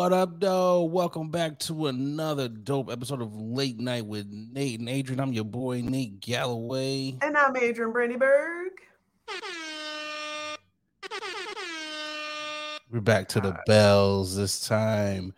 What 0.00 0.14
up, 0.14 0.40
though? 0.40 0.84
Welcome 0.84 1.28
back 1.28 1.58
to 1.58 1.88
another 1.88 2.48
dope 2.48 2.90
episode 2.90 3.20
of 3.20 3.36
Late 3.36 3.78
Night 3.78 4.06
with 4.06 4.26
Nate 4.30 4.80
and 4.80 4.88
Adrian. 4.88 5.20
I'm 5.20 5.34
your 5.34 5.44
boy, 5.44 5.82
Nate 5.82 6.20
Galloway. 6.20 7.18
And 7.20 7.36
I'm 7.36 7.54
Adrian 7.54 7.92
Brandyberg. 7.92 8.70
We're 12.90 13.02
back 13.02 13.28
to 13.28 13.42
the 13.42 13.60
bells 13.66 14.34
this 14.34 14.66
time. 14.66 15.34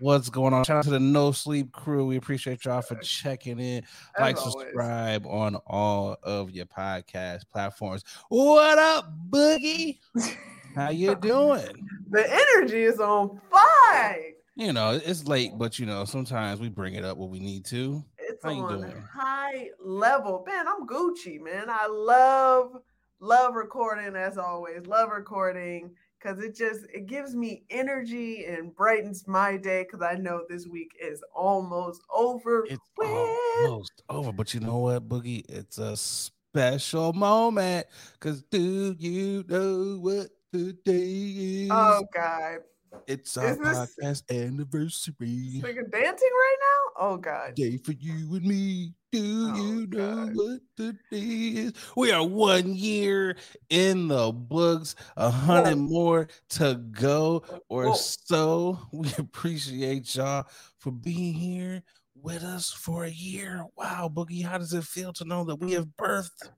What's 0.00 0.30
going 0.30 0.54
on? 0.54 0.64
Shout 0.64 0.78
out 0.78 0.84
to 0.84 0.90
the 0.90 1.00
No 1.00 1.30
Sleep 1.30 1.70
crew. 1.72 2.06
We 2.06 2.16
appreciate 2.16 2.64
y'all 2.64 2.80
for 2.80 2.94
checking 2.96 3.60
in. 3.60 3.84
As 4.16 4.20
like, 4.20 4.38
always. 4.38 4.54
subscribe 4.54 5.26
on 5.26 5.56
all 5.66 6.16
of 6.22 6.50
your 6.50 6.64
podcast 6.64 7.42
platforms. 7.52 8.04
What 8.30 8.78
up, 8.78 9.12
Boogie? 9.28 9.98
How 10.78 10.90
you 10.90 11.16
doing? 11.16 11.88
The 12.10 12.24
energy 12.30 12.82
is 12.82 13.00
on 13.00 13.40
fire. 13.50 14.32
You 14.54 14.72
know, 14.72 15.00
it's 15.04 15.26
late, 15.26 15.52
but 15.56 15.78
you 15.78 15.86
know, 15.86 16.04
sometimes 16.04 16.60
we 16.60 16.68
bring 16.68 16.94
it 16.94 17.04
up 17.04 17.16
when 17.18 17.30
we 17.30 17.40
need 17.40 17.64
to. 17.66 18.04
It's 18.18 18.42
How 18.42 18.50
you 18.50 18.62
on 18.62 18.78
doing? 18.80 19.04
high 19.12 19.70
level. 19.80 20.44
Man, 20.46 20.66
I'm 20.68 20.86
Gucci, 20.86 21.40
man. 21.40 21.66
I 21.68 21.86
love, 21.86 22.76
love 23.20 23.54
recording 23.54 24.14
as 24.16 24.38
always. 24.38 24.86
Love 24.86 25.10
recording 25.10 25.90
because 26.20 26.40
it 26.40 26.56
just 26.56 26.86
it 26.92 27.06
gives 27.06 27.34
me 27.34 27.64
energy 27.70 28.44
and 28.46 28.74
brightens 28.74 29.26
my 29.26 29.56
day 29.56 29.84
because 29.84 30.02
I 30.04 30.14
know 30.14 30.42
this 30.48 30.66
week 30.66 30.92
is 31.00 31.22
almost 31.34 32.02
over. 32.12 32.64
It's 32.68 32.78
with. 32.96 33.08
almost 33.08 34.02
over, 34.08 34.32
but 34.32 34.54
you 34.54 34.60
know 34.60 34.78
what, 34.78 35.08
Boogie? 35.08 35.44
It's 35.48 35.78
a 35.78 35.96
special 35.96 37.12
moment. 37.12 37.86
Cause 38.20 38.42
do 38.50 38.96
you 38.98 39.44
know 39.48 39.98
what 40.00 40.30
today 40.52 41.64
is? 41.64 41.70
Oh 41.72 42.04
God. 42.14 42.58
it's 43.06 43.36
our 43.36 43.50
is 43.50 43.58
this- 43.58 44.22
podcast 44.22 44.30
anniversary. 44.46 45.60
Nigga 45.62 45.90
dancing 45.90 46.30
right 46.32 46.56
now? 46.60 46.92
Oh 47.00 47.16
God. 47.16 47.54
Day 47.54 47.76
for 47.76 47.92
you 47.92 48.34
and 48.36 48.44
me. 48.44 48.94
Do 49.10 49.20
Oh, 49.50 49.56
you 49.56 49.86
know 49.86 50.26
God. 50.26 50.36
what 50.36 50.60
today 50.76 50.98
is? 51.10 51.72
We 51.96 52.12
are 52.12 52.26
one 52.26 52.74
year 52.74 53.36
in 53.70 54.08
the 54.08 54.32
books, 54.32 54.94
a 55.16 55.30
hundred 55.30 55.76
more 55.76 56.28
to 56.50 56.74
go 56.90 57.42
or 57.70 57.86
Whoa. 57.88 57.94
so. 57.94 58.78
We 58.92 59.10
appreciate 59.18 60.14
y'all 60.14 60.46
for 60.78 60.90
being 60.92 61.32
here 61.34 61.82
with 62.20 62.42
us 62.42 62.70
for 62.70 63.04
a 63.04 63.10
year. 63.10 63.64
Wow, 63.76 64.10
Boogie, 64.12 64.44
how 64.44 64.58
does 64.58 64.74
it 64.74 64.84
feel 64.84 65.12
to 65.14 65.24
know 65.24 65.44
that 65.44 65.56
we 65.56 65.72
have 65.72 65.86
birthed 65.98 66.50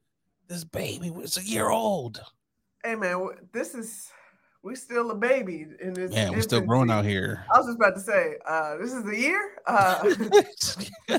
this 0.48 0.64
baby? 0.64 1.12
It's 1.18 1.36
a 1.38 1.44
year 1.44 1.68
old. 1.70 2.20
Hey 2.84 2.94
man, 2.94 3.28
this 3.52 3.74
is 3.74 4.08
we 4.62 4.74
still 4.74 5.10
a 5.10 5.14
baby 5.14 5.66
in 5.80 5.94
this. 5.94 6.12
Man, 6.12 6.32
we're 6.32 6.42
still 6.42 6.60
growing 6.60 6.90
out 6.90 7.04
here. 7.04 7.44
I 7.52 7.58
was 7.58 7.66
just 7.66 7.76
about 7.78 7.94
to 7.94 8.00
say, 8.00 8.34
uh, 8.46 8.76
this 8.76 8.92
is 8.92 9.04
the 9.04 9.16
year. 9.16 9.52
Uh, 9.66 11.18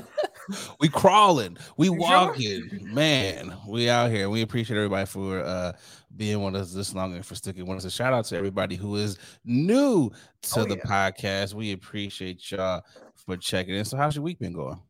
we 0.80 0.88
crawling, 0.88 1.56
we 1.76 1.86
You 1.90 1.92
sure? 1.94 1.98
walking, 2.00 2.68
man. 2.82 3.56
We 3.68 3.88
out 3.88 4.10
here. 4.10 4.28
We 4.30 4.42
appreciate 4.42 4.76
everybody 4.76 5.06
for 5.06 5.40
uh 5.40 5.72
being 6.16 6.42
with 6.42 6.54
us 6.56 6.72
this 6.72 6.94
long 6.94 7.14
and 7.14 7.24
for 7.24 7.34
sticking 7.34 7.66
with 7.66 7.78
us. 7.78 7.84
A 7.84 7.90
shout 7.90 8.12
out 8.12 8.24
to 8.26 8.36
everybody 8.36 8.76
who 8.76 8.96
is 8.96 9.18
new 9.44 10.10
to 10.42 10.60
Oh, 10.60 10.64
the 10.64 10.76
yeah. 10.76 10.82
podcast. 10.84 11.54
We 11.54 11.72
appreciate 11.72 12.50
y'all 12.50 12.82
for 13.14 13.36
checking 13.36 13.74
in. 13.74 13.84
So, 13.84 13.96
how's 13.96 14.14
your 14.16 14.24
week 14.24 14.38
been 14.38 14.52
going? 14.52 14.80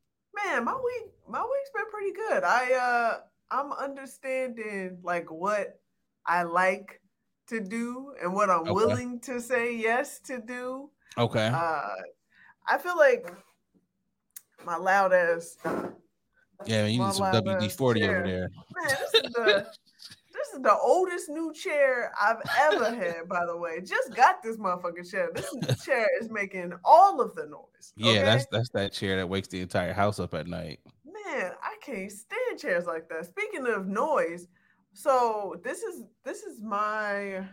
man, 0.45 0.64
my 0.64 0.75
week, 0.75 1.13
my 1.29 1.41
week's 1.42 1.70
been 1.75 1.91
pretty 1.91 2.13
good. 2.13 2.45
I 2.45 2.73
uh, 2.75 3.20
I'm 3.51 3.73
understanding 3.73 4.98
like 5.02 5.30
what 5.30 5.79
I 6.27 6.42
like 6.44 7.00
to 7.48 7.60
do 7.60 8.14
and 8.22 8.33
what 8.34 8.50
I'm 8.50 8.60
Okay. 8.62 8.72
willing 8.72 9.20
to 9.20 9.40
say 9.40 9.74
yes 9.77 10.20
to 10.20 10.40
do. 10.40 10.90
Okay. 11.18 11.48
Uh, 11.52 11.88
I 12.68 12.78
feel 12.78 12.96
like 12.96 13.33
my 14.64 14.77
loud 14.77 15.12
ass. 15.12 15.56
yeah, 16.64 16.86
you 16.86 17.00
need 17.00 17.12
some 17.12 17.33
WD 17.33 17.66
ass 17.66 17.74
40 17.77 18.05
over 18.05 18.22
there. 18.22 18.48
Man, 18.74 18.96
this 19.00 19.14
is 19.24 19.33
the 19.33 19.66
this 20.33 20.48
is 20.55 20.62
the 20.62 20.77
oldest 20.78 21.28
new 21.28 21.52
chair 21.52 22.12
I've 22.20 22.40
ever 22.58 22.94
had. 22.94 23.28
By 23.28 23.44
the 23.46 23.56
way, 23.56 23.80
just 23.80 24.14
got 24.14 24.42
this 24.42 24.56
motherfucking 24.56 25.10
chair. 25.10 25.30
This 25.34 25.52
chair 25.84 26.06
is 26.20 26.30
making 26.30 26.72
all 26.84 27.20
of 27.20 27.34
the 27.34 27.46
noise. 27.46 27.92
Yeah, 27.96 28.22
that's 28.22 28.46
that's 28.50 28.70
that 28.70 28.92
chair 28.92 29.16
that 29.16 29.28
wakes 29.28 29.48
the 29.48 29.60
entire 29.60 29.92
house 29.92 30.18
up 30.20 30.33
at 30.34 30.46
night. 30.46 30.80
man. 31.04 31.52
I 31.62 31.77
can't 31.84 32.10
stand 32.10 32.58
chairs 32.58 32.86
like 32.86 33.08
that. 33.10 33.27
Speaking 33.27 33.66
of 33.66 33.86
noise, 33.86 34.46
so 34.92 35.61
this 35.64 35.83
is 35.83 36.05
this 36.25 36.42
is 36.42 36.61
my 36.61 37.47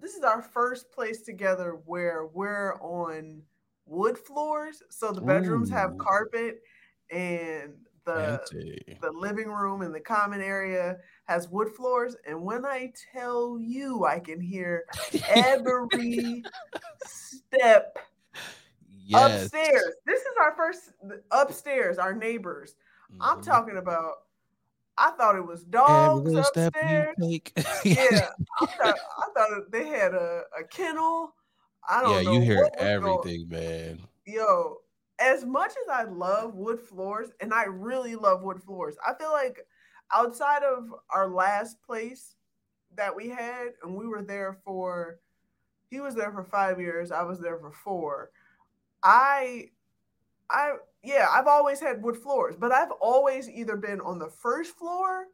this 0.00 0.14
is 0.14 0.22
our 0.24 0.42
first 0.42 0.90
place 0.90 1.22
together 1.22 1.80
where 1.86 2.26
we're 2.26 2.74
on 2.80 3.42
wood 3.86 4.18
floors. 4.18 4.82
So 4.90 5.12
the 5.12 5.20
bedrooms 5.20 5.70
have 5.70 5.96
carpet 5.98 6.62
and 7.10 7.74
the 8.04 8.40
Fancy. 8.48 8.98
the 9.00 9.12
living 9.12 9.48
room 9.48 9.82
and 9.82 9.94
the 9.94 10.00
common 10.00 10.40
area 10.40 10.96
has 11.26 11.48
wood 11.48 11.68
floors. 11.76 12.16
And 12.26 12.42
when 12.42 12.64
I 12.64 12.92
tell 13.12 13.58
you, 13.60 14.04
I 14.04 14.18
can 14.18 14.40
hear 14.40 14.84
every 15.28 16.42
step 17.06 17.96
yes. 19.06 19.44
upstairs. 19.44 19.94
This 20.04 20.20
is 20.20 20.34
our 20.40 20.54
first 20.56 20.92
upstairs, 21.30 21.98
our 21.98 22.12
neighbors. 22.14 22.74
I'm 23.20 23.38
Mhm. 23.38 23.44
talking 23.44 23.76
about. 23.76 24.14
I 24.98 25.10
thought 25.12 25.36
it 25.36 25.46
was 25.46 25.64
dogs 25.64 26.32
upstairs. 26.34 27.14
you 27.18 27.40
take. 27.40 27.52
Yeah, 27.84 28.28
I 28.60 28.66
thought, 28.66 28.96
I 29.18 29.26
thought 29.34 29.70
they 29.72 29.86
had 29.86 30.14
a, 30.14 30.42
a 30.58 30.64
kennel. 30.64 31.34
I 31.88 32.02
don't 32.02 32.12
yeah, 32.12 32.22
know. 32.22 32.32
you 32.32 32.40
hear 32.40 32.60
was 32.62 32.70
going- 32.78 32.88
everything, 32.88 33.48
man. 33.48 34.00
yo, 34.26 34.78
as 35.18 35.44
much 35.44 35.70
as 35.70 35.88
I 35.90 36.02
love 36.04 36.54
wood 36.54 36.80
floors, 36.80 37.30
and 37.40 37.52
I 37.54 37.64
really 37.64 38.14
love 38.16 38.42
wood 38.42 38.62
floors, 38.62 38.96
I 39.06 39.14
feel 39.14 39.32
like 39.32 39.66
outside 40.12 40.62
of 40.62 40.94
our 41.10 41.28
last 41.28 41.82
place 41.82 42.34
that 42.96 43.14
we 43.16 43.28
had, 43.28 43.68
and 43.82 43.94
we 43.96 44.06
were 44.06 44.22
there 44.22 44.58
for, 44.64 45.18
he 45.88 46.00
was 46.00 46.14
there 46.14 46.30
for 46.32 46.44
five 46.44 46.78
years, 46.80 47.10
I 47.10 47.22
was 47.22 47.40
there 47.40 47.58
for 47.58 47.72
four. 47.72 48.30
I, 49.02 49.70
I, 50.50 50.74
yeah, 51.02 51.26
I've 51.30 51.46
always 51.46 51.80
had 51.80 52.02
wood 52.02 52.16
floors, 52.16 52.54
but 52.58 52.72
I've 52.72 52.90
always 53.00 53.48
either 53.48 53.76
been 53.76 54.00
on 54.00 54.18
the 54.18 54.28
first 54.28 54.76
floor 54.76 55.26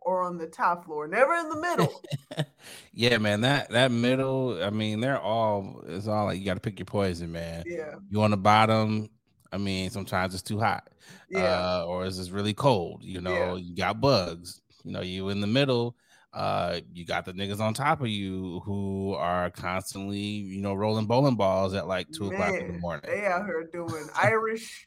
or 0.00 0.22
on 0.22 0.38
the 0.38 0.46
top 0.46 0.84
floor, 0.84 1.08
never 1.08 1.34
in 1.34 1.48
the 1.48 1.60
middle. 1.60 2.02
yeah, 2.92 3.18
man. 3.18 3.40
That 3.42 3.70
that 3.70 3.90
middle, 3.90 4.62
I 4.62 4.70
mean, 4.70 5.00
they're 5.00 5.20
all 5.20 5.82
it's 5.86 6.06
all 6.06 6.26
like 6.26 6.38
you 6.38 6.44
got 6.44 6.54
to 6.54 6.60
pick 6.60 6.78
your 6.78 6.86
poison, 6.86 7.32
man. 7.32 7.64
yeah, 7.66 7.96
You 8.10 8.22
on 8.22 8.30
the 8.30 8.36
bottom, 8.36 9.08
I 9.52 9.58
mean, 9.58 9.90
sometimes 9.90 10.34
it's 10.34 10.42
too 10.42 10.58
hot, 10.60 10.88
yeah, 11.30 11.40
uh, 11.40 11.84
or 11.86 12.06
it's 12.06 12.16
just 12.16 12.30
really 12.30 12.54
cold. 12.54 13.02
You 13.02 13.20
know, 13.20 13.32
Yeah. 13.34 13.54
you 13.56 13.76
got 13.76 14.00
bugs. 14.00 14.60
You 14.84 14.92
know, 14.92 15.00
you 15.00 15.28
in 15.30 15.40
the 15.40 15.46
middle. 15.46 15.96
Uh, 16.32 16.80
you 16.92 17.04
got 17.06 17.24
the 17.24 17.32
niggas 17.32 17.58
on 17.58 17.72
top 17.74 18.00
of 18.02 18.06
you 18.08 18.60
who 18.60 19.14
are 19.14 19.50
constantly, 19.50 20.18
you 20.18 20.60
know, 20.60 20.74
rolling 20.74 21.06
bowling 21.06 21.36
balls 21.36 21.74
at 21.74 21.88
like 21.88 22.06
two 22.12 22.28
o'clock 22.28 22.54
in 22.54 22.68
the 22.68 22.78
morning. 22.78 23.02
They 23.06 23.26
out 23.26 23.46
here 23.46 23.68
doing 23.72 24.08
Irish 24.16 24.86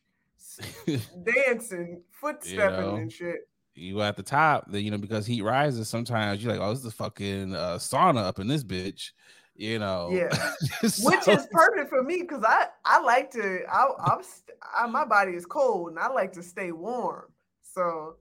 dancing, 1.23 2.01
foot 2.11 2.37
You 2.45 2.55
stepping 2.57 2.79
know? 2.81 2.95
and 2.95 3.11
shit. 3.11 3.47
you 3.75 4.01
at 4.01 4.17
the 4.17 4.23
top, 4.23 4.65
then 4.69 4.83
you 4.83 4.91
know, 4.91 4.97
because 4.97 5.25
heat 5.25 5.41
rises, 5.43 5.87
sometimes 5.89 6.43
you're 6.43 6.51
like, 6.53 6.61
oh, 6.61 6.69
this 6.71 6.79
is 6.79 6.85
a 6.87 6.91
fucking 6.91 7.55
uh, 7.55 7.75
sauna 7.77 8.17
up 8.23 8.39
in 8.39 8.47
this 8.47 8.63
bitch, 8.63 9.11
you 9.55 9.79
know. 9.79 10.09
Yeah. 10.11 10.29
So- 10.87 11.09
Which 11.09 11.27
is 11.27 11.47
perfect 11.51 11.89
for 11.89 12.03
me 12.03 12.21
because 12.21 12.43
I 12.43 12.67
I 12.85 13.01
like 13.01 13.31
to 13.31 13.61
I 13.71 13.87
I'm 14.05 14.21
I, 14.77 14.87
my 14.87 15.05
body 15.05 15.33
is 15.33 15.45
cold 15.45 15.89
and 15.89 15.99
I 15.99 16.07
like 16.09 16.33
to 16.33 16.43
stay 16.43 16.71
warm. 16.71 17.25
So 17.61 18.15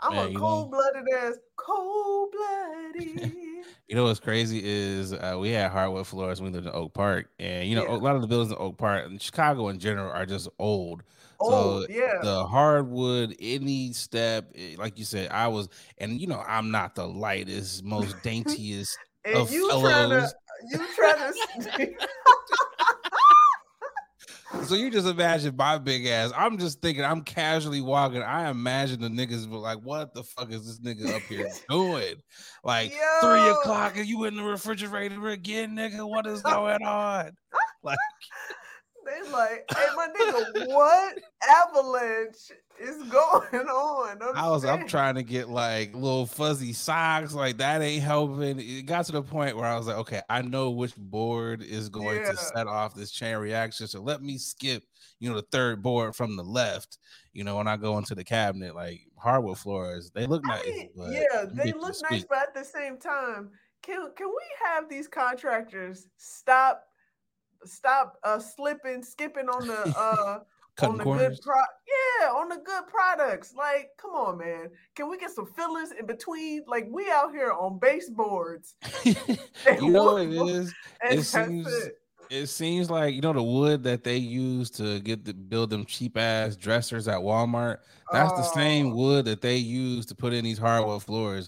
I'm 0.00 0.14
Man, 0.14 0.34
a 0.34 0.38
cold 0.38 0.70
blooded 0.70 1.04
ass, 1.14 1.34
cold 1.56 2.32
blooded. 2.32 3.32
You 3.88 3.94
know 3.94 4.02
what's 4.02 4.18
crazy 4.18 4.60
is 4.64 5.12
uh, 5.12 5.36
we 5.38 5.50
had 5.50 5.70
hardwood 5.70 6.08
floors 6.08 6.40
when 6.42 6.50
we 6.50 6.56
lived 6.56 6.66
in 6.66 6.74
Oak 6.74 6.92
Park, 6.92 7.28
and 7.38 7.68
you 7.68 7.76
know 7.76 7.84
Yeah. 7.84 7.94
a 7.94 7.98
lot 7.98 8.16
of 8.16 8.20
the 8.20 8.26
buildings 8.26 8.50
in 8.50 8.58
Oak 8.58 8.76
Park 8.78 9.06
and 9.06 9.22
Chicago 9.22 9.68
in 9.68 9.78
general 9.78 10.10
are 10.10 10.26
just 10.26 10.48
old. 10.58 11.04
Oh 11.40 11.82
so 11.82 11.86
yeah, 11.88 12.18
the 12.22 12.46
hardwood, 12.46 13.36
any 13.40 13.92
step, 13.92 14.50
eh, 14.54 14.76
like 14.78 14.98
you 14.98 15.04
said, 15.04 15.30
I 15.30 15.48
was, 15.48 15.68
and 15.98 16.20
you 16.20 16.26
know 16.26 16.42
I'm 16.46 16.70
not 16.70 16.94
the 16.94 17.06
lightest, 17.06 17.84
most 17.84 18.16
daintiest. 18.22 18.96
of 19.34 19.52
you 19.52 19.68
trying 19.80 20.10
to 20.10 20.32
you 20.70 20.86
trying 20.96 21.32
to 21.62 21.94
so 24.64 24.74
you 24.74 24.90
just 24.90 25.06
imagine 25.06 25.54
my 25.56 25.78
big 25.78 26.06
ass. 26.06 26.32
I'm 26.36 26.58
just 26.58 26.80
thinking 26.80 27.04
I'm 27.04 27.22
casually 27.22 27.80
walking. 27.80 28.22
I 28.22 28.48
imagine 28.48 29.00
the 29.00 29.08
niggas 29.08 29.48
were 29.48 29.58
like, 29.58 29.78
"What 29.78 30.14
the 30.14 30.22
fuck 30.22 30.50
is 30.50 30.66
this 30.66 30.80
nigga 30.80 31.14
up 31.14 31.22
here 31.22 31.48
doing?" 31.68 32.16
Like 32.64 32.90
three 33.20 33.48
o'clock, 33.48 33.96
and 33.96 34.06
you 34.06 34.24
in 34.24 34.36
the 34.36 34.42
refrigerator 34.42 35.28
again, 35.28 35.76
nigga? 35.76 36.08
What 36.08 36.26
is 36.26 36.42
going 36.42 36.82
on? 36.82 37.32
Like. 37.82 37.98
They 39.06 39.30
like, 39.30 39.64
hey, 39.74 39.86
my 39.94 40.08
nigga, 40.08 40.68
what 40.68 41.18
avalanche 41.48 42.52
is 42.80 43.02
going 43.04 43.54
on? 43.68 44.18
I 44.34 44.48
was, 44.48 44.64
I'm 44.64 44.86
trying 44.86 45.14
to 45.14 45.22
get 45.22 45.48
like 45.48 45.94
little 45.94 46.26
fuzzy 46.26 46.72
socks, 46.72 47.32
like 47.32 47.58
that 47.58 47.82
ain't 47.82 48.02
helping. 48.02 48.58
It 48.60 48.86
got 48.86 49.06
to 49.06 49.12
the 49.12 49.22
point 49.22 49.56
where 49.56 49.66
I 49.66 49.76
was 49.76 49.86
like, 49.86 49.96
okay, 49.96 50.22
I 50.28 50.42
know 50.42 50.70
which 50.70 50.96
board 50.96 51.62
is 51.62 51.88
going 51.88 52.18
yeah. 52.18 52.32
to 52.32 52.36
set 52.36 52.66
off 52.66 52.94
this 52.94 53.10
chain 53.10 53.36
reaction, 53.36 53.86
so 53.86 54.00
let 54.00 54.22
me 54.22 54.38
skip, 54.38 54.82
you 55.20 55.30
know, 55.30 55.36
the 55.36 55.46
third 55.52 55.82
board 55.82 56.14
from 56.16 56.36
the 56.36 56.44
left. 56.44 56.98
You 57.32 57.44
know, 57.44 57.56
when 57.56 57.68
I 57.68 57.76
go 57.76 57.98
into 57.98 58.14
the 58.14 58.24
cabinet, 58.24 58.74
like 58.74 59.02
hardwood 59.16 59.58
floors, 59.58 60.10
they 60.14 60.26
look 60.26 60.42
I 60.46 60.56
nice. 60.56 60.66
Mean, 60.66 60.90
yeah, 60.96 61.44
they 61.52 61.72
look 61.72 61.94
nice, 62.10 62.24
but 62.24 62.38
at 62.38 62.54
the 62.54 62.64
same 62.64 62.98
time, 62.98 63.50
can 63.82 64.10
can 64.16 64.28
we 64.28 64.44
have 64.64 64.88
these 64.88 65.06
contractors 65.06 66.08
stop? 66.16 66.82
Stop 67.64 68.18
uh 68.24 68.38
slipping, 68.38 69.02
skipping 69.02 69.48
on 69.48 69.66
the 69.66 69.94
uh 69.98 70.38
on 70.82 70.98
the 70.98 71.04
corners. 71.04 71.38
good 71.38 71.42
pro 71.42 71.54
yeah, 72.20 72.28
on 72.28 72.48
the 72.48 72.56
good 72.56 72.86
products. 72.86 73.54
Like, 73.56 73.90
come 73.98 74.12
on, 74.12 74.38
man. 74.38 74.70
Can 74.94 75.10
we 75.10 75.18
get 75.18 75.30
some 75.30 75.46
fillers 75.46 75.92
in 75.92 76.06
between? 76.06 76.64
Like, 76.66 76.86
we 76.90 77.10
out 77.10 77.32
here 77.32 77.52
on 77.52 77.78
baseboards. 77.78 78.74
you 79.04 79.90
know 79.90 80.12
what 80.12 80.22
it 80.22 80.32
is? 80.32 80.74
It 81.08 81.22
seems 81.22 81.66
it. 81.66 81.98
it. 82.30 82.46
seems 82.48 82.90
like 82.90 83.14
you 83.14 83.20
know 83.20 83.32
the 83.32 83.42
wood 83.42 83.82
that 83.84 84.02
they 84.02 84.16
use 84.16 84.70
to 84.70 84.98
get 85.00 85.24
the 85.24 85.34
build 85.34 85.70
them 85.70 85.84
cheap 85.84 86.16
ass 86.16 86.56
dressers 86.56 87.06
at 87.06 87.18
Walmart. 87.18 87.78
That's 88.12 88.32
the 88.32 88.42
same 88.42 88.92
oh. 88.92 88.96
wood 88.96 89.24
that 89.26 89.40
they 89.40 89.56
use 89.56 90.06
to 90.06 90.14
put 90.14 90.32
in 90.32 90.44
these 90.44 90.58
hardwood 90.58 91.02
floors. 91.02 91.46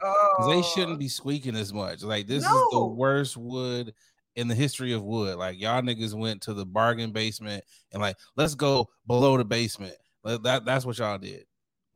they 0.49 0.63
shouldn't 0.63 0.97
oh. 0.97 0.99
be 0.99 1.09
squeaking 1.09 1.57
as 1.57 1.73
much. 1.73 2.03
Like 2.03 2.27
this 2.27 2.45
no. 2.45 2.51
is 2.51 2.69
the 2.73 2.85
worst 2.85 3.37
wood 3.37 3.95
in 4.39 4.47
the 4.47 4.55
history 4.55 4.93
of 4.93 5.03
wood. 5.03 5.37
Like 5.37 5.61
y'all 5.61 5.83
niggas 5.83 6.15
went 6.15 6.43
to 6.43 6.55
the 6.55 6.65
bargain 6.65 7.11
basement 7.11 7.65
and 7.93 8.01
like 8.01 8.17
let's 8.37 8.55
go 8.55 8.89
below 9.07 9.37
the 9.37 9.45
basement. 9.45 9.97
That 10.25 10.65
that's 10.65 10.87
what 10.87 10.99
y'all 10.99 11.19
did. 11.19 11.45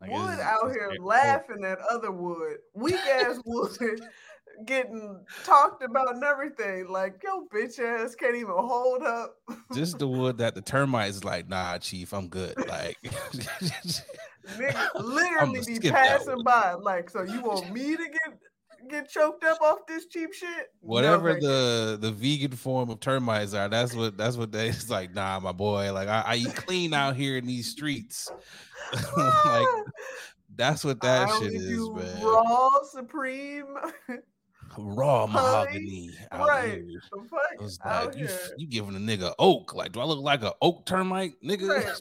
Like, 0.01 0.11
wood 0.11 0.33
it's, 0.33 0.43
out 0.43 0.59
it's 0.65 0.75
here 0.75 0.91
laughing 1.01 1.65
at 1.65 1.79
other 1.89 2.11
wood, 2.11 2.57
weak 2.75 2.97
ass 2.97 3.41
wood, 3.45 4.01
getting 4.67 5.25
talked 5.45 5.85
about 5.85 6.17
and 6.17 6.25
everything. 6.25 6.89
Like 6.89 7.23
yo, 7.23 7.47
bitch 7.55 7.79
ass 7.79 8.17
can't 8.17 8.35
even 8.35 8.55
hold 8.57 9.03
up. 9.05 9.37
Just 9.75 10.01
the 10.01 10.09
wood 10.09 10.39
that 10.39 10.57
the 10.57 10.63
termites 10.63 11.23
like, 11.23 11.49
nah, 11.49 11.79
chief, 11.79 12.13
I'm 12.13 12.27
good. 12.27 12.57
Like, 12.67 12.97
nigga, 14.57 14.89
literally 14.97 15.79
be 15.79 15.91
passing 15.91 16.43
by. 16.43 16.73
Like, 16.73 17.09
so 17.09 17.23
you 17.23 17.41
want 17.41 17.73
me 17.73 17.97
to 17.97 18.05
get 18.05 18.39
get 18.89 19.09
choked 19.09 19.45
up 19.45 19.61
off 19.61 19.87
this 19.87 20.07
cheap 20.07 20.33
shit. 20.33 20.69
Whatever 20.81 21.39
no, 21.39 21.41
the 21.41 21.99
the 22.01 22.11
vegan 22.11 22.53
form 22.53 22.91
of 22.91 23.01
termites 23.01 23.55
are, 23.55 23.69
that's 23.69 23.95
what 23.95 24.17
that's 24.17 24.37
what 24.37 24.53
they. 24.53 24.69
It's 24.73 24.91
like, 24.91 25.15
nah, 25.15 25.41
my 25.41 25.53
boy. 25.53 25.93
Like 25.93 26.09
I, 26.09 26.23
I 26.27 26.37
eat 26.37 26.55
clean 26.55 26.95
out 26.95 27.17
here 27.17 27.37
in 27.37 27.47
these 27.47 27.71
streets. 27.71 28.31
like 29.17 29.67
that's 30.57 30.85
what 30.85 31.01
that 31.03 31.29
I 31.29 31.39
shit 31.39 31.55
is, 31.55 31.89
man. 31.91 32.23
Raw 32.23 32.71
supreme. 32.91 33.77
Raw 34.79 35.27
mahogany. 35.27 36.11
right. 36.33 36.83
Like, 37.85 38.17
you, 38.17 38.29
you 38.57 38.67
giving 38.67 38.97
a 38.97 38.99
nigga 38.99 39.35
oak. 39.39 39.75
Like, 39.75 39.93
do 39.93 40.01
I 40.01 40.05
look 40.05 40.21
like 40.21 40.43
an 40.43 40.53
oak 40.61 40.87
termite, 40.87 41.35
nigga? 41.45 41.69
Right. 41.69 42.01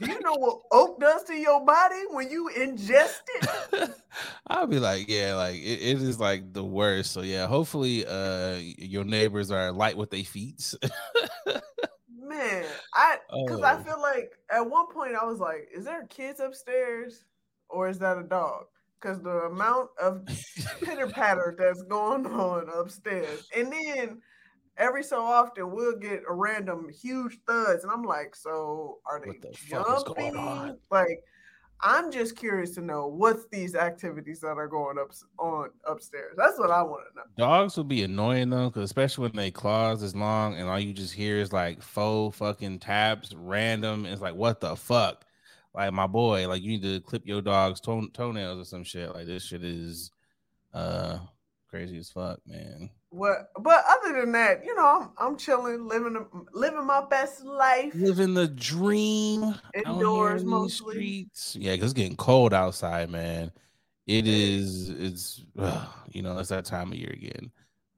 you 0.08 0.20
know 0.20 0.34
what 0.34 0.60
oak 0.70 1.00
does 1.00 1.24
to 1.24 1.34
your 1.34 1.64
body 1.64 2.02
when 2.10 2.30
you 2.30 2.50
ingest 2.56 3.20
it? 3.26 3.90
I'll 4.46 4.66
be 4.66 4.78
like, 4.78 5.08
yeah, 5.08 5.34
like 5.34 5.56
it, 5.56 5.80
it 5.80 6.02
is 6.02 6.18
like 6.20 6.52
the 6.52 6.64
worst. 6.64 7.12
So 7.12 7.22
yeah, 7.22 7.46
hopefully 7.46 8.04
uh 8.06 8.56
your 8.78 9.04
neighbors 9.04 9.50
are 9.50 9.72
light 9.72 9.96
with 9.96 10.10
their 10.10 10.24
feet. 10.24 10.74
Man, 12.08 12.64
I 12.94 13.16
because 13.44 13.60
oh. 13.60 13.64
I 13.64 13.82
feel 13.82 14.00
like 14.00 14.32
at 14.50 14.68
one 14.68 14.86
point 14.92 15.14
I 15.20 15.24
was 15.24 15.38
like, 15.38 15.68
is 15.74 15.84
there 15.84 16.06
kids 16.06 16.40
upstairs 16.40 17.24
or 17.68 17.88
is 17.88 17.98
that 18.00 18.18
a 18.18 18.22
dog? 18.22 18.64
Because 19.02 19.20
the 19.20 19.42
amount 19.42 19.90
of 20.00 20.24
pitter 20.80 21.08
patter 21.08 21.54
that's 21.58 21.82
going 21.82 22.26
on 22.26 22.68
upstairs, 22.74 23.48
and 23.56 23.72
then 23.72 24.22
every 24.76 25.02
so 25.02 25.20
often 25.20 25.70
we'll 25.70 25.98
get 25.98 26.22
a 26.28 26.32
random 26.32 26.88
huge 26.88 27.38
thuds, 27.46 27.82
and 27.82 27.92
I'm 27.92 28.04
like, 28.04 28.36
so 28.36 28.98
are 29.06 29.20
they 29.24 29.38
the 29.38 29.54
jumping? 29.68 30.78
Like, 30.90 31.24
I'm 31.84 32.12
just 32.12 32.36
curious 32.36 32.76
to 32.76 32.80
know 32.80 33.08
what's 33.08 33.46
these 33.50 33.74
activities 33.74 34.40
that 34.40 34.56
are 34.56 34.68
going 34.68 34.98
up 34.98 35.10
on 35.38 35.70
upstairs. 35.84 36.34
That's 36.36 36.56
what 36.58 36.70
I 36.70 36.80
want 36.82 37.02
to 37.10 37.16
know. 37.16 37.24
Dogs 37.36 37.76
will 37.76 37.84
be 37.84 38.04
annoying 38.04 38.50
though, 38.50 38.68
because 38.68 38.84
especially 38.84 39.22
when 39.22 39.36
they 39.36 39.50
claws 39.50 40.02
is 40.02 40.14
long 40.14 40.54
and 40.54 40.68
all 40.68 40.78
you 40.78 40.92
just 40.92 41.12
hear 41.12 41.38
is 41.38 41.52
like 41.52 41.82
faux 41.82 42.38
fucking 42.38 42.78
taps, 42.78 43.34
random. 43.34 44.06
It's 44.06 44.22
like 44.22 44.36
what 44.36 44.60
the 44.60 44.76
fuck 44.76 45.24
like 45.74 45.92
my 45.92 46.06
boy, 46.06 46.48
like 46.48 46.62
you 46.62 46.68
need 46.68 46.82
to 46.82 47.00
clip 47.00 47.26
your 47.26 47.40
dog's 47.40 47.80
toe- 47.80 48.08
toenails 48.12 48.60
or 48.60 48.64
some 48.64 48.84
shit. 48.84 49.14
Like 49.14 49.26
this 49.26 49.44
shit 49.44 49.64
is 49.64 50.10
uh 50.74 51.18
crazy 51.68 51.98
as 51.98 52.10
fuck, 52.10 52.40
man. 52.46 52.90
What? 53.10 53.50
But 53.60 53.84
other 53.88 54.20
than 54.20 54.32
that, 54.32 54.64
you 54.64 54.74
know, 54.74 54.86
I'm 54.86 55.10
I'm 55.18 55.36
chilling, 55.36 55.86
living 55.86 56.26
living 56.52 56.86
my 56.86 57.04
best 57.04 57.44
life, 57.44 57.92
living 57.94 58.34
the 58.34 58.48
dream 58.48 59.54
indoors 59.74 60.44
mostly. 60.44 60.94
Streets. 60.94 61.56
Yeah, 61.56 61.72
because 61.72 61.92
it's 61.92 62.00
getting 62.00 62.16
cold 62.16 62.54
outside, 62.54 63.10
man. 63.10 63.52
It 64.06 64.26
is. 64.26 64.88
It's 64.88 65.44
uh, 65.58 65.86
you 66.10 66.22
know, 66.22 66.38
it's 66.38 66.48
that 66.48 66.64
time 66.64 66.92
of 66.92 66.98
year 66.98 67.10
again. 67.12 67.50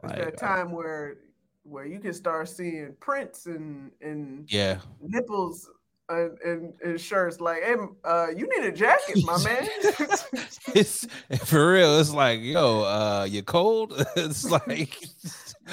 It's 0.03 0.13
like, 0.13 0.17
that 0.17 0.39
time 0.39 0.69
uh, 0.69 0.77
where 0.77 1.17
where 1.63 1.87
you 1.87 1.99
can 1.99 2.13
start 2.13 2.49
seeing 2.49 2.95
prints 3.01 3.47
and 3.47 3.91
and 4.01 4.45
yeah 4.53 4.79
nipples 5.01 5.71
in, 6.11 6.73
in 6.85 6.99
shirts 6.99 7.41
like, 7.41 7.63
hey, 7.63 7.75
uh, 8.05 8.27
you 8.29 8.49
need 8.57 8.67
a 8.67 8.73
jacket, 8.73 9.25
my 9.25 9.43
man. 9.45 9.67
it's 10.75 11.07
for 11.45 11.73
real. 11.73 11.99
It's 11.99 12.13
like, 12.13 12.41
yo, 12.41 12.83
uh, 12.83 13.27
you 13.29 13.43
cold? 13.43 13.95
it's 14.17 14.51
like 14.51 15.03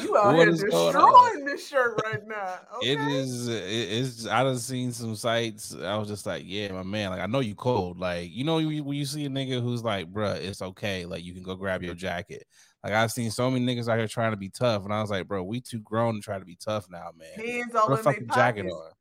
you 0.02 0.18
out 0.18 0.36
here 0.36 0.46
destroying 0.46 1.46
this 1.46 1.68
shirt 1.68 2.02
right 2.06 2.26
now. 2.26 2.60
Okay? 2.78 2.92
It 2.92 3.00
is. 3.00 3.48
It, 3.48 3.64
it's. 3.64 4.28
I 4.28 4.44
done 4.44 4.58
seen 4.58 4.92
some 4.92 5.16
sites. 5.16 5.76
I 5.76 5.98
was 5.98 6.08
just 6.08 6.26
like, 6.26 6.44
yeah, 6.46 6.72
my 6.72 6.84
man. 6.84 7.10
Like, 7.10 7.22
I 7.22 7.26
know 7.26 7.42
you 7.42 7.56
cold. 7.56 8.00
Like, 8.00 8.32
you 8.32 8.44
know, 8.44 8.56
when 8.56 8.94
you 8.94 9.06
see 9.06 9.26
a 9.26 9.30
nigga 9.30 9.62
who's 9.62 9.84
like, 9.84 10.12
bruh, 10.12 10.38
it's 10.38 10.62
okay. 10.62 11.06
Like, 11.06 11.24
you 11.24 11.34
can 11.34 11.44
go 11.44 11.56
grab 11.56 11.84
your 11.84 11.96
jacket. 11.96 12.46
Like 12.84 12.94
I've 12.94 13.12
seen 13.12 13.30
so 13.30 13.52
many 13.52 13.64
niggas 13.64 13.88
out 13.88 14.00
here 14.00 14.08
trying 14.08 14.32
to 14.32 14.38
be 14.38 14.50
tough, 14.50 14.86
and 14.86 14.94
I 14.94 15.02
was 15.02 15.12
like, 15.12 15.28
bro, 15.28 15.44
we 15.44 15.62
too 15.62 15.82
grown 15.82 16.16
to 16.16 16.22
try 16.22 16.40
to 16.40 16.46
be 16.46 16.56
tough 16.56 16.88
now, 16.90 17.12
man. 17.16 17.46
Hands 17.46 17.76
all 17.76 17.88
Put 17.88 18.00
in 18.00 18.04
fucking 18.04 18.30
jacket 18.34 18.66
on. 18.66 18.92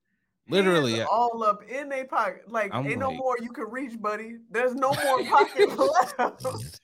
Literally, 0.51 1.03
all 1.03 1.43
up 1.45 1.63
in 1.69 1.89
their 1.89 2.05
pocket. 2.05 2.43
Like, 2.49 2.75
I'm 2.75 2.87
ain't 2.87 3.01
like, 3.01 3.11
no 3.11 3.13
more 3.13 3.37
you 3.41 3.51
can 3.51 3.71
reach, 3.71 4.01
buddy. 4.01 4.39
There's 4.51 4.75
no 4.75 4.93
more 5.05 5.25
pocket 5.29 5.79
left. 5.79 6.21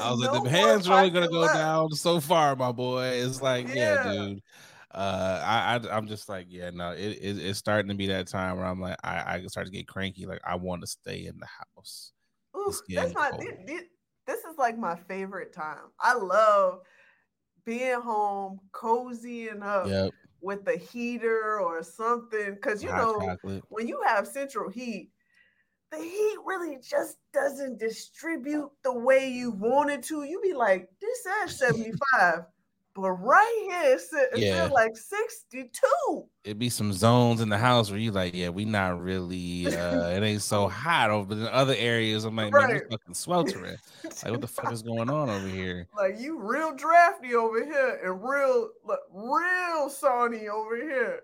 I 0.00 0.10
was 0.10 0.20
no 0.20 0.32
like, 0.32 0.44
the 0.44 0.50
hands 0.50 0.88
are 0.88 0.98
only 0.98 1.10
gonna 1.10 1.28
go 1.28 1.40
left. 1.40 1.54
down 1.54 1.90
so 1.92 2.20
far, 2.20 2.56
my 2.56 2.72
boy. 2.72 3.04
It's 3.04 3.42
like, 3.42 3.68
yeah, 3.68 4.04
yeah 4.04 4.12
dude. 4.12 4.42
Uh, 4.92 5.42
I, 5.44 5.80
I 5.88 5.96
am 5.96 6.08
just 6.08 6.28
like, 6.28 6.46
yeah, 6.48 6.70
no, 6.70 6.90
it, 6.90 7.18
it, 7.20 7.38
it's 7.38 7.58
starting 7.58 7.88
to 7.90 7.94
be 7.94 8.08
that 8.08 8.26
time 8.26 8.56
where 8.56 8.66
I'm 8.66 8.80
like, 8.80 8.96
I 9.04 9.36
I 9.36 9.46
start 9.46 9.66
to 9.66 9.72
get 9.72 9.86
cranky. 9.86 10.26
Like, 10.26 10.40
I 10.44 10.56
want 10.56 10.80
to 10.80 10.86
stay 10.86 11.26
in 11.26 11.38
the 11.38 11.46
house. 11.46 12.12
Ooh, 12.56 12.72
that's 12.88 13.14
my 13.14 13.30
this, 13.66 13.82
this 14.26 14.40
is 14.40 14.58
like 14.58 14.76
my 14.76 14.96
favorite 14.96 15.52
time. 15.52 15.92
I 16.00 16.14
love 16.14 16.80
being 17.64 18.00
home, 18.00 18.58
cozying 18.72 19.62
up. 19.62 19.86
Yep 19.86 20.12
with 20.42 20.64
the 20.64 20.76
heater 20.76 21.60
or 21.60 21.82
something. 21.82 22.54
Because 22.54 22.82
you 22.82 22.90
know, 22.90 23.20
chocolate. 23.20 23.64
when 23.68 23.88
you 23.88 24.00
have 24.06 24.26
central 24.26 24.70
heat, 24.70 25.10
the 25.90 25.98
heat 25.98 26.36
really 26.44 26.78
just 26.82 27.16
doesn't 27.32 27.78
distribute 27.78 28.70
the 28.84 28.92
way 28.92 29.28
you 29.28 29.50
want 29.50 29.90
it 29.90 30.02
to. 30.04 30.22
You 30.22 30.40
be 30.40 30.54
like, 30.54 30.88
this 31.00 31.24
says 31.24 31.58
75. 31.58 32.44
But 32.94 33.10
right 33.12 33.66
here, 33.68 33.94
it's, 33.94 34.08
it's 34.12 34.38
yeah. 34.38 34.64
like 34.64 34.96
62. 34.96 36.24
It'd 36.42 36.58
be 36.58 36.68
some 36.68 36.92
zones 36.92 37.40
in 37.40 37.48
the 37.48 37.58
house 37.58 37.88
where 37.88 38.00
you 38.00 38.10
like, 38.10 38.34
yeah, 38.34 38.48
we 38.48 38.64
not 38.64 39.00
really, 39.00 39.68
uh, 39.68 40.08
it 40.08 40.22
ain't 40.24 40.42
so 40.42 40.68
hot 40.68 41.10
over. 41.10 41.28
But 41.28 41.38
in 41.38 41.46
other 41.48 41.74
areas, 41.78 42.24
I'm 42.24 42.34
like, 42.34 42.52
right. 42.52 42.68
man, 42.68 42.82
we 42.82 42.96
fucking 42.96 43.14
sweltering. 43.14 43.76
like, 44.04 44.30
what 44.32 44.40
the 44.40 44.48
fuck 44.48 44.72
is 44.72 44.82
going 44.82 45.08
on 45.08 45.30
over 45.30 45.46
here? 45.46 45.86
Like, 45.96 46.18
you 46.18 46.40
real 46.40 46.74
drafty 46.74 47.34
over 47.34 47.64
here 47.64 48.00
and 48.02 48.22
real, 48.22 48.70
like, 48.84 48.98
real 49.12 49.88
sunny 49.88 50.48
over 50.48 50.76
here. 50.76 51.20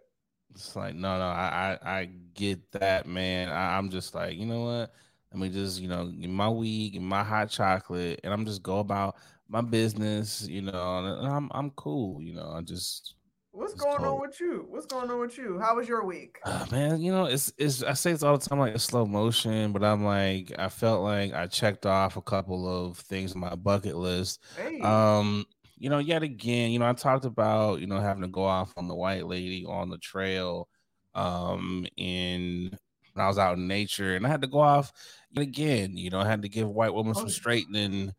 It's 0.55 0.77
like, 0.77 0.95
no, 0.95 1.19
no, 1.19 1.25
I, 1.25 1.79
I, 1.83 1.91
I 1.99 2.11
get 2.35 2.71
that, 2.73 3.07
man. 3.07 3.49
I, 3.49 3.77
I'm 3.77 3.91
just 3.91 4.15
like, 4.15 4.37
you 4.37 4.47
know 4.47 4.63
what? 4.65 4.95
Let 5.33 5.41
me 5.41 5.49
just, 5.49 5.81
you 5.81 5.89
know, 5.89 6.07
get 6.07 6.31
my 6.31 6.49
weed, 6.49 6.91
get 6.91 7.03
my 7.03 7.25
hot 7.25 7.51
chocolate, 7.51 8.21
and 8.23 8.33
I'm 8.33 8.47
just 8.47 8.63
go 8.63 8.79
about 8.79 9.17
my 9.49 9.61
business, 9.61 10.47
you 10.49 10.63
know, 10.63 10.99
and 10.99 11.27
I'm 11.27 11.51
I'm 11.53 11.71
cool, 11.71 12.21
you 12.21 12.35
know. 12.35 12.53
I 12.57 12.63
just 12.63 13.17
What's 13.57 13.73
going 13.73 14.05
on 14.05 14.21
with 14.21 14.39
you? 14.39 14.67
What's 14.69 14.85
going 14.85 15.11
on 15.11 15.19
with 15.19 15.39
you? 15.39 15.59
How 15.59 15.77
was 15.77 15.89
your 15.89 16.05
week? 16.05 16.39
Uh, 16.45 16.67
man, 16.71 17.01
you 17.01 17.11
know, 17.11 17.25
it's 17.25 17.51
it's 17.57 17.83
I 17.83 17.95
say 17.95 18.11
it's 18.11 18.23
all 18.23 18.37
the 18.37 18.47
time 18.47 18.59
like 18.59 18.75
a 18.75 18.79
slow 18.79 19.07
motion, 19.07 19.73
but 19.73 19.83
I'm 19.83 20.05
like 20.05 20.53
I 20.59 20.69
felt 20.69 21.03
like 21.03 21.33
I 21.33 21.47
checked 21.47 21.87
off 21.87 22.19
a 22.19 22.23
couple 22.23 22.69
of 22.69 22.99
things 22.99 23.33
on 23.33 23.41
my 23.41 23.55
bucket 23.55 23.97
list. 23.97 24.43
Hey. 24.59 24.79
Um 24.81 25.47
you 25.79 25.89
know, 25.89 25.99
yet 25.99 26.23
again, 26.23 26.71
you 26.71 26.79
know, 26.79 26.89
I 26.89 26.93
talked 26.93 27.25
about, 27.25 27.81
you 27.81 27.87
know, 27.87 27.99
having 27.99 28.23
to 28.23 28.29
go 28.29 28.45
off 28.45 28.75
on 28.77 28.89
the 28.89 28.95
white 28.95 29.27
lady 29.27 29.65
on 29.65 29.89
the 29.89 29.99
trail 29.99 30.69
um 31.15 31.87
in 31.97 32.77
when 33.15 33.25
I 33.25 33.27
was 33.27 33.39
out 33.39 33.57
in 33.57 33.67
nature 33.67 34.17
and 34.17 34.27
I 34.27 34.29
had 34.29 34.43
to 34.43 34.49
go 34.49 34.61
off 34.61 34.93
and 35.35 35.43
again, 35.43 35.97
you 35.97 36.11
know, 36.11 36.21
I 36.21 36.27
had 36.27 36.43
to 36.43 36.51
give 36.51 36.69
white 36.69 36.93
woman 36.93 37.15
some 37.15 37.25
oh, 37.25 37.29
straightening 37.29 38.13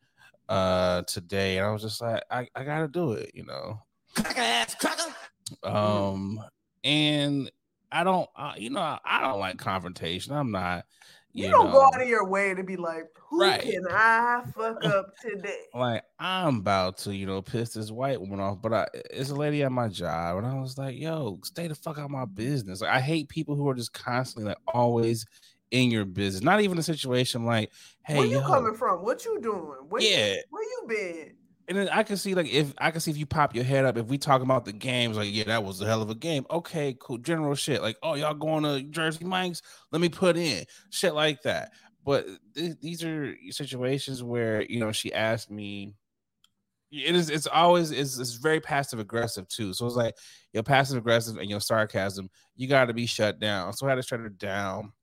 uh 0.49 1.01
today 1.03 1.57
and 1.57 1.67
I 1.67 1.71
was 1.71 1.81
just 1.81 2.01
like 2.01 2.23
I, 2.31 2.47
I 2.55 2.63
gotta 2.63 2.87
do 2.87 3.13
it, 3.13 3.31
you 3.33 3.45
know. 3.45 3.79
Um 5.63 6.39
and 6.83 7.51
I 7.91 8.03
don't 8.03 8.29
uh, 8.35 8.53
you 8.57 8.69
know 8.69 8.97
I 9.03 9.21
don't 9.21 9.39
like 9.39 9.57
confrontation. 9.57 10.33
I'm 10.33 10.51
not 10.51 10.85
you, 11.37 11.45
you 11.45 11.51
don't 11.51 11.67
know, 11.67 11.73
go 11.73 11.81
out 11.83 12.01
of 12.01 12.07
your 12.07 12.27
way 12.27 12.55
to 12.55 12.63
be 12.63 12.77
like, 12.77 13.05
who 13.29 13.41
right. 13.41 13.61
can 13.61 13.85
I 13.91 14.41
fuck 14.55 14.83
up 14.85 15.15
today? 15.21 15.65
Like 15.73 16.03
I'm 16.19 16.57
about 16.57 16.97
to, 16.99 17.15
you 17.15 17.27
know, 17.27 17.43
piss 17.43 17.73
this 17.73 17.91
white 17.91 18.19
woman 18.19 18.39
off, 18.39 18.59
but 18.59 18.73
I, 18.73 18.87
it's 19.11 19.29
a 19.29 19.35
lady 19.35 19.61
at 19.61 19.71
my 19.71 19.87
job, 19.87 20.37
and 20.37 20.47
I 20.47 20.59
was 20.59 20.79
like, 20.79 20.97
yo, 20.97 21.39
stay 21.43 21.67
the 21.67 21.75
fuck 21.75 21.99
out 21.99 22.05
of 22.05 22.11
my 22.11 22.25
business. 22.25 22.81
Like, 22.81 22.89
I 22.89 22.99
hate 22.99 23.29
people 23.29 23.55
who 23.55 23.69
are 23.69 23.75
just 23.75 23.93
constantly 23.93 24.49
like 24.49 24.57
always 24.73 25.27
in 25.71 25.91
your 25.91 26.05
business. 26.05 26.43
Not 26.43 26.61
even 26.61 26.77
a 26.77 26.83
situation 26.83 27.45
like, 27.45 27.71
hey, 28.05 28.17
where 28.17 28.25
you 28.25 28.39
yo, 28.39 28.47
coming 28.47 28.73
from? 28.73 29.03
What 29.03 29.25
you 29.25 29.39
doing? 29.41 29.77
Where 29.89 30.01
yeah, 30.01 30.33
you, 30.33 30.43
where 30.49 30.63
you 30.63 30.85
been? 30.87 31.33
And 31.69 31.77
then 31.77 31.89
I 31.89 32.03
can 32.03 32.15
see 32.15 32.33
like 32.33 32.47
if 32.47 32.73
I 32.77 32.91
can 32.91 33.01
see 33.01 33.11
if 33.11 33.17
you 33.17 33.25
pop 33.25 33.53
your 33.53 33.65
head 33.65 33.83
up, 33.83 33.97
if 33.97 34.05
we 34.05 34.17
talk 34.17 34.41
about 34.41 34.63
the 34.63 34.71
games, 34.71 35.17
like 35.17 35.33
yeah, 35.33 35.43
that 35.45 35.63
was 35.63 35.81
a 35.81 35.85
hell 35.85 36.01
of 36.01 36.09
a 36.09 36.15
game. 36.15 36.45
Okay, 36.49 36.95
cool, 36.99 37.17
general 37.17 37.55
shit. 37.55 37.81
Like 37.81 37.97
oh, 38.01 38.13
y'all 38.13 38.33
going 38.33 38.63
to 38.63 38.83
Jersey 38.83 39.25
Mike's? 39.25 39.61
Let 39.91 40.01
me 40.01 40.07
put 40.07 40.37
in 40.37 40.63
shit 40.91 41.13
like 41.13 41.41
that. 41.41 41.71
But 42.05 42.25
th- 42.55 42.77
these 42.81 43.03
are 43.03 43.35
situations 43.49 44.23
where 44.23 44.63
you 44.63 44.79
know 44.79 44.93
she 44.93 45.13
asked 45.13 45.51
me. 45.51 45.93
It 46.89 47.15
is. 47.15 47.29
It's 47.29 47.47
always. 47.47 47.91
It's, 47.91 48.17
it's 48.17 48.35
very 48.35 48.61
passive 48.61 48.99
aggressive 48.99 49.49
too. 49.49 49.73
So 49.73 49.85
it's 49.87 49.95
like 49.97 50.15
your 50.53 50.63
passive 50.63 50.97
aggressive 50.97 51.35
and 51.35 51.49
your 51.49 51.59
sarcasm. 51.59 52.29
You 52.55 52.69
got 52.69 52.85
to 52.85 52.93
be 52.93 53.07
shut 53.07 53.41
down. 53.41 53.73
So 53.73 53.85
I 53.85 53.89
had 53.89 53.95
to 53.95 54.03
shut 54.03 54.21
her 54.21 54.29
down 54.29 54.93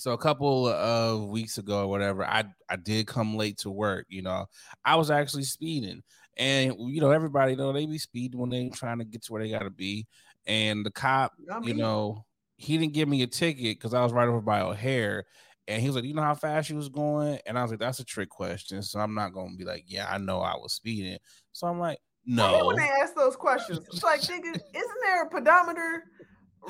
so 0.00 0.12
a 0.12 0.18
couple 0.18 0.66
of 0.66 1.28
weeks 1.28 1.58
ago 1.58 1.82
or 1.82 1.86
whatever, 1.86 2.24
I 2.24 2.44
I 2.70 2.76
did 2.76 3.06
come 3.06 3.36
late 3.36 3.58
to 3.58 3.70
work. 3.70 4.06
You 4.08 4.22
know, 4.22 4.46
I 4.82 4.96
was 4.96 5.10
actually 5.10 5.42
speeding, 5.42 6.02
and 6.38 6.74
you 6.78 7.02
know 7.02 7.10
everybody 7.10 7.52
you 7.52 7.58
know 7.58 7.72
they 7.72 7.84
be 7.84 7.98
speeding 7.98 8.40
when 8.40 8.48
they 8.48 8.70
trying 8.70 8.98
to 8.98 9.04
get 9.04 9.22
to 9.24 9.32
where 9.32 9.42
they 9.42 9.50
gotta 9.50 9.70
be. 9.70 10.06
And 10.46 10.86
the 10.86 10.90
cop, 10.90 11.32
you 11.62 11.74
know, 11.74 12.24
he 12.56 12.78
didn't 12.78 12.94
give 12.94 13.10
me 13.10 13.22
a 13.22 13.26
ticket 13.26 13.76
because 13.78 13.92
I 13.92 14.02
was 14.02 14.12
right 14.12 14.26
over 14.26 14.40
by 14.40 14.62
O'Hare. 14.62 15.26
And 15.68 15.82
he 15.82 15.88
was 15.88 15.96
like, 15.96 16.06
"You 16.06 16.14
know 16.14 16.22
how 16.22 16.34
fast 16.34 16.68
she 16.68 16.74
was 16.74 16.88
going?" 16.88 17.38
And 17.44 17.58
I 17.58 17.62
was 17.62 17.70
like, 17.70 17.80
"That's 17.80 18.00
a 18.00 18.04
trick 18.04 18.30
question." 18.30 18.82
So 18.82 19.00
I'm 19.00 19.14
not 19.14 19.34
gonna 19.34 19.54
be 19.54 19.64
like, 19.64 19.84
"Yeah, 19.86 20.10
I 20.10 20.16
know 20.16 20.40
I 20.40 20.54
was 20.56 20.72
speeding." 20.72 21.18
So 21.52 21.66
I'm 21.66 21.78
like, 21.78 21.98
"No." 22.24 22.66
When 22.66 22.76
they 22.76 22.88
ask 23.02 23.14
those 23.14 23.36
questions, 23.36 23.80
it's 23.92 24.02
like, 24.02 24.22
"Nigga, 24.22 24.48
isn't 24.48 25.00
there 25.02 25.24
a 25.24 25.28
pedometer 25.28 26.04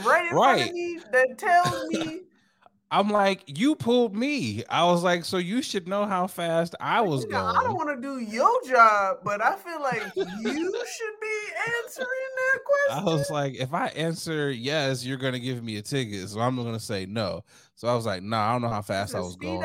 right 0.04 0.26
in 0.26 0.36
right. 0.36 0.56
front 0.56 0.68
of 0.68 0.74
me 0.74 0.98
that 1.12 1.38
tells 1.38 1.88
me 1.88 2.22
I'm 2.92 3.08
like, 3.08 3.44
you 3.46 3.76
pulled 3.76 4.16
me. 4.16 4.64
I 4.68 4.84
was 4.84 5.04
like, 5.04 5.24
so 5.24 5.36
you 5.36 5.62
should 5.62 5.86
know 5.86 6.06
how 6.06 6.26
fast 6.26 6.74
I 6.80 7.02
was 7.02 7.24
going. 7.24 7.56
I 7.56 7.62
don't 7.62 7.76
want 7.76 7.90
to 7.90 8.02
do 8.02 8.18
your 8.18 8.50
job, 8.68 9.18
but 9.22 9.40
I 9.40 9.54
feel 9.56 9.80
like 9.80 10.02
you 10.16 10.24
should 10.24 11.20
be 11.20 11.38
answering 11.84 12.08
that 12.36 12.58
question. 12.64 12.90
I 12.90 13.04
was 13.04 13.30
like, 13.30 13.54
if 13.54 13.72
I 13.72 13.88
answer 13.88 14.50
yes, 14.50 15.04
you're 15.04 15.18
gonna 15.18 15.38
give 15.38 15.62
me 15.62 15.76
a 15.76 15.82
ticket, 15.82 16.28
so 16.28 16.40
I'm 16.40 16.56
gonna 16.56 16.80
say 16.80 17.06
no. 17.06 17.44
So 17.76 17.86
I 17.86 17.94
was 17.94 18.06
like, 18.06 18.22
no, 18.22 18.36
nah, 18.36 18.48
I 18.48 18.52
don't 18.52 18.62
know 18.62 18.68
how 18.68 18.82
fast 18.82 19.14
I 19.14 19.20
was 19.20 19.36
going. 19.36 19.60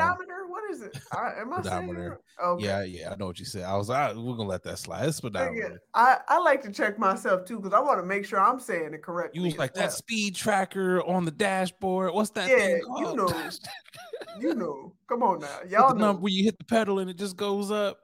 What 0.86 0.96
is 0.96 1.02
it? 1.02 1.08
I, 1.12 1.40
am 1.40 1.52
I 1.52 1.62
saying 1.62 2.16
Okay. 2.42 2.64
Yeah, 2.64 2.82
yeah, 2.82 3.12
I 3.12 3.16
know 3.16 3.26
what 3.26 3.38
you 3.38 3.46
said. 3.46 3.64
I 3.64 3.76
was, 3.76 3.88
I, 3.88 4.12
we're 4.12 4.36
gonna 4.36 4.48
let 4.48 4.62
that 4.64 4.78
slide. 4.78 5.08
It's 5.08 5.16
speedometer. 5.16 5.80
I, 5.94 6.18
I 6.28 6.38
like 6.38 6.62
to 6.62 6.72
check 6.72 6.98
myself 6.98 7.46
too 7.46 7.56
because 7.56 7.72
I 7.72 7.80
want 7.80 7.98
to 8.00 8.06
make 8.06 8.26
sure 8.26 8.38
I'm 8.38 8.60
saying 8.60 8.92
it 8.92 9.02
correctly. 9.02 9.40
You 9.40 9.46
was 9.46 9.56
like 9.56 9.72
that 9.74 9.92
speed 9.92 10.34
tracker 10.34 11.02
on 11.02 11.24
the 11.24 11.30
dashboard. 11.30 12.12
What's 12.12 12.30
that 12.30 12.50
yeah, 12.50 12.58
thing 12.58 12.80
called? 12.82 13.00
You 13.00 13.16
know, 13.16 13.50
you 14.40 14.54
know. 14.54 14.92
Come 15.08 15.22
on 15.22 15.40
now, 15.40 15.58
y'all 15.68 15.94
know 15.94 16.12
when 16.12 16.32
you 16.32 16.44
hit 16.44 16.58
the 16.58 16.64
pedal 16.64 16.98
and 16.98 17.08
it 17.08 17.16
just 17.16 17.36
goes 17.36 17.70
up. 17.70 18.00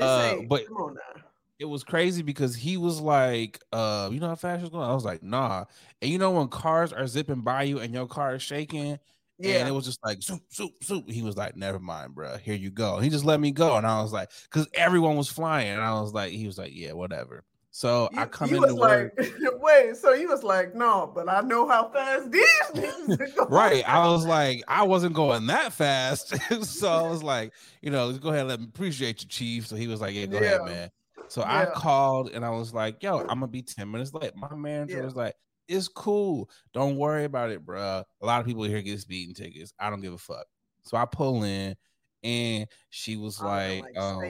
Uh, 0.00 0.36
but 0.48 0.66
come 0.66 0.76
on 0.76 0.94
now. 0.94 1.22
It 1.58 1.64
was 1.66 1.84
crazy 1.84 2.22
because 2.22 2.56
he 2.56 2.76
was 2.76 3.00
like, 3.00 3.60
uh, 3.72 4.10
you 4.12 4.18
know 4.18 4.28
how 4.28 4.34
fast 4.34 4.62
was 4.62 4.70
going? 4.70 4.88
I 4.88 4.94
was 4.94 5.04
like, 5.04 5.22
nah. 5.22 5.64
And 6.00 6.10
you 6.10 6.18
know 6.18 6.32
when 6.32 6.48
cars 6.48 6.92
are 6.92 7.06
zipping 7.06 7.42
by 7.42 7.64
you 7.64 7.78
and 7.78 7.94
your 7.94 8.06
car 8.06 8.34
is 8.34 8.42
shaking, 8.42 8.98
yeah. 9.42 9.58
And 9.58 9.68
it 9.68 9.72
was 9.72 9.84
just 9.84 10.04
like 10.04 10.22
soup, 10.22 10.42
soup, 10.48 10.72
soup. 10.82 11.10
He 11.10 11.22
was 11.22 11.36
like, 11.36 11.56
never 11.56 11.78
mind, 11.78 12.14
bro. 12.14 12.36
Here 12.36 12.54
you 12.54 12.70
go. 12.70 12.96
And 12.96 13.04
he 13.04 13.10
just 13.10 13.24
let 13.24 13.40
me 13.40 13.50
go. 13.50 13.76
And 13.76 13.86
I 13.86 14.02
was 14.02 14.12
like, 14.12 14.30
because 14.44 14.68
everyone 14.74 15.16
was 15.16 15.28
flying. 15.28 15.72
And 15.72 15.80
I 15.80 16.00
was 16.00 16.12
like, 16.12 16.32
he 16.32 16.46
was 16.46 16.58
like, 16.58 16.72
yeah, 16.74 16.92
whatever. 16.92 17.44
So 17.74 18.10
you, 18.12 18.20
I 18.20 18.26
come 18.26 18.54
into 18.54 18.74
work. 18.74 19.14
Like, 19.16 19.32
wait, 19.60 19.96
so 19.96 20.14
he 20.14 20.26
was 20.26 20.42
like, 20.42 20.74
no, 20.74 21.10
but 21.14 21.28
I 21.28 21.40
know 21.40 21.66
how 21.66 21.90
fast 21.90 22.30
these 22.30 22.44
niggas 22.74 23.48
Right. 23.48 23.82
I 23.88 24.06
was 24.08 24.26
like, 24.26 24.62
I 24.68 24.82
wasn't 24.82 25.14
going 25.14 25.46
that 25.46 25.72
fast. 25.72 26.36
so 26.64 26.88
I 26.88 27.08
was 27.08 27.22
like, 27.22 27.52
you 27.80 27.90
know, 27.90 28.12
go 28.12 28.28
ahead 28.28 28.46
let 28.46 28.60
me 28.60 28.66
appreciate 28.66 29.22
you, 29.22 29.28
Chief. 29.28 29.66
So 29.66 29.76
he 29.76 29.86
was 29.86 30.02
like, 30.02 30.14
yeah, 30.14 30.26
go 30.26 30.38
yeah. 30.38 30.44
ahead, 30.44 30.64
man. 30.66 30.90
So 31.28 31.40
yeah. 31.40 31.60
I 31.60 31.64
called 31.64 32.30
and 32.32 32.44
I 32.44 32.50
was 32.50 32.74
like, 32.74 33.02
yo, 33.02 33.20
I'm 33.20 33.40
gonna 33.40 33.48
be 33.48 33.62
10 33.62 33.90
minutes 33.90 34.12
late. 34.12 34.36
My 34.36 34.54
manager 34.54 34.98
yeah. 34.98 35.04
was 35.04 35.16
like, 35.16 35.34
it's 35.72 35.88
cool. 35.88 36.50
Don't 36.72 36.96
worry 36.96 37.24
about 37.24 37.50
it, 37.50 37.64
bro. 37.64 38.04
A 38.20 38.26
lot 38.26 38.40
of 38.40 38.46
people 38.46 38.64
here 38.64 38.82
get 38.82 39.00
speeding 39.00 39.34
tickets. 39.34 39.72
I 39.78 39.90
don't 39.90 40.00
give 40.00 40.12
a 40.12 40.18
fuck. 40.18 40.46
So 40.82 40.96
I 40.96 41.04
pull 41.04 41.44
in, 41.44 41.76
and 42.22 42.66
she 42.90 43.16
was 43.16 43.40
like, 43.40 43.82
like 43.82 43.98
um, 43.98 44.20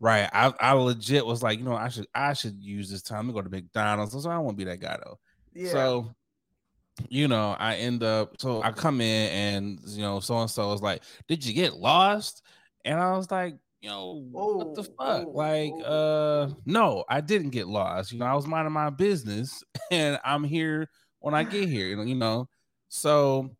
right. 0.00 0.28
I, 0.32 0.52
I 0.60 0.72
legit 0.72 1.26
was 1.26 1.42
like, 1.42 1.58
you 1.58 1.64
know, 1.64 1.74
I 1.74 1.88
should 1.88 2.06
I 2.14 2.32
should 2.32 2.62
use 2.62 2.90
this 2.90 3.02
time 3.02 3.26
to 3.26 3.32
go 3.32 3.42
to 3.42 3.50
McDonald's. 3.50 4.12
So 4.12 4.30
I 4.30 4.34
don't 4.34 4.44
want 4.44 4.58
to 4.58 4.64
be 4.64 4.70
that 4.70 4.80
guy 4.80 4.98
though. 5.04 5.18
Yeah. 5.52 5.70
So 5.70 6.14
you 7.08 7.28
know, 7.28 7.56
I 7.58 7.76
end 7.76 8.02
up 8.02 8.40
so 8.40 8.62
I 8.62 8.70
come 8.70 9.00
in 9.00 9.30
and 9.30 9.80
you 9.86 10.02
know, 10.02 10.20
so 10.20 10.38
and 10.38 10.50
so 10.50 10.68
was 10.68 10.82
like, 10.82 11.02
Did 11.28 11.44
you 11.44 11.52
get 11.52 11.74
lost? 11.74 12.42
And 12.84 13.00
I 13.00 13.16
was 13.16 13.30
like, 13.30 13.56
you 13.84 13.90
know, 13.90 14.24
what 14.30 14.74
the 14.74 14.82
fuck? 14.82 15.26
like, 15.34 15.74
uh, 15.84 16.48
no, 16.64 17.04
I 17.06 17.20
didn't 17.20 17.50
get 17.50 17.68
lost. 17.68 18.12
You 18.12 18.18
know, 18.18 18.24
I 18.24 18.32
was 18.32 18.46
minding 18.46 18.72
my 18.72 18.88
business 18.88 19.62
and 19.90 20.18
I'm 20.24 20.42
here 20.42 20.88
when 21.18 21.34
I 21.34 21.44
get 21.44 21.68
here, 21.68 21.88
you 22.02 22.14
know. 22.14 22.48
So 22.88 23.50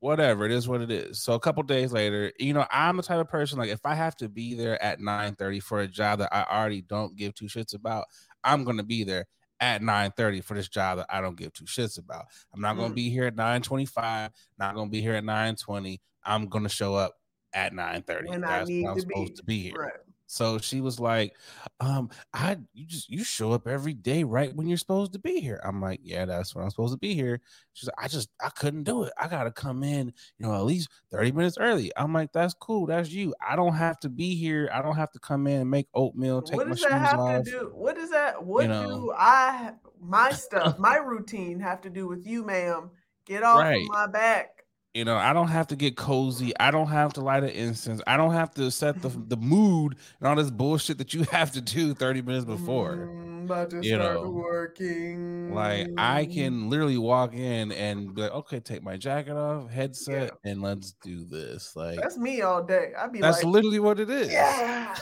whatever, 0.00 0.46
it 0.46 0.50
is 0.50 0.66
what 0.66 0.80
it 0.80 0.90
is. 0.90 1.22
So 1.22 1.34
a 1.34 1.40
couple 1.40 1.62
days 1.62 1.92
later, 1.92 2.32
you 2.40 2.52
know, 2.52 2.66
I'm 2.72 2.96
the 2.96 3.04
type 3.04 3.20
of 3.20 3.28
person 3.28 3.56
like 3.56 3.70
if 3.70 3.86
I 3.86 3.94
have 3.94 4.16
to 4.16 4.28
be 4.28 4.54
there 4.54 4.82
at 4.82 4.98
9 4.98 5.36
30 5.36 5.60
for 5.60 5.78
a 5.78 5.86
job 5.86 6.18
that 6.18 6.34
I 6.34 6.42
already 6.42 6.82
don't 6.82 7.14
give 7.14 7.32
two 7.36 7.46
shits 7.46 7.72
about, 7.72 8.06
I'm 8.42 8.64
gonna 8.64 8.82
be 8.82 9.04
there 9.04 9.26
at 9.60 9.80
9 9.80 10.10
30 10.16 10.40
for 10.40 10.54
this 10.54 10.68
job 10.68 10.98
that 10.98 11.06
I 11.08 11.20
don't 11.20 11.38
give 11.38 11.52
two 11.52 11.66
shits 11.66 12.00
about. 12.00 12.24
I'm 12.52 12.60
not 12.60 12.76
gonna 12.76 12.90
mm. 12.90 12.96
be 12.96 13.10
here 13.10 13.26
at 13.26 13.36
9 13.36 13.62
25, 13.62 14.32
not 14.58 14.74
gonna 14.74 14.90
be 14.90 15.00
here 15.00 15.14
at 15.14 15.24
9 15.24 15.54
20. 15.54 16.00
I'm 16.24 16.48
gonna 16.48 16.68
show 16.68 16.96
up 16.96 17.14
at 17.54 17.72
9 17.72 18.02
30. 18.02 18.28
When 18.28 18.40
That's 18.40 18.68
I 18.68 18.72
need 18.72 18.86
I'm 18.86 18.94
to 18.94 19.00
supposed 19.00 19.32
be. 19.32 19.36
to 19.36 19.44
be 19.44 19.58
here. 19.62 19.74
Right. 19.74 19.92
So 20.32 20.56
she 20.56 20.80
was 20.80 20.98
like, 20.98 21.36
um, 21.78 22.08
I 22.32 22.56
you 22.72 22.86
just 22.86 23.10
you 23.10 23.22
show 23.22 23.52
up 23.52 23.68
every 23.68 23.92
day 23.92 24.24
right 24.24 24.54
when 24.56 24.66
you're 24.66 24.78
supposed 24.78 25.12
to 25.12 25.18
be 25.18 25.40
here. 25.40 25.60
I'm 25.62 25.82
like, 25.82 26.00
yeah, 26.02 26.24
that's 26.24 26.54
when 26.54 26.64
I'm 26.64 26.70
supposed 26.70 26.94
to 26.94 26.98
be 26.98 27.12
here. 27.12 27.42
She's 27.74 27.86
like, 27.86 28.06
I 28.06 28.08
just 28.08 28.30
I 28.42 28.48
couldn't 28.48 28.84
do 28.84 29.02
it. 29.02 29.12
I 29.18 29.28
gotta 29.28 29.50
come 29.50 29.82
in, 29.82 30.06
you 30.06 30.46
know, 30.46 30.54
at 30.54 30.64
least 30.64 30.88
30 31.10 31.32
minutes 31.32 31.58
early. 31.60 31.92
I'm 31.98 32.14
like, 32.14 32.32
that's 32.32 32.54
cool, 32.54 32.86
that's 32.86 33.10
you. 33.10 33.34
I 33.46 33.56
don't 33.56 33.74
have 33.74 34.00
to 34.00 34.08
be 34.08 34.34
here. 34.34 34.70
I 34.72 34.80
don't 34.80 34.96
have 34.96 35.12
to 35.12 35.18
come 35.18 35.46
in 35.46 35.60
and 35.60 35.70
make 35.70 35.88
oatmeal, 35.92 36.40
take 36.40 36.56
what 36.56 36.66
does 36.66 36.80
my 36.80 36.88
that 36.88 36.98
have 36.98 37.20
off. 37.20 37.44
to 37.44 37.50
do? 37.50 37.70
What 37.74 37.96
does 37.96 38.08
that 38.08 38.42
what 38.42 38.62
you 38.62 38.68
know, 38.68 38.88
do 38.88 39.12
I 39.14 39.72
my 40.00 40.32
stuff, 40.32 40.78
my 40.78 40.96
routine 40.96 41.60
have 41.60 41.82
to 41.82 41.90
do 41.90 42.08
with 42.08 42.26
you, 42.26 42.42
ma'am? 42.42 42.88
Get 43.26 43.42
off 43.42 43.60
right. 43.60 43.84
my 43.86 44.06
back. 44.06 44.61
You 44.94 45.06
know, 45.06 45.16
I 45.16 45.32
don't 45.32 45.48
have 45.48 45.68
to 45.68 45.76
get 45.76 45.96
cozy. 45.96 46.52
I 46.60 46.70
don't 46.70 46.88
have 46.88 47.14
to 47.14 47.22
light 47.22 47.44
an 47.44 47.48
incense. 47.48 48.02
I 48.06 48.18
don't 48.18 48.34
have 48.34 48.52
to 48.54 48.70
set 48.70 49.00
the 49.00 49.08
the 49.28 49.38
mood 49.38 49.96
and 50.20 50.28
all 50.28 50.36
this 50.36 50.50
bullshit 50.50 50.98
that 50.98 51.14
you 51.14 51.22
have 51.30 51.52
to 51.52 51.62
do 51.62 51.94
30 51.94 52.20
minutes 52.22 52.44
before. 52.44 53.08
Mm, 53.10 53.44
about 53.44 53.70
to 53.70 53.76
you 53.76 53.94
start 53.96 54.22
know, 54.22 54.28
working. 54.28 55.54
Like 55.54 55.88
I 55.96 56.26
can 56.26 56.68
literally 56.68 56.98
walk 56.98 57.32
in 57.32 57.72
and 57.72 58.14
be 58.14 58.20
like, 58.22 58.32
okay, 58.32 58.60
take 58.60 58.82
my 58.82 58.98
jacket 58.98 59.34
off, 59.34 59.70
headset, 59.70 60.32
yeah. 60.44 60.50
and 60.50 60.60
let's 60.60 60.92
do 61.02 61.24
this. 61.24 61.74
Like 61.74 61.98
that's 61.98 62.18
me 62.18 62.42
all 62.42 62.62
day. 62.62 62.92
I'd 62.98 63.12
be 63.12 63.20
that's 63.20 63.42
like, 63.42 63.50
literally 63.50 63.80
what 63.80 63.98
it 63.98 64.10
is. 64.10 64.30
Yeah. 64.30 64.94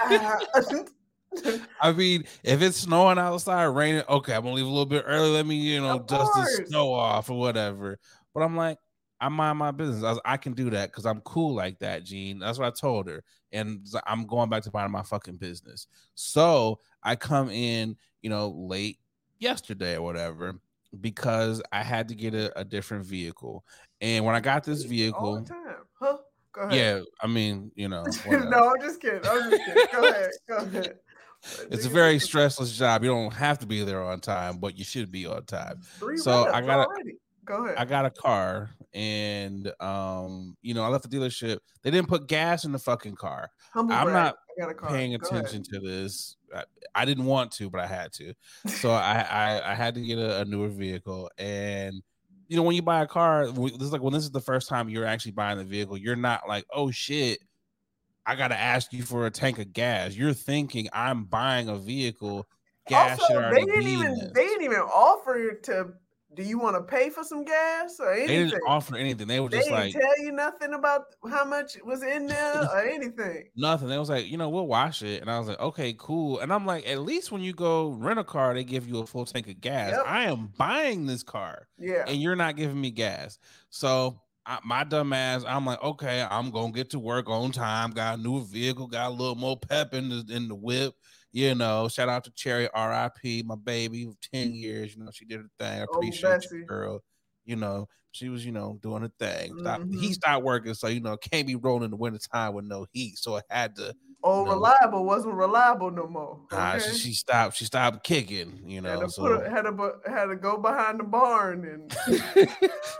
I 1.80 1.92
mean, 1.92 2.24
if 2.42 2.60
it's 2.60 2.78
snowing 2.78 3.18
outside, 3.18 3.64
raining, 3.66 4.02
okay, 4.08 4.34
I'm 4.34 4.42
gonna 4.42 4.54
leave 4.54 4.66
a 4.66 4.68
little 4.68 4.84
bit 4.84 5.04
early. 5.06 5.30
Let 5.30 5.46
me, 5.46 5.54
you 5.56 5.80
know, 5.80 6.00
dust 6.00 6.32
the 6.34 6.64
snow 6.66 6.92
off 6.92 7.30
or 7.30 7.38
whatever. 7.38 8.00
But 8.34 8.42
I'm 8.42 8.56
like, 8.56 8.78
I 9.20 9.28
mind 9.28 9.58
my 9.58 9.70
business. 9.70 10.04
I, 10.04 10.10
was, 10.10 10.20
I 10.24 10.36
can 10.36 10.52
do 10.52 10.70
that 10.70 10.90
because 10.90 11.06
I'm 11.06 11.20
cool 11.22 11.54
like 11.54 11.78
that, 11.80 12.04
Gene. 12.04 12.38
That's 12.38 12.58
what 12.58 12.68
I 12.68 12.70
told 12.70 13.08
her. 13.08 13.24
And 13.52 13.86
I'm 14.06 14.26
going 14.26 14.48
back 14.48 14.62
to 14.64 14.70
minding 14.72 14.92
my 14.92 15.02
fucking 15.02 15.36
business. 15.36 15.86
So 16.14 16.80
I 17.02 17.16
come 17.16 17.50
in, 17.50 17.96
you 18.22 18.30
know, 18.30 18.48
late 18.56 18.98
yesterday 19.38 19.96
or 19.96 20.02
whatever 20.02 20.54
because 21.00 21.62
I 21.72 21.82
had 21.82 22.08
to 22.08 22.14
get 22.14 22.34
a, 22.34 22.56
a 22.58 22.64
different 22.64 23.06
vehicle. 23.06 23.64
And 24.00 24.24
when 24.24 24.34
I 24.34 24.40
got 24.40 24.64
this 24.64 24.84
vehicle, 24.84 25.44
huh? 26.00 26.18
Yeah, 26.70 27.02
I 27.20 27.26
mean, 27.26 27.70
you 27.74 27.88
know. 27.88 28.04
no, 28.28 28.70
I'm 28.70 28.80
just 28.80 29.00
kidding. 29.00 29.20
I'm 29.24 29.50
just 29.50 29.64
kidding. 29.64 29.86
Go 29.92 30.08
ahead. 30.08 30.30
Go 30.48 30.56
ahead. 30.56 30.98
it's 31.70 31.86
a 31.86 31.88
very 31.88 32.16
stressless 32.16 32.76
job. 32.76 33.04
You 33.04 33.10
don't 33.10 33.32
have 33.32 33.58
to 33.60 33.66
be 33.66 33.84
there 33.84 34.02
on 34.02 34.20
time, 34.20 34.58
but 34.58 34.76
you 34.76 34.84
should 34.84 35.12
be 35.12 35.26
on 35.26 35.44
time. 35.44 35.80
Three 35.98 36.16
so 36.16 36.46
I 36.52 36.60
got 36.60 36.86
already. 36.86 37.14
Go 37.48 37.64
ahead. 37.64 37.78
I 37.78 37.86
got 37.86 38.04
a 38.04 38.10
car, 38.10 38.70
and 38.92 39.72
um, 39.80 40.54
you 40.60 40.74
know, 40.74 40.82
I 40.84 40.88
left 40.88 41.08
the 41.08 41.16
dealership. 41.16 41.58
They 41.82 41.90
didn't 41.90 42.08
put 42.08 42.26
gas 42.26 42.64
in 42.64 42.72
the 42.72 42.78
fucking 42.78 43.14
car. 43.14 43.48
Humble 43.72 43.94
I'm 43.94 44.04
brag. 44.04 44.34
not 44.58 44.76
paying 44.88 45.16
Go 45.16 45.26
attention 45.26 45.62
ahead. 45.62 45.64
to 45.72 45.80
this. 45.80 46.36
I, 46.54 46.64
I, 46.94 47.04
didn't 47.06 47.24
want 47.24 47.50
to, 47.52 47.70
but 47.70 47.80
I 47.80 47.86
had 47.86 48.12
to. 48.14 48.34
So 48.66 48.90
I, 48.90 49.26
I, 49.30 49.72
I 49.72 49.74
had 49.74 49.94
to 49.94 50.00
get 50.02 50.18
a, 50.18 50.42
a 50.42 50.44
newer 50.44 50.68
vehicle, 50.68 51.30
and 51.38 52.02
you 52.48 52.56
know, 52.56 52.62
when 52.62 52.76
you 52.76 52.82
buy 52.82 53.00
a 53.00 53.06
car, 53.06 53.50
this 53.50 53.72
is 53.80 53.92
like 53.92 54.02
when 54.02 54.12
this 54.12 54.24
is 54.24 54.30
the 54.30 54.40
first 54.40 54.68
time 54.68 54.90
you're 54.90 55.06
actually 55.06 55.32
buying 55.32 55.56
the 55.56 55.64
vehicle, 55.64 55.96
you're 55.96 56.16
not 56.16 56.46
like, 56.46 56.66
oh 56.70 56.90
shit, 56.90 57.38
I 58.26 58.36
gotta 58.36 58.58
ask 58.58 58.92
you 58.92 59.04
for 59.04 59.24
a 59.24 59.30
tank 59.30 59.58
of 59.58 59.72
gas. 59.72 60.14
You're 60.14 60.34
thinking 60.34 60.88
I'm 60.92 61.24
buying 61.24 61.70
a 61.70 61.78
vehicle. 61.78 62.46
Gas 62.88 63.18
also, 63.20 63.50
they 63.50 63.64
didn't 63.64 63.88
even 63.88 64.14
this. 64.14 64.32
they 64.34 64.44
didn't 64.44 64.64
even 64.64 64.80
offer 64.80 65.54
to 65.62 65.94
do 66.34 66.42
you 66.42 66.58
want 66.58 66.76
to 66.76 66.82
pay 66.82 67.08
for 67.08 67.24
some 67.24 67.44
gas 67.44 67.98
or 67.98 68.12
anything? 68.12 68.28
They 68.28 68.50
didn't 68.50 68.62
offer 68.66 68.96
anything. 68.96 69.26
They 69.26 69.40
were 69.40 69.48
just 69.48 69.68
they 69.68 69.74
like 69.74 69.92
tell 69.92 70.18
you 70.20 70.30
nothing 70.32 70.74
about 70.74 71.06
how 71.30 71.44
much 71.44 71.78
was 71.84 72.02
in 72.02 72.26
there 72.26 72.62
or 72.62 72.80
anything. 72.80 73.48
nothing. 73.56 73.88
They 73.88 73.98
was 73.98 74.10
like, 74.10 74.26
you 74.28 74.36
know, 74.36 74.50
we'll 74.50 74.66
wash 74.66 75.02
it. 75.02 75.22
And 75.22 75.30
I 75.30 75.38
was 75.38 75.48
like, 75.48 75.60
okay, 75.60 75.94
cool. 75.98 76.40
And 76.40 76.52
I'm 76.52 76.66
like, 76.66 76.86
at 76.86 77.00
least 77.00 77.32
when 77.32 77.40
you 77.40 77.54
go 77.54 77.88
rent 77.88 78.18
a 78.18 78.24
car, 78.24 78.52
they 78.52 78.64
give 78.64 78.86
you 78.86 78.98
a 78.98 79.06
full 79.06 79.24
tank 79.24 79.48
of 79.48 79.60
gas. 79.60 79.92
Yep. 79.92 80.04
I 80.06 80.24
am 80.24 80.52
buying 80.58 81.06
this 81.06 81.22
car. 81.22 81.66
Yeah. 81.78 82.04
And 82.06 82.20
you're 82.20 82.36
not 82.36 82.56
giving 82.56 82.80
me 82.80 82.90
gas. 82.90 83.38
So 83.70 84.20
I, 84.44 84.58
my 84.64 84.84
dumb 84.84 85.14
ass, 85.14 85.44
I'm 85.46 85.64
like, 85.64 85.82
okay, 85.82 86.26
I'm 86.28 86.50
gonna 86.50 86.72
get 86.72 86.90
to 86.90 86.98
work 86.98 87.30
on 87.30 87.52
time. 87.52 87.90
Got 87.90 88.18
a 88.18 88.22
new 88.22 88.44
vehicle, 88.44 88.86
got 88.86 89.08
a 89.08 89.14
little 89.14 89.34
more 89.34 89.58
pep 89.58 89.94
in 89.94 90.10
the 90.10 90.26
in 90.30 90.48
the 90.48 90.54
whip. 90.54 90.94
You 91.32 91.54
know, 91.54 91.88
shout 91.88 92.08
out 92.08 92.24
to 92.24 92.30
Cherry, 92.30 92.68
R.I.P. 92.72 93.42
My 93.42 93.56
baby, 93.56 94.08
ten 94.32 94.54
years. 94.54 94.96
You 94.96 95.04
know, 95.04 95.10
she 95.12 95.24
did 95.24 95.40
her 95.40 95.50
thing. 95.58 95.80
I 95.80 95.86
oh, 95.88 95.96
appreciate 95.96 96.46
oh, 96.50 96.56
you, 96.56 96.64
girl. 96.64 97.00
You 97.44 97.56
know, 97.56 97.88
she 98.12 98.28
was, 98.28 98.44
you 98.44 98.52
know, 98.52 98.78
doing 98.82 99.04
a 99.04 99.12
thing. 99.18 99.54
Mm-hmm. 99.54 99.98
He 99.98 100.12
stopped 100.12 100.44
working, 100.44 100.74
so 100.74 100.88
you 100.88 101.00
know, 101.00 101.16
can't 101.16 101.46
be 101.46 101.56
rolling 101.56 101.84
in 101.84 101.90
the 101.90 101.96
wintertime 101.96 102.54
with 102.54 102.64
no 102.64 102.86
heat. 102.92 103.18
So 103.18 103.36
I 103.36 103.42
had 103.50 103.76
to. 103.76 103.94
Oh, 104.24 104.44
know, 104.44 104.54
reliable 104.54 105.04
wasn't 105.04 105.34
reliable 105.34 105.92
no 105.92 106.08
more. 106.08 106.40
Okay? 106.52 106.56
Nah, 106.56 106.78
she, 106.78 106.98
she, 106.98 107.12
stopped. 107.12 107.56
She 107.56 107.64
stopped 107.66 108.02
kicking. 108.02 108.60
You 108.66 108.80
know, 108.80 108.90
had 108.90 109.00
to, 109.00 109.10
so 109.10 109.38
put, 109.38 109.48
had 109.48 109.62
to 109.62 109.92
had 110.06 110.26
to 110.26 110.36
go 110.36 110.56
behind 110.56 110.98
the 110.98 111.04
barn 111.04 111.64
and 111.64 111.92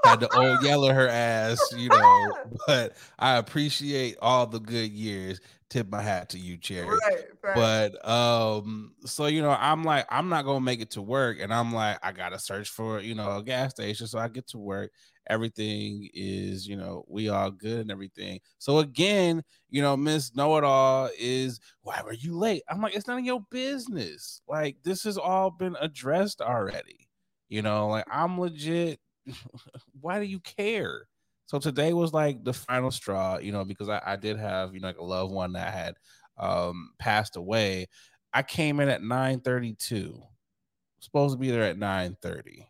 had 0.04 0.20
to 0.20 0.36
old 0.36 0.62
yellow 0.62 0.92
her 0.92 1.08
ass. 1.08 1.58
You 1.76 1.88
know, 1.88 2.32
but 2.66 2.92
I 3.18 3.36
appreciate 3.36 4.16
all 4.22 4.46
the 4.46 4.60
good 4.60 4.92
years 4.92 5.40
tip 5.70 5.90
my 5.90 6.02
hat 6.02 6.30
to 6.30 6.38
you, 6.38 6.56
Cherry. 6.56 6.88
Right, 6.88 7.24
right. 7.42 7.54
But 7.54 8.08
um, 8.08 8.94
so 9.04 9.26
you 9.26 9.42
know, 9.42 9.50
I'm 9.50 9.84
like, 9.84 10.06
I'm 10.10 10.28
not 10.28 10.44
gonna 10.44 10.60
make 10.60 10.80
it 10.80 10.90
to 10.92 11.02
work, 11.02 11.38
and 11.40 11.52
I'm 11.52 11.72
like, 11.72 11.98
I 12.02 12.12
gotta 12.12 12.38
search 12.38 12.70
for 12.70 13.00
you 13.00 13.14
know 13.14 13.36
a 13.36 13.42
gas 13.42 13.72
station. 13.72 14.06
So 14.06 14.18
I 14.18 14.28
get 14.28 14.46
to 14.48 14.58
work. 14.58 14.90
Everything 15.28 16.08
is, 16.14 16.66
you 16.66 16.76
know, 16.76 17.04
we 17.06 17.28
all 17.28 17.50
good 17.50 17.80
and 17.80 17.90
everything. 17.90 18.40
So 18.58 18.78
again, 18.78 19.42
you 19.68 19.82
know, 19.82 19.94
Miss 19.94 20.34
Know 20.34 20.56
It 20.56 20.64
All 20.64 21.10
is 21.18 21.60
why 21.82 22.00
were 22.02 22.14
you 22.14 22.34
late? 22.34 22.62
I'm 22.68 22.80
like, 22.80 22.94
it's 22.94 23.06
none 23.06 23.18
of 23.18 23.24
your 23.24 23.44
business. 23.50 24.40
Like 24.48 24.76
this 24.84 25.04
has 25.04 25.18
all 25.18 25.50
been 25.50 25.76
addressed 25.80 26.40
already. 26.40 27.08
You 27.48 27.62
know, 27.62 27.88
like 27.88 28.06
I'm 28.10 28.40
legit. 28.40 29.00
why 30.00 30.18
do 30.18 30.24
you 30.24 30.40
care? 30.40 31.08
So 31.48 31.58
today 31.58 31.94
was 31.94 32.12
like 32.12 32.44
the 32.44 32.52
final 32.52 32.90
straw, 32.90 33.38
you 33.38 33.52
know, 33.52 33.64
because 33.64 33.88
I, 33.88 34.02
I 34.04 34.16
did 34.16 34.36
have, 34.36 34.74
you 34.74 34.80
know, 34.80 34.88
like 34.88 34.98
a 34.98 35.04
loved 35.04 35.32
one 35.32 35.54
that 35.54 35.72
had 35.72 35.94
um 36.36 36.90
passed 36.98 37.36
away. 37.36 37.88
I 38.34 38.42
came 38.42 38.80
in 38.80 38.90
at 38.90 39.02
932. 39.02 40.22
Supposed 41.00 41.34
to 41.34 41.38
be 41.38 41.50
there 41.50 41.62
at 41.62 41.78
930. 41.78 42.68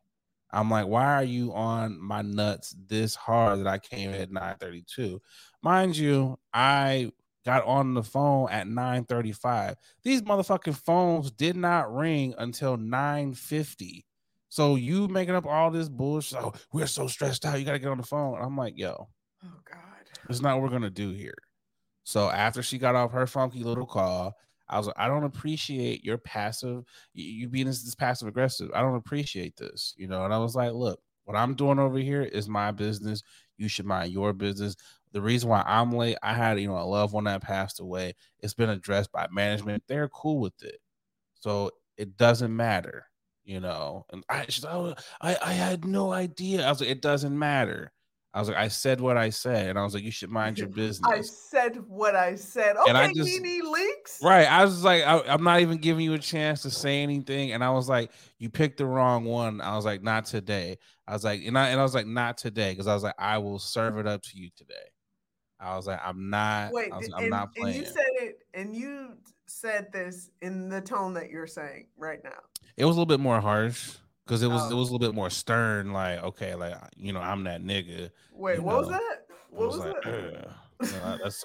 I'm 0.53 0.71
like, 0.71 0.87
why 0.87 1.15
are 1.15 1.25
you 1.25 1.53
on 1.55 2.01
my 2.01 2.23
nuts 2.23 2.75
this 2.87 3.17
hard 3.17 3.59
that 3.59 3.67
I 3.67 3.79
came 3.79 4.11
in 4.11 4.21
at 4.21 4.31
932? 4.31 5.21
Mind 5.61 5.97
you, 5.97 6.39
I 6.55 7.11
got 7.45 7.65
on 7.65 7.95
the 7.95 8.05
phone 8.05 8.49
at 8.51 8.69
935. 8.69 9.75
These 10.05 10.23
motherfucking 10.23 10.77
phones 10.77 11.33
did 11.33 11.57
not 11.57 11.93
ring 11.93 12.33
until 12.39 12.77
950. 12.77 14.07
So 14.49 14.77
you 14.77 15.09
making 15.09 15.35
up 15.35 15.47
all 15.47 15.71
this 15.71 15.89
bullshit. 15.89 16.39
Oh, 16.39 16.55
we're 16.73 16.87
so 16.87 17.07
stressed 17.07 17.45
out. 17.45 17.59
You 17.59 17.65
got 17.65 17.73
to 17.73 17.79
get 17.79 17.91
on 17.91 17.99
the 17.99 18.03
phone. 18.03 18.41
I'm 18.41 18.57
like, 18.57 18.75
yo, 18.77 19.09
oh 19.45 19.61
god, 19.71 19.79
it's 20.29 20.41
not 20.41 20.55
what 20.55 20.65
we're 20.65 20.77
gonna 20.77 20.91
do 20.91 21.11
here. 21.11 21.37
So 22.05 22.31
after 22.31 22.63
she 22.63 22.79
got 22.79 22.95
off 22.95 23.13
her 23.13 23.27
funky 23.27 23.63
little 23.63 23.87
call, 23.87 24.35
I 24.69 24.79
was 24.79 24.87
like, 24.87 24.99
I 24.99 25.09
don't 25.09 25.25
appreciate 25.25 26.05
your 26.05 26.19
passive, 26.19 26.85
you 27.13 27.49
being 27.49 27.67
this, 27.67 27.83
this 27.83 27.95
passive 27.95 28.29
aggressive. 28.29 28.71
I 28.75 28.81
don't 28.81 28.97
appreciate 28.97 29.57
this, 29.57 29.95
you 29.97 30.09
know. 30.09 30.25
And 30.25 30.33
I 30.33 30.39
was 30.39 30.55
like, 30.55 30.73
look, 30.73 31.01
what 31.25 31.37
I'm 31.37 31.55
doing 31.55 31.79
over 31.79 31.99
here 31.99 32.23
is 32.23 32.49
my 32.49 32.71
business. 32.71 33.23
You 33.59 33.69
should 33.69 33.87
mind 33.87 34.13
your 34.13 34.33
business. 34.33 34.77
The 35.13 35.21
reason 35.21 35.49
why 35.49 35.63
I'm 35.67 35.93
late, 35.93 36.17
I 36.23 36.33
had 36.33 36.61
you 36.61 36.69
know 36.69 36.79
a 36.79 36.85
loved 36.85 37.13
one 37.13 37.25
that 37.25 37.43
passed 37.43 37.81
away. 37.81 38.15
It's 38.41 38.55
been 38.55 38.71
addressed 38.71 39.13
by 39.13 39.27
management. 39.31 39.83
They're 39.87 40.09
cool 40.09 40.41
with 40.41 40.63
it, 40.63 40.81
so 41.35 41.71
it 41.99 42.17
doesn't 42.17 42.55
matter 42.55 43.08
you 43.49 43.61
know. 43.61 44.05
And 44.11 44.23
I, 44.29 44.45
she's 44.49 44.63
like, 44.63 44.75
oh, 44.75 44.95
I, 45.21 45.37
I 45.43 45.53
had 45.53 45.85
no 45.85 46.13
idea. 46.13 46.65
I 46.65 46.69
was 46.69 46.81
like, 46.81 46.91
it 46.91 47.03
doesn't 47.03 47.37
matter. 47.37 47.91
I 48.35 48.41
was 48.41 48.49
like, 48.49 48.59
I 48.59 48.69
said 48.69 49.01
what 49.01 49.17
I 49.17 49.31
said, 49.31 49.71
and 49.71 49.79
I 49.79 49.83
was 49.83 49.95
like, 49.95 50.05
you 50.05 50.11
should 50.11 50.29
mind 50.29 50.59
your 50.59 50.69
business. 50.69 51.11
I 51.11 51.23
said 51.23 51.83
what 51.89 52.15
I 52.15 52.35
said. 52.35 52.77
Okay, 52.77 52.91
and 52.91 52.99
I 52.99 53.13
just, 53.13 53.27
Nene 53.27 53.65
Leakes. 53.65 54.23
Right. 54.23 54.47
I 54.47 54.65
was 54.65 54.85
like, 54.85 55.03
I, 55.03 55.21
am 55.33 55.43
not 55.43 55.61
even 55.61 55.79
giving 55.79 56.05
you 56.05 56.13
a 56.13 56.19
chance 56.19 56.61
to 56.63 56.71
say 56.71 57.03
anything, 57.03 57.53
and 57.53 57.65
I 57.65 57.71
was 57.71 57.89
like, 57.89 58.13
you 58.39 58.51
picked 58.51 58.77
the 58.77 58.87
wrong 58.87 59.25
one. 59.25 59.63
I 59.63 59.75
was 59.75 59.87
like, 59.87 60.03
not 60.03 60.27
today. 60.27 60.77
I 61.09 61.15
was 61.15 61.25
like, 61.25 61.43
and 61.43 61.59
I 61.59 61.69
and 61.71 61.81
I 61.81 61.83
was 61.83 61.95
like, 61.95 62.07
not 62.07 62.37
today, 62.37 62.73
because 62.73 62.87
I 62.87 62.93
was 62.93 63.03
like, 63.03 63.17
I 63.19 63.39
will 63.39 63.59
serve 63.59 63.97
it 63.97 64.07
up 64.07 64.23
to 64.23 64.39
you 64.39 64.51
today. 64.55 64.75
I 65.61 65.77
was 65.77 65.87
like, 65.87 66.01
I'm 66.05 66.31
not. 66.31 66.73
Wait, 66.73 66.95
was, 66.95 67.11
I'm 67.15 67.25
and, 67.25 67.31
not 67.31 67.55
playing. 67.55 67.77
And 67.77 67.87
you 67.87 67.93
said 67.93 68.11
it, 68.15 68.39
and 68.55 68.77
you 68.77 69.17
said 69.47 69.93
this 69.93 70.31
in 70.43 70.69
the 70.69 70.81
tone 70.81 71.15
that 71.15 71.31
you're 71.31 71.47
saying 71.47 71.87
right 71.97 72.23
now. 72.23 72.39
It 72.77 72.85
was 72.85 72.97
a 72.97 73.01
little 73.01 73.07
bit 73.07 73.21
more 73.21 73.41
harsh 73.41 73.97
because 74.25 74.43
it 74.43 74.49
was 74.49 74.63
oh. 74.63 74.71
it 74.71 74.75
was 74.75 74.91
a 74.91 74.93
little 74.93 75.07
bit 75.07 75.15
more 75.15 75.31
stern. 75.31 75.93
Like, 75.93 76.23
okay, 76.23 76.55
like 76.55 76.75
you 76.97 77.13
know, 77.13 77.21
I'm 77.21 77.45
that 77.45 77.63
nigga. 77.63 78.11
Wait, 78.33 78.61
what 78.61 78.73
know? 78.73 78.79
was 78.79 78.89
that? 78.91 79.27
What 79.51 79.67
was, 79.69 79.77
was 79.79 79.87
like, 79.87 80.03
that? 80.03 80.49
you 80.83 80.93
know, 80.93 81.19
that's 81.23 81.45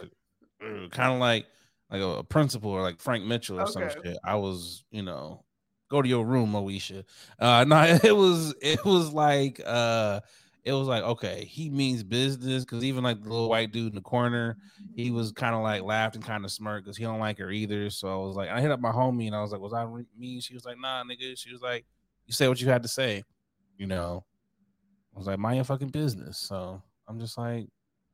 kind 0.92 1.14
of 1.14 1.20
like 1.20 1.48
like 1.90 2.02
a, 2.02 2.20
a, 2.20 2.24
principal 2.24 2.72
or 2.72 2.82
like 2.82 3.00
Frank 3.00 3.26
Mitchell 3.26 3.60
or 3.60 3.64
okay. 3.64 3.72
some 3.72 3.90
shit. 3.90 4.18
I 4.24 4.36
was, 4.36 4.84
you 4.92 5.04
know, 5.04 5.44
go 5.90 6.02
to 6.02 6.10
your 6.10 6.26
room, 6.26 6.54
Moesha. 6.54 7.04
Uh, 7.40 7.64
no, 7.68 8.00
it 8.04 8.16
was 8.16 8.54
it 8.62 8.84
was 8.84 9.12
like 9.12 9.62
uh 9.66 10.22
it 10.66 10.72
was 10.72 10.88
like 10.88 11.04
okay 11.04 11.46
he 11.46 11.70
means 11.70 12.04
business 12.04 12.64
because 12.64 12.84
even 12.84 13.04
like 13.04 13.22
the 13.22 13.30
little 13.30 13.50
white 13.50 13.72
dude 13.72 13.90
in 13.90 13.96
the 13.96 14.02
corner 14.02 14.58
he 14.96 15.12
was 15.12 15.32
kind 15.32 15.56
of 15.56 15.62
like 15.62 15.82
laughed 15.82 16.16
and 16.16 16.24
kind 16.24 16.46
of 16.46 16.52
smirked 16.52 16.86
because 16.86 16.98
he 16.98 17.04
don't 17.04 17.20
like 17.20 17.38
her 17.38 17.52
either. 17.52 17.90
So 17.90 18.08
i 18.08 18.26
was 18.26 18.36
like 18.36 18.50
i 18.50 18.62
hit 18.62 18.72
up 18.72 18.80
my 18.80 18.92
homie 18.92 19.28
and 19.28 19.36
i 19.36 19.42
was 19.42 19.52
like 19.52 19.62
was 19.62 19.74
i 19.74 19.86
mean 20.18 20.40
she 20.40 20.54
was 20.54 20.66
like 20.66 20.78
nah 20.80 21.04
nigga. 21.04 21.38
She 21.38 21.52
was 21.52 21.62
like 21.62 21.86
you 22.26 22.34
say 22.34 22.48
what 22.48 22.62
you 22.62 22.70
had 22.70 22.84
to 22.84 22.88
say 22.88 23.24
you 23.78 23.88
know? 23.88 24.24
I 25.16 25.18
was 25.18 25.28
like 25.28 25.40
mind 25.40 25.58
your 25.58 25.66
fucking 25.66 25.90
business. 25.90 26.38
So 26.38 26.82
i'm 27.08 27.20
just 27.20 27.38
like 27.38 27.68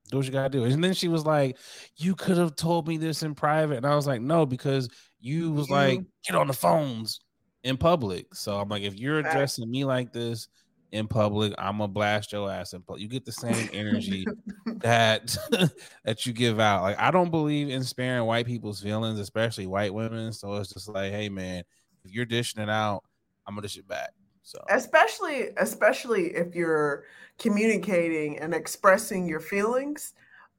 do 0.09 0.17
what 0.17 0.25
you 0.25 0.31
gotta 0.31 0.49
do. 0.49 0.63
And 0.63 0.83
then 0.83 0.93
she 0.93 1.07
was 1.07 1.25
like 1.25 1.57
you 1.97 2.15
could 2.15 2.37
have 2.37 2.55
told 2.55 2.87
me 2.87 2.97
this 2.97 3.21
in 3.21 3.35
private. 3.35 3.77
And 3.77 3.85
i 3.85 3.95
was 3.95 4.07
like 4.07 4.21
no 4.21 4.45
because 4.45 4.89
you 5.19 5.51
was 5.51 5.69
like 5.69 5.99
mm-hmm. 5.99 6.09
get 6.25 6.35
on 6.35 6.47
the 6.47 6.53
phones 6.53 7.19
in 7.63 7.77
public. 7.77 8.33
So 8.33 8.59
i'm 8.59 8.69
like 8.69 8.83
if 8.83 8.95
you're 8.95 9.19
addressing 9.19 9.69
me 9.69 9.85
like 9.85 10.11
this 10.11 10.47
in 10.91 11.07
public, 11.07 11.53
I'm 11.57 11.77
gonna 11.77 11.87
blast 11.87 12.31
your 12.31 12.49
ass 12.51 12.73
in 12.73 12.81
public. 12.81 13.01
You 13.01 13.07
get 13.07 13.25
the 13.25 13.31
same 13.31 13.69
energy 13.73 14.25
that 14.65 15.35
that 16.03 16.25
you 16.25 16.33
give 16.33 16.59
out. 16.59 16.81
Like 16.81 16.99
I 16.99 17.11
don't 17.11 17.31
believe 17.31 17.69
in 17.69 17.83
sparing 17.83 18.25
white 18.25 18.45
people's 18.45 18.81
feelings, 18.81 19.19
especially 19.19 19.67
white 19.67 19.93
women. 19.93 20.33
So 20.33 20.55
it's 20.55 20.73
just 20.73 20.89
like, 20.89 21.11
hey 21.11 21.29
man, 21.29 21.63
if 22.03 22.11
you're 22.11 22.25
dishing 22.25 22.61
it 22.61 22.69
out, 22.69 23.03
I'm 23.47 23.55
gonna 23.55 23.63
dish 23.63 23.77
it 23.77 23.87
back. 23.87 24.11
So 24.43 24.63
especially 24.69 25.49
especially 25.57 26.27
if 26.35 26.55
you're 26.55 27.05
communicating 27.37 28.39
and 28.39 28.53
expressing 28.53 29.27
your 29.27 29.39
feelings 29.39 30.13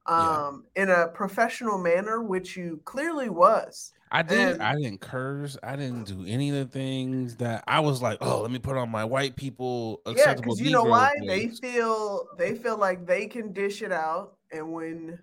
um 0.06 0.64
yeah. 0.76 0.82
in 0.82 0.90
a 0.90 1.08
professional 1.08 1.78
manner, 1.78 2.22
which 2.22 2.56
you 2.56 2.80
clearly 2.84 3.28
was. 3.28 3.92
I 4.12 4.22
didn't. 4.22 4.60
I 4.60 4.74
didn't 4.74 5.00
curse. 5.00 5.56
I 5.62 5.76
didn't 5.76 6.04
do 6.04 6.24
any 6.26 6.50
of 6.50 6.56
the 6.56 6.64
things 6.64 7.36
that 7.36 7.62
I 7.68 7.80
was 7.80 8.02
like. 8.02 8.18
Oh, 8.20 8.42
let 8.42 8.50
me 8.50 8.58
put 8.58 8.76
on 8.76 8.90
my 8.90 9.04
white 9.04 9.36
people 9.36 10.00
acceptable. 10.04 10.26
Yeah, 10.26 10.34
because 10.34 10.60
you 10.60 10.70
know 10.70 10.82
why 10.82 11.12
they 11.26 11.48
feel 11.48 12.26
they 12.36 12.56
feel 12.56 12.76
like 12.76 13.06
they 13.06 13.26
can 13.26 13.52
dish 13.52 13.82
it 13.82 13.92
out, 13.92 14.36
and 14.50 14.72
when 14.72 15.18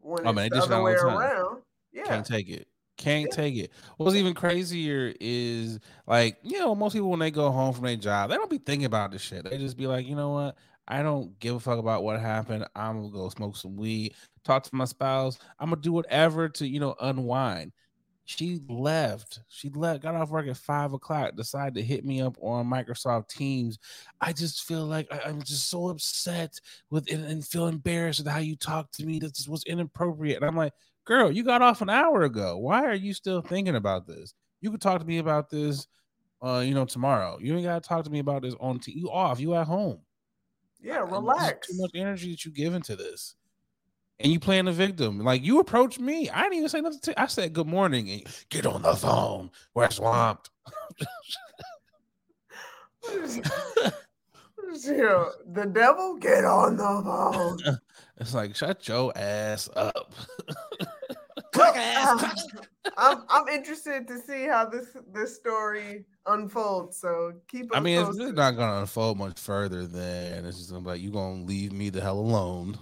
when 0.00 0.26
oh, 0.26 0.32
man, 0.32 0.46
it's 0.46 0.66
the 0.66 0.74
other 0.74 0.82
way 0.82 0.92
around, 0.92 1.62
yeah, 1.92 2.04
can't 2.04 2.26
take 2.26 2.48
it. 2.48 2.68
Can't 2.96 3.28
yeah. 3.30 3.36
take 3.36 3.56
it. 3.56 3.72
What's 3.96 4.14
even 4.14 4.34
crazier 4.34 5.12
is 5.20 5.80
like 6.06 6.38
you 6.42 6.60
know 6.60 6.74
most 6.76 6.92
people 6.92 7.10
when 7.10 7.20
they 7.20 7.32
go 7.32 7.50
home 7.50 7.74
from 7.74 7.84
their 7.84 7.96
job, 7.96 8.30
they 8.30 8.36
don't 8.36 8.50
be 8.50 8.58
thinking 8.58 8.84
about 8.84 9.10
this 9.10 9.22
shit. 9.22 9.48
They 9.48 9.58
just 9.58 9.76
be 9.76 9.88
like, 9.88 10.06
you 10.06 10.14
know 10.14 10.30
what? 10.30 10.56
I 10.86 11.02
don't 11.02 11.36
give 11.40 11.56
a 11.56 11.60
fuck 11.60 11.78
about 11.78 12.04
what 12.04 12.20
happened. 12.20 12.66
I'm 12.76 13.00
gonna 13.00 13.12
go 13.12 13.28
smoke 13.28 13.56
some 13.56 13.76
weed, 13.76 14.14
talk 14.44 14.62
to 14.64 14.74
my 14.74 14.84
spouse. 14.84 15.38
I'm 15.58 15.70
gonna 15.70 15.82
do 15.82 15.92
whatever 15.92 16.48
to 16.48 16.66
you 16.66 16.78
know 16.78 16.94
unwind 17.00 17.72
She 18.24 18.60
left. 18.68 19.40
She 19.48 19.70
left, 19.70 20.02
got 20.02 20.14
off 20.14 20.30
work 20.30 20.46
at 20.46 20.56
five 20.56 20.92
o'clock, 20.92 21.34
decided 21.34 21.74
to 21.74 21.82
hit 21.82 22.04
me 22.04 22.22
up 22.22 22.36
on 22.40 22.70
Microsoft 22.70 23.28
Teams. 23.28 23.78
I 24.20 24.32
just 24.32 24.64
feel 24.64 24.86
like 24.86 25.08
I, 25.12 25.28
am 25.28 25.42
just 25.42 25.68
so 25.68 25.88
upset 25.88 26.60
with 26.90 27.10
and, 27.10 27.24
and, 27.24 27.44
feel 27.44 27.66
embarrassed 27.66 28.20
with 28.20 28.32
how 28.32 28.38
you 28.38 28.54
talked 28.54 28.94
to 28.94 29.06
me. 29.06 29.18
That 29.18 29.34
this 29.34 29.48
was 29.48 29.64
inappropriate. 29.64 30.36
And 30.36 30.46
I'm 30.46 30.56
like, 30.56 30.72
girl, 31.04 31.32
you 31.32 31.42
got 31.42 31.62
off 31.62 31.82
an 31.82 31.90
hour 31.90 32.22
ago. 32.22 32.56
Why 32.56 32.84
are 32.84 32.94
you 32.94 33.14
still 33.14 33.42
thinking 33.42 33.76
about 33.76 34.06
this? 34.06 34.34
You 34.60 34.70
could 34.70 34.80
talk 34.80 35.00
to 35.00 35.06
me 35.06 35.18
about 35.18 35.50
this 35.50 35.88
uh, 36.42 36.62
you 36.64 36.74
know, 36.74 36.84
tomorrow. 36.84 37.38
You 37.40 37.54
ain't 37.54 37.64
gotta 37.64 37.80
talk 37.80 38.04
to 38.04 38.10
me 38.10 38.18
about 38.18 38.42
this 38.42 38.54
on 38.60 38.78
t- 38.78 38.92
you 38.92 39.10
off, 39.10 39.40
you 39.40 39.54
at 39.54 39.66
home. 39.66 40.00
Yeah, 40.80 41.00
relax. 41.00 41.68
Too 41.68 41.78
much 41.78 41.90
energy 41.94 42.30
that 42.30 42.44
you 42.44 42.50
give 42.50 42.74
into 42.74 42.96
this 42.96 43.34
and 44.20 44.30
you 44.30 44.38
playing 44.38 44.66
the 44.66 44.72
victim. 44.72 45.18
Like 45.20 45.42
you 45.42 45.58
approached 45.58 45.98
me. 45.98 46.28
I 46.30 46.42
didn't 46.42 46.58
even 46.58 46.68
say 46.68 46.80
nothing 46.80 47.00
to 47.00 47.20
I 47.20 47.26
said 47.26 47.52
good 47.52 47.66
morning 47.66 48.10
and 48.10 48.22
get 48.50 48.66
on 48.66 48.82
the 48.82 48.94
phone. 48.94 49.50
We're 49.74 49.90
swamped. 49.90 50.50
the 54.72 55.70
devil 55.72 56.16
get 56.16 56.44
on 56.44 56.76
the 56.76 57.02
phone. 57.04 57.78
It's 58.20 58.34
like 58.34 58.54
shut 58.54 58.86
your 58.86 59.16
ass 59.16 59.70
up. 59.74 60.14
I'm 61.54 63.22
I'm 63.30 63.48
interested 63.48 64.06
to 64.08 64.18
see 64.18 64.44
how 64.44 64.66
this 64.66 64.88
this 65.10 65.34
story 65.36 66.04
unfolds. 66.26 66.98
So 66.98 67.32
keep. 67.48 67.64
It. 67.64 67.70
I 67.72 67.80
mean, 67.80 67.96
posted. 67.96 68.10
it's 68.10 68.18
really 68.18 68.36
not 68.36 68.56
going 68.56 68.68
to 68.68 68.80
unfold 68.80 69.16
much 69.16 69.40
further 69.40 69.86
than 69.86 70.44
it's 70.44 70.58
just 70.58 70.70
gonna 70.70 70.82
be 70.82 70.88
like 70.90 71.00
you 71.00 71.10
gonna 71.10 71.44
leave 71.44 71.72
me 71.72 71.88
the 71.88 72.02
hell 72.02 72.18
alone. 72.18 72.78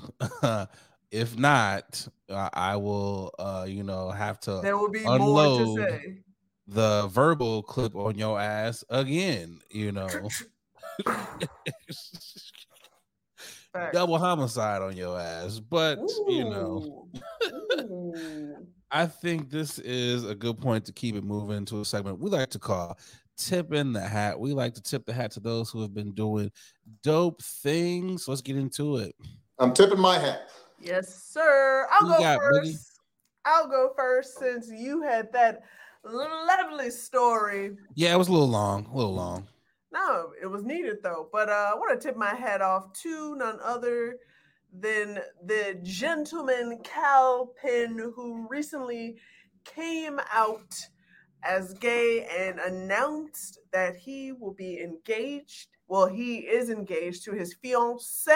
If 1.11 1.38
not, 1.38 2.07
uh, 2.29 2.51
I 2.53 2.77
will, 2.77 3.33
uh, 3.38 3.64
you 3.68 3.83
know, 3.83 4.11
have 4.11 4.40
to. 4.40 4.61
There 4.62 4.77
will 4.77 4.90
be 4.90 5.05
more 5.05 5.59
to 5.59 5.77
say. 5.77 6.18
The 6.66 7.09
verbal 7.09 7.62
clip 7.62 7.94
on 7.97 8.18
your 8.18 8.38
ass 8.38 8.85
again. 8.90 9.61
You 9.71 9.92
know, 9.92 10.29
double 13.92 14.18
homicide 14.18 14.83
on 14.83 14.97
your 14.97 15.18
ass. 15.18 15.61
But 15.61 15.99
Ooh. 15.99 16.25
you 16.29 16.44
know, 16.44 17.09
I 18.90 19.07
think 19.07 19.51
this 19.51 19.79
is 19.79 20.29
a 20.29 20.35
good 20.35 20.59
point 20.59 20.85
to 20.87 20.92
keep 20.92 21.14
it 21.14 21.25
moving 21.25 21.64
to 21.66 21.81
a 21.81 21.85
segment 21.85 22.21
we 22.21 22.29
like 22.29 22.51
to 22.51 22.59
call 22.59 22.99
tip 23.38 23.73
in 23.73 23.92
the 23.92 24.01
hat. 24.01 24.38
We 24.38 24.53
like 24.53 24.75
to 24.75 24.83
tip 24.83 25.07
the 25.07 25.12
hat 25.12 25.31
to 25.33 25.40
those 25.40 25.71
who 25.71 25.81
have 25.81 25.94
been 25.94 26.12
doing 26.12 26.51
dope 27.03 27.40
things. 27.42 28.29
Let's 28.29 28.42
get 28.42 28.57
into 28.57 28.97
it. 28.97 29.14
I'm 29.59 29.73
tipping 29.73 30.01
my 30.01 30.18
hat. 30.18 30.49
Yes, 30.81 31.25
sir. 31.25 31.87
I'll 31.91 32.09
go 32.09 32.38
first. 32.38 33.01
I'll 33.45 33.69
go 33.69 33.93
first 33.97 34.38
since 34.38 34.71
you 34.71 35.03
had 35.03 35.33
that 35.33 35.62
lovely 36.05 36.91
story. 36.91 37.77
Yeah, 37.95 38.14
it 38.14 38.19
was 38.19 38.29
a 38.29 38.33
little 38.33 38.49
long, 38.49 38.87
a 38.87 38.97
little 38.97 39.14
long. 39.14 39.47
No, 39.93 40.33
it 40.41 40.47
was 40.47 40.64
needed 40.64 40.99
though. 41.03 41.29
But 41.33 41.49
uh, 41.49 41.71
I 41.73 41.75
want 41.75 41.99
to 41.99 42.07
tip 42.07 42.17
my 42.17 42.35
hat 42.35 42.61
off 42.61 42.93
to 43.03 43.37
none 43.37 43.59
other 43.62 44.17
than 44.73 45.21
the 45.45 45.79
gentleman 45.83 46.81
Kal 46.85 47.55
Penn, 47.61 47.99
who 48.14 48.47
recently 48.51 49.17
came 49.64 50.21
out 50.33 50.75
as 51.43 51.75
gay 51.75 52.27
and 52.37 52.59
announced 52.59 53.61
that 53.73 53.97
he 53.97 54.33
will 54.33 54.53
be 54.53 54.81
engaged. 54.81 55.69
Well, 55.87 56.07
he 56.07 56.38
is 56.38 56.69
engaged 56.69 57.25
to 57.25 57.33
his 57.33 57.55
fiancee 57.55 58.33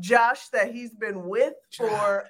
Josh 0.00 0.48
that 0.48 0.72
he's 0.72 0.94
been 0.94 1.28
with 1.28 1.54
for 1.76 2.26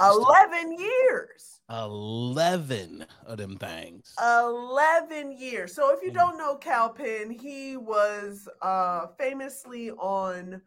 11 0.00 0.72
years. 0.78 1.60
11 1.70 3.04
of 3.26 3.38
them 3.38 3.56
things. 3.56 4.14
11 4.20 5.32
years. 5.32 5.74
So 5.74 5.94
if 5.94 6.02
you 6.02 6.10
mm. 6.10 6.14
don't 6.14 6.38
know 6.38 6.56
Kal 6.56 6.90
Penn, 6.90 7.30
he 7.30 7.76
was 7.76 8.48
uh, 8.62 9.06
famously 9.18 9.90
on 9.90 10.62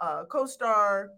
uh, 0.00 0.24
co-star 0.24 1.10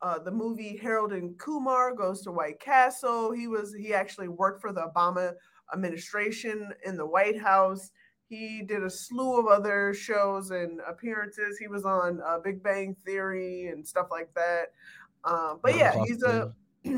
uh, 0.00 0.18
the 0.18 0.30
movie 0.30 0.76
Harold 0.76 1.12
and 1.12 1.36
Kumar 1.38 1.94
Goes 1.94 2.22
to 2.22 2.32
White 2.32 2.60
Castle. 2.60 3.32
He 3.32 3.48
was 3.48 3.74
he 3.74 3.92
actually 3.92 4.28
worked 4.28 4.60
for 4.60 4.72
the 4.72 4.82
Obama 4.94 5.32
administration 5.72 6.72
in 6.84 6.96
the 6.96 7.06
White 7.06 7.40
House. 7.40 7.90
He 8.28 8.62
did 8.62 8.82
a 8.82 8.90
slew 8.90 9.38
of 9.38 9.46
other 9.46 9.94
shows 9.94 10.50
and 10.50 10.80
appearances. 10.86 11.58
He 11.58 11.66
was 11.66 11.84
on 11.84 12.20
uh, 12.26 12.38
Big 12.38 12.62
Bang 12.62 12.94
Theory 13.04 13.68
and 13.68 13.86
stuff 13.86 14.08
like 14.10 14.32
that. 14.34 14.72
Um, 15.24 15.60
but 15.62 15.76
yeah, 15.76 15.94
he's 16.04 16.22
a 16.22 16.52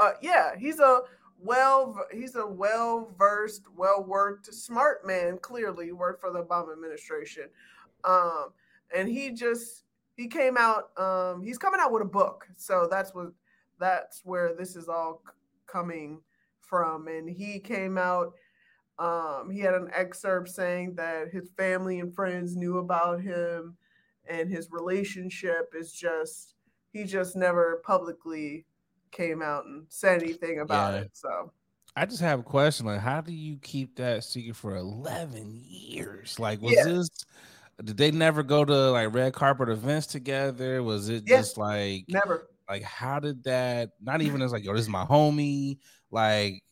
uh, 0.00 0.12
yeah, 0.22 0.50
he's 0.56 0.78
a 0.78 1.00
well 1.40 1.96
he's 2.12 2.36
a 2.36 2.46
well 2.46 3.12
versed, 3.18 3.64
well 3.76 4.04
worked, 4.06 4.52
smart 4.54 5.06
man. 5.06 5.38
Clearly, 5.38 5.92
worked 5.92 6.20
for 6.20 6.32
the 6.32 6.42
Obama 6.42 6.72
administration, 6.72 7.48
um, 8.04 8.50
and 8.94 9.08
he 9.08 9.30
just 9.30 9.84
he 10.16 10.28
came 10.28 10.56
out. 10.56 10.90
Um, 10.98 11.42
he's 11.42 11.58
coming 11.58 11.80
out 11.80 11.92
with 11.92 12.02
a 12.02 12.06
book, 12.06 12.46
so 12.56 12.86
that's 12.90 13.14
what 13.14 13.32
that's 13.78 14.22
where 14.24 14.54
this 14.54 14.76
is 14.76 14.88
all 14.88 15.22
coming 15.66 16.20
from. 16.60 17.08
And 17.08 17.28
he 17.28 17.58
came 17.58 17.98
out 17.98 18.34
um, 18.98 19.50
he 19.50 19.60
had 19.60 19.74
an 19.74 19.90
excerpt 19.94 20.48
saying 20.48 20.94
that 20.96 21.28
his 21.30 21.50
family 21.56 22.00
and 22.00 22.14
friends 22.14 22.56
knew 22.56 22.78
about 22.78 23.20
him 23.20 23.76
and 24.28 24.50
his 24.50 24.68
relationship 24.70 25.72
is 25.78 25.92
just 25.92 26.54
he 26.92 27.04
just 27.04 27.36
never 27.36 27.80
publicly 27.84 28.64
came 29.10 29.40
out 29.42 29.66
and 29.66 29.84
said 29.88 30.22
anything 30.22 30.60
about 30.60 30.94
yeah. 30.94 31.00
it. 31.00 31.10
So 31.12 31.52
I 31.96 32.06
just 32.06 32.20
have 32.20 32.40
a 32.40 32.44
question 32.44 32.86
like 32.86 33.00
how 33.00 33.20
do 33.20 33.32
you 33.32 33.58
keep 33.62 33.96
that 33.96 34.24
secret 34.24 34.56
for 34.56 34.76
11 34.76 35.60
years? 35.64 36.38
Like 36.38 36.60
was 36.60 36.74
yeah. 36.74 36.84
this 36.84 37.08
did 37.84 37.96
they 37.96 38.10
never 38.10 38.42
go 38.42 38.64
to 38.64 38.90
like 38.90 39.14
red 39.14 39.32
carpet 39.32 39.68
events 39.68 40.08
together? 40.08 40.82
Was 40.82 41.08
it 41.08 41.24
yeah. 41.26 41.38
just 41.38 41.56
like 41.56 42.04
never? 42.08 42.48
Like 42.68 42.82
how 42.82 43.20
did 43.20 43.44
that 43.44 43.90
not 44.02 44.22
even 44.22 44.42
as 44.42 44.52
like 44.52 44.64
yo 44.64 44.72
this 44.72 44.82
is 44.82 44.88
my 44.88 45.04
homie 45.04 45.78
like 46.10 46.62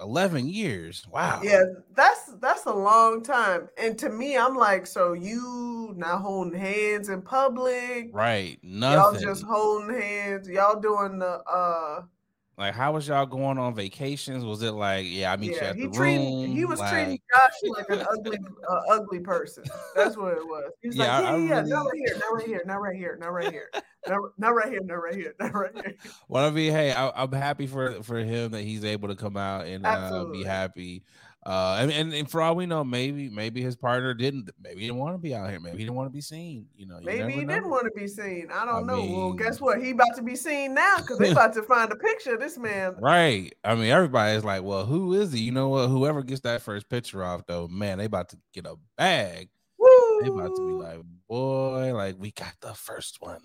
11 0.00 0.48
years. 0.48 1.06
Wow. 1.10 1.40
Yeah, 1.42 1.62
that's 1.94 2.32
that's 2.40 2.66
a 2.66 2.72
long 2.72 3.22
time. 3.22 3.68
And 3.78 3.98
to 3.98 4.10
me, 4.10 4.36
I'm 4.36 4.54
like, 4.54 4.86
so 4.86 5.12
you 5.12 5.92
not 5.96 6.20
holding 6.20 6.58
hands 6.58 7.08
in 7.08 7.22
public. 7.22 8.10
Right. 8.12 8.58
Nothing. 8.62 9.20
Y'all 9.22 9.34
just 9.34 9.44
holding 9.44 10.00
hands. 10.00 10.48
Y'all 10.48 10.80
doing 10.80 11.18
the 11.18 11.42
uh 11.42 12.02
like, 12.56 12.74
how 12.74 12.92
was 12.92 13.08
y'all 13.08 13.26
going 13.26 13.58
on 13.58 13.74
vacations? 13.74 14.44
Was 14.44 14.62
it 14.62 14.72
like, 14.72 15.06
yeah, 15.08 15.32
I 15.32 15.36
meet 15.36 15.52
yeah, 15.52 15.62
you 15.62 15.66
at 15.68 15.76
the 15.76 15.88
treated, 15.88 16.20
room? 16.20 16.46
He 16.46 16.64
was 16.64 16.78
like... 16.78 16.92
treating 16.92 17.20
Josh 17.34 17.52
like 17.76 17.90
an 17.90 18.06
ugly, 18.10 18.38
uh, 18.68 18.80
ugly 18.90 19.20
person. 19.20 19.64
That's 19.96 20.16
what 20.16 20.34
it 20.34 20.46
was. 20.46 20.72
He 20.80 20.88
was 20.88 20.96
yeah, 20.96 21.18
like, 21.18 21.24
yeah, 21.24 21.30
I, 21.30 21.36
yeah, 21.36 21.60
really... 21.60 21.70
not 21.70 21.84
right 21.84 21.96
here, 21.96 22.16
not 22.16 22.32
right 22.32 22.46
here, 22.46 22.64
not 22.66 22.76
right 22.76 22.96
here, 22.96 23.18
not 23.20 23.32
right 23.32 23.52
here, 23.52 23.70
not, 24.06 24.20
not 24.38 24.54
right 24.54 24.68
here, 24.68 24.80
not 24.84 24.94
right 24.94 25.14
here, 25.14 25.34
not 25.40 25.54
right 25.54 25.72
here. 25.74 25.94
Well, 26.28 26.46
I 26.46 26.50
mean, 26.50 26.70
hey, 26.70 26.92
I, 26.92 27.22
am 27.22 27.32
happy 27.32 27.66
for 27.66 28.02
for 28.02 28.18
him 28.18 28.52
that 28.52 28.62
he's 28.62 28.84
able 28.84 29.08
to 29.08 29.16
come 29.16 29.36
out 29.36 29.66
and 29.66 29.84
uh, 29.84 30.24
be 30.26 30.44
happy 30.44 31.02
uh, 31.46 31.76
and, 31.80 31.90
and, 31.92 32.14
and 32.14 32.30
for 32.30 32.40
all 32.40 32.56
we 32.56 32.64
know, 32.64 32.82
maybe 32.82 33.28
maybe 33.28 33.60
his 33.60 33.76
partner 33.76 34.14
didn't. 34.14 34.48
Maybe 34.62 34.80
he 34.80 34.86
didn't 34.86 34.98
want 34.98 35.14
to 35.14 35.18
be 35.18 35.34
out 35.34 35.50
here. 35.50 35.60
Maybe 35.60 35.76
he 35.76 35.84
didn't 35.84 35.96
want 35.96 36.06
to 36.06 36.12
be 36.12 36.22
seen. 36.22 36.66
You 36.74 36.86
know, 36.86 36.98
you 36.98 37.04
maybe 37.04 37.32
he 37.32 37.44
know. 37.44 37.54
didn't 37.54 37.70
want 37.70 37.84
to 37.84 37.90
be 37.90 38.08
seen. 38.08 38.48
I 38.52 38.64
don't 38.64 38.84
I 38.90 38.94
know. 38.94 39.02
Mean, 39.02 39.16
well, 39.16 39.32
guess 39.34 39.60
what? 39.60 39.82
He 39.82 39.90
about 39.90 40.16
to 40.16 40.22
be 40.22 40.36
seen 40.36 40.72
now 40.72 40.96
because 40.98 41.18
they 41.18 41.32
about 41.32 41.52
to 41.54 41.62
find 41.62 41.92
a 41.92 41.96
picture 41.96 42.34
of 42.34 42.40
this 42.40 42.56
man. 42.56 42.96
Right. 42.98 43.52
I 43.62 43.74
mean, 43.74 43.90
everybody's 43.90 44.44
like, 44.44 44.62
well, 44.62 44.86
who 44.86 45.12
is 45.14 45.32
he? 45.32 45.40
You 45.40 45.52
know 45.52 45.68
what? 45.68 45.88
Whoever 45.88 46.22
gets 46.22 46.40
that 46.42 46.62
first 46.62 46.88
picture 46.88 47.22
off, 47.22 47.42
though, 47.46 47.68
man, 47.68 47.98
they 47.98 48.06
about 48.06 48.30
to 48.30 48.38
get 48.54 48.66
a 48.66 48.76
bag. 48.96 49.50
Woo! 49.78 50.20
They 50.22 50.28
about 50.28 50.56
to 50.56 50.66
be 50.66 50.82
like, 50.82 51.00
boy, 51.28 51.94
like 51.94 52.16
we 52.18 52.30
got 52.30 52.54
the 52.60 52.72
first 52.72 53.20
one. 53.20 53.42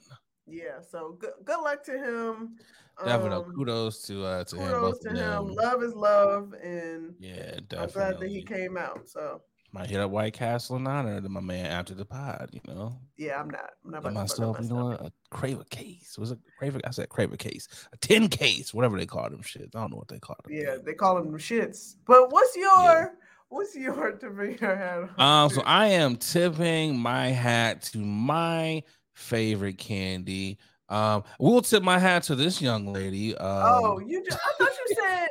Yeah. 0.49 0.81
So 0.89 1.17
good, 1.19 1.31
good 1.43 1.61
luck 1.61 1.83
to 1.85 1.97
him. 1.97 2.57
Definitely, 3.05 3.45
um, 3.45 3.53
kudos 3.55 4.01
to 4.07 4.25
uh 4.25 4.43
to 4.43 4.55
kudos 4.55 5.05
him. 5.05 5.15
to 5.15 5.21
him. 5.21 5.47
Love 5.47 5.83
is 5.83 5.93
love, 5.93 6.53
and 6.61 7.15
yeah, 7.19 7.59
definitely. 7.67 7.77
I'm 7.79 7.89
glad 7.89 8.19
that 8.19 8.29
he 8.29 8.41
came 8.41 8.77
out. 8.77 9.07
So 9.07 9.41
might 9.71 9.89
hit 9.89 10.01
up 10.01 10.11
White 10.11 10.33
Castle 10.33 10.77
in 10.77 10.87
honor 10.87 11.21
to 11.21 11.29
my 11.29 11.39
man 11.39 11.67
after 11.67 11.93
the 11.93 12.03
pod. 12.03 12.49
You 12.51 12.59
know. 12.67 12.99
Yeah, 13.17 13.39
I'm 13.39 13.49
not. 13.49 13.69
I'm 13.85 13.91
not 13.91 13.97
about 13.99 14.13
myself. 14.13 14.57
You 14.61 14.67
know 14.67 14.85
what? 14.87 15.01
A 15.01 15.11
Craver 15.31 15.69
case 15.69 16.17
was 16.17 16.31
a 16.31 16.37
Craver? 16.61 16.81
I 16.85 16.91
said 16.91 17.07
Craver 17.07 17.37
case, 17.37 17.67
a 17.93 17.97
tin 17.97 18.27
case, 18.27 18.73
whatever 18.73 18.97
they 18.97 19.05
call 19.05 19.29
them. 19.29 19.43
Shit, 19.43 19.69
I 19.73 19.79
don't 19.79 19.91
know 19.91 19.97
what 19.97 20.09
they 20.09 20.19
call 20.19 20.37
them. 20.43 20.53
Yeah, 20.53 20.75
they 20.83 20.93
call 20.93 21.15
them 21.15 21.37
shits. 21.37 21.95
But 22.05 22.31
what's 22.31 22.55
your 22.57 22.83
yeah. 22.83 23.07
What's 23.49 23.75
your 23.75 24.11
to 24.11 24.17
tipping 24.19 24.59
your 24.59 24.75
hat? 24.75 25.09
Um, 25.19 25.49
so 25.49 25.63
I 25.63 25.87
am 25.87 26.17
tipping 26.17 26.99
my 26.99 27.29
hat 27.29 27.81
to 27.83 27.97
my 27.97 28.83
favorite 29.19 29.77
candy. 29.77 30.57
Um, 30.87 31.23
we'll 31.39 31.61
tip 31.61 31.83
my 31.83 31.99
hat 31.99 32.23
to 32.23 32.35
this 32.35 32.61
young 32.61 32.91
lady. 32.91 33.35
Um, 33.37 33.63
oh, 33.63 33.99
you 33.99 34.23
just 34.23 34.39
I 34.43 34.51
thought 34.57 34.71
you 34.87 34.95
said 34.95 35.27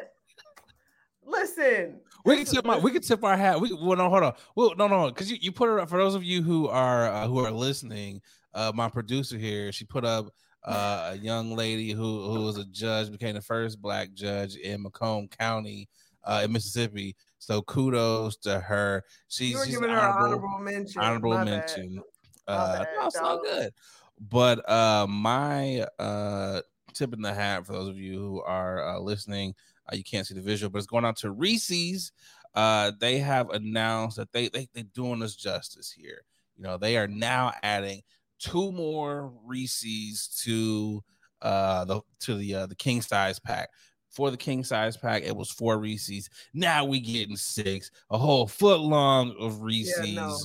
listen. 1.28 2.00
We 2.24 2.36
can 2.36 2.44
tip 2.46 2.64
my 2.64 2.78
we 2.78 2.90
can 2.90 3.02
tip 3.02 3.24
our 3.24 3.36
hat. 3.36 3.60
We 3.60 3.72
well 3.72 3.96
no 3.96 4.08
hold 4.08 4.22
on. 4.22 4.34
Well 4.54 4.74
no 4.76 4.88
no 4.88 5.08
because 5.08 5.30
you, 5.30 5.38
you 5.40 5.52
put 5.52 5.68
it 5.68 5.80
up 5.80 5.88
for 5.88 5.98
those 5.98 6.14
of 6.14 6.22
you 6.22 6.42
who 6.42 6.68
are 6.68 7.08
uh, 7.08 7.26
who 7.26 7.44
are 7.44 7.50
listening. 7.50 8.20
Uh, 8.54 8.72
my 8.74 8.88
producer 8.88 9.36
here, 9.36 9.70
she 9.72 9.84
put 9.84 10.04
up 10.04 10.32
uh, 10.64 11.10
a 11.12 11.16
young 11.16 11.54
lady 11.54 11.92
who 11.92 12.30
who 12.30 12.44
was 12.44 12.58
a 12.58 12.64
judge, 12.66 13.10
became 13.10 13.34
the 13.34 13.40
first 13.40 13.80
black 13.80 14.12
judge 14.12 14.56
in 14.56 14.84
McComb 14.84 15.30
County 15.38 15.88
uh, 16.24 16.42
in 16.44 16.52
Mississippi. 16.52 17.16
So 17.38 17.62
kudos 17.62 18.36
to 18.38 18.60
her. 18.60 19.04
She's, 19.28 19.52
you 19.52 19.58
were 19.58 19.64
she's 19.64 19.74
giving 19.74 19.90
her 19.90 20.00
honorable 20.00 20.58
mention. 20.58 21.00
Honorable 21.00 21.34
My 21.34 21.44
mention. 21.44 22.02
Bad. 22.48 22.80
Uh, 22.80 22.86
no, 23.00 23.06
it's 23.06 23.16
all 23.16 23.42
good. 23.42 23.72
But 24.20 24.68
uh, 24.68 25.06
my 25.08 25.86
uh, 25.98 26.62
tip 26.94 27.12
in 27.12 27.22
the 27.22 27.32
hat 27.32 27.66
for 27.66 27.72
those 27.72 27.88
of 27.88 27.98
you 27.98 28.18
who 28.18 28.42
are 28.42 28.96
uh, 28.96 28.98
listening, 28.98 29.54
uh, 29.90 29.96
you 29.96 30.02
can't 30.02 30.26
see 30.26 30.34
the 30.34 30.40
visual, 30.40 30.70
but 30.70 30.78
it's 30.78 30.86
going 30.86 31.04
out 31.04 31.16
to 31.18 31.30
Reese's. 31.30 32.12
Uh, 32.54 32.92
they 32.98 33.18
have 33.18 33.50
announced 33.50 34.16
that 34.16 34.32
they, 34.32 34.48
they 34.48 34.68
they're 34.74 34.84
doing 34.94 35.22
us 35.22 35.36
justice 35.36 35.92
here. 35.92 36.22
You 36.56 36.64
know, 36.64 36.76
they 36.76 36.96
are 36.96 37.06
now 37.06 37.52
adding 37.62 38.02
two 38.38 38.72
more 38.72 39.32
Reese's 39.44 40.28
to 40.44 41.02
uh 41.40 41.84
the 41.84 42.00
to 42.20 42.34
the 42.34 42.54
uh, 42.54 42.66
the 42.66 42.74
king 42.74 43.00
size 43.00 43.38
pack. 43.38 43.68
For 44.10 44.30
the 44.30 44.36
king 44.36 44.64
size 44.64 44.96
pack, 44.96 45.22
it 45.22 45.36
was 45.36 45.50
four 45.50 45.78
Reese's. 45.78 46.28
Now 46.54 46.84
we 46.84 46.98
getting 46.98 47.36
six, 47.36 47.90
a 48.10 48.18
whole 48.18 48.48
foot 48.48 48.80
long 48.80 49.36
of 49.38 49.62
Reese's. 49.62 50.08
Yeah, 50.08 50.26
no. 50.26 50.38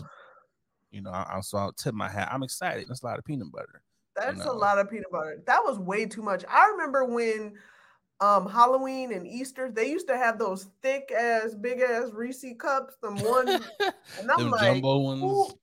You 0.94 1.02
know, 1.02 1.10
I, 1.10 1.26
I 1.38 1.42
so 1.42 1.58
I'll 1.58 1.74
tip 1.74 1.96
my 1.96 2.08
hat. 2.08 2.30
I'm 2.32 2.44
excited. 2.44 2.86
That's 2.88 3.02
a 3.02 3.06
lot 3.06 3.18
of 3.18 3.26
peanut 3.26 3.52
butter. 3.52 3.82
That's 4.16 4.46
know. 4.46 4.52
a 4.52 4.54
lot 4.54 4.78
of 4.78 4.90
peanut 4.92 5.12
butter. 5.12 5.42
That 5.48 5.64
was 5.66 5.80
way 5.80 6.06
too 6.06 6.22
much. 6.22 6.46
I 6.48 6.70
remember 6.70 7.04
when 7.04 7.54
um 8.22 8.48
Halloween 8.48 9.12
and 9.12 9.28
Easter, 9.28 9.72
they 9.72 9.90
used 9.90 10.08
to 10.08 10.18
have 10.18 10.38
those 10.38 10.68
thick 10.84 11.12
ass, 11.12 11.56
big 11.56 11.80
ass 11.80 12.12
Reese 12.14 12.46
cups, 12.60 12.96
them 13.02 13.16
one 13.16 13.50
and 14.20 14.32
I'm 14.32 14.52
like, 14.52 14.62
jumbo 14.62 15.00
who, 15.00 15.40
ones. 15.40 15.56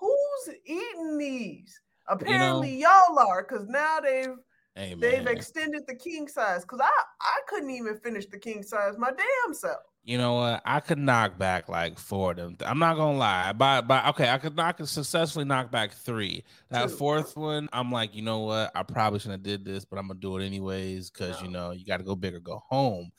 who's 0.00 0.54
eating 0.64 1.18
these? 1.18 1.78
Apparently 2.08 2.74
y'all 2.74 3.18
are, 3.18 3.46
because 3.46 3.68
now 3.68 4.00
they've 4.00 4.36
Hey 4.74 4.94
they've 4.94 5.26
extended 5.26 5.82
the 5.86 5.94
king 5.94 6.28
size. 6.28 6.64
Cause 6.64 6.80
I 6.80 6.88
I 7.20 7.40
couldn't 7.46 7.70
even 7.70 7.98
finish 7.98 8.26
the 8.26 8.38
king 8.38 8.62
size 8.62 8.96
my 8.96 9.10
damn 9.10 9.52
self. 9.52 9.82
You 10.08 10.16
know 10.16 10.36
what? 10.36 10.62
I 10.64 10.80
could 10.80 10.96
knock 10.96 11.36
back 11.36 11.68
like 11.68 11.98
four 11.98 12.30
of 12.30 12.38
them. 12.38 12.56
I'm 12.64 12.78
not 12.78 12.96
gonna 12.96 13.18
lie. 13.18 13.52
By 13.52 13.82
by 13.82 14.08
okay, 14.08 14.30
I 14.30 14.38
could 14.38 14.56
knock 14.56 14.78
successfully 14.86 15.44
knock 15.44 15.70
back 15.70 15.92
three. 15.92 16.44
That 16.70 16.88
Two. 16.88 16.96
fourth 16.96 17.36
one, 17.36 17.68
I'm 17.74 17.92
like, 17.92 18.14
you 18.14 18.22
know 18.22 18.38
what? 18.38 18.70
I 18.74 18.84
probably 18.84 19.18
shouldn't 19.18 19.40
have 19.40 19.42
did 19.42 19.66
this, 19.66 19.84
but 19.84 19.98
I'm 19.98 20.08
gonna 20.08 20.18
do 20.18 20.38
it 20.38 20.46
anyways 20.46 21.10
because 21.10 21.42
you 21.42 21.50
know 21.50 21.72
you 21.72 21.84
got 21.84 21.98
to 21.98 22.04
go 22.04 22.16
big 22.16 22.34
or 22.34 22.40
go 22.40 22.62
home. 22.70 23.10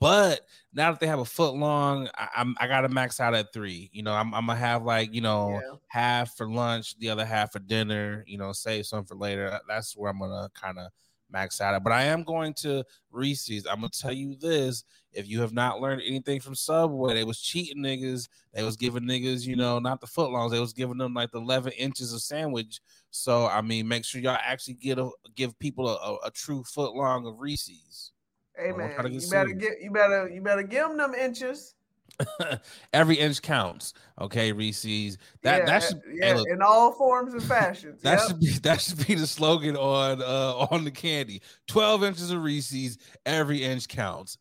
But 0.00 0.40
now 0.74 0.90
that 0.90 0.98
they 0.98 1.06
have 1.06 1.20
a 1.20 1.24
foot 1.24 1.54
long, 1.54 2.08
I, 2.18 2.28
I'm 2.38 2.56
I 2.58 2.66
gotta 2.66 2.88
max 2.88 3.20
out 3.20 3.34
at 3.34 3.52
three. 3.52 3.88
You 3.92 4.02
know, 4.02 4.12
I'm, 4.12 4.34
I'm 4.34 4.46
gonna 4.46 4.58
have 4.58 4.82
like 4.82 5.14
you 5.14 5.20
know 5.20 5.60
Yeah. 5.62 5.76
half 5.86 6.36
for 6.36 6.50
lunch, 6.50 6.98
the 6.98 7.10
other 7.10 7.24
half 7.24 7.52
for 7.52 7.60
dinner. 7.60 8.24
You 8.26 8.38
know, 8.38 8.50
save 8.52 8.86
some 8.86 9.04
for 9.04 9.14
later. 9.14 9.60
That's 9.68 9.96
where 9.96 10.10
I'm 10.10 10.18
gonna 10.18 10.48
kind 10.54 10.80
of 10.80 10.90
max 11.32 11.60
out 11.60 11.74
at. 11.74 11.82
But 11.82 11.92
I 11.92 12.04
am 12.04 12.22
going 12.22 12.54
to 12.54 12.84
Reese's. 13.10 13.66
I'm 13.66 13.76
gonna 13.76 13.88
tell 13.88 14.12
you 14.12 14.36
this: 14.36 14.84
if 15.12 15.28
you 15.28 15.40
have 15.40 15.52
not 15.52 15.80
learned 15.80 16.02
anything 16.06 16.40
from 16.40 16.54
Subway, 16.54 17.14
they 17.14 17.24
was 17.24 17.40
cheating 17.40 17.82
niggas. 17.82 18.28
They 18.52 18.62
was 18.62 18.76
giving 18.76 19.04
niggas, 19.04 19.46
you 19.46 19.56
know, 19.56 19.78
not 19.78 20.00
the 20.00 20.06
footlongs. 20.06 20.50
They 20.50 20.60
was 20.60 20.72
giving 20.72 20.98
them 20.98 21.14
like 21.14 21.30
the 21.30 21.40
11 21.40 21.72
inches 21.72 22.12
of 22.12 22.22
sandwich. 22.22 22.80
So 23.10 23.46
I 23.46 23.62
mean, 23.62 23.88
make 23.88 24.04
sure 24.04 24.20
y'all 24.20 24.38
actually 24.42 24.74
get 24.74 24.98
a 24.98 25.10
give 25.34 25.58
people 25.58 25.88
a, 25.88 25.94
a, 25.94 26.16
a 26.26 26.30
true 26.30 26.62
footlong 26.62 27.28
of 27.28 27.40
Reese's. 27.40 28.12
Hey 28.56 28.72
man, 28.72 28.90
you 29.10 29.20
better 29.30 29.52
get 29.52 29.80
you 29.80 29.90
better 29.90 30.28
you 30.28 30.42
better 30.42 30.62
give 30.62 30.88
them 30.88 30.98
them 30.98 31.14
inches. 31.14 31.74
Every 32.92 33.16
inch 33.16 33.42
counts. 33.42 33.94
Okay, 34.20 34.52
Reese's. 34.52 35.18
That 35.42 35.60
yeah, 35.60 35.66
that 35.66 35.82
should 35.82 36.02
hey, 36.06 36.28
yeah, 36.28 36.34
look, 36.34 36.48
in 36.48 36.62
all 36.62 36.92
forms 36.92 37.32
and 37.32 37.42
fashions. 37.42 38.00
That 38.02 38.18
Yep. 38.20 38.28
should 38.28 38.40
be 38.40 38.50
that 38.62 38.80
should 38.80 39.06
be 39.06 39.14
the 39.14 39.26
slogan 39.26 39.76
on 39.76 40.22
uh 40.22 40.66
on 40.70 40.84
the 40.84 40.90
candy. 40.90 41.42
12 41.68 42.04
inches 42.04 42.30
of 42.30 42.42
Reese's, 42.42 42.98
every 43.26 43.62
inch 43.64 43.88
counts. 43.88 44.38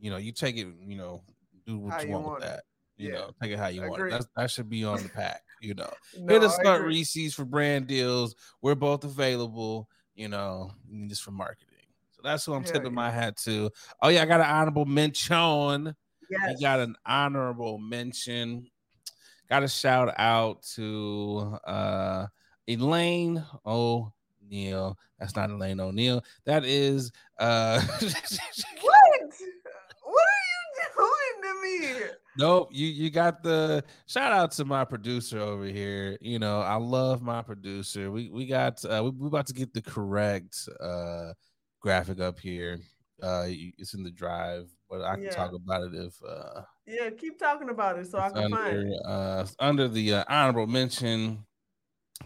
You 0.00 0.10
know, 0.10 0.16
you 0.16 0.32
take 0.32 0.56
it, 0.56 0.66
you 0.80 0.96
know, 0.96 1.22
do 1.66 1.78
what 1.78 2.00
you 2.02 2.08
you 2.08 2.14
want, 2.14 2.24
want 2.26 2.40
with 2.40 2.44
it. 2.48 2.52
that. 2.52 2.62
You 2.96 3.08
Yeah. 3.12 3.14
know, 3.18 3.30
take 3.42 3.52
it 3.52 3.58
how 3.58 3.68
you 3.68 3.82
want 3.88 4.02
it. 4.02 4.10
That's, 4.10 4.26
that 4.36 4.50
should 4.50 4.68
be 4.68 4.84
on 4.84 5.02
the 5.02 5.08
pack, 5.08 5.42
you 5.60 5.74
know. 5.74 5.92
No, 6.18 6.34
Hit 6.34 6.42
us 6.42 6.58
up. 6.64 6.82
Reese's 6.82 7.34
for 7.34 7.44
brand 7.44 7.86
deals. 7.86 8.34
We're 8.62 8.74
both 8.74 9.04
available, 9.04 9.88
you 10.16 10.28
know, 10.28 10.72
just 11.06 11.22
for 11.22 11.30
marketing. 11.30 11.74
So 12.10 12.22
that's 12.24 12.44
who 12.44 12.54
I'm 12.54 12.64
Hell 12.64 12.72
tipping 12.72 12.90
yeah. 12.90 12.94
my 12.96 13.10
hat 13.10 13.36
to. 13.44 13.70
Oh, 14.02 14.08
yeah, 14.08 14.22
I 14.22 14.26
got 14.26 14.40
an 14.40 14.46
honorable 14.46 14.84
mention. 14.84 15.94
Yes. 16.30 16.56
We 16.56 16.62
got 16.62 16.80
an 16.80 16.96
honorable 17.06 17.78
mention. 17.78 18.66
Got 19.48 19.62
a 19.62 19.68
shout 19.68 20.14
out 20.18 20.62
to 20.74 21.58
uh 21.66 22.26
Elaine 22.66 23.42
O'Neal. 23.64 24.98
That's 25.18 25.34
not 25.34 25.50
Elaine 25.50 25.80
O'Neal. 25.80 26.22
That 26.44 26.64
is 26.64 27.10
uh 27.38 27.80
What? 28.00 28.12
What 30.04 30.24
are 30.24 30.46
you 30.46 30.88
doing 30.96 31.42
to 31.42 31.62
me? 31.62 32.10
nope. 32.36 32.68
You 32.72 32.86
you 32.86 33.10
got 33.10 33.42
the 33.42 33.82
shout 34.06 34.32
out 34.32 34.52
to 34.52 34.64
my 34.64 34.84
producer 34.84 35.38
over 35.40 35.64
here. 35.64 36.18
You 36.20 36.38
know, 36.38 36.60
I 36.60 36.76
love 36.76 37.22
my 37.22 37.40
producer. 37.42 38.10
We 38.10 38.28
we 38.28 38.46
got 38.46 38.84
uh 38.84 39.00
we, 39.04 39.10
we 39.10 39.28
about 39.28 39.46
to 39.46 39.54
get 39.54 39.72
the 39.72 39.82
correct 39.82 40.68
uh 40.78 41.32
graphic 41.80 42.20
up 42.20 42.38
here. 42.38 42.80
Uh 43.22 43.46
it's 43.48 43.94
in 43.94 44.02
the 44.04 44.10
drive, 44.10 44.70
but 44.88 45.02
I 45.02 45.16
can 45.16 45.28
Yeah. 45.28 45.30
talk 45.30 45.52
about 45.54 45.84
it 45.84 45.94
if 45.94 46.22
uh 46.22 46.62
Yeah, 46.86 47.10
keep 47.10 47.38
talking 47.38 47.68
about 47.68 47.98
it 47.98 48.06
so 48.06 48.18
I 48.18 48.30
can 48.30 48.44
find 48.44 48.74
under 48.74 48.82
it. 48.82 48.88
uh 49.04 49.46
under 49.58 49.88
the 49.88 50.14
uh, 50.14 50.24
honorable 50.28 50.66
mention. 50.66 51.46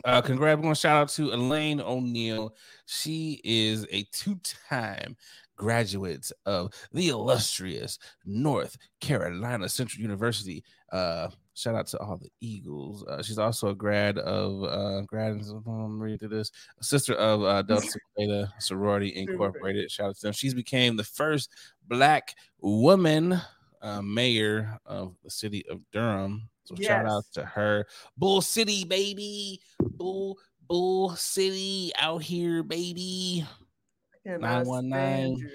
Uh 0.04 0.22
congrats, 0.22 0.62
we're 0.62 0.74
shout 0.76 0.96
out 1.02 1.10
to 1.10 1.32
Elaine 1.32 1.80
O'Neal. 1.80 2.56
She 2.86 3.40
is 3.44 3.86
a 3.90 4.04
two-time 4.12 5.16
graduate 5.56 6.30
of 6.46 6.72
the 6.92 7.08
illustrious 7.10 7.98
North 8.24 8.76
Carolina 9.00 9.68
Central 9.68 10.02
University. 10.02 10.64
Uh 10.92 11.30
shout 11.54 11.74
out 11.74 11.86
to 11.88 11.98
all 11.98 12.16
the 12.16 12.30
Eagles. 12.40 13.04
Uh, 13.04 13.22
she's 13.22 13.38
also 13.38 13.68
a 13.68 13.74
grad 13.74 14.18
of 14.18 14.64
uh 14.64 15.02
grad 15.02 15.40
um, 15.66 16.00
read 16.00 16.20
to 16.20 16.28
this 16.28 16.50
a 16.80 16.84
sister 16.84 17.14
of 17.14 17.42
uh 17.42 17.62
Delta 17.62 17.98
Beta 18.16 18.52
Sorority 18.58 19.14
Incorporated. 19.14 19.90
Shout 19.90 20.10
out 20.10 20.16
to 20.16 20.22
them. 20.22 20.32
She's 20.32 20.54
became 20.54 20.96
the 20.96 21.04
first 21.04 21.50
black 21.88 22.34
woman 22.60 23.40
uh, 23.82 24.02
mayor 24.02 24.78
of 24.86 25.14
the 25.24 25.30
city 25.30 25.64
of 25.68 25.80
Durham. 25.90 26.48
So 26.64 26.76
shout 26.76 27.06
out 27.06 27.24
to 27.32 27.44
her. 27.44 27.86
Bull 28.16 28.40
City, 28.40 28.84
baby. 28.84 29.60
Bull 29.80 30.38
Bull 30.68 31.10
City 31.16 31.92
out 31.98 32.22
here, 32.22 32.62
baby. 32.62 33.44
919. 34.24 35.50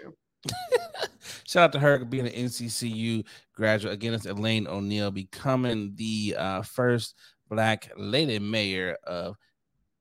Shout 1.45 1.63
out 1.63 1.71
to 1.73 1.79
her 1.79 2.03
being 2.03 2.27
an 2.27 2.33
NCCU 2.33 3.25
graduate. 3.53 3.93
Again, 3.93 4.13
it's 4.13 4.25
Elaine 4.25 4.67
O'Neal 4.67 5.11
becoming 5.11 5.93
the 5.95 6.35
uh, 6.37 6.61
first 6.61 7.15
black 7.49 7.91
lady 7.95 8.37
mayor 8.39 8.97
of 9.05 9.37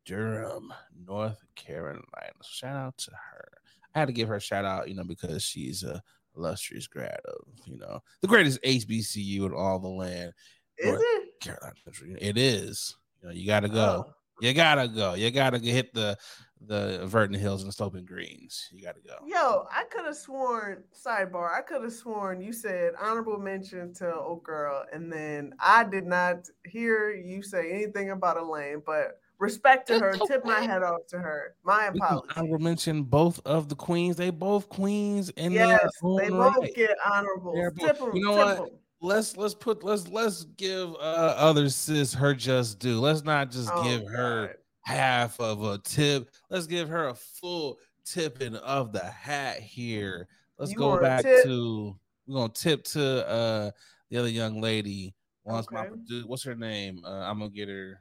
Durham, 0.04 0.72
North 1.06 1.42
Carolina. 1.54 2.02
Shout 2.42 2.76
out 2.76 2.98
to 2.98 3.10
her. 3.12 3.48
I 3.94 4.00
had 4.00 4.06
to 4.06 4.12
give 4.12 4.28
her 4.28 4.36
a 4.36 4.40
shout 4.40 4.64
out, 4.64 4.88
you 4.88 4.94
know, 4.94 5.04
because 5.04 5.42
she's 5.42 5.82
a 5.82 6.02
illustrious 6.36 6.86
grad 6.86 7.20
of, 7.24 7.46
you 7.64 7.78
know, 7.78 8.00
the 8.20 8.28
greatest 8.28 8.60
HBCU 8.62 9.46
in 9.46 9.54
all 9.54 9.78
the 9.78 9.88
land, 9.88 10.32
Is 10.78 10.86
North 10.86 11.00
it? 11.02 11.40
Carolina. 11.40 11.74
It 12.20 12.36
is. 12.36 12.96
You 13.22 13.28
know, 13.28 13.34
you 13.34 13.46
got 13.46 13.60
to 13.60 13.68
go. 13.68 14.06
Oh. 14.08 14.12
You 14.40 14.52
gotta 14.52 14.86
go. 14.86 15.14
You 15.14 15.30
gotta 15.30 15.58
hit 15.58 15.94
the 15.94 16.16
the 16.60 17.06
Verdant 17.06 17.38
Hills 17.38 17.62
and 17.62 17.72
Sloping 17.72 18.04
Greens. 18.04 18.68
You 18.72 18.82
gotta 18.82 19.00
go. 19.00 19.16
Yo, 19.26 19.66
I 19.70 19.84
could 19.84 20.04
have 20.06 20.16
sworn, 20.16 20.84
sidebar, 20.94 21.52
I 21.52 21.60
could 21.62 21.82
have 21.82 21.92
sworn 21.92 22.40
you 22.40 22.52
said 22.52 22.92
honorable 23.00 23.38
mention 23.38 23.92
to 23.94 24.14
old 24.14 24.42
girl, 24.42 24.84
and 24.92 25.12
then 25.12 25.54
I 25.60 25.84
did 25.84 26.06
not 26.06 26.48
hear 26.64 27.10
you 27.12 27.42
say 27.42 27.70
anything 27.70 28.10
about 28.10 28.36
Elaine, 28.38 28.82
but 28.84 29.20
respect 29.38 29.86
to 29.88 29.98
her, 29.98 30.12
That's 30.16 30.28
tip 30.28 30.44
my 30.46 30.56
okay. 30.56 30.66
head 30.66 30.82
off 30.82 31.06
to 31.08 31.18
her. 31.18 31.56
My 31.62 31.90
We 31.90 32.00
can 32.00 32.06
apologies. 32.08 32.32
honorable 32.36 32.58
mention 32.58 33.02
both 33.02 33.38
of 33.46 33.68
the 33.68 33.74
queens. 33.76 34.16
They 34.16 34.30
both 34.30 34.68
queens, 34.70 35.30
and 35.36 35.52
Yes, 35.52 35.78
their 35.78 35.90
they 36.16 36.30
own 36.30 36.38
both 36.38 36.56
right. 36.62 36.74
get 36.74 36.96
honorables. 37.06 37.54
They're 37.54 37.70
both- 37.70 37.86
Tip 37.86 38.00
'em, 38.02 38.16
you 38.16 38.24
know 38.24 38.34
tip 38.34 38.58
what? 38.58 38.68
'em. 38.72 38.78
Let's 39.02 39.36
let's 39.36 39.54
put 39.54 39.84
let's 39.84 40.08
let's 40.08 40.44
give 40.56 40.94
uh 40.94 41.34
other 41.36 41.68
sis 41.68 42.14
her 42.14 42.34
just 42.34 42.78
due. 42.78 42.98
Let's 42.98 43.24
not 43.24 43.50
just 43.50 43.70
Oh, 43.74 43.82
give 43.84 44.08
her 44.08 44.46
God. 44.46 44.56
Half 44.86 45.40
of 45.40 45.64
a 45.64 45.78
tip. 45.78 46.30
Let's 46.48 46.66
give 46.68 46.88
her 46.88 47.08
a 47.08 47.14
full 47.14 47.78
tipping 48.04 48.54
of 48.54 48.92
the 48.92 49.04
hat 49.04 49.58
here. 49.58 50.28
Let's 50.58 50.70
You 50.70 50.78
go 50.78 51.00
back 51.00 51.24
to 51.24 51.96
we're 52.28 52.34
gonna 52.36 52.52
tip 52.52 52.84
to 52.84 53.28
uh 53.28 53.70
the 54.10 54.18
other 54.18 54.28
young 54.28 54.60
lady. 54.60 55.14
Once 55.44 55.66
my 55.70 55.86
Okay. 55.86 55.90
produ- 55.90 56.24
what's 56.26 56.44
her 56.44 56.54
name? 56.54 57.04
Uh, 57.04 57.10
I'm 57.10 57.38
gonna 57.38 57.50
get 57.50 57.68
her. 57.68 58.00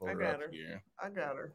Gonna 0.00 0.12
I 0.12 0.14
got 0.14 0.40
her. 0.40 0.50
I 1.02 1.08
got 1.10 1.36
her. 1.36 1.54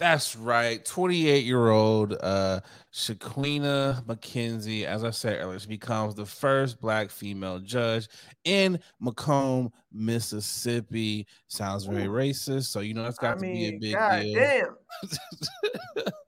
That's 0.00 0.34
right. 0.34 0.82
28 0.82 1.44
year 1.44 1.68
old 1.68 2.16
uh, 2.22 2.60
Shaquina 2.90 4.02
McKenzie, 4.06 4.84
as 4.84 5.04
I 5.04 5.10
said 5.10 5.38
earlier, 5.42 5.58
she 5.58 5.68
becomes 5.68 6.14
the 6.14 6.24
first 6.24 6.80
black 6.80 7.10
female 7.10 7.58
judge 7.58 8.08
in 8.44 8.80
McComb, 9.02 9.70
Mississippi. 9.92 11.26
Sounds 11.48 11.84
very 11.84 12.06
racist. 12.06 12.68
So, 12.68 12.80
you 12.80 12.94
know, 12.94 13.02
that's 13.02 13.18
got 13.18 13.32
I 13.32 13.34
to 13.34 13.40
mean, 13.42 13.78
be 13.78 13.90
a 13.90 13.92
big 13.92 13.94
God 13.94 14.22
deal. 14.22 14.74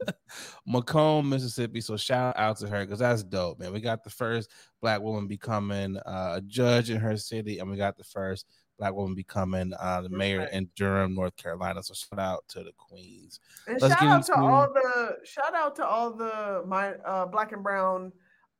McComb, 0.69 1.29
Mississippi. 1.29 1.81
So, 1.81 1.97
shout 1.97 2.37
out 2.37 2.59
to 2.59 2.69
her 2.69 2.85
because 2.85 2.99
that's 2.99 3.23
dope, 3.23 3.59
man. 3.59 3.73
We 3.73 3.81
got 3.81 4.05
the 4.05 4.11
first 4.11 4.51
black 4.83 5.01
woman 5.01 5.27
becoming 5.27 5.97
uh, 5.97 6.35
a 6.37 6.41
judge 6.43 6.91
in 6.91 6.99
her 6.99 7.17
city, 7.17 7.59
and 7.59 7.71
we 7.71 7.79
got 7.79 7.97
the 7.97 8.05
first 8.05 8.45
black 8.79 8.95
woman 8.95 9.15
becoming 9.15 9.73
uh, 9.79 10.01
the 10.01 10.09
mayor 10.09 10.41
right. 10.41 10.53
in 10.53 10.69
Durham, 10.77 11.15
North 11.15 11.37
Carolina. 11.37 11.83
So 11.83 11.95
shout 11.95 12.19
out 12.19 12.45
to 12.49 12.65
the 12.65 12.73
queens. 12.77 13.41
And 13.67 13.81
Let's 13.81 13.95
shout 13.95 14.09
out 14.09 14.27
to 14.27 14.37
all 14.37 14.73
the 14.73 15.17
shout 15.25 15.55
out 15.55 15.77
to 15.77 15.87
all 15.87 16.11
the 16.13 16.65
my 16.67 16.95
uh, 17.05 17.27
black 17.27 17.53
and 17.53 17.63
brown 17.63 18.13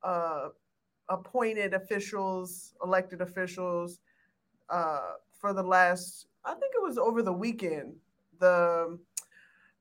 uh, 0.03 0.49
appointed 1.09 1.75
officials, 1.75 2.75
elected 2.83 3.21
officials 3.21 4.01
uh, 4.71 5.13
for 5.41 5.53
the 5.53 5.63
last. 5.63 6.27
I 6.45 6.55
think 6.55 6.73
it 6.75 6.83
was 6.83 6.99
over 6.99 7.23
the 7.23 7.33
weekend. 7.33 7.95
The 8.41 8.99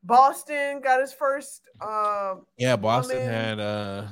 Boston 0.03 0.81
got 0.81 0.99
his 1.01 1.13
first. 1.13 1.61
Uh, 1.79 2.35
yeah, 2.57 2.75
Boston 2.75 3.17
woman. 3.17 3.33
had 3.33 3.59
uh 3.59 4.07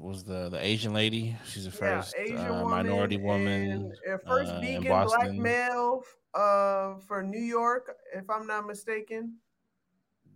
was 0.00 0.24
the 0.24 0.48
the 0.48 0.64
Asian 0.64 0.92
lady. 0.94 1.36
She's 1.46 1.66
the 1.66 1.70
first 1.70 2.14
yeah, 2.16 2.24
Asian 2.24 2.38
uh, 2.38 2.62
woman 2.62 2.70
minority 2.70 3.18
woman. 3.18 3.92
And 4.06 4.20
first 4.26 4.52
uh, 4.52 4.60
vegan 4.60 5.06
black 5.06 5.32
male 5.32 6.02
uh 6.34 6.94
for 7.06 7.22
New 7.22 7.42
York, 7.42 7.94
if 8.14 8.28
I'm 8.30 8.46
not 8.46 8.66
mistaken. 8.66 9.36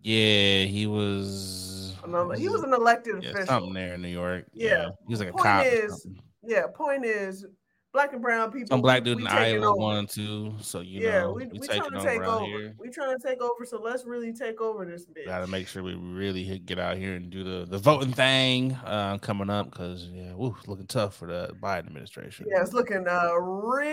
Yeah, 0.03 0.65
he 0.65 0.87
was. 0.87 1.97
He 2.37 2.49
was 2.49 2.63
an 2.63 2.73
elected 2.73 3.23
yeah, 3.23 3.31
official. 3.31 3.47
Something 3.47 3.75
there 3.75 3.95
in 3.95 4.03
New 4.03 4.09
York. 4.09 4.47
Yeah, 4.53 4.69
yeah. 4.69 4.89
he 5.07 5.13
was 5.13 5.21
like 5.21 5.33
point 5.33 5.41
a 5.41 5.49
cop. 5.49 5.67
Is, 5.67 6.07
yeah, 6.43 6.67
point 6.73 7.05
is, 7.05 7.45
black 7.93 8.13
and 8.13 8.23
brown 8.23 8.51
people. 8.53 8.69
Some 8.69 8.83
black 8.83 9.05
dude 9.05 9.19
in 9.19 9.27
Iowa 9.27 9.77
one 9.77 10.07
too. 10.07 10.55
So 10.61 10.81
you 10.81 11.01
yeah, 11.01 11.21
know, 11.21 11.33
we, 11.33 11.47
we, 11.47 11.59
we 11.59 11.67
trying 11.67 11.91
to 11.91 12.03
take 12.03 12.23
over. 12.23 12.45
Here. 12.45 12.75
We 12.79 12.91
trying 12.91 13.19
to 13.19 13.27
take 13.27 13.41
over. 13.41 13.65
So 13.65 13.81
let's 13.81 14.05
really 14.05 14.33
take 14.33 14.61
over 14.61 14.85
this 14.85 15.07
bitch. 15.07 15.27
Got 15.27 15.41
to 15.41 15.47
make 15.47 15.69
sure 15.69 15.83
we 15.83 15.95
really 15.95 16.45
hit, 16.45 16.67
get 16.67 16.79
out 16.79 16.97
here 16.97 17.15
and 17.15 17.31
do 17.31 17.45
the 17.45 17.67
the 17.67 17.79
voting 17.79 18.13
thing 18.13 18.73
uh, 18.85 19.19
coming 19.19 19.51
up 19.51 19.71
because 19.71 20.09
yeah, 20.13 20.35
woo, 20.35 20.57
looking 20.67 20.87
tough 20.87 21.17
for 21.17 21.27
the 21.27 21.55
Biden 21.63 21.87
administration. 21.87 22.47
Yeah, 22.49 22.63
it's 22.63 22.73
looking 22.73 23.07
uh 23.09 23.35
real, 23.35 23.89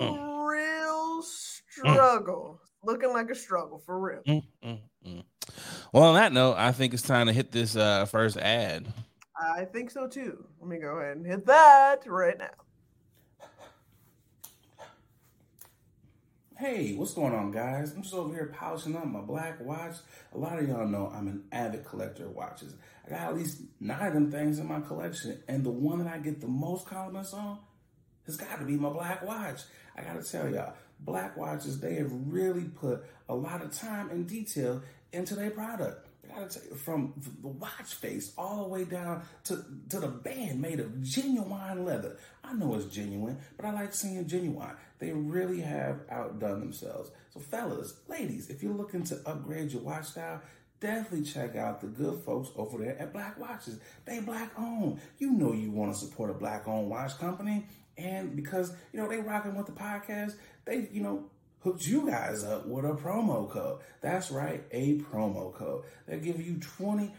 mm. 0.00 0.48
real 0.48 1.22
struggle. 1.22 2.60
Mm. 2.62 2.68
Looking 2.84 3.12
like 3.12 3.30
a 3.30 3.34
struggle 3.36 3.78
for 3.78 4.00
real. 4.00 4.22
Mm, 4.26 4.42
mm, 4.64 4.78
mm, 5.06 5.22
well, 5.92 6.02
on 6.02 6.14
that 6.16 6.32
note, 6.32 6.56
I 6.58 6.72
think 6.72 6.94
it's 6.94 7.02
time 7.04 7.28
to 7.28 7.32
hit 7.32 7.52
this 7.52 7.76
uh, 7.76 8.06
first 8.06 8.36
ad. 8.36 8.92
I 9.42 9.64
think 9.64 9.90
so 9.90 10.06
too. 10.06 10.44
Let 10.60 10.68
me 10.68 10.78
go 10.78 10.98
ahead 10.98 11.16
and 11.16 11.26
hit 11.26 11.46
that 11.46 12.06
right 12.06 12.38
now. 12.38 12.50
Hey, 16.58 16.94
what's 16.94 17.14
going 17.14 17.34
on, 17.34 17.50
guys? 17.50 17.92
I'm 17.92 18.02
just 18.02 18.14
over 18.14 18.32
here 18.32 18.54
polishing 18.56 18.94
up 18.94 19.04
my 19.06 19.20
black 19.20 19.60
watch. 19.60 19.96
A 20.32 20.38
lot 20.38 20.60
of 20.60 20.68
y'all 20.68 20.86
know 20.86 21.12
I'm 21.12 21.26
an 21.26 21.42
avid 21.50 21.84
collector 21.84 22.26
of 22.26 22.36
watches. 22.36 22.76
I 23.04 23.10
got 23.10 23.20
at 23.22 23.36
least 23.36 23.62
nine 23.80 24.06
of 24.06 24.14
them 24.14 24.30
things 24.30 24.60
in 24.60 24.68
my 24.68 24.80
collection, 24.80 25.42
and 25.48 25.64
the 25.64 25.70
one 25.70 25.98
that 25.98 26.06
I 26.06 26.18
get 26.18 26.40
the 26.40 26.46
most 26.46 26.86
compliments 26.86 27.34
on 27.34 27.58
has 28.26 28.36
got 28.36 28.60
to 28.60 28.64
be 28.64 28.76
my 28.76 28.90
black 28.90 29.26
watch. 29.26 29.62
I 29.96 30.02
got 30.02 30.22
to 30.22 30.30
tell 30.30 30.48
y'all, 30.48 30.74
black 31.00 31.36
watches, 31.36 31.80
they 31.80 31.94
have 31.94 32.12
really 32.12 32.64
put 32.64 33.02
a 33.28 33.34
lot 33.34 33.60
of 33.60 33.72
time 33.72 34.10
and 34.10 34.28
detail 34.28 34.82
into 35.12 35.34
their 35.34 35.50
product 35.50 36.01
from 36.84 37.14
the 37.42 37.48
watch 37.48 37.94
face 37.94 38.32
all 38.36 38.64
the 38.64 38.68
way 38.68 38.84
down 38.84 39.22
to, 39.44 39.64
to 39.90 40.00
the 40.00 40.08
band 40.08 40.60
made 40.60 40.80
of 40.80 41.02
genuine 41.02 41.84
leather. 41.84 42.16
I 42.44 42.52
know 42.52 42.74
it's 42.74 42.86
genuine, 42.86 43.38
but 43.56 43.66
I 43.66 43.72
like 43.72 43.94
seeing 43.94 44.26
genuine. 44.26 44.74
They 44.98 45.12
really 45.12 45.60
have 45.60 46.00
outdone 46.10 46.60
themselves. 46.60 47.10
So, 47.32 47.40
fellas, 47.40 47.94
ladies, 48.08 48.50
if 48.50 48.62
you're 48.62 48.74
looking 48.74 49.04
to 49.04 49.20
upgrade 49.26 49.72
your 49.72 49.82
watch 49.82 50.06
style, 50.06 50.40
definitely 50.80 51.22
check 51.22 51.56
out 51.56 51.80
the 51.80 51.86
good 51.86 52.22
folks 52.24 52.50
over 52.56 52.78
there 52.78 52.98
at 52.98 53.12
Black 53.12 53.38
Watches. 53.38 53.78
They 54.04 54.20
black 54.20 54.50
owned. 54.58 55.00
You 55.18 55.30
know 55.30 55.52
you 55.52 55.70
want 55.70 55.94
to 55.94 55.98
support 55.98 56.30
a 56.30 56.34
black 56.34 56.66
owned 56.66 56.90
watch 56.90 57.18
company. 57.18 57.66
And 57.96 58.34
because, 58.34 58.74
you 58.92 59.00
know, 59.00 59.08
they 59.08 59.18
rocking 59.18 59.54
with 59.54 59.66
the 59.66 59.72
podcast, 59.72 60.34
they, 60.64 60.88
you 60.92 61.02
know, 61.02 61.24
hooked 61.62 61.86
you 61.86 62.06
guys 62.08 62.44
up 62.44 62.66
with 62.66 62.84
a 62.84 62.94
promo 62.94 63.48
code. 63.48 63.80
That's 64.00 64.30
right, 64.30 64.64
a 64.70 64.98
promo 64.98 65.54
code 65.54 65.84
that 66.06 66.22
give 66.22 66.40
you 66.44 66.54
20% 66.78 67.10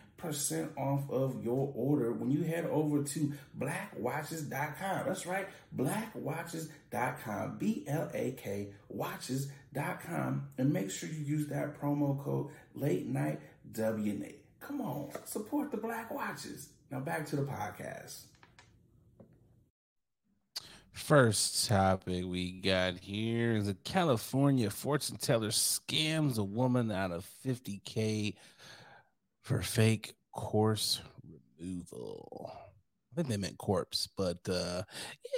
off 0.77 1.09
of 1.09 1.43
your 1.43 1.71
order 1.75 2.11
when 2.11 2.31
you 2.31 2.43
head 2.43 2.65
over 2.65 3.03
to 3.03 3.33
blakwatches.com. 3.57 5.05
That's 5.07 5.25
right, 5.25 5.47
blakwatches.com, 5.75 7.57
B 7.57 7.85
L 7.87 8.09
A 8.13 8.31
K 8.31 8.69
watches.com, 8.89 10.47
and 10.57 10.73
make 10.73 10.91
sure 10.91 11.09
you 11.09 11.23
use 11.23 11.47
that 11.47 11.79
promo 11.79 12.21
code 12.21 12.49
late 12.75 13.07
night 13.07 13.39
WNA. 13.71 14.35
Come 14.59 14.81
on, 14.81 15.09
support 15.25 15.71
the 15.71 15.77
Black 15.77 16.13
Watches. 16.13 16.69
Now 16.91 16.99
back 16.99 17.25
to 17.27 17.35
the 17.35 17.43
podcast. 17.43 18.23
First 20.93 21.67
topic 21.67 22.23
we 22.25 22.51
got 22.51 22.99
here 22.99 23.53
is 23.53 23.67
a 23.67 23.73
California 23.73 24.69
fortune 24.69 25.17
teller 25.17 25.49
scams 25.49 26.37
a 26.37 26.43
woman 26.43 26.91
out 26.91 27.11
of 27.11 27.27
50K 27.43 28.35
for 29.41 29.63
fake 29.63 30.13
course 30.31 31.01
removal. 31.59 32.51
I 33.11 33.15
think 33.15 33.27
they 33.27 33.37
meant 33.37 33.57
corpse, 33.57 34.07
but 34.15 34.37
uh 34.47 34.83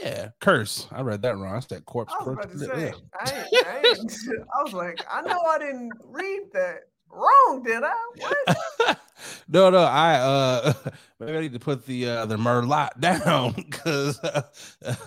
yeah, 0.01 0.29
curse. 0.41 0.87
I 0.91 1.01
read 1.01 1.21
that 1.21 1.37
wrong. 1.37 1.55
It's 1.55 1.67
that 1.67 1.85
corpse. 1.85 2.13
I 2.19 2.23
was 2.23 2.45
to 2.51 2.59
say, 2.59 2.93
I, 3.19 3.45
I, 3.53 3.95
I 4.59 4.63
was 4.63 4.73
like, 4.73 5.05
I 5.09 5.21
know 5.21 5.39
I 5.39 5.57
didn't 5.57 5.93
read 6.03 6.51
that 6.51 6.81
wrong, 7.09 7.63
did 7.63 7.81
I? 7.81 7.93
What? 8.17 8.99
no, 9.47 9.69
no, 9.69 9.79
I 9.79 10.15
uh 10.15 10.73
maybe 11.19 11.37
I 11.37 11.41
need 11.41 11.53
to 11.53 11.59
put 11.59 11.85
the 11.85 12.07
uh 12.09 12.25
the 12.25 12.37
merlot 12.37 12.89
down 12.99 13.53
because 13.53 14.19
uh, 14.23 14.43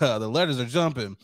uh, 0.01 0.19
the 0.19 0.29
letters 0.29 0.59
are 0.59 0.65
jumping 0.65 1.17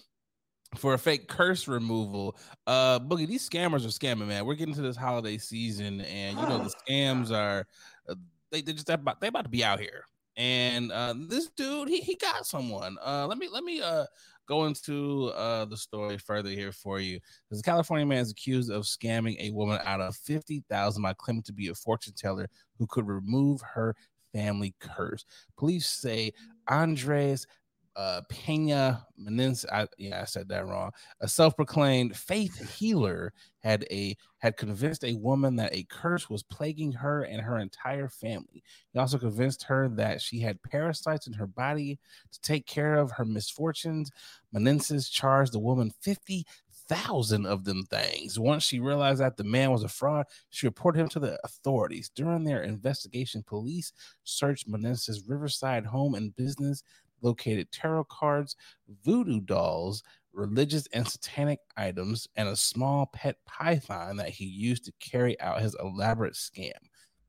for 0.76 0.94
a 0.94 1.00
fake 1.00 1.28
curse 1.28 1.68
removal. 1.68 2.38
Uh 2.68 3.00
Boogie, 3.00 3.28
these 3.28 3.48
scammers 3.48 3.86
are 3.86 3.90
scamming, 3.90 4.28
man. 4.28 4.46
We're 4.46 4.56
getting 4.56 4.76
to 4.76 4.82
this 4.82 4.98
holiday 4.98 5.38
season, 5.38 6.02
and 6.02 6.40
you 6.40 6.48
know 6.48 6.60
the 6.60 6.74
scams 6.90 7.32
are 7.32 7.68
uh, 8.10 8.16
they 8.52 8.62
they 8.62 8.74
just 8.74 8.90
about 8.90 9.22
they 9.22 9.28
about 9.28 9.46
to 9.46 9.50
be 9.50 9.64
out 9.64 9.80
here. 9.80 10.06
And 10.38 10.92
uh 10.92 11.14
this 11.18 11.50
dude, 11.50 11.88
he 11.90 12.02
he 12.02 12.16
got 12.16 12.46
someone. 12.46 12.98
Uh 13.04 13.26
let 13.28 13.38
me 13.38 13.48
let 13.52 13.64
me 13.64 13.82
uh 13.82 14.06
go 14.48 14.66
into 14.66 15.28
uh, 15.36 15.66
the 15.66 15.78
story 15.78 16.18
further 16.18 16.50
here 16.50 16.72
for 16.72 17.00
you. 17.00 17.20
This 17.50 17.62
California 17.62 18.06
man 18.06 18.20
is 18.20 18.32
accused 18.32 18.72
of 18.72 18.84
scamming 18.84 19.38
a 19.40 19.52
woman 19.52 19.80
out 19.84 20.02
of 20.02 20.16
fifty 20.16 20.64
thousand 20.70 21.04
by 21.04 21.14
claiming 21.14 21.44
to 21.44 21.54
be 21.54 21.68
a 21.68 21.76
fortune 21.76 22.14
teller 22.16 22.48
who 22.78 22.88
could 22.88 23.08
remove 23.08 23.62
her 23.62 23.96
family 24.34 24.76
curse. 24.80 25.26
Police 25.58 25.88
say 25.88 26.34
Andres 26.68 27.48
uh, 27.96 28.22
Pena 28.30 29.06
Menendez, 29.18 29.66
I, 29.72 29.88
yeah, 29.98 30.22
I 30.22 30.26
said 30.26 30.50
that 30.50 30.68
wrong. 30.68 30.92
A 31.22 31.28
self-proclaimed 31.28 32.16
faith 32.16 32.78
healer 32.78 33.34
had 33.60 33.86
a 33.90 34.16
had 34.40 34.58
convinced 34.58 35.04
a 35.04 35.16
woman 35.16 35.56
that 35.56 35.74
a 35.74 35.84
curse 35.90 36.30
was 36.30 36.44
plaguing 36.44 36.92
her 36.92 37.24
and 37.24 37.42
her 37.42 37.58
entire 37.58 38.10
family. 38.10 38.64
He 38.94 39.00
also 39.00 39.18
convinced 39.18 39.64
her 39.64 39.90
that 39.90 40.22
she 40.22 40.40
had 40.40 40.62
parasites 40.62 41.28
in 41.28 41.34
her 41.34 41.48
body 41.48 41.98
to 42.32 42.42
take 42.42 42.68
care 42.68 42.96
of 42.96 43.12
her 43.12 43.26
misfortunes. 43.26 44.12
Menendez 44.52 45.10
charged 45.10 45.54
the 45.54 45.60
woman 45.60 45.92
fifty 46.02 46.46
thousand 46.88 47.48
of 47.48 47.64
them 47.64 47.84
things. 47.86 48.38
Once 48.38 48.62
she 48.62 48.80
realized 48.80 49.20
that 49.20 49.38
the 49.38 49.44
man 49.44 49.72
was 49.72 49.84
a 49.84 49.88
fraud, 49.88 50.28
she 50.52 50.68
reported 50.68 51.00
him 51.00 51.10
to 51.10 51.20
the 51.20 51.40
authorities. 51.44 52.12
During 52.14 52.44
their 52.44 52.62
investigation, 52.62 53.42
police 53.42 53.92
searched 54.24 54.68
Menendez's 54.68 55.28
Riverside 55.28 55.84
home 55.84 56.14
and 56.14 56.36
business 56.36 56.84
located 57.26 57.72
tarot 57.72 58.06
cards, 58.06 58.56
voodoo 59.04 59.42
dolls, 59.42 60.04
religious 60.34 60.88
and 60.94 61.08
satanic 61.08 61.60
items, 61.78 62.28
and 62.36 62.48
a 62.48 62.56
small 62.56 63.08
pet 63.08 63.38
python 63.46 64.18
that 64.18 64.30
he 64.30 64.46
used 64.46 64.86
to 64.86 64.94
carry 65.00 65.40
out 65.42 65.62
his 65.62 65.76
elaborate 65.80 66.36
scam. 66.36 66.72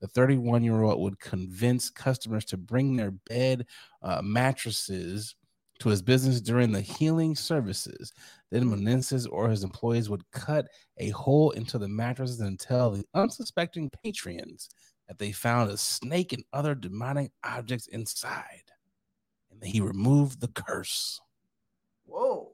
The 0.00 0.08
31 0.08 0.62
year 0.62 0.82
old 0.82 1.00
would 1.00 1.18
convince 1.18 1.88
customers 1.88 2.44
to 2.46 2.56
bring 2.56 2.96
their 2.96 3.12
bed 3.12 3.66
uh, 4.02 4.20
mattresses 4.22 5.34
to 5.78 5.88
his 5.88 6.02
business 6.02 6.40
during 6.40 6.72
the 6.72 6.80
healing 6.80 7.34
services. 7.34 8.12
Then 8.50 8.68
Menendez 8.68 9.26
or 9.26 9.48
his 9.48 9.64
employees 9.64 10.08
would 10.08 10.30
cut 10.32 10.68
a 10.98 11.10
hole 11.10 11.50
into 11.52 11.78
the 11.78 11.88
mattresses 11.88 12.40
and 12.40 12.58
tell 12.58 12.90
the 12.90 13.04
unsuspecting 13.14 13.90
patrons 14.02 14.68
that 15.08 15.18
they 15.18 15.32
found 15.32 15.70
a 15.70 15.76
snake 15.76 16.32
and 16.32 16.44
other 16.52 16.74
demonic 16.74 17.30
objects 17.44 17.86
inside 17.88 18.62
and 19.60 19.70
he 19.70 19.80
removed 19.80 20.40
the 20.40 20.48
curse. 20.48 21.20
Whoa. 22.06 22.52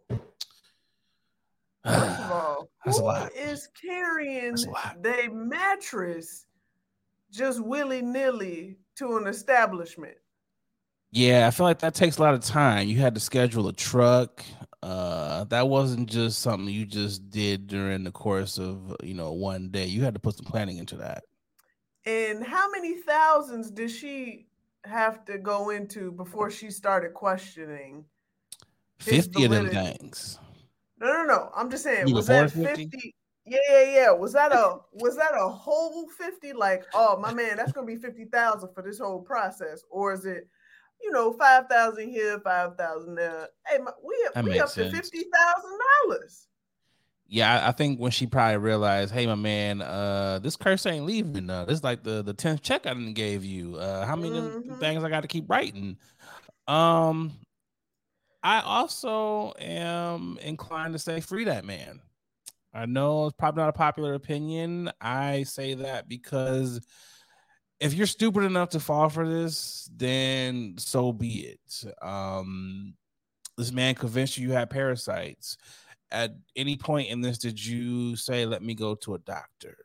First 1.84 2.20
of 2.20 2.30
all, 2.30 2.68
That's 2.84 2.98
Who 2.98 3.04
a 3.04 3.06
lot. 3.06 3.32
Is 3.34 3.68
carrying 3.80 4.54
the 4.54 5.28
mattress 5.32 6.46
just 7.30 7.60
willy 7.60 8.02
nilly 8.02 8.78
to 8.96 9.16
an 9.16 9.26
establishment? 9.26 10.16
Yeah, 11.12 11.46
I 11.46 11.50
feel 11.50 11.64
like 11.64 11.80
that 11.80 11.94
takes 11.94 12.18
a 12.18 12.22
lot 12.22 12.34
of 12.34 12.40
time. 12.40 12.88
You 12.88 12.98
had 12.98 13.14
to 13.14 13.20
schedule 13.20 13.68
a 13.68 13.72
truck. 13.72 14.42
Uh, 14.82 15.44
that 15.44 15.68
wasn't 15.68 16.08
just 16.08 16.40
something 16.40 16.72
you 16.72 16.86
just 16.86 17.30
did 17.30 17.68
during 17.68 18.02
the 18.02 18.10
course 18.10 18.58
of 18.58 18.96
you 19.02 19.14
know 19.14 19.32
one 19.32 19.68
day. 19.70 19.86
You 19.86 20.02
had 20.02 20.14
to 20.14 20.20
put 20.20 20.36
some 20.36 20.46
planning 20.46 20.78
into 20.78 20.96
that. 20.96 21.24
And 22.04 22.44
how 22.44 22.68
many 22.70 23.00
thousands 23.02 23.70
did 23.70 23.90
she 23.90 24.46
have 24.84 25.24
to 25.26 25.38
go 25.38 25.70
into 25.70 26.12
before 26.12 26.50
she 26.50 26.70
started 26.70 27.14
questioning? 27.14 28.04
Fifty 28.98 29.44
of 29.44 29.50
them 29.50 29.68
things. 29.68 30.38
No, 31.00 31.06
no, 31.12 31.24
no. 31.24 31.50
I'm 31.56 31.70
just 31.70 31.82
saying. 31.82 32.12
was 32.12 32.28
that 32.28 32.52
50? 32.52 32.88
50? 32.90 33.14
Yeah, 33.44 33.58
yeah, 33.68 33.82
yeah. 33.82 34.10
Was 34.12 34.32
that 34.34 34.52
a 34.52 34.78
was 34.92 35.16
that 35.16 35.32
a 35.36 35.48
whole 35.48 36.08
50? 36.08 36.52
Like, 36.52 36.84
oh 36.94 37.18
my 37.18 37.34
man, 37.34 37.56
that's 37.56 37.72
gonna 37.72 37.86
be 37.86 37.96
50,000 37.96 38.68
for 38.72 38.82
this 38.82 39.00
whole 39.00 39.20
process, 39.20 39.82
or 39.90 40.12
is 40.12 40.24
it? 40.24 40.48
you 41.02 41.10
know, 41.10 41.32
five 41.32 41.66
thousand 41.68 42.10
here, 42.10 42.40
five 42.40 42.76
thousand 42.76 43.14
there. 43.16 43.48
Hey, 43.66 43.78
my, 43.78 43.90
we 44.04 44.42
we 44.42 44.60
up 44.60 44.68
sense. 44.68 44.90
to 44.90 44.96
fifty 44.96 45.24
thousand 45.32 45.78
dollars. 46.06 46.46
Yeah, 47.32 47.66
I 47.66 47.72
think 47.72 47.98
when 47.98 48.10
she 48.10 48.26
probably 48.26 48.58
realized, 48.58 49.14
hey, 49.14 49.26
my 49.26 49.36
man, 49.36 49.80
uh, 49.80 50.38
this 50.42 50.54
curse 50.54 50.84
ain't 50.84 51.06
leaving. 51.06 51.48
Uh, 51.48 51.64
this 51.64 51.78
is 51.78 51.82
like 51.82 52.02
the 52.02 52.22
the 52.22 52.34
tenth 52.34 52.60
check 52.60 52.86
I 52.86 52.92
didn't 52.92 53.14
gave 53.14 53.42
you. 53.42 53.76
Uh, 53.76 54.04
how 54.04 54.16
many 54.16 54.38
mm-hmm. 54.38 54.74
things 54.74 55.02
I 55.02 55.08
got 55.08 55.22
to 55.22 55.28
keep 55.28 55.48
writing? 55.48 55.96
Um, 56.68 57.32
I 58.42 58.60
also 58.60 59.54
am 59.58 60.38
inclined 60.42 60.92
to 60.92 60.98
say 60.98 61.20
free 61.20 61.44
that 61.44 61.64
man. 61.64 62.02
I 62.74 62.84
know 62.84 63.24
it's 63.28 63.36
probably 63.38 63.62
not 63.62 63.70
a 63.70 63.72
popular 63.72 64.12
opinion. 64.12 64.92
I 65.00 65.44
say 65.44 65.72
that 65.72 66.10
because 66.10 66.86
if 67.80 67.94
you're 67.94 68.06
stupid 68.06 68.42
enough 68.42 68.68
to 68.70 68.80
fall 68.80 69.08
for 69.08 69.26
this, 69.26 69.88
then 69.96 70.74
so 70.76 71.14
be 71.14 71.56
it. 71.56 71.84
Um, 72.06 72.92
this 73.56 73.72
man 73.72 73.94
convinced 73.94 74.36
you 74.36 74.48
you 74.48 74.52
had 74.52 74.68
parasites. 74.68 75.56
At 76.12 76.34
any 76.54 76.76
point 76.76 77.08
in 77.08 77.20
this, 77.20 77.38
did 77.38 77.64
you 77.64 78.16
say, 78.16 78.46
"Let 78.46 78.62
me 78.62 78.74
go 78.74 78.94
to 78.96 79.14
a 79.14 79.18
doctor"? 79.18 79.76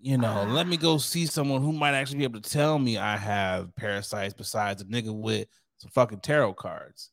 You 0.00 0.18
know, 0.18 0.44
let 0.48 0.66
me 0.66 0.76
go 0.76 0.98
see 0.98 1.26
someone 1.26 1.62
who 1.62 1.72
might 1.72 1.94
actually 1.94 2.18
be 2.18 2.24
able 2.24 2.40
to 2.40 2.50
tell 2.50 2.76
me 2.76 2.98
I 2.98 3.16
have 3.16 3.74
parasites 3.76 4.34
besides 4.34 4.82
a 4.82 4.84
nigga 4.84 5.14
with 5.14 5.46
some 5.78 5.92
fucking 5.92 6.20
tarot 6.20 6.54
cards. 6.54 7.10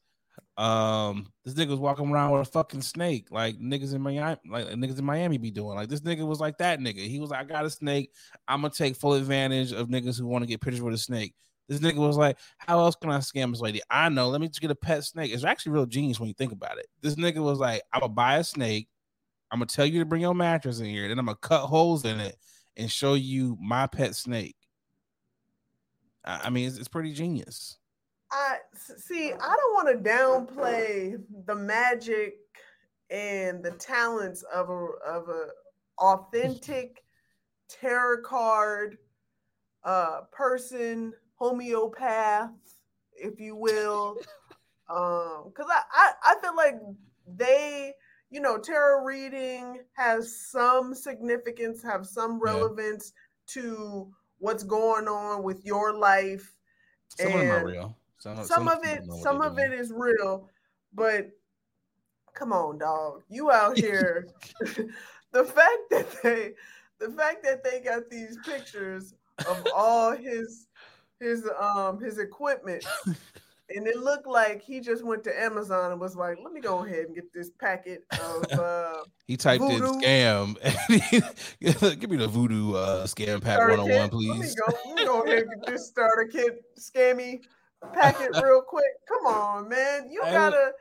Um, 0.58 1.32
this 1.46 1.54
nigga 1.54 1.70
was 1.70 1.80
walking 1.80 2.12
around 2.12 2.32
with 2.32 2.48
a 2.48 2.52
fucking 2.52 2.82
snake, 2.82 3.28
like 3.32 3.60
niggas 3.60 3.94
in 3.94 4.02
Miami, 4.02 4.38
like 4.50 4.66
niggas 4.68 4.98
in 4.98 5.06
Miami 5.06 5.38
be 5.38 5.52
doing. 5.52 5.76
Like 5.76 5.88
this 5.88 6.02
nigga 6.02 6.28
was 6.28 6.40
like 6.40 6.58
that 6.58 6.80
nigga. 6.80 7.08
He 7.08 7.20
was 7.20 7.30
like, 7.30 7.42
I 7.42 7.44
got 7.44 7.64
a 7.64 7.70
snake. 7.70 8.12
I'm 8.48 8.62
gonna 8.62 8.74
take 8.74 8.96
full 8.98 9.14
advantage 9.14 9.72
of 9.72 9.88
niggas 9.88 10.20
who 10.20 10.28
want 10.28 10.42
to 10.42 10.48
get 10.48 10.60
pictures 10.60 10.82
with 10.82 10.96
a 10.96 10.98
snake. 10.98 11.36
This 11.70 11.80
nigga 11.80 11.96
was 11.96 12.18
like, 12.18 12.38
How 12.58 12.80
else 12.80 12.96
can 12.96 13.12
I 13.12 13.20
scam 13.20 13.52
this 13.52 13.62
lady? 13.62 13.80
I 13.90 14.10
know. 14.10 14.28
Let 14.30 14.42
me 14.42 14.48
just 14.48 14.60
get 14.60 14.72
a 14.72 14.76
pet 14.76 15.06
snake. 15.06 15.32
It's 15.32 15.44
actually 15.44 15.74
real 15.74 15.86
genius 15.86 16.20
when 16.20 16.28
you 16.28 16.34
think 16.34 16.52
about 16.52 16.80
it. 16.80 16.88
This 17.02 17.16
nigga 17.16 17.38
was 17.38 17.60
like, 17.60 17.84
I'm 17.94 18.02
gonna 18.02 18.12
buy 18.12 18.38
a 18.38 18.44
snake. 18.44 18.90
I'm 19.52 19.60
gonna 19.60 19.68
tell 19.68 19.86
you 19.86 20.00
to 20.00 20.06
bring 20.06 20.22
your 20.22 20.34
mattress 20.34 20.80
in 20.80 20.88
here. 20.88 21.08
Then 21.08 21.20
I'm 21.20 21.28
gonna 21.28 21.38
cut 21.38 21.68
holes 21.68 22.04
in 22.04 22.20
it 22.20 22.38
and 22.76 22.92
show 22.92 23.14
you 23.14 23.56
my 23.62 23.86
pet 23.88 24.16
snake. 24.16 24.56
I 26.26 26.50
mean, 26.50 26.68
it's, 26.68 26.78
it's 26.78 26.88
pretty 26.88 27.14
genius. 27.14 27.78
I 28.32 28.58
see. 28.76 29.32
I 29.32 29.56
don't 29.56 29.74
want 29.74 30.04
to 30.04 30.10
downplay 30.10 31.22
the 31.46 31.56
magic 31.56 32.36
and 33.10 33.64
the 33.64 33.72
talents 33.72 34.44
of 34.54 34.70
a 34.70 34.88
of 35.08 35.30
a 35.30 35.48
authentic 35.98 37.04
tarot 37.68 38.22
card 38.24 38.98
uh, 39.84 40.22
person, 40.32 41.14
homeopath, 41.40 42.52
if 43.16 43.40
you 43.40 43.56
will. 43.56 44.18
Um, 44.92 45.44
because 45.46 45.68
I, 45.70 45.84
I 45.94 46.12
I 46.32 46.42
feel 46.42 46.56
like 46.56 46.74
they, 47.28 47.94
you 48.32 48.42
know, 48.42 48.58
tarot 48.58 49.04
reading 49.04 49.82
has 49.94 50.36
some 50.50 50.96
significance, 50.96 51.84
have 51.84 52.08
some 52.08 52.40
relevance 52.40 53.14
yeah. 53.56 53.62
to 53.62 54.12
what's 54.40 54.64
going 54.64 55.08
on 55.08 55.44
with 55.44 55.64
your 55.64 55.94
life. 55.94 56.56
Some 57.10 57.28
and, 57.28 57.36
of 57.36 57.42
them 57.42 57.52
are 57.52 57.68
real 57.68 58.00
some, 58.20 58.36
some, 58.36 58.46
some 58.46 58.68
of 58.68 58.80
it, 58.84 59.04
some 59.22 59.42
of 59.42 59.58
it 59.58 59.72
is 59.72 59.94
real, 59.96 60.50
but 60.94 61.30
come 62.34 62.52
on, 62.52 62.78
dog, 62.78 63.24
you 63.30 63.50
out 63.50 63.78
here. 63.78 64.28
the 65.32 65.46
fact 65.46 65.90
that 65.90 66.08
they, 66.22 66.52
the 67.00 67.10
fact 67.12 67.44
that 67.44 67.64
they 67.64 67.80
got 67.80 68.10
these 68.10 68.38
pictures 68.46 69.16
of 69.48 69.66
all 69.74 70.12
his, 70.12 70.68
his 71.20 71.48
um 71.60 72.00
his 72.00 72.18
equipment. 72.18 72.86
and 73.76 73.88
it 73.88 73.98
looked 73.98 74.28
like 74.28 74.62
he 74.62 74.80
just 74.80 75.04
went 75.04 75.24
to 75.26 75.42
Amazon 75.42 75.92
and 75.92 76.02
was 76.02 76.16
like, 76.16 76.38
"Let 76.44 76.54
me 76.54 76.62
go 76.62 76.86
ahead 76.86 77.06
and 77.06 77.16
get 77.16 77.34
this 77.34 77.50
packet 77.52 78.06
of." 78.12 78.46
Uh, 78.60 79.04
he 79.28 79.38
typed 79.38 79.64
voodoo. 79.64 79.86
in 79.86 80.02
scam. 80.02 80.56
Give 82.00 82.10
me 82.10 82.18
the 82.18 82.28
voodoo 82.28 82.74
uh, 82.74 83.06
scam 83.06 83.42
pack 83.42 83.60
one 83.60 83.80
on 83.80 83.90
one, 83.90 84.10
please. 84.10 84.56
Let 84.68 84.76
me, 84.76 84.84
go, 84.84 84.90
let 84.90 84.96
me 84.96 85.06
go 85.06 85.22
ahead 85.22 85.44
and 85.44 85.66
get 85.66 85.74
this 85.74 85.88
starter 85.88 86.28
kit 86.32 86.64
scammy 86.78 87.40
pack 87.94 88.20
it 88.22 88.32
real 88.42 88.62
quick. 88.62 88.86
Come 89.08 89.26
on, 89.28 89.70
man. 89.70 90.10
You 90.10 90.22
gotta 90.22 90.72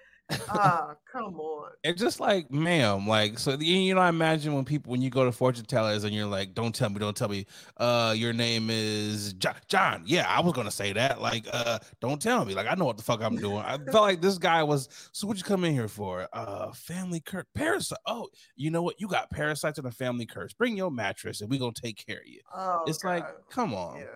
ah, 0.49 0.95
come 1.11 1.39
on. 1.41 1.71
It's 1.85 2.01
just 2.01 2.21
like, 2.21 2.51
ma'am, 2.51 3.07
like, 3.07 3.39
so 3.39 3.57
you 3.59 3.95
know, 3.95 4.01
I 4.01 4.09
imagine 4.09 4.55
when 4.55 4.65
people, 4.65 4.91
when 4.91 5.01
you 5.01 5.11
go 5.11 5.25
to 5.25 5.33
fortune 5.33 5.65
tellers 5.65 6.05
and 6.05 6.15
you're 6.15 6.27
like, 6.27 6.55
don't 6.55 6.75
tell 6.75 6.91
me, 6.91 6.99
don't 6.99 7.17
tell 7.17 7.29
me, 7.29 7.47
uh, 7.77 8.15
your 8.17 8.33
name 8.33 8.69
is 8.71 9.33
John. 9.35 9.55
John. 9.69 10.03
Yeah, 10.07 10.27
I 10.29 10.41
was 10.41 10.53
gonna 10.53 10.71
say 10.71 10.93
that. 10.93 11.21
Like, 11.21 11.47
uh, 11.53 11.79
don't 12.01 12.21
tell 12.21 12.45
me. 12.45 12.55
Like, 12.55 12.67
I 12.67 12.75
know 12.75 12.85
what 12.85 12.97
the 12.97 13.03
fuck 13.03 13.23
I'm 13.23 13.37
doing. 13.37 13.59
I 13.59 13.79
felt 13.79 14.03
like 14.03 14.21
this 14.21 14.39
guy 14.39 14.63
was. 14.63 14.89
So, 15.13 15.27
what 15.27 15.37
you 15.37 15.45
come 15.45 15.65
in 15.65 15.73
here 15.73 15.89
for? 15.89 16.29
Uh, 16.33 16.73
family 16.73 17.21
curse, 17.21 17.47
parasite. 17.55 17.99
Oh, 18.07 18.29
you 18.57 18.71
know 18.71 18.83
what? 18.83 19.01
You 19.01 19.09
got 19.09 19.31
parasites 19.31 19.79
in 19.79 19.87
a 19.87 19.91
family 19.91 20.27
curse. 20.27 20.53
Bring 20.53 20.77
your 20.77 20.91
mattress 20.91 21.41
and 21.41 21.51
we 21.51 21.59
gonna 21.59 21.73
take 21.73 22.05
care 22.05 22.19
of 22.19 22.27
you. 22.27 22.41
Oh, 22.55 22.85
it's 22.87 22.99
God. 22.99 23.11
like, 23.11 23.27
come 23.51 23.75
on. 23.75 23.99
Yeah. 23.99 24.07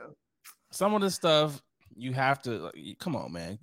Some 0.71 0.95
of 0.95 1.03
this 1.03 1.15
stuff 1.15 1.63
you 1.97 2.13
have 2.13 2.43
to 2.43 2.71
come 2.99 3.17
on, 3.17 3.33
man. 3.33 3.59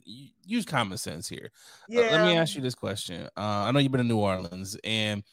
use 0.45 0.65
common 0.65 0.97
sense 0.97 1.27
here. 1.27 1.51
Yeah. 1.88 2.01
Uh, 2.01 2.11
let 2.11 2.25
me 2.25 2.38
ask 2.38 2.55
you 2.55 2.61
this 2.61 2.75
question. 2.75 3.25
Uh, 3.38 3.65
I 3.67 3.71
know 3.71 3.80
you've 3.80 3.91
been 3.91 4.01
in 4.01 4.07
New 4.07 4.19
Orleans, 4.19 4.77
and 4.84 5.23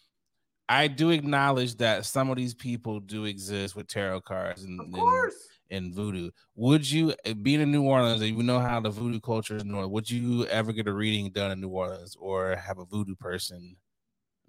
I 0.68 0.88
do 0.88 1.11
acknowledge 1.11 1.76
that 1.76 2.05
some 2.05 2.30
of 2.30 2.36
these 2.36 2.55
people 2.55 3.01
do 3.01 3.24
exist 3.24 3.76
with 3.76 3.86
tarot 3.86 4.22
cards 4.22 4.64
and, 4.64 4.80
of 4.80 4.90
course. 4.92 5.34
and, 5.70 5.86
and 5.86 5.94
voodoo. 5.94 6.30
Would 6.57 6.90
you, 6.90 7.14
uh, 7.24 7.34
being 7.34 7.61
in 7.61 7.70
New 7.70 7.84
Orleans, 7.84 8.20
and 8.20 8.36
you 8.36 8.42
know 8.42 8.59
how 8.59 8.80
the 8.80 8.90
voodoo 8.90 9.20
culture 9.20 9.57
is 9.57 9.62
in 9.62 9.72
Orleans, 9.72 9.92
would 9.92 10.11
you 10.11 10.47
ever 10.47 10.72
get 10.72 10.88
a 10.88 10.92
reading 10.92 11.30
done 11.30 11.53
in 11.53 11.61
New 11.61 11.68
Orleans 11.68 12.16
or 12.18 12.57
have 12.57 12.78
a 12.78 12.84
voodoo 12.84 13.14
person 13.14 13.76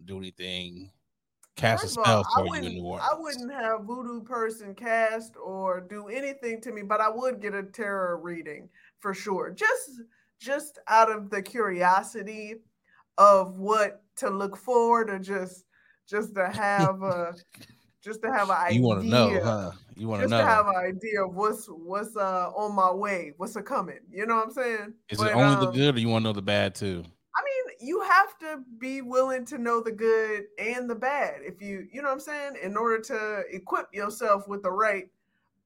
do 0.05 0.17
anything 0.17 0.91
cast 1.57 1.83
First 1.83 1.97
a 1.97 2.01
spell 2.01 2.23
all, 2.35 2.47
for 2.47 2.55
you 2.55 2.63
in 2.63 2.73
New 2.75 2.83
Orleans. 2.83 3.09
I 3.11 3.19
wouldn't 3.19 3.51
have 3.51 3.81
voodoo 3.81 4.21
person 4.23 4.73
cast 4.73 5.33
or 5.43 5.81
do 5.81 6.07
anything 6.07 6.61
to 6.61 6.71
me, 6.71 6.83
but 6.83 7.01
I 7.01 7.09
would 7.09 7.41
get 7.41 7.53
a 7.53 7.63
tarot 7.63 8.21
reading 8.21 8.69
for 8.99 9.13
sure. 9.13 9.51
Just 9.51 10.01
just 10.39 10.79
out 10.87 11.11
of 11.11 11.29
the 11.29 11.41
curiosity 11.41 12.55
of 13.17 13.57
what 13.57 14.03
to 14.17 14.29
look 14.29 14.55
forward 14.55 15.09
or 15.09 15.19
just 15.19 15.65
just 16.07 16.35
to 16.35 16.47
have 16.47 17.01
a 17.01 17.33
just 18.03 18.21
to 18.21 18.31
have 18.31 18.49
an 18.49 18.55
idea. 18.55 18.79
You 18.79 18.87
want 18.87 19.01
to 19.01 19.07
know, 19.07 19.39
huh? 19.43 19.71
You 19.95 20.07
want 20.07 20.21
to 20.21 20.27
know. 20.29 20.37
to 20.37 20.45
have 20.45 20.67
an 20.67 20.75
idea 20.75 21.25
of 21.25 21.35
what's 21.35 21.65
what's 21.67 22.15
uh 22.15 22.51
on 22.55 22.75
my 22.75 22.91
way, 22.91 23.33
what's 23.37 23.55
a 23.55 23.61
coming. 23.61 23.99
You 24.09 24.25
know 24.27 24.35
what 24.35 24.45
I'm 24.45 24.51
saying? 24.53 24.93
Is 25.09 25.17
but, 25.17 25.31
it 25.31 25.35
only 25.35 25.55
um, 25.55 25.65
the 25.65 25.71
good, 25.71 25.95
or 25.95 25.99
you 25.99 26.07
want 26.07 26.23
to 26.23 26.29
know 26.29 26.33
the 26.33 26.41
bad 26.41 26.75
too? 26.75 27.03
You 27.79 28.01
have 28.01 28.37
to 28.39 28.63
be 28.77 29.01
willing 29.01 29.45
to 29.45 29.57
know 29.57 29.81
the 29.81 29.91
good 29.91 30.45
and 30.57 30.89
the 30.89 30.95
bad 30.95 31.35
if 31.43 31.61
you 31.61 31.87
you 31.91 32.01
know 32.01 32.09
what 32.09 32.15
i'm 32.15 32.19
saying? 32.19 32.53
In 32.61 32.77
order 32.77 32.99
to 33.03 33.43
equip 33.51 33.93
yourself 33.93 34.47
with 34.47 34.63
the 34.63 34.71
right 34.71 35.09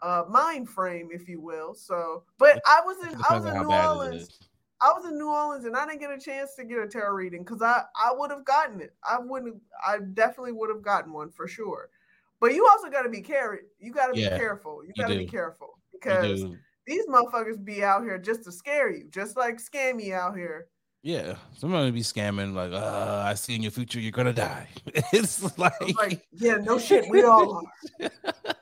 uh 0.02 0.24
mind 0.30 0.70
frame 0.70 1.10
if 1.12 1.28
you 1.28 1.40
will. 1.40 1.74
So 1.74 2.24
but 2.38 2.62
i 2.68 2.82
was 2.86 2.98
in 3.08 3.22
i 3.30 3.36
was 3.36 3.46
in 3.46 3.54
new 3.62 3.72
orleans. 3.74 4.40
i 4.82 4.92
was 4.92 5.06
in 5.06 5.18
new 5.18 5.30
orleans 5.30 5.66
and 5.66 5.76
i 5.76 5.86
didn't 5.86 6.00
get 6.00 6.12
a 6.12 6.20
chance 6.20 6.56
to 6.56 6.64
get 6.64 6.80
a 6.80 6.88
tarot 6.88 7.14
reading 7.14 7.44
because 7.44 7.62
i 7.62 7.84
i 7.96 8.12
would 8.14 8.32
have 8.32 8.46
gotten 8.46 8.82
it. 8.82 8.94
I 9.04 9.20
wouldn't 9.20 9.62
i 9.86 10.00
definitely 10.14 10.54
would 10.54 10.70
have 10.70 10.82
gotten 10.82 11.14
one 11.14 11.30
for 11.30 11.48
sure. 11.48 11.90
But 12.40 12.56
you 12.56 12.68
also 12.72 12.90
got 12.90 13.04
to 13.04 13.10
be 13.10 13.22
careful 13.22 13.60
you 13.80 13.94
got 13.94 14.14
to 14.14 14.20
yeah, 14.20 14.34
be 14.34 14.40
careful. 14.40 14.82
You 14.86 14.94
got 14.98 15.10
to 15.10 15.18
be 15.18 15.28
careful 15.28 15.78
because 15.92 16.44
these 16.88 17.06
motherfuckers 17.08 17.64
be 17.64 17.84
out 17.84 18.04
here 18.04 18.18
just 18.18 18.44
to 18.44 18.52
scare 18.52 18.92
you 18.92 19.08
just 19.12 19.38
like 19.38 19.58
scammy 19.58 20.14
out 20.14 20.36
here 20.36 20.68
yeah, 21.04 21.36
somebody 21.54 21.90
be 21.92 22.02
scamming 22.02 22.54
like, 22.54 22.72
uh, 22.72 23.24
I 23.26 23.34
see 23.34 23.56
in 23.56 23.64
your 23.64 23.72
future 23.72 24.00
you're 24.00 24.12
gonna 24.12 24.34
die. 24.34 24.68
it's 25.14 25.58
like, 25.58 25.98
like, 25.98 26.28
yeah, 26.34 26.58
no 26.58 26.78
shit, 26.78 27.10
we 27.10 27.24
all 27.24 27.58
are. 28.00 28.10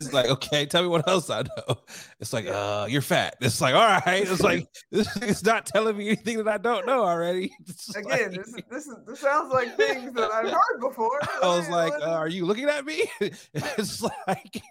it's 0.00 0.12
like, 0.12 0.26
okay, 0.26 0.66
tell 0.66 0.82
me 0.82 0.88
what 0.88 1.06
else 1.08 1.30
I 1.30 1.42
know. 1.42 1.76
It's 2.18 2.32
like, 2.32 2.46
uh, 2.46 2.86
you're 2.88 3.02
fat. 3.02 3.36
It's 3.40 3.60
like, 3.60 3.74
all 3.74 3.86
right. 3.86 4.28
It's 4.28 4.42
like, 4.42 4.68
this 4.90 5.08
it's 5.22 5.44
not 5.44 5.66
telling 5.66 5.96
me 5.96 6.08
anything 6.08 6.38
that 6.38 6.48
I 6.48 6.58
don't 6.58 6.86
know 6.86 7.04
already. 7.04 7.52
Again, 7.94 8.04
like, 8.04 8.30
this, 8.32 8.54
this, 8.68 8.86
is, 8.86 8.96
this 9.06 9.20
sounds 9.20 9.52
like 9.52 9.76
things 9.76 10.12
that 10.14 10.32
I've 10.32 10.50
heard 10.50 10.80
before. 10.80 11.20
I 11.42 11.56
was 11.56 11.68
like, 11.68 11.92
uh, 12.02 12.10
are 12.10 12.28
you 12.28 12.46
looking 12.46 12.68
at 12.68 12.84
me? 12.84 13.04
it's 13.20 14.02
like, 14.02 14.62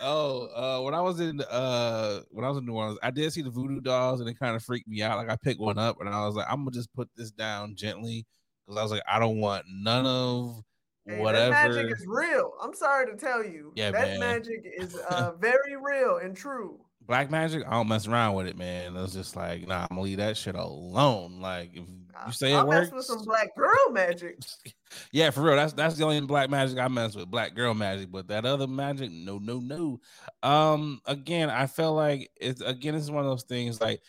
Oh, 0.00 0.48
uh, 0.54 0.82
when 0.82 0.94
I 0.94 1.00
was 1.00 1.20
in 1.20 1.40
uh 1.40 2.20
when 2.30 2.44
I 2.44 2.48
was 2.48 2.58
in 2.58 2.66
New 2.66 2.74
Orleans, 2.74 2.98
I 3.02 3.10
did 3.10 3.32
see 3.32 3.42
the 3.42 3.50
voodoo 3.50 3.80
dolls 3.80 4.20
and 4.20 4.28
it 4.28 4.38
kind 4.38 4.56
of 4.56 4.62
freaked 4.62 4.88
me 4.88 5.02
out. 5.02 5.18
Like 5.18 5.30
I 5.30 5.36
picked 5.36 5.60
one 5.60 5.78
up 5.78 6.00
and 6.00 6.08
I 6.08 6.24
was 6.26 6.34
like, 6.34 6.46
I'm 6.48 6.60
gonna 6.60 6.70
just 6.70 6.92
put 6.92 7.08
this 7.16 7.30
down 7.30 7.74
gently 7.74 8.26
because 8.66 8.78
I 8.78 8.82
was 8.82 8.92
like, 8.92 9.02
I 9.10 9.18
don't 9.18 9.38
want 9.38 9.64
none 9.68 10.06
of 10.06 10.62
hey, 11.06 11.20
whatever. 11.20 11.50
That 11.50 11.70
magic 11.70 11.92
is 11.92 12.04
real. 12.06 12.52
I'm 12.62 12.74
sorry 12.74 13.06
to 13.06 13.16
tell 13.16 13.44
you. 13.44 13.72
Yeah, 13.76 13.90
that 13.90 14.18
man. 14.18 14.20
magic 14.20 14.64
is 14.64 14.96
uh 15.10 15.32
very 15.40 15.76
real 15.76 16.18
and 16.22 16.36
true 16.36 16.80
black 17.08 17.30
magic, 17.30 17.64
I 17.66 17.70
don't 17.70 17.88
mess 17.88 18.06
around 18.06 18.34
with 18.34 18.46
it, 18.46 18.56
man. 18.56 18.94
It 18.94 19.00
was 19.00 19.14
just 19.14 19.34
like, 19.34 19.66
nah, 19.66 19.82
I'm 19.82 19.88
gonna 19.88 20.02
leave 20.02 20.18
that 20.18 20.36
shit 20.36 20.54
alone. 20.54 21.40
Like 21.40 21.70
if 21.74 21.84
you 22.26 22.32
say 22.32 22.52
I'll 22.52 22.62
it 22.62 22.68
works, 22.68 22.90
mess 22.90 22.96
with 22.96 23.04
some 23.04 23.24
black 23.24 23.54
girl 23.56 23.90
magic. 23.90 24.38
yeah, 25.12 25.30
for 25.30 25.42
real. 25.42 25.56
That's 25.56 25.72
that's 25.72 25.96
the 25.96 26.04
only 26.04 26.20
black 26.20 26.50
magic 26.50 26.78
I 26.78 26.88
mess 26.88 27.14
with, 27.14 27.30
black 27.30 27.54
girl 27.54 27.74
magic. 27.74 28.10
But 28.10 28.28
that 28.28 28.44
other 28.44 28.66
magic, 28.66 29.10
no, 29.10 29.38
no, 29.38 29.58
no. 29.58 30.00
Um, 30.42 31.00
again, 31.06 31.50
I 31.50 31.66
felt 31.66 31.96
like 31.96 32.30
it's 32.40 32.60
again, 32.60 32.94
is 32.94 33.10
one 33.10 33.24
of 33.24 33.30
those 33.30 33.44
things 33.44 33.80
like 33.80 34.00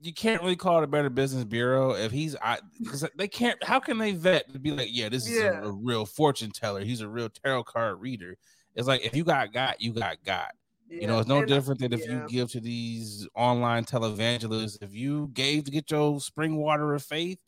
you 0.00 0.12
can't 0.12 0.42
really 0.42 0.56
call 0.56 0.78
it 0.78 0.84
a 0.84 0.88
better 0.88 1.10
business 1.10 1.44
bureau 1.44 1.92
if 1.92 2.12
he's 2.12 2.36
I 2.36 2.58
because 2.78 3.08
they 3.16 3.28
can't. 3.28 3.62
How 3.64 3.80
can 3.80 3.98
they 3.98 4.12
vet 4.12 4.52
to 4.52 4.58
be 4.58 4.70
like, 4.70 4.90
yeah, 4.90 5.08
this 5.08 5.26
is 5.26 5.38
yeah. 5.38 5.62
A, 5.62 5.68
a 5.68 5.72
real 5.72 6.04
fortune 6.04 6.50
teller. 6.50 6.84
He's 6.84 7.00
a 7.00 7.08
real 7.08 7.30
tarot 7.30 7.64
card 7.64 8.00
reader. 8.00 8.36
It's 8.74 8.88
like 8.88 9.04
if 9.04 9.16
you 9.16 9.24
got 9.24 9.52
got, 9.52 9.80
you 9.80 9.92
got 9.92 10.22
got. 10.24 10.52
Yeah. 10.94 11.00
You 11.00 11.06
know, 11.08 11.18
it's 11.18 11.28
no 11.28 11.38
and 11.38 11.48
different 11.48 11.80
than 11.80 11.92
if 11.92 12.06
yeah. 12.06 12.12
you 12.12 12.26
give 12.28 12.50
to 12.52 12.60
these 12.60 13.26
online 13.34 13.84
televangelists. 13.84 14.78
If 14.80 14.94
you 14.94 15.30
gave 15.32 15.64
to 15.64 15.70
get 15.70 15.90
your 15.90 16.20
spring 16.20 16.56
water 16.56 16.94
of 16.94 17.02
faith 17.02 17.38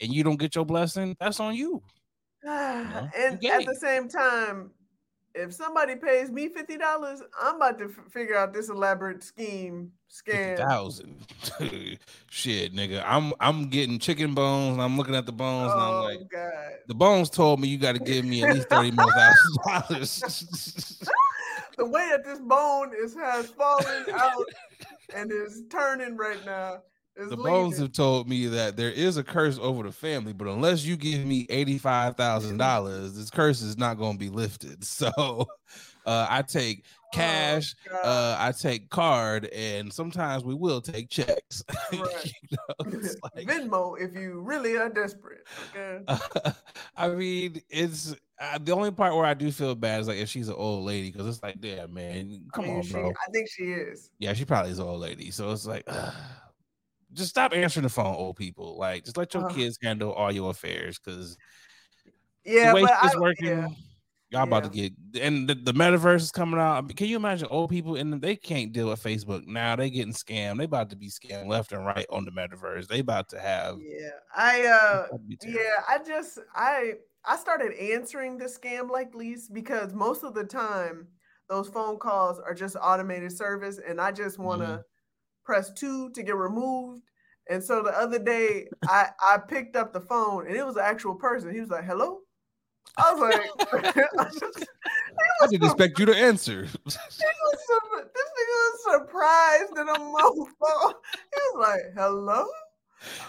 and 0.00 0.12
you 0.12 0.24
don't 0.24 0.38
get 0.38 0.56
your 0.56 0.64
blessing, 0.64 1.16
that's 1.20 1.38
on 1.38 1.54
you. 1.54 1.82
you 2.42 2.50
know? 2.50 3.08
and 3.16 3.38
you 3.40 3.50
at 3.52 3.64
the 3.64 3.76
same 3.76 4.08
time, 4.08 4.70
if 5.34 5.54
somebody 5.54 5.94
pays 5.94 6.30
me 6.30 6.48
fifty 6.48 6.76
dollars, 6.76 7.22
I'm 7.40 7.56
about 7.56 7.78
to 7.78 7.84
f- 7.84 8.12
figure 8.12 8.36
out 8.36 8.52
this 8.52 8.68
elaborate 8.68 9.22
scheme 9.22 9.92
scam. 10.10 10.56
Thousand, 10.56 11.24
shit, 12.30 12.74
nigga. 12.74 13.04
I'm 13.06 13.32
I'm 13.38 13.68
getting 13.68 14.00
chicken 14.00 14.34
bones. 14.34 14.74
And 14.74 14.82
I'm 14.82 14.96
looking 14.96 15.14
at 15.14 15.26
the 15.26 15.32
bones, 15.32 15.70
oh, 15.72 15.74
and 15.74 15.82
I'm 15.82 15.94
oh, 15.94 16.02
like, 16.02 16.28
God. 16.28 16.72
the 16.88 16.94
bones 16.94 17.30
told 17.30 17.60
me 17.60 17.68
you 17.68 17.78
got 17.78 17.92
to 17.92 18.00
give 18.00 18.24
me 18.24 18.42
at 18.42 18.54
least 18.54 18.68
thirty 18.68 18.90
more 18.90 19.12
thousand 19.12 19.56
dollars. 19.64 21.08
the 21.80 21.86
way 21.86 22.06
that 22.10 22.24
this 22.24 22.38
bone 22.38 22.92
is 22.94 23.14
has 23.14 23.46
fallen 23.46 24.04
out 24.12 24.44
and 25.14 25.32
is 25.32 25.62
turning 25.70 26.14
right 26.14 26.44
now. 26.44 26.82
the 27.16 27.36
bones 27.36 27.78
have 27.78 27.92
told 27.92 28.28
me 28.28 28.46
that 28.48 28.76
there 28.76 28.90
is 28.90 29.16
a 29.16 29.24
curse 29.24 29.58
over 29.58 29.84
the 29.84 29.92
family, 29.92 30.34
but 30.34 30.46
unless 30.46 30.84
you 30.84 30.96
give 30.96 31.24
me 31.24 31.46
eighty-five 31.48 32.16
thousand 32.16 32.58
dollars, 32.58 33.16
this 33.16 33.30
curse 33.30 33.62
is 33.62 33.78
not 33.78 33.96
going 33.96 34.12
to 34.12 34.18
be 34.18 34.28
lifted. 34.28 34.84
So, 34.84 35.46
uh, 36.04 36.26
I 36.28 36.42
take 36.42 36.84
oh, 36.84 37.08
cash, 37.14 37.74
oh, 37.90 37.96
uh, 37.96 38.36
I 38.38 38.52
take 38.52 38.90
card, 38.90 39.46
and 39.46 39.90
sometimes 39.90 40.44
we 40.44 40.54
will 40.54 40.82
take 40.82 41.08
checks. 41.08 41.64
Right. 41.92 42.32
you 42.42 42.58
know, 42.58 43.00
like, 43.34 43.46
Venmo 43.46 43.98
if 43.98 44.14
you 44.14 44.42
really 44.42 44.76
are 44.76 44.90
desperate. 44.90 45.46
Okay. 45.74 46.04
Uh, 46.06 46.52
I 46.96 47.08
mean, 47.08 47.62
it's 47.70 48.14
uh, 48.40 48.58
the 48.58 48.72
only 48.72 48.90
part 48.90 49.14
where 49.14 49.26
I 49.26 49.34
do 49.34 49.52
feel 49.52 49.74
bad 49.74 50.00
is 50.00 50.08
like 50.08 50.16
if 50.16 50.28
she's 50.28 50.48
an 50.48 50.54
old 50.56 50.84
lady 50.84 51.10
because 51.10 51.26
it's 51.26 51.42
like, 51.42 51.56
yeah, 51.60 51.86
man, 51.86 52.46
come 52.54 52.64
I 52.64 52.68
mean, 52.68 52.76
on, 52.78 52.82
she, 52.82 52.92
bro. 52.92 53.10
I 53.10 53.30
think 53.32 53.48
she 53.50 53.64
is. 53.64 54.10
Yeah, 54.18 54.32
she 54.32 54.46
probably 54.46 54.70
is 54.70 54.78
an 54.78 54.86
old 54.86 55.00
lady. 55.00 55.30
So 55.30 55.50
it's 55.52 55.66
like, 55.66 55.84
uh, 55.86 56.10
just 57.12 57.28
stop 57.28 57.52
answering 57.52 57.82
the 57.82 57.90
phone, 57.90 58.14
old 58.14 58.36
people. 58.36 58.78
Like, 58.78 59.04
just 59.04 59.18
let 59.18 59.34
your 59.34 59.44
uh, 59.44 59.48
kids 59.48 59.78
handle 59.82 60.12
all 60.12 60.32
your 60.32 60.50
affairs 60.50 60.98
because 60.98 61.36
yeah, 62.44 62.72
the 62.72 62.82
way 62.82 62.88
it's 63.02 63.18
working. 63.18 63.48
Yeah. 63.48 63.68
Y'all 64.32 64.42
yeah. 64.42 64.42
about 64.44 64.62
to 64.64 64.70
get 64.70 64.92
and 65.20 65.48
the, 65.48 65.56
the 65.56 65.72
metaverse 65.72 66.20
is 66.20 66.30
coming 66.30 66.60
out. 66.60 66.94
Can 66.96 67.08
you 67.08 67.16
imagine 67.16 67.48
old 67.50 67.68
people 67.68 67.96
and 67.96 68.22
they 68.22 68.36
can't 68.36 68.72
deal 68.72 68.88
with 68.88 69.02
Facebook 69.02 69.44
now? 69.44 69.74
They 69.74 69.90
getting 69.90 70.12
scammed. 70.12 70.58
They 70.58 70.64
about 70.64 70.88
to 70.90 70.96
be 70.96 71.08
scammed 71.08 71.48
left 71.48 71.72
and 71.72 71.84
right 71.84 72.06
on 72.10 72.24
the 72.24 72.30
metaverse. 72.30 72.86
They 72.86 73.00
about 73.00 73.28
to 73.30 73.40
have. 73.40 73.78
Yeah, 73.80 74.10
I 74.36 74.66
uh, 74.66 75.06
yeah, 75.42 75.58
I 75.88 75.98
just 76.06 76.38
I 76.54 76.92
I 77.24 77.36
started 77.36 77.72
answering 77.78 78.38
the 78.38 78.46
scam 78.46 78.90
like 78.90 79.14
least 79.14 79.52
because 79.52 79.92
most 79.92 80.24
of 80.24 80.34
the 80.34 80.44
time 80.44 81.08
those 81.48 81.68
phone 81.68 81.98
calls 81.98 82.38
are 82.38 82.54
just 82.54 82.76
automated 82.80 83.32
service, 83.32 83.80
and 83.86 84.00
I 84.00 84.12
just 84.12 84.38
want 84.38 84.62
to 84.62 84.68
mm-hmm. 84.68 84.80
press 85.44 85.72
two 85.72 86.10
to 86.10 86.22
get 86.22 86.36
removed. 86.36 87.02
And 87.48 87.62
so 87.62 87.82
the 87.82 87.90
other 87.90 88.18
day, 88.18 88.68
I 88.88 89.08
I 89.20 89.38
picked 89.38 89.76
up 89.76 89.92
the 89.92 90.00
phone, 90.00 90.46
and 90.46 90.56
it 90.56 90.64
was 90.64 90.76
an 90.76 90.84
actual 90.84 91.14
person. 91.16 91.52
He 91.52 91.60
was 91.60 91.70
like, 91.70 91.84
"Hello." 91.84 92.20
I 92.96 93.12
was 93.12 93.20
like, 93.20 93.94
I, 94.18 95.46
didn't 95.48 95.64
expect 95.64 95.98
you 95.98 96.06
to 96.06 96.16
answer. 96.16 96.62
this 96.84 96.96
nigga 96.96 97.44
was 97.52 98.82
surprised 98.92 99.74
that 99.76 99.86
I'm 99.88 100.02
on 100.02 100.38
the 100.38 100.46
phone. 100.60 100.94
He 101.12 101.40
was 101.52 101.68
like, 101.68 101.82
"Hello." 101.94 102.46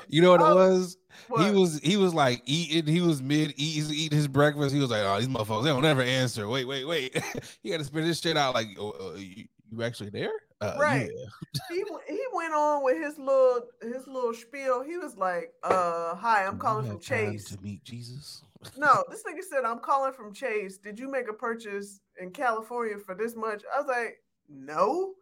You 0.07 0.21
know 0.21 0.31
what 0.31 0.41
it 0.41 0.55
was? 0.55 0.97
What? 1.27 1.45
He 1.45 1.51
was 1.51 1.79
he 1.79 1.97
was 1.97 2.13
like 2.13 2.41
eating. 2.45 2.91
He 2.93 3.01
was 3.01 3.21
mid 3.21 3.53
eating 3.57 3.93
eating 3.93 4.17
his 4.17 4.27
breakfast. 4.27 4.73
He 4.73 4.81
was 4.81 4.91
like, 4.91 5.03
"Oh, 5.03 5.19
these 5.19 5.27
motherfuckers, 5.27 5.63
they 5.63 5.69
don't 5.69 5.85
ever 5.85 6.01
answer." 6.01 6.47
Wait, 6.47 6.65
wait, 6.65 6.85
wait. 6.85 7.21
he 7.63 7.69
had 7.69 7.79
to 7.79 7.85
spit 7.85 8.03
this 8.03 8.19
shit 8.19 8.37
out 8.37 8.53
like, 8.53 8.67
oh, 8.77 8.91
uh, 8.91 9.17
you, 9.17 9.45
you, 9.71 9.83
actually 9.83 10.09
there?" 10.09 10.31
Uh, 10.59 10.77
right. 10.79 11.09
Yeah. 11.13 11.59
he 11.69 11.83
he 12.07 12.21
went 12.33 12.53
on 12.53 12.83
with 12.83 12.97
his 12.97 13.17
little 13.17 13.61
his 13.81 14.07
little 14.07 14.33
spiel. 14.33 14.83
He 14.83 14.97
was 14.97 15.17
like, 15.17 15.51
"Uh, 15.63 16.15
hi, 16.15 16.45
I'm 16.45 16.57
calling 16.57 16.87
from 16.87 16.99
Chase 16.99 17.45
to 17.45 17.61
meet 17.61 17.83
Jesus." 17.83 18.43
no, 18.77 19.03
this 19.09 19.23
nigga 19.23 19.43
said, 19.43 19.63
"I'm 19.65 19.79
calling 19.79 20.13
from 20.13 20.33
Chase. 20.33 20.77
Did 20.77 20.99
you 20.99 21.09
make 21.09 21.29
a 21.29 21.33
purchase 21.33 22.01
in 22.19 22.31
California 22.31 22.97
for 22.97 23.15
this 23.15 23.35
much?" 23.35 23.63
I 23.73 23.79
was 23.79 23.87
like, 23.87 24.17
"No." 24.49 25.13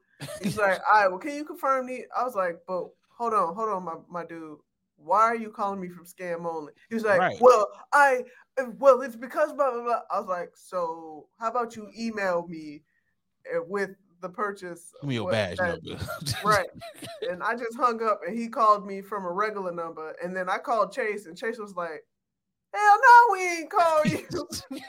He's 0.42 0.58
like, 0.58 0.82
"All 0.92 1.02
right, 1.02 1.08
well, 1.08 1.20
can 1.20 1.36
you 1.36 1.46
confirm 1.46 1.86
me?" 1.86 2.06
I 2.18 2.24
was 2.24 2.36
like, 2.36 2.58
"But 2.68 2.90
hold 3.20 3.34
on, 3.34 3.54
hold 3.54 3.70
on, 3.70 3.84
my 3.84 3.96
my 4.10 4.26
dude 4.26 4.58
why 5.04 5.22
are 5.22 5.36
you 5.36 5.50
calling 5.50 5.80
me 5.80 5.90
from 5.90 6.06
scam 6.06 6.46
only? 6.46 6.74
He 6.90 6.96
was 6.96 7.04
like, 7.04 7.20
right. 7.20 7.38
well, 7.40 7.68
I, 7.94 8.24
well, 8.78 9.02
it's 9.02 9.16
because 9.16 9.54
blah, 9.54 9.72
blah, 9.72 9.84
blah. 9.84 10.02
I 10.12 10.20
was 10.20 10.28
like, 10.28 10.52
so 10.56 11.28
how 11.40 11.50
about 11.50 11.76
you 11.76 11.90
email 11.98 12.46
me 12.48 12.82
eh, 13.54 13.60
with 13.66 13.92
the 14.22 14.30
purchase? 14.30 14.92
Give 15.02 15.10
me 15.10 15.16
your 15.16 15.32
badge 15.32 15.58
number. 15.60 15.98
right. 16.44 16.70
And 17.30 17.44
I 17.44 17.54
just 17.54 17.76
hung 17.76 18.02
up 18.02 18.22
and 18.26 18.36
he 18.36 18.48
called 18.48 18.88
me 18.88 19.02
from 19.02 19.26
a 19.26 19.32
regular 19.32 19.72
number. 19.72 20.16
And 20.24 20.36
then 20.36 20.50
I 20.50 20.58
called 20.58 20.92
Chase 20.92 21.26
and 21.28 21.38
Chase 21.38 21.60
was 21.60 21.76
like, 21.76 22.02
Hell 22.74 22.98
no, 23.02 23.34
we 23.34 23.48
ain't 23.48 23.70
call 23.70 24.06
you. 24.06 24.28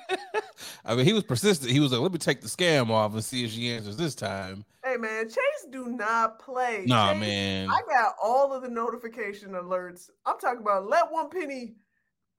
I 0.84 0.94
mean, 0.94 1.06
he 1.06 1.12
was 1.12 1.24
persistent. 1.24 1.70
He 1.70 1.80
was 1.80 1.92
like, 1.92 2.00
"Let 2.00 2.12
me 2.12 2.18
take 2.18 2.42
the 2.42 2.48
scam 2.48 2.90
off 2.90 3.14
and 3.14 3.24
see 3.24 3.44
if 3.44 3.52
she 3.52 3.70
answers 3.70 3.96
this 3.96 4.14
time." 4.14 4.64
Hey 4.84 4.96
man, 4.96 5.26
Chase 5.28 5.66
do 5.70 5.86
not 5.86 6.38
play. 6.38 6.84
Nah, 6.86 7.12
Chase, 7.12 7.20
man. 7.20 7.70
I 7.70 7.80
got 7.88 8.14
all 8.22 8.52
of 8.52 8.62
the 8.62 8.68
notification 8.68 9.52
alerts. 9.52 10.10
I'm 10.26 10.38
talking 10.38 10.60
about 10.60 10.88
let 10.88 11.10
one 11.10 11.30
penny 11.30 11.74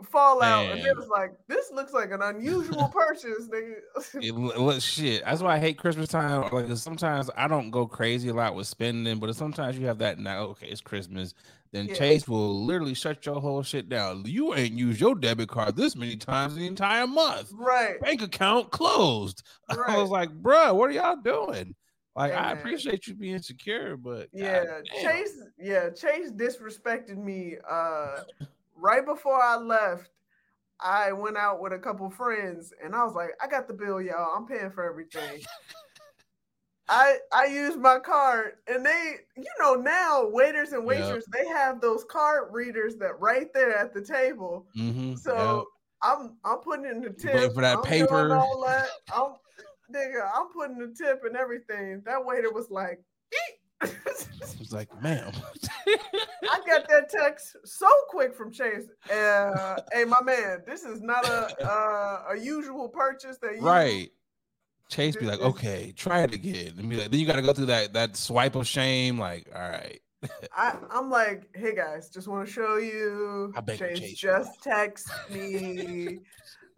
fall 0.03 0.41
out, 0.41 0.67
man. 0.67 0.77
and 0.77 0.85
it 0.85 0.95
was 0.95 1.07
like, 1.07 1.31
"This 1.47 1.71
looks 1.71 1.93
like 1.93 2.11
an 2.11 2.21
unusual 2.21 2.87
purchase, 2.93 3.47
nigga." 3.47 4.75
it, 4.75 4.81
shit. 4.83 5.23
That's 5.25 5.41
why 5.41 5.55
I 5.55 5.59
hate 5.59 5.77
Christmas 5.77 6.09
time. 6.09 6.49
Like 6.51 6.75
sometimes 6.77 7.29
I 7.35 7.47
don't 7.47 7.71
go 7.71 7.87
crazy 7.87 8.29
a 8.29 8.33
lot 8.33 8.55
with 8.55 8.67
spending, 8.67 9.19
but 9.19 9.35
sometimes 9.35 9.77
you 9.77 9.87
have 9.87 9.99
that 9.99 10.19
now. 10.19 10.43
Okay, 10.43 10.67
it's 10.67 10.81
Christmas 10.81 11.33
then 11.71 11.87
yeah. 11.87 11.95
Chase 11.95 12.27
will 12.27 12.65
literally 12.65 12.93
shut 12.93 13.25
your 13.25 13.39
whole 13.39 13.63
shit 13.63 13.87
down. 13.87 14.23
You 14.25 14.53
ain't 14.53 14.73
used 14.73 14.99
your 14.99 15.15
debit 15.15 15.49
card 15.49 15.75
this 15.75 15.95
many 15.95 16.17
times 16.17 16.55
the 16.55 16.67
entire 16.67 17.07
month. 17.07 17.51
Right. 17.53 17.99
Bank 18.01 18.21
account 18.21 18.71
closed. 18.71 19.43
Right. 19.69 19.79
I 19.89 19.97
was 19.97 20.09
like, 20.09 20.31
bro, 20.31 20.73
what 20.73 20.89
are 20.89 20.93
y'all 20.93 21.15
doing? 21.15 21.75
Like, 22.15 22.33
I 22.33 22.51
appreciate 22.51 23.07
you 23.07 23.13
being 23.13 23.41
secure, 23.41 23.95
but 23.95 24.27
yeah, 24.33 24.81
Chase, 25.01 25.43
yeah, 25.57 25.89
Chase 25.91 26.29
disrespected 26.31 27.15
me. 27.15 27.55
Uh, 27.69 28.23
right 28.75 29.05
before 29.05 29.41
I 29.41 29.55
left, 29.55 30.09
I 30.81 31.13
went 31.13 31.37
out 31.37 31.61
with 31.61 31.71
a 31.71 31.79
couple 31.79 32.09
friends, 32.09 32.73
and 32.83 32.93
I 32.93 33.05
was 33.05 33.15
like, 33.15 33.29
I 33.41 33.47
got 33.47 33.69
the 33.69 33.73
bill, 33.73 34.01
y'all. 34.01 34.35
I'm 34.35 34.45
paying 34.45 34.71
for 34.71 34.83
everything. 34.83 35.41
I 36.91 37.17
I 37.31 37.45
use 37.45 37.77
my 37.77 37.99
card, 37.99 38.55
and 38.67 38.85
they, 38.85 39.15
you 39.37 39.45
know, 39.59 39.75
now 39.75 40.27
waiters 40.27 40.73
and 40.73 40.85
waitresses 40.85 41.25
yep. 41.33 41.41
they 41.41 41.47
have 41.47 41.79
those 41.79 42.03
card 42.03 42.49
readers 42.51 42.97
that 42.97 43.17
right 43.19 43.47
there 43.53 43.77
at 43.77 43.93
the 43.93 44.01
table. 44.01 44.67
Mm-hmm. 44.77 45.15
So 45.15 45.35
yep. 45.57 45.65
I'm 46.03 46.35
I'm 46.43 46.57
putting 46.59 46.85
in 46.85 46.99
the 47.01 47.11
tip 47.11 47.53
for 47.53 47.61
that 47.61 47.77
I'm 47.77 47.83
paper. 47.83 48.35
all 48.35 48.61
that. 48.67 48.87
I'm 49.15 49.35
nigga, 49.95 50.29
I'm 50.35 50.49
putting 50.51 50.77
the 50.77 50.93
tip 50.93 51.21
and 51.23 51.37
everything. 51.37 52.01
That 52.05 52.25
waiter 52.25 52.51
was 52.51 52.69
like, 52.69 52.99
He's 54.57 54.73
like, 54.73 54.89
ma'am. 55.01 55.31
I 55.87 56.59
got 56.67 56.87
that 56.89 57.09
text 57.09 57.55
so 57.63 57.87
quick 58.09 58.35
from 58.35 58.51
Chase. 58.51 58.87
Uh, 59.11 59.77
hey, 59.91 60.03
my 60.03 60.21
man, 60.21 60.61
this 60.67 60.83
is 60.83 61.01
not 61.01 61.25
a 61.25 61.65
uh, 61.65 62.33
a 62.33 62.37
usual 62.37 62.89
purchase 62.89 63.37
that 63.41 63.55
you 63.55 63.61
right 63.61 64.09
Chase 64.91 65.15
be 65.15 65.25
like, 65.25 65.39
mm-hmm. 65.39 65.47
okay, 65.49 65.93
try 65.95 66.21
it 66.21 66.33
again. 66.33 66.73
And 66.77 66.89
be 66.89 66.97
like, 66.97 67.09
then 67.09 67.19
you 67.19 67.25
got 67.25 67.37
to 67.37 67.41
go 67.41 67.53
through 67.53 67.67
that 67.67 67.93
that 67.93 68.17
swipe 68.17 68.55
of 68.55 68.67
shame. 68.67 69.17
Like, 69.17 69.49
all 69.55 69.61
right. 69.61 69.99
I, 70.55 70.77
I'm 70.91 71.09
like, 71.09 71.49
hey 71.55 71.73
guys, 71.73 72.09
just 72.09 72.27
want 72.27 72.45
to 72.45 72.53
show 72.53 72.77
you. 72.77 73.53
I 73.55 73.61
Chase, 73.61 73.99
Chase 73.99 74.17
just 74.17 74.61
text 74.61 75.09
me. 75.31 76.19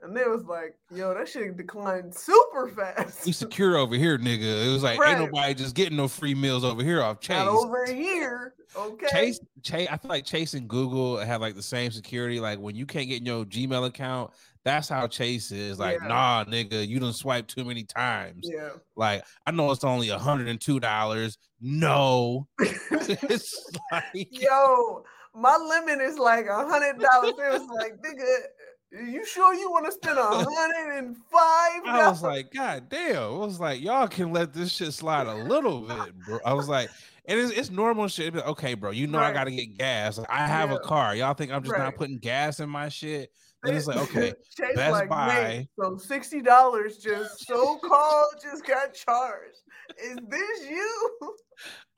And 0.03 0.18
it 0.18 0.30
was 0.30 0.43
like, 0.43 0.76
yo, 0.93 1.14
that 1.14 1.30
shit 1.30 1.55
declined 1.55 2.14
super 2.14 2.68
fast. 2.70 3.26
We 3.26 3.32
secure 3.32 3.78
over 3.78 3.95
here, 3.95 4.18
nigga. 4.18 4.68
It 4.68 4.72
was 4.72 4.84
like, 4.84 4.99
right. 4.99 5.18
ain't 5.18 5.32
nobody 5.32 5.53
just 5.53 5.76
getting 5.76 5.95
no 5.95 6.09
free 6.09 6.36
meals 6.36 6.66
over 6.66 6.84
here 6.84 7.01
off 7.01 7.22
Chase. 7.22 7.38
Not 7.38 7.47
over 7.47 7.86
here. 7.86 8.53
Okay. 8.76 9.07
Chase, 9.09 9.39
Chase, 9.61 9.88
I 9.89 9.97
feel 9.97 10.09
like 10.09 10.26
Chase 10.26 10.55
and 10.55 10.68
Google 10.68 11.18
have 11.18 11.41
like 11.41 11.55
the 11.55 11.64
same 11.64 11.89
security. 11.91 12.39
Like 12.39 12.59
when 12.59 12.76
you 12.76 12.86
can't 12.86 13.07
get 13.07 13.22
in 13.22 13.26
your 13.26 13.45
Gmail 13.45 13.88
account, 13.88 14.32
that's 14.64 14.88
how 14.88 15.07
Chase 15.07 15.51
is. 15.51 15.80
Like, 15.80 15.99
yeah. 16.01 16.07
nah, 16.07 16.45
nigga, 16.45 16.88
you 16.88 16.99
don't 16.99 17.14
swipe 17.14 17.47
too 17.47 17.66
many 17.66 17.84
times. 17.84 18.41
Yeah. 18.43 18.70
Like, 18.95 19.24
I 19.45 19.51
know 19.51 19.72
it's 19.72 19.84
only 19.84 20.07
$102. 20.07 21.38
No. 21.61 22.47
it's 22.59 23.72
like, 23.91 24.28
yo, 24.32 25.03
my 25.36 25.57
limit 25.57 26.01
is 26.01 26.18
like 26.18 26.45
a 26.47 26.66
hundred 26.68 26.99
dollars. 26.99 27.34
It 27.38 27.59
was 27.59 27.68
like, 27.70 27.93
nigga, 28.01 29.11
you 29.11 29.26
sure 29.26 29.53
you 29.53 29.72
want 29.72 29.86
to 29.86 29.91
spend 29.91 30.18
a 30.18 30.24
hundred 30.24 30.97
and 30.97 31.18
five? 31.18 31.82
I 31.86 32.07
was 32.07 32.22
like, 32.22 32.53
God 32.53 32.89
damn. 32.89 33.18
I 33.18 33.28
was 33.30 33.59
like, 33.59 33.82
y'all 33.82 34.07
can 34.07 34.32
let 34.32 34.53
this 34.53 34.72
shit 34.72 34.93
slide 34.93 35.28
a 35.28 35.36
little 35.36 35.82
bit, 35.82 36.20
bro. 36.26 36.39
I 36.45 36.53
was 36.53 36.70
like, 36.70 36.89
and 37.26 37.39
it's, 37.39 37.51
it's 37.51 37.70
normal 37.70 38.07
shit. 38.07 38.36
Okay, 38.36 38.74
bro, 38.74 38.91
you 38.91 39.07
know 39.07 39.18
right. 39.18 39.30
I 39.30 39.34
gotta 39.34 39.51
get 39.51 39.78
gas. 39.78 40.20
I 40.30 40.45
have 40.45 40.70
yeah. 40.70 40.76
a 40.76 40.80
car. 40.80 41.16
Y'all 41.16 41.34
think 41.34 41.51
I'm 41.51 41.64
just 41.64 41.74
right. 41.74 41.84
not 41.84 41.95
putting 41.95 42.18
gas 42.18 42.59
in 42.59 42.70
my 42.70 42.89
shit? 42.89 43.32
Then 43.64 43.76
it's 43.76 43.88
like, 43.88 43.97
okay, 43.97 44.34
Chase 44.57 44.76
Best 44.76 44.91
like, 44.91 45.09
Buy. 45.09 45.68
So 45.80 45.97
sixty 45.97 46.41
dollars 46.41 46.97
just 46.97 47.45
so 47.47 47.78
called 47.78 48.36
just 48.41 48.66
got 48.66 48.93
charged. 48.93 49.59
Is 50.01 50.18
this 50.28 50.70
you? 50.70 51.36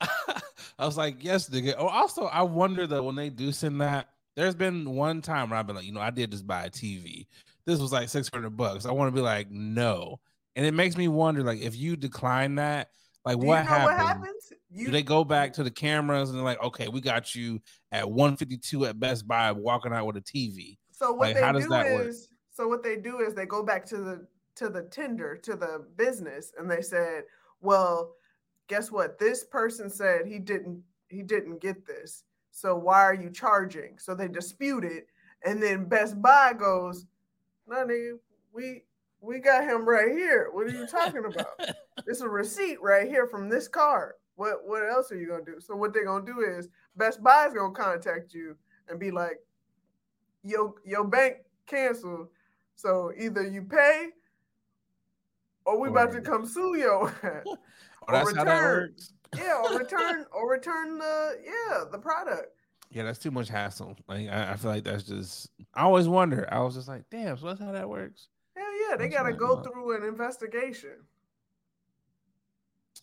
I 0.78 0.84
was 0.86 0.96
like, 0.96 1.22
yes, 1.24 1.48
nigga. 1.48 1.74
Oh, 1.78 1.88
also, 1.88 2.24
I 2.24 2.42
wonder 2.42 2.86
that 2.86 3.02
when 3.02 3.14
they 3.14 3.30
do 3.30 3.52
send 3.52 3.80
that 3.80 4.08
there's 4.36 4.54
been 4.54 4.90
one 4.90 5.22
time 5.22 5.50
where 5.50 5.58
I've 5.58 5.66
been 5.66 5.76
like, 5.76 5.86
you 5.86 5.92
know, 5.92 6.00
I 6.00 6.10
did 6.10 6.30
just 6.30 6.46
buy 6.46 6.66
a 6.66 6.70
TV. 6.70 7.26
This 7.64 7.80
was 7.80 7.90
like 7.90 8.08
600 8.08 8.50
bucks. 8.50 8.86
I 8.86 8.92
want 8.92 9.08
to 9.08 9.14
be 9.18 9.22
like, 9.22 9.50
no. 9.50 10.20
And 10.54 10.64
it 10.64 10.74
makes 10.74 10.96
me 10.96 11.08
wonder, 11.08 11.42
like, 11.42 11.60
if 11.60 11.74
you 11.74 11.96
decline 11.96 12.56
that, 12.56 12.90
like, 13.24 13.38
what, 13.38 13.64
you 13.64 13.70
know 13.70 13.84
what, 13.84 13.96
happens? 13.96 14.52
You- 14.70 14.86
Do 14.86 14.92
they 14.92 15.02
go 15.02 15.24
back 15.24 15.54
to 15.54 15.64
the 15.64 15.70
cameras 15.70 16.28
and 16.28 16.38
they're 16.38 16.44
like, 16.44 16.62
okay, 16.62 16.88
we 16.88 17.00
got 17.00 17.34
you 17.34 17.60
at 17.90 18.08
152 18.08 18.86
at 18.86 19.00
Best 19.00 19.26
Buy 19.26 19.52
walking 19.52 19.92
out 19.92 20.06
with 20.06 20.16
a 20.16 20.20
TV? 20.20 20.76
So 20.96 21.12
what 21.12 21.34
like, 21.34 21.36
they 21.36 21.60
do 21.60 21.74
is, 21.74 22.28
work? 22.30 22.38
so 22.50 22.68
what 22.68 22.82
they 22.82 22.96
do 22.96 23.20
is 23.20 23.34
they 23.34 23.44
go 23.44 23.62
back 23.62 23.84
to 23.86 23.98
the 23.98 24.26
to 24.54 24.70
the 24.70 24.84
tender 24.84 25.36
to 25.36 25.54
the 25.54 25.84
business 25.96 26.54
and 26.58 26.70
they 26.70 26.80
said, 26.80 27.24
well, 27.60 28.14
guess 28.66 28.90
what? 28.90 29.18
This 29.18 29.44
person 29.44 29.90
said 29.90 30.24
he 30.24 30.38
didn't 30.38 30.82
he 31.08 31.22
didn't 31.22 31.60
get 31.60 31.86
this. 31.86 32.24
So 32.50 32.74
why 32.74 33.02
are 33.02 33.14
you 33.14 33.28
charging? 33.28 33.98
So 33.98 34.14
they 34.14 34.26
dispute 34.26 34.84
it, 34.84 35.08
and 35.44 35.62
then 35.62 35.84
Best 35.84 36.20
Buy 36.22 36.54
goes, 36.54 37.04
"No, 37.66 37.84
nigga, 37.84 38.18
we 38.54 38.84
we 39.20 39.38
got 39.38 39.64
him 39.64 39.86
right 39.86 40.12
here. 40.12 40.48
What 40.50 40.66
are 40.66 40.70
you 40.70 40.86
talking 40.86 41.26
about? 41.26 41.60
it's 42.06 42.22
a 42.22 42.28
receipt 42.28 42.80
right 42.80 43.06
here 43.06 43.26
from 43.26 43.50
this 43.50 43.68
card. 43.68 44.14
What 44.36 44.66
what 44.66 44.88
else 44.88 45.12
are 45.12 45.18
you 45.18 45.28
gonna 45.28 45.44
do? 45.44 45.60
So 45.60 45.76
what 45.76 45.92
they're 45.92 46.06
gonna 46.06 46.24
do 46.24 46.40
is 46.40 46.70
Best 46.96 47.22
Buy 47.22 47.48
is 47.48 47.52
gonna 47.52 47.74
contact 47.74 48.32
you 48.32 48.56
and 48.88 48.98
be 48.98 49.10
like, 49.10 49.40
your 50.46 50.74
your 50.84 51.04
bank 51.04 51.36
canceled. 51.66 52.28
So 52.74 53.12
either 53.18 53.46
you 53.46 53.62
pay 53.62 54.08
or 55.64 55.80
we 55.80 55.88
about 55.88 56.12
to 56.12 56.20
come 56.20 56.46
sue 56.46 56.76
you. 56.76 57.10
oh, 57.24 57.56
that's 58.08 58.28
return. 58.28 58.36
how 58.36 58.44
that 58.44 58.62
works 58.62 59.12
yeah, 59.36 59.62
or 59.64 59.78
return 59.78 60.26
or 60.32 60.50
return 60.50 60.98
the 60.98 61.38
yeah 61.44 61.84
the 61.90 61.98
product. 61.98 62.48
Yeah, 62.90 63.02
that's 63.02 63.18
too 63.18 63.30
much 63.30 63.48
hassle. 63.48 63.96
Like 64.08 64.28
I, 64.28 64.52
I, 64.52 64.56
feel 64.56 64.70
like 64.70 64.84
that's 64.84 65.02
just. 65.02 65.50
I 65.74 65.82
always 65.82 66.08
wonder. 66.08 66.48
I 66.52 66.60
was 66.60 66.74
just 66.74 66.88
like, 66.88 67.02
damn. 67.10 67.36
So 67.36 67.46
that's 67.46 67.60
how 67.60 67.72
that 67.72 67.88
works. 67.88 68.28
Hell 68.56 68.64
yeah, 68.88 68.96
they 68.96 69.08
got 69.08 69.24
to 69.24 69.32
go 69.32 69.60
through 69.60 69.96
an 69.96 70.04
investigation. 70.04 70.92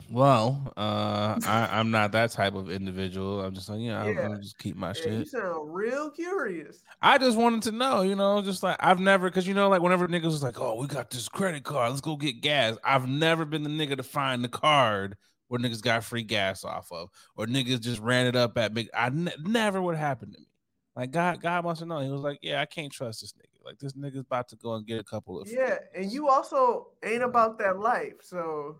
Well, 0.09 0.73
uh, 0.77 1.39
I, 1.45 1.69
I'm 1.71 1.91
not 1.91 2.11
that 2.11 2.31
type 2.31 2.55
of 2.55 2.69
individual. 2.69 3.41
I'm 3.41 3.53
just 3.53 3.69
like, 3.69 3.79
yeah, 3.79 4.05
yeah. 4.05 4.29
I'll, 4.29 4.37
just 4.37 4.57
keep 4.57 4.75
my 4.75 4.89
yeah, 4.89 4.93
shit. 4.93 5.13
You 5.13 5.25
sound 5.25 5.73
real 5.73 6.09
curious. 6.09 6.83
I 7.01 7.17
just 7.17 7.37
wanted 7.37 7.63
to 7.63 7.71
know, 7.71 8.01
you 8.01 8.15
know, 8.15 8.41
just 8.41 8.63
like 8.63 8.77
I've 8.79 8.99
never, 8.99 9.29
because 9.29 9.47
you 9.47 9.53
know, 9.53 9.69
like 9.69 9.81
whenever 9.81 10.07
niggas 10.07 10.25
was 10.25 10.43
like, 10.43 10.59
oh, 10.59 10.79
we 10.79 10.87
got 10.87 11.09
this 11.09 11.29
credit 11.29 11.63
card, 11.63 11.89
let's 11.89 12.01
go 12.01 12.15
get 12.15 12.41
gas. 12.41 12.77
I've 12.83 13.07
never 13.07 13.45
been 13.45 13.63
the 13.63 13.69
nigga 13.69 13.97
to 13.97 14.03
find 14.03 14.43
the 14.43 14.49
card 14.49 15.17
where 15.47 15.59
niggas 15.59 15.81
got 15.81 16.03
free 16.03 16.23
gas 16.23 16.63
off 16.63 16.91
of, 16.91 17.09
or 17.35 17.45
niggas 17.45 17.81
just 17.81 17.99
ran 17.99 18.25
it 18.25 18.35
up 18.35 18.57
at 18.57 18.73
big. 18.73 18.89
I 18.93 19.09
ne- 19.09 19.35
never 19.39 19.81
would 19.81 19.97
happen 19.97 20.31
to 20.31 20.39
me. 20.39 20.47
Like 20.95 21.11
God, 21.11 21.41
God 21.41 21.63
must 21.63 21.79
have 21.79 21.87
known. 21.87 22.05
He 22.05 22.11
was 22.11 22.21
like, 22.21 22.39
"Yeah, 22.41 22.61
I 22.61 22.65
can't 22.65 22.91
trust 22.91 23.21
this 23.21 23.33
nigga. 23.33 23.65
Like 23.65 23.79
this 23.79 23.93
nigga's 23.93 24.19
about 24.21 24.47
to 24.49 24.55
go 24.55 24.75
and 24.75 24.85
get 24.85 24.99
a 24.99 25.03
couple 25.03 25.41
of." 25.41 25.47
Yeah, 25.49 25.77
and 25.95 26.11
you 26.11 26.27
also 26.29 26.89
ain't 27.03 27.23
about 27.23 27.57
that 27.59 27.79
life, 27.79 28.15
so. 28.21 28.77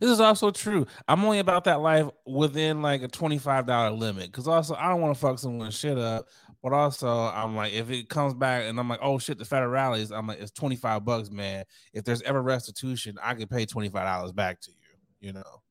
This 0.00 0.10
is 0.10 0.20
also 0.20 0.50
true. 0.50 0.86
I'm 1.08 1.24
only 1.24 1.38
about 1.38 1.64
that 1.64 1.80
life 1.80 2.06
within 2.26 2.82
like 2.82 3.02
a 3.02 3.08
twenty 3.08 3.38
five 3.38 3.66
dollar 3.66 3.90
limit. 3.90 4.26
Because 4.26 4.48
also, 4.48 4.74
I 4.74 4.88
don't 4.88 5.00
want 5.00 5.14
to 5.14 5.20
fuck 5.20 5.38
someone 5.38 5.70
shit 5.70 5.98
up. 5.98 6.28
But 6.62 6.72
also, 6.74 7.08
I'm 7.08 7.56
like, 7.56 7.72
if 7.72 7.90
it 7.90 8.08
comes 8.08 8.34
back 8.34 8.64
and 8.64 8.78
I'm 8.78 8.88
like, 8.88 9.00
oh 9.02 9.18
shit, 9.18 9.38
the 9.38 9.46
federal 9.46 9.70
rallies, 9.70 10.10
I'm 10.10 10.26
like, 10.26 10.40
it's 10.40 10.50
25 10.50 11.04
bucks, 11.04 11.30
man. 11.30 11.64
If 11.94 12.04
there's 12.04 12.20
ever 12.22 12.42
restitution, 12.42 13.18
I 13.22 13.34
can 13.34 13.48
pay 13.48 13.64
$25 13.64 14.34
back 14.34 14.60
to 14.62 14.70
you, 14.70 15.28
you 15.28 15.32
know. 15.32 15.62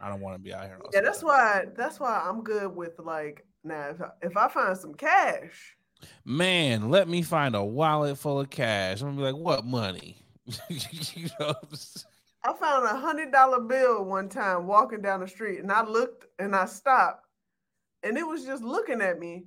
I 0.00 0.08
don't 0.08 0.20
want 0.20 0.36
to 0.36 0.40
be 0.40 0.54
out 0.54 0.64
here. 0.64 0.78
Yeah, 0.92 1.00
that's 1.00 1.24
why. 1.24 1.64
That's 1.76 1.98
why 1.98 2.22
I'm 2.24 2.42
good 2.42 2.74
with 2.74 2.98
like 3.00 3.44
now. 3.64 3.88
If 3.90 4.00
I, 4.00 4.08
if 4.22 4.36
I 4.36 4.48
find 4.48 4.78
some 4.78 4.94
cash, 4.94 5.76
man, 6.24 6.88
let 6.88 7.08
me 7.08 7.22
find 7.22 7.56
a 7.56 7.64
wallet 7.64 8.16
full 8.16 8.40
of 8.40 8.48
cash. 8.48 9.00
I'm 9.00 9.08
gonna 9.08 9.16
be 9.16 9.22
like, 9.32 9.36
what 9.36 9.64
money? 9.64 10.22
you 10.68 11.28
know. 11.40 11.54
I 12.44 12.52
found 12.54 12.84
a 12.86 12.96
hundred 12.96 13.32
dollar 13.32 13.60
bill 13.60 14.04
one 14.04 14.28
time 14.28 14.66
walking 14.66 15.02
down 15.02 15.20
the 15.20 15.28
street, 15.28 15.60
and 15.60 15.72
I 15.72 15.84
looked 15.84 16.26
and 16.38 16.54
I 16.54 16.66
stopped, 16.66 17.26
and 18.02 18.16
it 18.16 18.26
was 18.26 18.44
just 18.44 18.62
looking 18.62 19.00
at 19.00 19.18
me. 19.18 19.46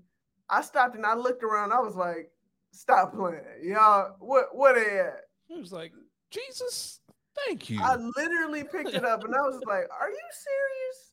I 0.50 0.62
stopped 0.62 0.96
and 0.96 1.06
I 1.06 1.16
looked 1.16 1.44
around. 1.44 1.72
I 1.72 1.80
was 1.80 1.96
like, 1.96 2.32
"Stop 2.72 3.14
playing, 3.14 3.42
y'all. 3.64 4.16
What 4.20 4.56
what 4.56 4.76
they 4.76 5.00
at?" 5.00 5.22
He 5.48 5.60
was 5.60 5.72
like, 5.72 5.94
"Jesus." 6.30 7.00
Thank 7.48 7.70
you. 7.70 7.80
I 7.82 7.96
literally 8.18 8.66
picked 8.66 8.94
it 8.94 9.06
up 9.06 9.24
and 9.24 9.34
I 9.34 9.40
was 9.42 9.62
like, 9.66 9.88
"Are 10.00 10.10
you 10.10 10.30
serious?" 10.32 11.12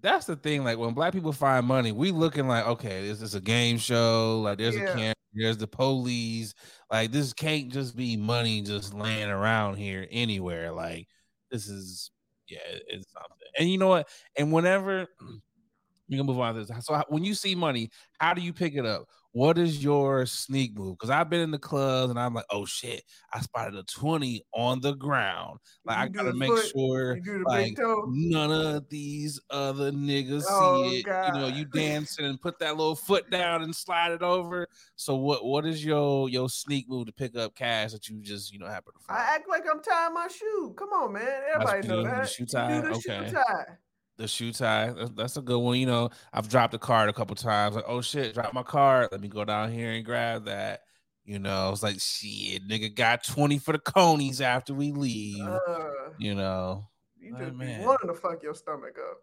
That's 0.00 0.26
the 0.26 0.36
thing. 0.36 0.64
Like 0.64 0.78
when 0.78 0.94
black 0.94 1.12
people 1.12 1.32
find 1.32 1.66
money, 1.66 1.92
we 1.92 2.10
looking 2.10 2.48
like, 2.48 2.66
okay, 2.66 3.06
this 3.06 3.22
is 3.22 3.34
a 3.34 3.40
game 3.40 3.78
show. 3.78 4.40
Like 4.40 4.58
there's 4.58 4.76
yeah. 4.76 4.84
a 4.84 4.94
camera, 4.94 5.14
there's 5.36 5.58
the 5.58 5.66
police. 5.66 6.54
Like 6.90 7.12
this 7.12 7.32
can't 7.32 7.72
just 7.72 7.96
be 7.96 8.16
money 8.16 8.62
just 8.62 8.94
laying 8.94 9.28
around 9.30 9.76
here 9.76 10.06
anywhere. 10.10 10.72
Like 10.72 11.08
this 11.50 11.68
is, 11.68 12.10
yeah, 12.48 12.58
it's 12.88 13.12
something. 13.12 13.48
And 13.58 13.70
you 13.70 13.78
know 13.78 13.88
what? 13.88 14.08
And 14.36 14.52
whenever 14.52 15.06
you 16.08 16.16
can 16.16 16.26
move 16.26 16.38
on 16.40 16.54
to 16.54 16.64
this. 16.64 16.86
So 16.86 17.02
when 17.08 17.24
you 17.24 17.34
see 17.34 17.54
money, 17.54 17.90
how 18.18 18.34
do 18.34 18.40
you 18.42 18.52
pick 18.52 18.74
it 18.74 18.86
up? 18.86 19.06
What 19.36 19.58
is 19.58 19.84
your 19.84 20.24
sneak 20.24 20.74
move? 20.78 20.96
Because 20.96 21.10
I've 21.10 21.28
been 21.28 21.42
in 21.42 21.50
the 21.50 21.58
clubs 21.58 22.08
and 22.08 22.18
I'm 22.18 22.32
like, 22.32 22.46
oh 22.48 22.64
shit, 22.64 23.02
I 23.34 23.40
spotted 23.40 23.74
a 23.74 23.82
20 23.82 24.40
on 24.54 24.80
the 24.80 24.94
ground. 24.94 25.58
Like 25.84 25.98
I 25.98 26.08
gotta 26.08 26.32
make 26.32 26.48
foot, 26.48 26.70
sure 26.74 27.18
like 27.44 27.76
none 27.76 28.50
of 28.50 28.88
these 28.88 29.38
other 29.50 29.92
niggas 29.92 30.44
oh, 30.48 30.88
see 30.88 31.00
it. 31.00 31.02
God. 31.04 31.34
You 31.34 31.40
know, 31.42 31.48
you 31.48 31.64
dancing 31.74 32.24
and 32.24 32.40
put 32.40 32.58
that 32.60 32.78
little 32.78 32.96
foot 32.96 33.30
down 33.30 33.62
and 33.62 33.76
slide 33.76 34.12
it 34.12 34.22
over. 34.22 34.66
So 34.94 35.16
what 35.16 35.44
what 35.44 35.66
is 35.66 35.84
your 35.84 36.30
your 36.30 36.48
sneak 36.48 36.88
move 36.88 37.04
to 37.04 37.12
pick 37.12 37.36
up 37.36 37.54
cash 37.54 37.92
that 37.92 38.08
you 38.08 38.22
just 38.22 38.54
you 38.54 38.58
know 38.58 38.68
happen 38.68 38.94
to 38.98 39.04
find? 39.04 39.20
I 39.20 39.34
act 39.34 39.50
like 39.50 39.64
I'm 39.70 39.82
tying 39.82 40.14
my 40.14 40.28
shoe. 40.28 40.74
Come 40.78 40.94
on, 40.94 41.12
man. 41.12 41.42
Everybody 41.54 41.86
know 41.86 42.02
that. 42.04 42.30
Shoe 42.30 42.46
tie. 42.46 42.78
okay. 42.78 43.00
Shoe 43.00 43.34
tie 43.34 43.76
the 44.16 44.28
shoe 44.28 44.52
tie. 44.52 44.94
That's 45.14 45.36
a 45.36 45.42
good 45.42 45.58
one. 45.58 45.78
You 45.78 45.86
know, 45.86 46.10
I've 46.32 46.48
dropped 46.48 46.74
a 46.74 46.78
card 46.78 47.08
a 47.08 47.12
couple 47.12 47.36
times. 47.36 47.76
Like, 47.76 47.84
oh 47.86 48.00
shit, 48.00 48.34
drop 48.34 48.52
my 48.54 48.62
card. 48.62 49.08
Let 49.12 49.20
me 49.20 49.28
go 49.28 49.44
down 49.44 49.72
here 49.72 49.92
and 49.92 50.04
grab 50.04 50.46
that. 50.46 50.82
You 51.24 51.40
know, 51.40 51.70
it's 51.72 51.82
like 51.82 52.00
shit, 52.00 52.68
nigga 52.68 52.94
got 52.94 53.24
20 53.24 53.58
for 53.58 53.72
the 53.72 53.80
conies 53.80 54.40
after 54.40 54.72
we 54.72 54.92
leave. 54.92 55.42
Uh, 55.42 55.88
you 56.18 56.34
know. 56.34 56.86
You 57.18 57.32
just 57.32 57.54
oh, 57.54 57.58
be 57.58 57.78
wanting 57.80 58.08
to 58.08 58.14
fuck 58.14 58.42
your 58.42 58.54
stomach 58.54 58.96
up. 59.10 59.18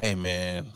Hey 0.00 0.14
man, 0.14 0.66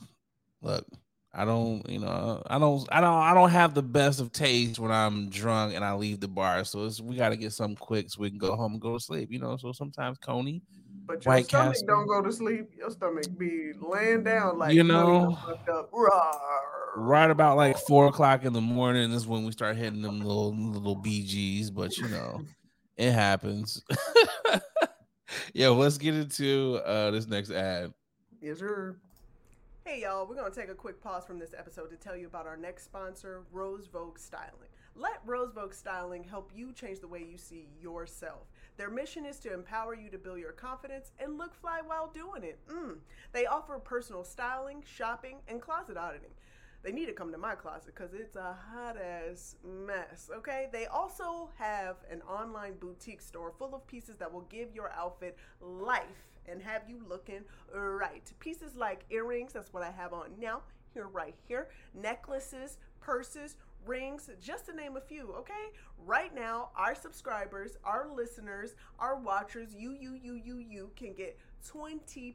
look, 0.61 0.87
I 1.33 1.47
don't, 1.47 1.89
you 1.89 1.99
know, 1.99 2.43
I 2.47 2.59
don't, 2.59 2.87
I 2.93 3.01
don't, 3.01 3.19
I 3.19 3.33
don't 3.33 3.51
have 3.51 3.73
the 3.73 3.83
best 3.83 4.21
of 4.21 4.33
taste 4.33 4.79
when 4.79 4.91
I'm 4.91 5.31
drunk 5.31 5.75
and 5.75 5.85
I 5.85 5.95
leave 5.95 6.21
the 6.21 6.29
bar. 6.29 6.65
So 6.65 6.91
we 7.03 7.17
got 7.17 7.31
to 7.31 7.37
get 7.37 7.53
something 7.53 7.77
quick 7.77 8.11
so 8.11 8.21
we 8.21 8.29
can 8.29 8.39
go 8.39 8.55
home 8.57 8.73
and 8.73 8.81
go 8.81 8.95
to 8.95 9.01
sleep. 9.01 9.33
You 9.33 9.39
know, 9.39 9.57
so 9.57 9.73
sometimes 9.73 10.19
Coney, 10.19 10.63
but 11.07 11.25
your 11.25 11.35
White 11.35 11.47
stomach 11.47 11.75
Castle. 11.75 11.87
don't 11.87 12.07
go 12.07 12.23
to 12.23 12.33
sleep. 12.33 12.71
Your 12.77 12.91
stomach 12.91 13.27
be 13.39 13.73
laying 13.81 14.25
down 14.25 14.59
like 14.59 14.75
you 14.75 14.85
know. 14.85 15.39
Right 16.97 17.31
about 17.31 17.57
like 17.57 17.79
four 17.79 18.07
o'clock 18.07 18.45
in 18.45 18.53
the 18.53 18.61
morning 18.61 19.13
is 19.13 19.27
when 19.27 19.45
we 19.45 19.53
start 19.53 19.77
hitting 19.77 20.03
them 20.03 20.21
little 20.21 20.55
little 20.55 20.97
BGs. 20.97 21.73
But 21.75 21.97
you 21.99 22.09
know, 22.09 22.43
it 22.97 23.13
happens. 23.13 23.83
Yeah, 25.53 25.69
let's 25.69 25.99
get 25.99 26.15
into 26.15 26.81
uh 26.85 27.11
this 27.11 27.27
next 27.27 27.51
ad. 27.51 27.93
Yes, 28.41 28.59
sir. 28.59 28.97
Hey, 29.85 30.03
y'all, 30.03 30.27
we're 30.27 30.35
going 30.35 30.53
to 30.53 30.61
take 30.61 30.69
a 30.69 30.75
quick 30.75 31.01
pause 31.01 31.25
from 31.25 31.39
this 31.39 31.55
episode 31.57 31.91
to 31.91 31.97
tell 31.97 32.17
you 32.17 32.27
about 32.27 32.47
our 32.47 32.57
next 32.57 32.85
sponsor, 32.85 33.45
Rose 33.53 33.87
Vogue 33.87 34.19
Styling. 34.19 34.69
Let 34.97 35.21
Rose 35.25 35.53
Vogue 35.53 35.73
Styling 35.73 36.25
help 36.25 36.51
you 36.55 36.73
change 36.73 36.99
the 36.99 37.07
way 37.07 37.25
you 37.29 37.39
see 37.39 37.69
yourself. 37.81 38.49
Their 38.77 38.91
mission 38.91 39.25
is 39.25 39.39
to 39.41 39.53
empower 39.53 39.95
you 39.95 40.11
to 40.11 40.19
build 40.19 40.39
your 40.39 40.53
confidence 40.53 41.13
and 41.19 41.39
look 41.39 41.55
fly 41.55 41.81
while 41.85 42.09
doing 42.09 42.43
it. 42.43 42.59
Mm. 42.69 42.99
They 43.33 43.47
offer 43.47 43.79
personal 43.79 44.25
styling, 44.25 44.83
shopping, 44.87 45.39
and 45.49 45.61
closet 45.61 45.97
auditing. 45.97 46.31
They 46.83 46.93
need 46.93 47.07
to 47.07 47.13
come 47.13 47.33
to 47.33 47.39
my 47.39 47.55
closet 47.55 47.95
because 47.97 48.15
it's 48.15 48.37
a 48.37 48.57
hot 48.73 48.97
ass 48.97 49.57
mess, 49.65 50.31
okay? 50.33 50.69
They 50.71 50.87
also 50.87 51.51
have 51.59 51.97
an 52.11 52.23
online 52.23 52.75
boutique 52.75 53.23
store 53.23 53.53
full 53.59 53.75
of 53.75 53.87
pieces 53.87 54.17
that 54.19 54.33
will 54.33 54.47
give 54.51 54.73
your 54.73 54.93
outfit 54.93 55.37
life 55.61 56.29
and 56.47 56.63
have 56.63 56.83
you 56.89 57.01
looking 57.09 57.41
right. 57.75 58.31
Pieces 58.39 58.77
like 58.77 59.05
earrings, 59.11 59.53
that's 59.55 59.73
what 59.73 59.83
I 59.83 59.91
have 59.91 60.13
on 60.13 60.31
now, 60.39 60.63
here, 60.95 61.09
right 61.09 61.35
here, 61.49 61.69
necklaces, 61.93 62.79
purses, 63.01 63.57
rings, 63.87 64.31
just 64.41 64.67
to 64.67 64.75
name 64.75 64.97
a 64.97 65.01
few, 65.01 65.33
okay? 65.39 65.73
Right 66.05 66.35
now, 66.35 66.71
our 66.77 66.95
subscribers, 66.95 67.77
our 67.85 68.09
listeners, 68.15 68.75
our 68.99 69.17
watchers, 69.17 69.75
you, 69.75 69.93
you, 69.93 70.19
you, 70.23 70.35
you, 70.35 70.59
you 70.59 70.91
can 70.97 71.13
get 71.15 71.39
20% 71.67 72.35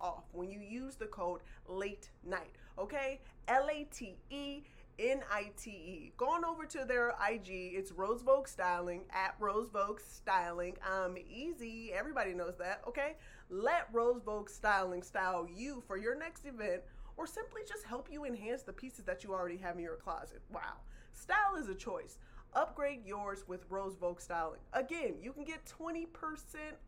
off 0.00 0.24
when 0.32 0.50
you 0.50 0.60
use 0.60 0.96
the 0.96 1.06
code 1.06 1.40
late 1.68 2.10
night, 2.24 2.56
okay? 2.78 3.20
L 3.48 3.68
A 3.70 3.84
T 3.92 4.16
E 4.30 4.62
N 4.98 5.22
I 5.32 5.50
T 5.56 5.70
E. 5.70 6.12
Going 6.16 6.44
over 6.44 6.66
to 6.66 6.84
their 6.84 7.14
IG, 7.26 7.48
it's 7.48 7.90
Rose 7.90 8.22
Vogue 8.22 8.46
Styling 8.46 9.02
at 9.10 9.34
Rose 9.38 9.68
Vogue 9.70 10.00
Styling. 10.00 10.76
Um, 10.86 11.16
easy. 11.16 11.92
Everybody 11.94 12.34
knows 12.34 12.56
that. 12.58 12.82
Okay. 12.86 13.16
Let 13.48 13.88
Rose 13.92 14.20
Vogue 14.24 14.50
Styling 14.50 15.02
style 15.02 15.48
you 15.52 15.82
for 15.86 15.96
your 15.96 16.16
next 16.16 16.44
event, 16.44 16.82
or 17.20 17.26
simply 17.26 17.60
just 17.68 17.84
help 17.84 18.08
you 18.10 18.24
enhance 18.24 18.62
the 18.62 18.72
pieces 18.72 19.04
that 19.04 19.22
you 19.22 19.34
already 19.34 19.58
have 19.58 19.76
in 19.76 19.82
your 19.82 19.96
closet. 19.96 20.40
Wow. 20.50 20.78
Style 21.12 21.54
is 21.60 21.68
a 21.68 21.74
choice. 21.74 22.16
Upgrade 22.54 23.04
yours 23.04 23.44
with 23.46 23.66
Rose 23.68 23.94
Vogue 23.94 24.22
Styling. 24.22 24.62
Again, 24.72 25.16
you 25.20 25.34
can 25.34 25.44
get 25.44 25.60
20% 25.66 26.06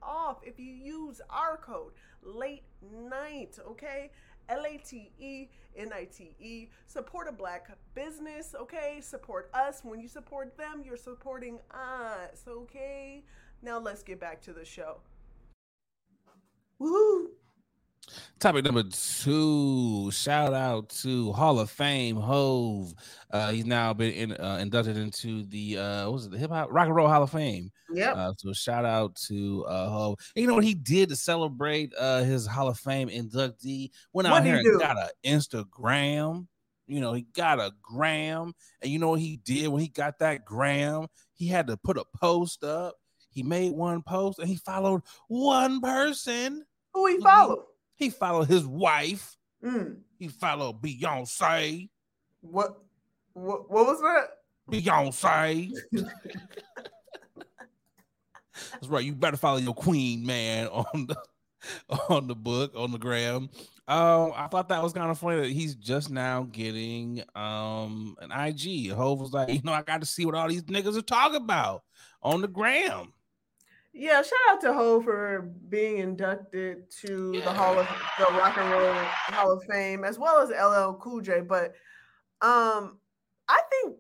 off 0.03 0.39
if 0.43 0.59
you 0.59 0.73
use 0.73 1.21
our 1.29 1.59
code 1.59 1.93
late 2.23 2.63
night, 3.11 3.59
okay? 3.69 4.11
L 4.49 4.65
A 4.65 4.79
T 4.79 5.13
E 5.19 5.49
N 5.77 5.93
I 5.93 6.05
T 6.05 6.35
E. 6.41 6.69
Support 6.87 7.29
a 7.29 7.33
black 7.33 7.69
business, 7.95 8.55
okay? 8.59 9.01
Support 9.03 9.51
us. 9.53 9.83
When 9.85 10.01
you 10.01 10.09
support 10.09 10.57
them, 10.57 10.83
you're 10.83 10.97
supporting 10.97 11.59
us, 11.71 12.43
okay? 12.49 13.23
Now 13.61 13.79
let's 13.79 14.03
get 14.03 14.19
back 14.19 14.41
to 14.45 14.55
the 14.55 14.65
show. 14.65 14.97
Woo! 16.79 17.33
Topic 18.41 18.65
number 18.65 18.83
two. 18.83 20.11
Shout 20.11 20.53
out 20.53 20.89
to 20.89 21.33
Hall 21.33 21.61
of 21.61 21.71
Fame 21.71 22.17
Hove. 22.17 22.93
Uh, 23.31 23.53
he's 23.53 23.65
now 23.65 23.95
been 23.95 24.13
in, 24.13 24.33
uh, 24.33 24.59
inducted 24.61 24.97
into 24.97 25.45
the 25.45 25.79
uh, 25.79 26.05
what 26.07 26.13
was 26.15 26.27
it, 26.27 26.33
the 26.33 26.39
Hip 26.39 26.51
Hop 26.51 26.69
Rock 26.73 26.87
and 26.87 26.97
Roll 26.97 27.09
Hall 27.09 27.23
of 27.23 27.31
Fame. 27.31 27.71
Yeah. 27.93 28.13
Uh, 28.13 28.33
so 28.37 28.53
shout 28.53 28.85
out 28.85 29.15
to 29.29 29.65
uh, 29.67 29.89
Hove. 29.89 30.19
And 30.35 30.43
you 30.43 30.49
know 30.49 30.55
what 30.55 30.65
he 30.65 30.75
did 30.75 31.09
to 31.11 31.17
celebrate 31.17 31.93
uh, 31.97 32.25
his 32.25 32.47
Hall 32.47 32.69
of 32.69 32.79
Fame 32.79 33.09
inductee? 33.09 33.91
Went 34.13 34.27
out 34.27 34.45
here 34.45 34.57
and 34.57 34.81
got 34.81 34.99
an 34.99 35.11
Instagram. 35.25 36.49
You 36.89 37.01
know, 37.01 37.13
he 37.13 37.27
got 37.35 37.61
a 37.61 37.71
gram, 37.81 38.53
and 38.83 38.91
you 38.91 38.99
know 38.99 39.11
what 39.11 39.21
he 39.21 39.37
did 39.37 39.69
when 39.69 39.81
he 39.81 39.89
got 39.89 40.19
that 40.19 40.45
gram? 40.45 41.07
He 41.33 41.47
had 41.47 41.69
to 41.69 41.77
put 41.77 41.97
a 41.97 42.05
post 42.21 42.65
up. 42.65 42.97
He 43.31 43.45
made 43.45 43.73
one 43.73 44.03
post, 44.03 44.41
and 44.41 44.49
he 44.49 44.57
followed 44.57 45.03
one 45.29 45.81
person. 45.81 46.67
Who 46.93 47.07
he 47.07 47.21
followed? 47.21 47.65
He 48.03 48.11
followed 48.11 48.49
his 48.49 48.67
wife. 48.67 49.37
Mm. 49.65 49.99
He 50.19 50.27
followed 50.27 50.83
Beyonce. 50.83 51.89
What? 52.41 52.83
What? 53.33 53.71
What 53.71 53.87
was 53.87 54.01
that? 54.01 54.29
Beyonce. 54.69 55.73
That's 58.73 58.89
right. 58.89 59.05
You 59.05 59.15
better 59.15 59.37
follow 59.37 59.59
your 59.59 59.75
queen, 59.75 60.27
man, 60.27 60.67
on 60.67 61.07
the 61.07 61.17
on 62.09 62.27
the 62.27 62.35
book 62.35 62.73
on 62.75 62.91
the 62.91 62.99
gram. 62.99 63.51
Um, 63.87 64.33
I 64.35 64.49
thought 64.51 64.69
that 64.71 64.83
was 64.83 64.93
kind 64.93 65.09
of 65.11 65.19
funny 65.19 65.43
that 65.43 65.51
he's 65.51 65.77
just 65.77 66.11
now 66.11 66.49
getting 66.51 67.23
um 67.37 68.17
an 68.21 68.33
IG. 68.33 68.91
Hove 68.91 69.21
was 69.21 69.33
like, 69.33 69.49
you 69.49 69.61
know, 69.63 69.73
I 69.73 69.83
got 69.83 70.01
to 70.01 70.07
see 70.07 70.27
what 70.27 70.35
all 70.35 70.49
these 70.49 70.65
niggas 70.65 70.99
are 70.99 71.03
talking 71.03 71.37
about 71.37 71.85
on 72.21 72.41
the 72.41 72.49
gram. 72.49 73.13
Yeah, 73.95 74.23
shout 74.23 74.39
out 74.51 74.61
to 74.63 74.73
Hove 74.73 75.05
for 75.05 75.51
being 75.69 75.99
inducted 75.99 76.91
to 77.03 77.33
yeah. 77.35 77.45
the 77.45 77.53
Hall 77.53 77.79
of 77.79 77.87
the 78.19 78.25
Rock 78.35 78.57
and 78.57 78.71
Roll 78.71 78.95
Hall 78.95 79.53
of 79.53 79.63
Fame, 79.65 80.03
as 80.05 80.19
well 80.19 80.41
as 80.41 80.49
LL 80.49 80.95
Cool 80.99 81.21
J. 81.21 81.41
But 81.41 81.75
um, 82.41 82.99
I 83.49 83.61
think 83.71 83.97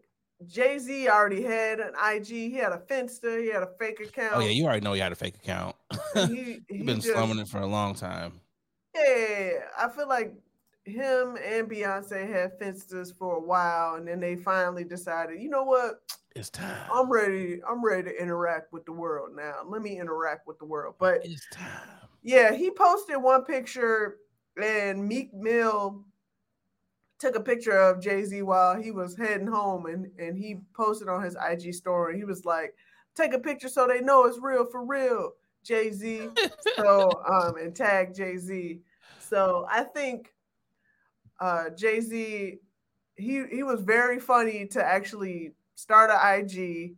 Jay 0.46 0.78
Z 0.78 1.08
already 1.08 1.42
had 1.42 1.78
an 1.78 1.92
IG. 2.10 2.26
He 2.26 2.54
had 2.54 2.72
a 2.72 2.78
Finsta. 2.78 3.42
He 3.42 3.48
had 3.50 3.62
a 3.62 3.68
fake 3.78 4.00
account. 4.00 4.36
Oh 4.36 4.40
yeah, 4.40 4.50
you 4.50 4.64
already 4.64 4.80
know 4.80 4.94
he 4.94 5.00
had 5.00 5.12
a 5.12 5.16
fake 5.16 5.36
account. 5.36 5.76
he, 6.14 6.62
has 6.70 6.86
been 6.86 7.00
just, 7.00 7.08
slumming 7.08 7.38
it 7.38 7.48
for 7.48 7.60
a 7.60 7.66
long 7.66 7.94
time. 7.94 8.40
Yeah, 8.94 9.50
I 9.78 9.88
feel 9.94 10.08
like 10.08 10.34
him 10.84 11.36
and 11.44 11.68
Beyonce 11.68 12.28
had 12.28 12.58
Finstas 12.58 13.16
for 13.16 13.36
a 13.36 13.40
while, 13.40 13.94
and 13.94 14.08
then 14.08 14.20
they 14.20 14.36
finally 14.36 14.84
decided, 14.84 15.40
you 15.40 15.48
know 15.48 15.64
what? 15.64 16.00
It's 16.34 16.50
time. 16.50 16.90
I'm 16.92 17.10
ready. 17.10 17.60
I'm 17.68 17.84
ready 17.84 18.04
to 18.04 18.22
interact 18.22 18.72
with 18.72 18.84
the 18.86 18.92
world 18.92 19.30
now. 19.36 19.56
Let 19.66 19.82
me 19.82 20.00
interact 20.00 20.46
with 20.46 20.58
the 20.58 20.64
world. 20.64 20.94
But 20.98 21.24
it's 21.24 21.46
time. 21.52 21.68
Yeah, 22.22 22.54
he 22.54 22.70
posted 22.70 23.16
one 23.18 23.44
picture, 23.44 24.16
and 24.60 25.06
Meek 25.06 25.34
Mill 25.34 26.04
took 27.18 27.36
a 27.36 27.40
picture 27.40 27.76
of 27.78 28.00
Jay 28.00 28.24
Z 28.24 28.42
while 28.42 28.80
he 28.80 28.90
was 28.90 29.16
heading 29.16 29.46
home, 29.46 29.86
and 29.86 30.10
and 30.18 30.38
he 30.38 30.60
posted 30.74 31.08
on 31.08 31.22
his 31.22 31.36
IG 31.36 31.74
story. 31.74 32.16
He 32.16 32.24
was 32.24 32.44
like, 32.44 32.74
"Take 33.14 33.34
a 33.34 33.38
picture 33.38 33.68
so 33.68 33.86
they 33.86 34.00
know 34.00 34.24
it's 34.24 34.38
real 34.40 34.64
for 34.64 34.84
real." 34.84 35.32
Jay 35.62 35.92
Z. 35.92 36.28
so 36.76 37.22
um, 37.28 37.56
and 37.56 37.74
tag 37.74 38.14
Jay 38.14 38.36
Z. 38.36 38.80
So 39.18 39.66
I 39.70 39.84
think 39.84 40.32
uh, 41.42 41.70
Jay 41.76 42.00
Z, 42.00 42.58
he 43.16 43.42
he 43.50 43.62
was 43.64 43.80
very 43.80 44.20
funny 44.20 44.66
to 44.68 44.82
actually 44.82 45.50
start 45.74 46.10
an 46.10 46.40
IG 46.40 46.94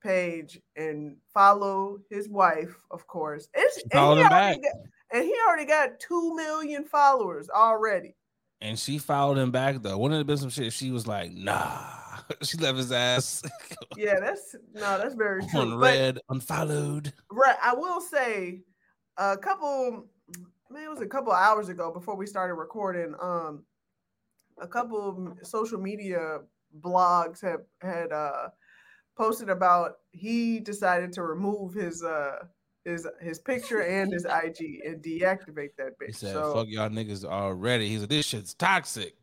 page 0.00 0.60
and 0.76 1.16
follow 1.34 1.98
his 2.08 2.28
wife, 2.28 2.76
of 2.92 3.06
course. 3.08 3.48
It's, 3.54 3.82
and, 3.92 4.18
he 4.18 4.22
got, 4.22 4.56
and 5.12 5.24
he 5.24 5.34
already 5.46 5.66
got 5.66 5.98
two 5.98 6.36
million 6.36 6.84
followers 6.84 7.50
already. 7.50 8.14
And 8.60 8.78
she 8.78 8.98
followed 8.98 9.36
him 9.36 9.50
back 9.50 9.82
though. 9.82 9.98
Wouldn't 9.98 10.14
it 10.14 10.18
have 10.18 10.26
been 10.28 10.36
some 10.36 10.50
shit? 10.50 10.72
She 10.72 10.92
was 10.92 11.08
like, 11.08 11.32
"Nah." 11.32 11.98
she 12.42 12.56
left 12.58 12.78
his 12.78 12.92
ass. 12.92 13.42
yeah, 13.96 14.20
that's 14.20 14.54
no, 14.74 14.98
that's 14.98 15.14
very 15.14 15.44
true. 15.46 15.60
On 15.60 15.76
red, 15.76 16.20
unfollowed. 16.28 17.12
Right. 17.32 17.56
I 17.60 17.74
will 17.74 18.00
say, 18.00 18.60
a 19.16 19.36
couple, 19.36 20.06
man, 20.70 20.84
it 20.84 20.90
was 20.90 21.00
a 21.00 21.06
couple 21.06 21.32
hours 21.32 21.68
ago 21.68 21.90
before 21.90 22.16
we 22.16 22.26
started 22.26 22.54
recording. 22.54 23.14
Um, 23.20 23.64
a 24.60 24.66
couple 24.66 25.36
social 25.42 25.80
media 25.80 26.38
blogs 26.80 27.40
have 27.40 27.62
had 27.80 28.12
uh 28.12 28.48
posted 29.16 29.48
about 29.48 29.96
he 30.12 30.60
decided 30.60 31.12
to 31.12 31.22
remove 31.22 31.74
his 31.74 32.02
uh 32.02 32.38
his 32.84 33.06
his 33.20 33.38
picture 33.38 33.82
and 33.82 34.12
his 34.12 34.24
IG 34.44 34.80
and 34.84 35.02
deactivate 35.02 35.70
that 35.76 35.98
bitch. 36.00 36.06
He 36.06 36.12
said, 36.12 36.32
so, 36.32 36.54
"Fuck 36.54 36.68
y'all 36.68 36.88
niggas 36.88 37.24
already." 37.24 37.88
He 37.88 37.98
said, 37.98 38.08
"This 38.08 38.26
shit's 38.26 38.54
toxic." 38.54 39.16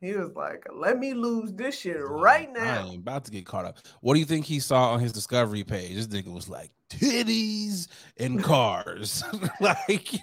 He 0.00 0.12
was 0.12 0.30
like, 0.34 0.64
"Let 0.72 0.98
me 0.98 1.12
lose 1.12 1.52
this 1.52 1.78
shit 1.78 1.96
right 2.00 2.50
now." 2.52 2.84
I 2.84 2.88
ain't 2.88 3.00
about 3.00 3.24
to 3.24 3.30
get 3.30 3.46
caught 3.46 3.64
up. 3.64 3.78
What 4.00 4.14
do 4.14 4.20
you 4.20 4.26
think 4.26 4.46
he 4.46 4.60
saw 4.60 4.92
on 4.92 5.00
his 5.00 5.12
discovery 5.12 5.64
page? 5.64 5.94
This 5.94 6.06
nigga 6.06 6.32
was 6.32 6.48
like 6.48 6.70
titties 6.90 7.88
and 8.18 8.42
cars, 8.42 9.22
like. 9.60 10.14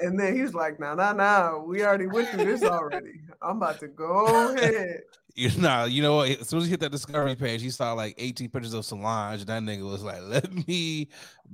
and 0.00 0.18
then 0.18 0.36
he's 0.36 0.54
like, 0.54 0.78
"Nah, 0.80 0.94
nah, 0.94 1.12
nah. 1.12 1.58
We 1.58 1.84
already 1.84 2.06
went 2.06 2.28
through 2.28 2.44
this 2.44 2.62
already. 2.62 3.20
I'm 3.42 3.58
about 3.58 3.80
to 3.80 3.88
go 3.88 4.54
ahead." 4.54 5.02
You 5.38 5.50
know, 5.58 5.84
you 5.84 6.00
know 6.00 6.16
what? 6.16 6.30
As 6.30 6.48
soon 6.48 6.60
as 6.60 6.64
he 6.64 6.70
hit 6.70 6.80
that 6.80 6.90
discovery 6.90 7.36
page, 7.36 7.60
he 7.60 7.68
saw 7.68 7.92
like 7.92 8.14
18 8.16 8.48
pictures 8.48 8.72
of 8.72 8.86
Solange. 8.86 9.44
That 9.44 9.62
nigga 9.62 9.82
was 9.82 10.02
like, 10.02 10.22
"Let 10.22 10.50
me." 10.50 11.10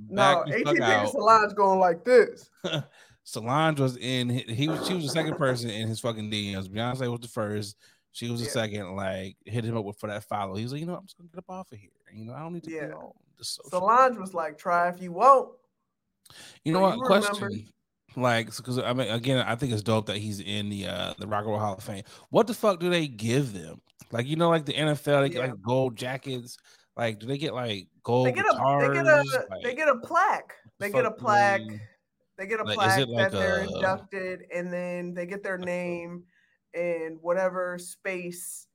No, 0.07 0.45
18 0.47 0.63
pictures 0.63 0.87
of 0.87 1.09
Solange 1.09 1.53
going 1.53 1.79
like 1.79 2.05
this. 2.05 2.49
Solange 3.25 3.81
was 3.81 3.97
in. 3.97 4.29
He 4.29 4.69
was. 4.69 4.87
She 4.87 4.93
was 4.93 5.03
the 5.03 5.09
second 5.09 5.35
person 5.35 5.69
in 5.69 5.89
his 5.89 5.99
fucking 5.99 6.31
DMs. 6.31 6.69
Beyonce 6.69 7.11
was 7.11 7.19
the 7.19 7.27
first. 7.27 7.75
She 8.13 8.29
was 8.29 8.39
the 8.39 8.45
yeah. 8.45 8.51
second. 8.53 8.95
Like 8.95 9.35
hit 9.45 9.65
him 9.65 9.75
up 9.75 9.83
with 9.83 9.99
for 9.99 10.07
that 10.07 10.23
follow. 10.23 10.55
He 10.55 10.63
was 10.63 10.71
like, 10.71 10.79
you 10.79 10.87
know, 10.87 10.95
I'm 10.95 11.05
just 11.05 11.17
gonna 11.17 11.27
get 11.27 11.39
up 11.39 11.49
off 11.49 11.71
of 11.73 11.77
here. 11.77 11.89
You 12.13 12.25
know, 12.25 12.33
I 12.33 12.39
don't 12.39 12.53
need 12.53 12.63
to 12.63 12.71
yeah. 12.71 12.87
be 12.87 12.93
on 12.93 13.11
this. 13.37 13.59
Solange 13.69 14.17
was 14.17 14.33
like, 14.33 14.57
try 14.57 14.89
if 14.89 15.01
you 15.01 15.11
won't. 15.11 15.49
You 16.63 16.73
know 16.73 16.81
what? 16.81 16.97
You 16.97 17.03
Question. 17.03 17.35
Remember. 17.35 17.69
Like, 18.15 18.55
because 18.55 18.77
I 18.77 18.93
mean, 18.93 19.09
again, 19.09 19.39
I 19.39 19.55
think 19.55 19.73
it's 19.73 19.81
dope 19.81 20.05
that 20.05 20.17
he's 20.17 20.39
in 20.39 20.69
the 20.69 20.87
uh 20.87 21.13
the 21.17 21.27
Rock 21.27 21.41
and 21.41 21.49
Roll 21.49 21.59
Hall 21.59 21.73
of 21.73 21.83
Fame. 21.83 22.03
What 22.29 22.47
the 22.47 22.53
fuck 22.53 22.79
do 22.79 22.89
they 22.89 23.07
give 23.07 23.53
them? 23.53 23.81
Like, 24.11 24.27
you 24.27 24.35
know, 24.35 24.49
like 24.49 24.65
the 24.65 24.73
NFL, 24.73 25.23
they 25.23 25.29
get 25.29 25.49
like 25.49 25.61
gold 25.61 25.95
jackets. 25.95 26.57
Like, 26.95 27.19
do 27.19 27.25
they 27.25 27.39
get 27.39 27.55
like 27.55 27.87
gold? 28.03 28.27
They 28.27 28.31
get 28.31 28.45
a, 28.45 28.87
they 28.87 28.93
get 28.93 29.07
a, 29.07 29.23
like, 29.49 29.63
they 29.63 29.73
get 29.73 29.89
a 29.89 29.95
plaque. 29.95 30.53
They 30.79 30.91
get 30.91 31.05
a 31.05 31.11
plaque. 31.11 31.61
They 32.37 32.47
get 32.47 32.59
a 32.59 32.63
like, 32.63 32.75
plaque 32.75 33.07
like 33.07 33.17
that 33.17 33.31
they're 33.31 33.63
inducted, 33.63 34.43
and 34.53 34.71
then 34.71 35.13
they 35.13 35.25
get 35.25 35.43
their 35.43 35.57
name 35.59 36.23
in 36.73 37.17
whatever 37.21 37.77
space. 37.79 38.67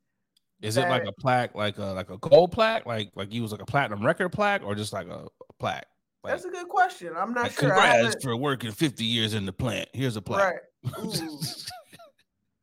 Is 0.61 0.75
that... 0.75 0.87
it 0.87 0.91
like 0.91 1.05
a 1.05 1.13
plaque, 1.13 1.55
like 1.55 1.79
a 1.79 1.87
like 1.87 2.11
a 2.11 2.19
gold 2.19 2.53
plaque, 2.53 2.87
like 2.87 3.11
like 3.15 3.33
you 3.33 3.43
was 3.43 3.53
like 3.53 3.63
a 3.63 3.67
platinum 3.67 4.05
record 4.05 4.31
plaque, 4.31 4.63
or 4.65 4.75
just 4.75 4.93
like 4.93 5.07
a, 5.07 5.27
a 5.27 5.53
plaque? 5.59 5.87
Like, 6.25 6.33
That's 6.33 6.45
a 6.45 6.51
good 6.51 6.69
question. 6.69 7.13
I'm 7.17 7.33
not 7.33 7.45
like, 7.45 7.53
sure. 7.53 7.71
Congrats 7.71 8.17
for 8.23 8.37
working 8.37 8.73
50 8.73 9.05
years 9.05 9.35
in 9.35 9.47
the 9.47 9.53
plant. 9.53 9.89
Here's 9.93 10.17
a 10.17 10.23
plaque. 10.23 10.57
Right. 10.85 10.95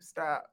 Stop. 0.01 0.43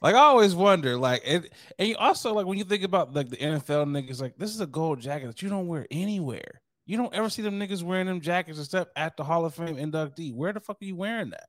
Like 0.00 0.14
I 0.14 0.18
always 0.18 0.54
wonder, 0.54 0.96
like, 0.96 1.22
and, 1.26 1.48
and 1.78 1.88
you 1.88 1.96
also 1.96 2.32
like 2.32 2.46
when 2.46 2.58
you 2.58 2.64
think 2.64 2.84
about 2.84 3.12
like 3.12 3.28
the 3.28 3.36
NFL 3.36 3.86
niggas, 3.86 4.20
like 4.20 4.36
this 4.36 4.50
is 4.50 4.60
a 4.60 4.66
gold 4.66 5.00
jacket 5.00 5.26
that 5.26 5.42
you 5.42 5.48
don't 5.48 5.66
wear 5.66 5.86
anywhere. 5.90 6.62
You 6.86 6.96
don't 6.96 7.14
ever 7.14 7.28
see 7.28 7.42
them 7.42 7.60
niggas 7.60 7.82
wearing 7.82 8.06
them 8.06 8.20
jackets 8.20 8.58
except 8.58 8.96
at 8.96 9.16
the 9.16 9.24
Hall 9.24 9.44
of 9.44 9.54
Fame 9.54 9.76
inductee. 9.76 10.34
Where 10.34 10.52
the 10.52 10.60
fuck 10.60 10.78
are 10.80 10.84
you 10.84 10.96
wearing 10.96 11.30
that? 11.30 11.48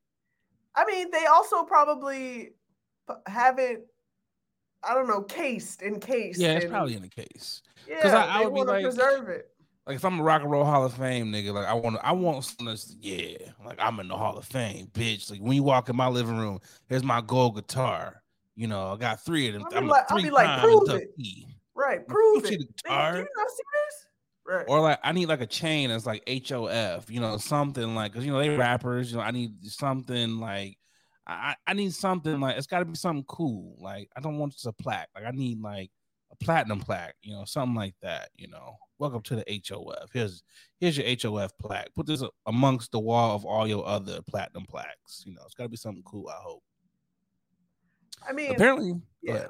I 0.76 0.86
mean, 0.86 1.10
they 1.12 1.26
also 1.26 1.64
probably 1.64 2.52
have 3.28 3.58
it. 3.60 3.88
I 4.88 4.94
don't 4.94 5.08
know, 5.08 5.22
cased 5.22 5.82
in 5.82 6.00
case. 6.00 6.38
Yeah, 6.38 6.54
it's 6.54 6.66
probably 6.66 6.96
in 6.96 7.02
the 7.02 7.10
case. 7.10 7.62
Yeah, 7.88 7.96
because 7.98 8.14
I, 8.14 8.42
I 8.42 8.46
would 8.46 8.54
be 8.54 8.64
like, 8.64 8.84
preserve 8.84 9.30
it. 9.30 9.50
Like 9.86 9.98
if 9.98 10.06
I'm 10.06 10.20
a 10.20 10.24
rock 10.24 10.42
and 10.42 10.52
roll 10.52 10.64
Hall 10.64 10.86
of 10.86 10.94
Fame 10.94 11.32
nigga, 11.32 11.54
like 11.54 11.68
I 11.68 11.74
want 11.74 11.98
I 12.02 12.14
want 12.14 12.46
something 12.46 12.68
that's 12.68 12.96
yeah, 13.00 13.38
like 13.66 13.80
I'm 13.80 14.00
in 14.00 14.08
the 14.08 14.16
Hall 14.16 14.38
of 14.38 14.46
Fame, 14.46 14.88
bitch. 14.94 15.30
Like 15.30 15.42
when 15.42 15.54
you 15.54 15.64
walk 15.64 15.90
in 15.90 15.96
my 15.96 16.08
living 16.08 16.38
room, 16.38 16.60
here's 16.88 17.04
my 17.04 17.22
gold 17.22 17.56
guitar. 17.56 18.22
You 18.56 18.68
know, 18.68 18.94
I 18.94 18.98
got 18.98 19.26
three 19.26 19.48
of 19.48 19.56
them. 19.56 19.66
I'll 19.74 19.82
be 19.82 19.88
like, 19.88 20.12
I'll 20.12 20.22
be 20.22 20.30
like 20.30 20.62
prove 20.62 20.90
it. 20.90 21.10
Right, 21.76 22.08
prove 22.08 22.46
it. 22.46 22.60
Guitar. 22.60 23.14
Do 23.14 23.20
you 23.20 23.28
not 23.36 23.50
see 23.50 23.64
this? 23.74 24.06
Right. 24.46 24.66
Or 24.68 24.80
like 24.80 25.00
I 25.04 25.12
need 25.12 25.26
like 25.26 25.42
a 25.42 25.48
chain 25.48 25.90
that's 25.90 26.06
like 26.06 26.24
HOF, 26.28 27.10
you 27.10 27.20
know, 27.20 27.38
something 27.38 27.96
like 27.96 28.12
because 28.12 28.26
you 28.26 28.32
know 28.32 28.40
they 28.40 28.56
rappers, 28.56 29.12
you 29.12 29.18
know, 29.18 29.24
I 29.24 29.32
need 29.32 29.66
something 29.66 30.40
like 30.40 30.78
I, 31.26 31.56
I 31.66 31.74
need 31.74 31.94
something 31.94 32.40
like 32.40 32.58
it's 32.58 32.68
got 32.68 32.80
to 32.80 32.86
be 32.86 32.96
something 32.96 33.26
cool. 33.28 33.78
Like 33.80 34.10
I 34.16 34.20
don't 34.20 34.38
want 34.38 34.54
just 34.54 34.66
a 34.66 34.74
plaque. 34.74 35.10
Like 35.16 35.26
I 35.26 35.32
need 35.32 35.62
like 35.62 35.90
a 36.32 36.36
platinum 36.44 36.80
plaque, 36.80 37.16
you 37.22 37.34
know, 37.34 37.46
something 37.46 37.76
like 37.76 37.96
that. 38.02 38.30
You 38.36 38.50
know, 38.50 38.78
welcome 38.98 39.22
to 39.24 39.38
the 39.38 39.62
HOF. 39.70 40.10
Here's 40.12 40.44
here's 40.80 40.98
your 40.98 41.40
HOF 41.42 41.58
plaque. 41.58 41.94
Put 41.96 42.08
this 42.08 42.24
amongst 42.46 42.92
the 42.92 43.00
wall 43.00 43.36
of 43.36 43.46
all 43.46 43.68
your 43.68 43.86
other 43.86 44.22
platinum 44.22 44.66
plaques. 44.66 45.24
You 45.26 45.34
know, 45.34 45.42
it's 45.46 45.56
got 45.56 45.64
to 45.64 45.70
be 45.70 45.78
something 45.78 46.04
cool. 46.04 46.28
I 46.28 46.42
hope. 46.42 46.64
I 48.28 48.34
mean, 48.34 48.52
apparently, 48.52 48.94
yeah. 49.22 49.48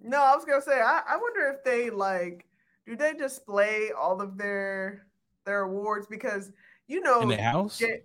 No, 0.00 0.22
I 0.22 0.34
was 0.34 0.44
gonna 0.46 0.62
say, 0.62 0.80
I, 0.80 1.02
I 1.06 1.16
wonder 1.16 1.54
if 1.54 1.62
they 1.64 1.90
like, 1.90 2.46
do 2.86 2.96
they 2.96 3.12
display 3.12 3.90
all 3.98 4.22
of 4.22 4.38
their 4.38 5.06
their 5.44 5.62
awards 5.62 6.06
because 6.06 6.50
you 6.86 7.00
know 7.00 7.22
in 7.22 7.28
the 7.28 7.36
house. 7.36 7.78
J- 7.78 8.02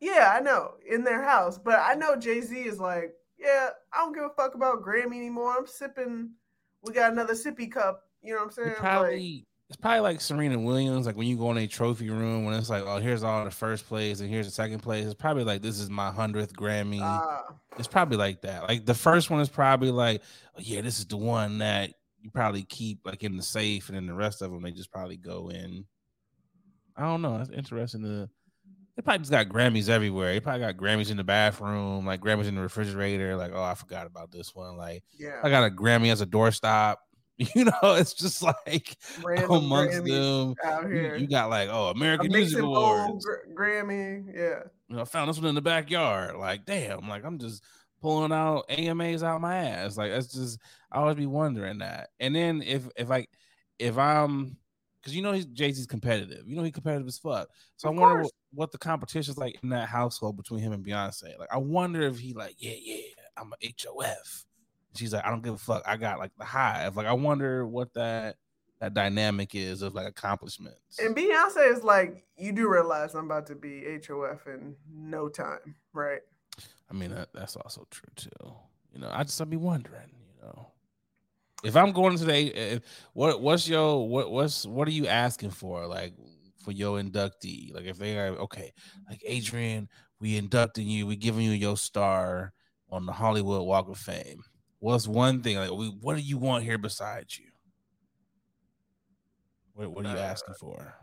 yeah, 0.00 0.32
I 0.34 0.40
know 0.40 0.74
in 0.88 1.04
their 1.04 1.22
house, 1.22 1.58
but 1.58 1.78
I 1.78 1.94
know 1.94 2.16
Jay 2.16 2.40
Z 2.40 2.56
is 2.56 2.80
like, 2.80 3.12
yeah, 3.38 3.70
I 3.92 3.98
don't 3.98 4.14
give 4.14 4.24
a 4.24 4.30
fuck 4.30 4.54
about 4.54 4.82
Grammy 4.82 5.16
anymore. 5.16 5.54
I'm 5.56 5.66
sipping. 5.66 6.30
We 6.82 6.92
got 6.92 7.12
another 7.12 7.34
sippy 7.34 7.70
cup. 7.70 8.02
You 8.22 8.32
know 8.32 8.40
what 8.40 8.46
I'm 8.46 8.52
saying? 8.52 8.74
probably. 8.76 9.34
Like, 9.36 9.46
it's 9.68 9.76
probably 9.76 10.00
like 10.00 10.20
Serena 10.20 10.58
Williams, 10.58 11.06
like 11.06 11.16
when 11.16 11.28
you 11.28 11.36
go 11.36 11.52
in 11.52 11.58
a 11.58 11.68
trophy 11.68 12.10
room 12.10 12.44
when 12.44 12.54
it's 12.54 12.68
like, 12.68 12.82
oh, 12.84 12.96
here's 12.96 13.22
all 13.22 13.44
the 13.44 13.52
first 13.52 13.86
place 13.86 14.18
and 14.18 14.28
here's 14.28 14.46
the 14.46 14.52
second 14.52 14.80
place. 14.80 15.04
It's 15.04 15.14
probably 15.14 15.44
like 15.44 15.62
this 15.62 15.78
is 15.78 15.88
my 15.88 16.10
hundredth 16.10 16.54
Grammy. 16.54 17.00
Uh, 17.00 17.52
it's 17.78 17.86
probably 17.86 18.16
like 18.16 18.40
that. 18.40 18.64
Like 18.66 18.84
the 18.84 18.94
first 18.94 19.30
one 19.30 19.40
is 19.40 19.48
probably 19.48 19.92
like, 19.92 20.22
oh, 20.56 20.60
yeah, 20.60 20.80
this 20.80 20.98
is 20.98 21.06
the 21.06 21.16
one 21.16 21.58
that 21.58 21.94
you 22.20 22.30
probably 22.30 22.64
keep 22.64 23.06
like 23.06 23.22
in 23.22 23.36
the 23.36 23.44
safe, 23.44 23.88
and 23.88 23.96
then 23.96 24.06
the 24.06 24.14
rest 24.14 24.42
of 24.42 24.50
them 24.50 24.60
they 24.60 24.72
just 24.72 24.90
probably 24.90 25.16
go 25.16 25.50
in. 25.50 25.84
I 26.96 27.02
don't 27.02 27.22
know. 27.22 27.38
That's 27.38 27.50
interesting 27.50 28.02
to 28.02 28.28
they 28.96 29.02
probably 29.02 29.18
just 29.18 29.30
got 29.30 29.48
Grammys 29.48 29.88
everywhere. 29.88 30.32
They 30.32 30.40
probably 30.40 30.60
got 30.60 30.76
Grammys 30.76 31.10
in 31.10 31.16
the 31.16 31.24
bathroom, 31.24 32.04
like 32.06 32.20
Grammys 32.20 32.48
in 32.48 32.54
the 32.54 32.60
refrigerator. 32.60 33.36
Like, 33.36 33.52
oh, 33.54 33.62
I 33.62 33.74
forgot 33.74 34.06
about 34.06 34.30
this 34.30 34.54
one. 34.54 34.76
Like, 34.76 35.04
yeah, 35.18 35.40
I 35.42 35.50
got 35.50 35.64
a 35.64 35.70
Grammy 35.70 36.12
as 36.12 36.20
a 36.20 36.26
doorstop. 36.26 36.96
You 37.54 37.64
know, 37.64 37.94
it's 37.94 38.12
just 38.12 38.42
like 38.42 38.98
Random 39.24 39.50
amongst 39.50 40.02
Grammys 40.02 40.56
them. 40.62 40.92
You, 40.92 41.14
you, 41.20 41.26
got 41.26 41.48
like, 41.48 41.70
oh, 41.72 41.86
American 41.86 42.30
Music 42.30 42.60
Awards, 42.60 43.26
Grammy, 43.58 44.26
yeah. 44.26 44.64
You 44.88 44.96
know, 44.96 45.00
I 45.00 45.04
found 45.06 45.30
this 45.30 45.38
one 45.38 45.46
in 45.46 45.54
the 45.54 45.62
backyard. 45.62 46.36
Like, 46.36 46.66
damn, 46.66 47.08
like 47.08 47.24
I'm 47.24 47.38
just 47.38 47.64
pulling 48.02 48.30
out 48.30 48.66
AMAs 48.68 49.22
out 49.22 49.40
my 49.40 49.56
ass. 49.56 49.96
Like, 49.96 50.10
that's 50.10 50.26
just 50.26 50.58
I 50.92 50.98
always 50.98 51.16
be 51.16 51.24
wondering 51.24 51.78
that. 51.78 52.10
And 52.20 52.36
then 52.36 52.60
if 52.60 52.86
if 52.94 53.08
like 53.08 53.30
if 53.78 53.96
I'm 53.96 54.58
because 55.00 55.14
you 55.14 55.22
know 55.22 55.32
he's 55.32 55.46
Jay 55.46 55.72
Z's 55.72 55.86
competitive. 55.86 56.46
You 56.46 56.56
know 56.56 56.62
he's 56.62 56.72
competitive 56.72 57.06
as 57.06 57.18
fuck. 57.18 57.48
So 57.76 57.88
of 57.88 57.96
I 57.96 58.00
wonder 58.00 58.22
what, 58.22 58.32
what, 58.52 58.72
the 58.72 58.78
competition's 58.78 59.38
like 59.38 59.58
in 59.62 59.70
that 59.70 59.88
household 59.88 60.36
between 60.36 60.60
him 60.60 60.72
and 60.72 60.84
Beyonce. 60.84 61.38
Like 61.38 61.52
I 61.52 61.58
wonder 61.58 62.02
if 62.02 62.18
he 62.18 62.34
like, 62.34 62.56
yeah, 62.58 62.74
yeah, 62.80 63.02
I'm 63.36 63.52
a 63.52 63.74
HOF. 63.82 64.44
She's 64.96 65.12
like, 65.12 65.24
I 65.24 65.30
don't 65.30 65.42
give 65.42 65.54
a 65.54 65.58
fuck. 65.58 65.82
I 65.86 65.96
got 65.96 66.18
like 66.18 66.32
the 66.38 66.44
hive. 66.44 66.96
Like 66.96 67.06
I 67.06 67.12
wonder 67.12 67.66
what 67.66 67.94
that 67.94 68.36
that 68.80 68.94
dynamic 68.94 69.54
is 69.54 69.82
of 69.82 69.94
like 69.94 70.06
accomplishments. 70.06 70.98
And 70.98 71.14
Beyonce 71.14 71.70
is 71.70 71.84
like, 71.84 72.24
you 72.36 72.52
do 72.52 72.68
realize 72.68 73.14
I'm 73.14 73.26
about 73.26 73.46
to 73.48 73.54
be 73.54 73.84
HOF 74.06 74.46
in 74.46 74.74
no 74.90 75.28
time, 75.28 75.76
right? 75.92 76.20
I 76.90 76.94
mean 76.94 77.10
that, 77.10 77.28
that's 77.32 77.56
also 77.56 77.86
true 77.90 78.08
too. 78.16 78.52
You 78.92 79.00
know, 79.00 79.10
I 79.12 79.22
just 79.22 79.40
I'd 79.40 79.50
be 79.50 79.56
wondering, 79.56 80.10
you 80.10 80.42
know. 80.42 80.66
If 81.64 81.76
I'm 81.76 81.92
going 81.92 82.16
to 82.16 82.24
the 82.24 82.34
eh, 82.34 82.50
eh, 82.54 82.78
what 83.12 83.40
what's 83.40 83.68
your 83.68 84.08
what 84.08 84.30
what's 84.30 84.66
what 84.66 84.88
are 84.88 84.92
you 84.92 85.06
asking 85.06 85.50
for 85.50 85.86
like 85.86 86.14
for 86.64 86.72
your 86.72 87.00
inductee? 87.00 87.74
Like 87.74 87.84
if 87.84 87.98
they 87.98 88.18
are 88.18 88.28
okay, 88.38 88.72
like 89.08 89.22
Adrian, 89.26 89.88
we 90.20 90.36
inducting 90.36 90.88
you, 90.88 91.06
we 91.06 91.16
giving 91.16 91.42
you 91.44 91.52
your 91.52 91.76
star 91.76 92.52
on 92.90 93.06
the 93.06 93.12
Hollywood 93.12 93.66
Walk 93.66 93.88
of 93.88 93.98
Fame. 93.98 94.42
What's 94.78 95.06
one 95.06 95.42
thing 95.42 95.56
like 95.58 95.70
we 95.70 95.88
what 95.88 96.16
do 96.16 96.22
you 96.22 96.38
want 96.38 96.64
here 96.64 96.78
besides 96.78 97.38
you? 97.38 97.50
What 99.74 99.90
what 99.92 100.04
are 100.04 100.08
you 100.08 100.18
asking 100.18 100.54
for? 100.54 100.94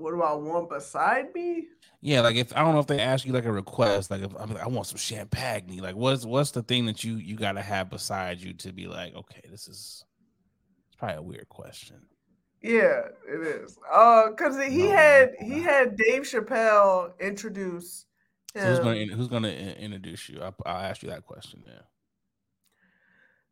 What 0.00 0.12
do 0.12 0.22
I 0.22 0.32
want 0.32 0.70
beside 0.70 1.34
me? 1.34 1.66
Yeah, 2.00 2.22
like 2.22 2.36
if 2.36 2.56
I 2.56 2.60
don't 2.60 2.74
know 2.74 2.80
if 2.80 2.86
they 2.86 3.00
ask 3.00 3.26
you 3.26 3.32
like 3.32 3.44
a 3.44 3.52
request, 3.52 4.10
like 4.10 4.22
if 4.22 4.32
I'm 4.38 4.54
like, 4.54 4.62
I 4.62 4.68
want 4.68 4.86
some 4.86 4.96
champagne, 4.96 5.78
like 5.78 5.96
what's 5.96 6.24
what's 6.24 6.50
the 6.52 6.62
thing 6.62 6.86
that 6.86 7.04
you 7.04 7.16
you 7.16 7.36
gotta 7.36 7.60
have 7.60 7.90
beside 7.90 8.40
you 8.40 8.54
to 8.54 8.72
be 8.72 8.86
like, 8.86 9.14
okay, 9.14 9.42
this 9.50 9.68
is 9.68 10.04
it's 10.88 10.96
probably 10.96 11.16
a 11.16 11.22
weird 11.22 11.48
question. 11.50 12.00
Yeah, 12.62 13.02
it 13.28 13.46
is. 13.46 13.78
Uh, 13.90 14.30
because 14.30 14.56
he 14.62 14.84
no, 14.84 14.90
had 14.90 15.30
no, 15.40 15.54
he 15.54 15.62
had 15.62 15.96
Dave 15.96 16.22
Chappelle 16.22 17.18
introduce. 17.18 18.06
So 18.56 18.60
who's 18.60 18.78
gonna 18.78 19.04
who's 19.06 19.28
gonna 19.28 19.48
introduce 19.48 20.28
you? 20.28 20.40
I'll, 20.40 20.54
I'll 20.66 20.82
ask 20.82 21.02
you 21.02 21.10
that 21.10 21.24
question 21.24 21.62
now. 21.66 21.82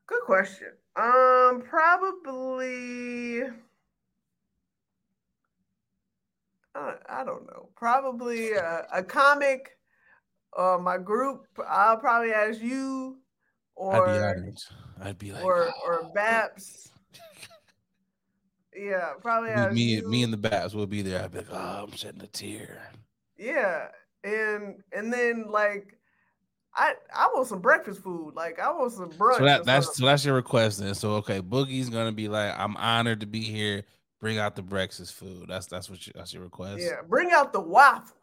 Good 0.06 0.22
question. 0.22 0.68
Um, 0.96 1.62
probably. 1.68 3.42
I, 6.78 7.20
I 7.20 7.24
don't 7.24 7.46
know. 7.46 7.68
Probably 7.76 8.52
a, 8.52 8.86
a 8.92 9.02
comic. 9.02 9.78
Uh, 10.56 10.78
my 10.80 10.98
group. 10.98 11.46
I'll 11.68 11.98
probably 11.98 12.32
ask 12.32 12.60
you, 12.60 13.18
or 13.74 14.08
I'd 14.08 14.46
be, 14.46 14.52
I'd 15.02 15.18
be 15.18 15.32
like, 15.32 15.44
or 15.44 15.68
oh. 15.68 15.86
or 15.86 16.10
Baps. 16.14 16.88
yeah, 18.74 19.10
probably 19.20 19.74
me. 19.74 19.96
You. 19.96 20.08
Me 20.08 20.22
and 20.22 20.32
the 20.32 20.38
Baps 20.38 20.74
will 20.74 20.86
be 20.86 21.02
there. 21.02 21.22
I'd 21.22 21.32
be 21.32 21.38
like, 21.38 21.48
oh, 21.52 21.84
I'm 21.84 21.92
shedding 21.92 22.22
a 22.22 22.26
tear. 22.26 22.90
Yeah, 23.36 23.88
and 24.24 24.82
and 24.92 25.12
then 25.12 25.46
like 25.48 25.98
I 26.74 26.94
I 27.14 27.28
want 27.34 27.48
some 27.48 27.60
breakfast 27.60 28.02
food. 28.02 28.34
Like 28.34 28.58
I 28.58 28.70
want 28.70 28.92
some 28.92 29.10
brunch. 29.10 29.38
So 29.38 29.44
that, 29.44 29.64
that's 29.64 29.96
so 29.96 30.06
that's 30.06 30.24
your 30.24 30.34
request 30.34 30.80
then. 30.80 30.94
So 30.94 31.12
okay, 31.16 31.40
Boogie's 31.40 31.90
gonna 31.90 32.12
be 32.12 32.28
like, 32.28 32.58
I'm 32.58 32.76
honored 32.76 33.20
to 33.20 33.26
be 33.26 33.42
here. 33.42 33.84
Bring 34.20 34.38
out 34.38 34.56
the 34.56 34.62
breakfast 34.62 35.14
food. 35.14 35.46
That's 35.48 35.66
that's 35.66 35.88
what 35.88 36.06
you, 36.06 36.12
that's 36.14 36.32
your 36.32 36.42
request. 36.42 36.80
Yeah, 36.80 37.02
bring 37.08 37.30
out 37.32 37.52
the 37.52 37.60
waffles. 37.60 38.14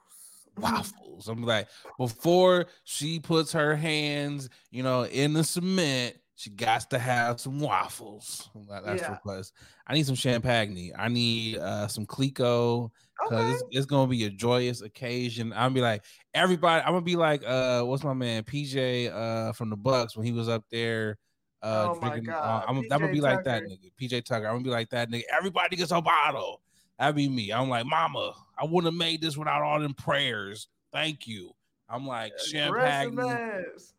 Waffles. 0.58 1.28
I'm 1.28 1.44
like, 1.44 1.68
before 1.98 2.68
she 2.86 3.20
puts 3.20 3.52
her 3.52 3.76
hands, 3.76 4.48
you 4.72 4.84
know, 4.84 5.04
in 5.04 5.34
the 5.34 5.44
cement, 5.44 6.16
she 6.36 6.50
got 6.50 6.90
to 6.92 7.00
have 7.00 7.40
some 7.40 7.60
waffles. 7.60 8.50
That's 8.70 9.02
yeah. 9.02 9.12
request. 9.12 9.54
I 9.88 9.94
need 9.94 10.06
some 10.06 10.16
champagne. 10.16 10.94
I 10.98 11.08
need 11.08 11.58
uh 11.58 11.88
some 11.88 12.06
Clicquot 12.06 12.90
because 13.24 13.46
okay. 13.46 13.52
it's, 13.52 13.64
it's, 13.72 13.86
gonna 13.86 14.10
be 14.10 14.26
a 14.26 14.30
joyous 14.30 14.82
occasion. 14.82 15.54
I'm 15.54 15.60
gonna 15.60 15.76
be 15.76 15.82
like 15.82 16.04
everybody. 16.34 16.84
I'm 16.84 16.92
gonna 16.92 17.02
be 17.02 17.16
like 17.16 17.44
uh, 17.46 17.84
what's 17.84 18.04
my 18.04 18.14
man 18.14 18.44
PJ 18.44 19.14
uh 19.14 19.54
from 19.54 19.70
the 19.70 19.78
Bucks 19.78 20.16
when 20.16 20.26
he 20.26 20.34
was 20.34 20.50
up 20.50 20.64
there. 20.72 21.18
Uh, 21.62 21.96
oh 21.96 22.00
drinking, 22.00 22.30
uh, 22.30 22.64
I'm, 22.68 22.78
I'm, 22.78 22.88
gonna 22.88 23.12
be 23.12 23.20
Tucker. 23.20 23.36
like 23.36 23.44
that 23.46 23.64
nigga, 23.64 23.92
PJ 24.00 24.26
Tucker. 24.26 24.46
I'm 24.46 24.56
gonna 24.56 24.64
be 24.64 24.70
like 24.70 24.90
that 24.90 25.10
nigga. 25.10 25.24
Everybody 25.36 25.76
gets 25.76 25.92
a 25.92 26.02
bottle. 26.02 26.62
That'd 27.00 27.16
be 27.16 27.28
me. 27.28 27.52
I'm 27.52 27.70
like, 27.70 27.86
Mama, 27.86 28.34
I 28.58 28.66
wouldn't 28.66 28.94
have 28.94 29.00
made 29.00 29.22
this 29.22 29.38
without 29.38 29.62
all 29.62 29.80
them 29.80 29.94
prayers. 29.94 30.68
Thank 30.94 31.28
you. 31.28 31.54
I'm 31.90 32.08
like 32.08 32.34
champagne, 32.40 33.20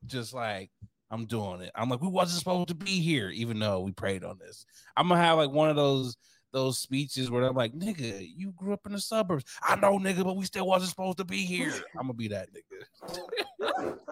just 0.07 0.35
like 0.35 0.71
I'm 1.11 1.27
doing 1.27 1.61
it. 1.61 1.71
I'm 1.75 1.89
like, 1.89 2.03
we 2.03 2.09
wasn't 2.09 2.39
supposed 2.39 2.69
to 2.69 2.75
be 2.75 3.01
here, 3.01 3.31
even 3.31 3.59
though 3.59 3.81
we 3.81 3.93
prayed 3.93 4.25
on 4.25 4.39
this. 4.39 4.67
I'm 4.97 5.09
gonna 5.09 5.21
have 5.21 5.39
like 5.39 5.51
one 5.51 5.71
of 5.71 5.77
those 5.77 6.17
those 6.53 6.79
speeches 6.79 7.31
where 7.31 7.45
I'm 7.45 7.55
like, 7.55 7.75
"Nigga, 7.75 8.29
you 8.35 8.53
grew 8.53 8.73
up 8.73 8.87
in 8.87 8.93
the 8.93 9.01
suburbs." 9.01 9.45
I 9.63 9.77
know, 9.77 9.99
nigga, 9.99 10.25
but 10.25 10.37
we 10.37 10.45
still 10.47 10.67
wasn't 10.67 10.91
supposed 10.91 11.19
to 11.19 11.25
be 11.25 11.45
here. 11.45 11.73
I'm 11.95 12.03
gonna 12.03 12.15
be 12.15 12.29
that 12.29 12.49
nigga. 12.53 13.99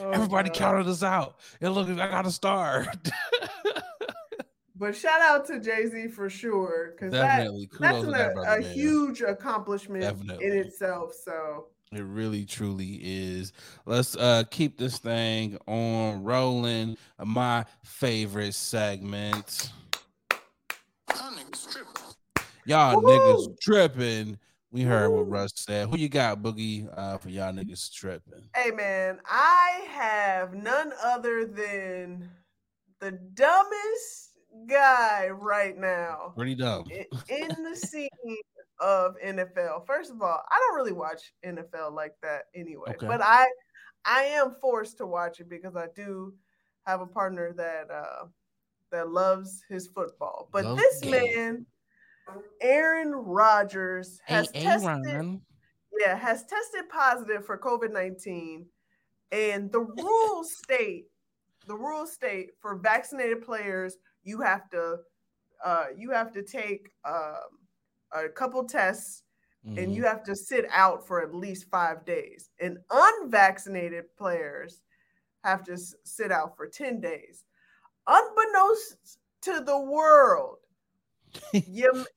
oh, 0.00 0.10
Everybody 0.10 0.48
God. 0.50 0.58
counted 0.58 0.86
us 0.88 1.02
out. 1.02 1.36
And 1.60 1.74
look, 1.74 1.88
I 1.88 2.08
got 2.08 2.26
a 2.26 2.30
star. 2.30 2.86
but 4.76 4.96
shout 4.96 5.20
out 5.20 5.46
to 5.46 5.60
Jay 5.60 5.86
Z 5.86 6.08
for 6.08 6.28
sure, 6.28 6.92
because 6.92 7.12
that, 7.12 7.48
that's 7.80 8.02
an, 8.04 8.10
that 8.10 8.36
a, 8.36 8.58
a 8.58 8.60
huge 8.60 9.22
accomplishment 9.22 10.02
Definitely. 10.02 10.46
in 10.46 10.52
itself. 10.58 11.12
So 11.14 11.66
it 11.92 12.02
really 12.02 12.44
truly 12.44 13.00
is. 13.02 13.52
Let's 13.86 14.16
uh 14.16 14.44
keep 14.50 14.78
this 14.78 14.98
thing 14.98 15.58
on 15.66 16.22
rolling. 16.24 16.96
My 17.22 17.66
favorite 17.84 18.54
segment. 18.54 19.70
Y'all 22.64 23.00
Woo-hoo! 23.00 23.08
niggas 23.08 23.60
tripping. 23.60 24.38
We 24.72 24.82
heard 24.82 25.10
what 25.10 25.28
Russ 25.28 25.52
said. 25.54 25.90
Who 25.90 25.98
you 25.98 26.08
got, 26.08 26.40
Boogie, 26.40 26.88
uh, 26.96 27.18
for 27.18 27.28
y'all 27.28 27.52
niggas 27.52 27.92
tripping? 27.92 28.48
Hey 28.56 28.70
man, 28.70 29.20
I 29.26 29.84
have 29.90 30.54
none 30.54 30.92
other 31.04 31.44
than 31.44 32.30
the 32.98 33.12
dumbest 33.34 34.30
guy 34.66 35.28
right 35.28 35.76
now. 35.76 36.32
Pretty 36.34 36.54
dumb. 36.54 36.84
in 37.28 37.48
the 37.62 37.76
scene 37.76 38.08
of 38.80 39.14
NFL. 39.22 39.86
First 39.86 40.10
of 40.10 40.22
all, 40.22 40.40
I 40.50 40.58
don't 40.58 40.76
really 40.76 40.92
watch 40.92 41.34
NFL 41.44 41.92
like 41.92 42.14
that 42.22 42.44
anyway, 42.54 42.92
okay. 42.92 43.06
but 43.06 43.20
I 43.22 43.46
I 44.06 44.22
am 44.22 44.56
forced 44.58 44.96
to 44.98 45.06
watch 45.06 45.38
it 45.40 45.50
because 45.50 45.76
I 45.76 45.88
do 45.94 46.32
have 46.86 47.02
a 47.02 47.06
partner 47.06 47.52
that 47.52 47.90
uh 47.90 48.24
that 48.90 49.10
loves 49.10 49.62
his 49.68 49.86
football. 49.86 50.48
But 50.50 50.64
Love 50.64 50.78
this 50.78 51.00
game. 51.00 51.10
man, 51.10 51.66
Aaron 52.60 53.12
Rodgers, 53.12 54.20
has 54.24 54.48
a- 54.50 54.60
tested 54.60 55.40
yeah, 56.00 56.16
has 56.16 56.44
tested 56.46 56.88
positive 56.88 57.44
for 57.44 57.58
COVID-19 57.58 58.64
and 59.30 59.70
the 59.70 59.80
rules 59.98 60.56
state 60.56 61.06
the 61.68 61.76
rules 61.76 62.12
state 62.12 62.50
for 62.60 62.76
vaccinated 62.76 63.40
players 63.40 63.98
you 64.24 64.40
have 64.40 64.68
to 64.70 64.96
uh 65.64 65.84
you 65.96 66.10
have 66.10 66.32
to 66.32 66.42
take 66.42 66.90
um 67.04 67.62
a 68.12 68.28
couple 68.28 68.64
tests 68.64 69.22
mm-hmm. 69.66 69.78
and 69.78 69.94
you 69.94 70.04
have 70.04 70.22
to 70.24 70.36
sit 70.36 70.66
out 70.70 71.06
for 71.06 71.22
at 71.22 71.34
least 71.34 71.70
five 71.70 72.04
days. 72.04 72.50
And 72.60 72.78
unvaccinated 72.90 74.04
players 74.16 74.82
have 75.44 75.64
to 75.64 75.76
sit 76.04 76.30
out 76.30 76.56
for 76.56 76.66
10 76.66 77.00
days. 77.00 77.44
Unbeknownst 78.06 79.18
to 79.42 79.60
the 79.64 79.78
world, 79.78 80.56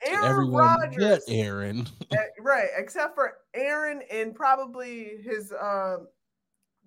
Aaron 0.07 0.51
Rodgers, 0.51 1.23
Aaron, 1.27 1.87
eh, 2.11 2.17
right? 2.39 2.69
Except 2.77 3.15
for 3.15 3.33
Aaron 3.53 4.01
and 4.11 4.35
probably 4.35 5.17
his 5.23 5.53
um, 5.53 6.07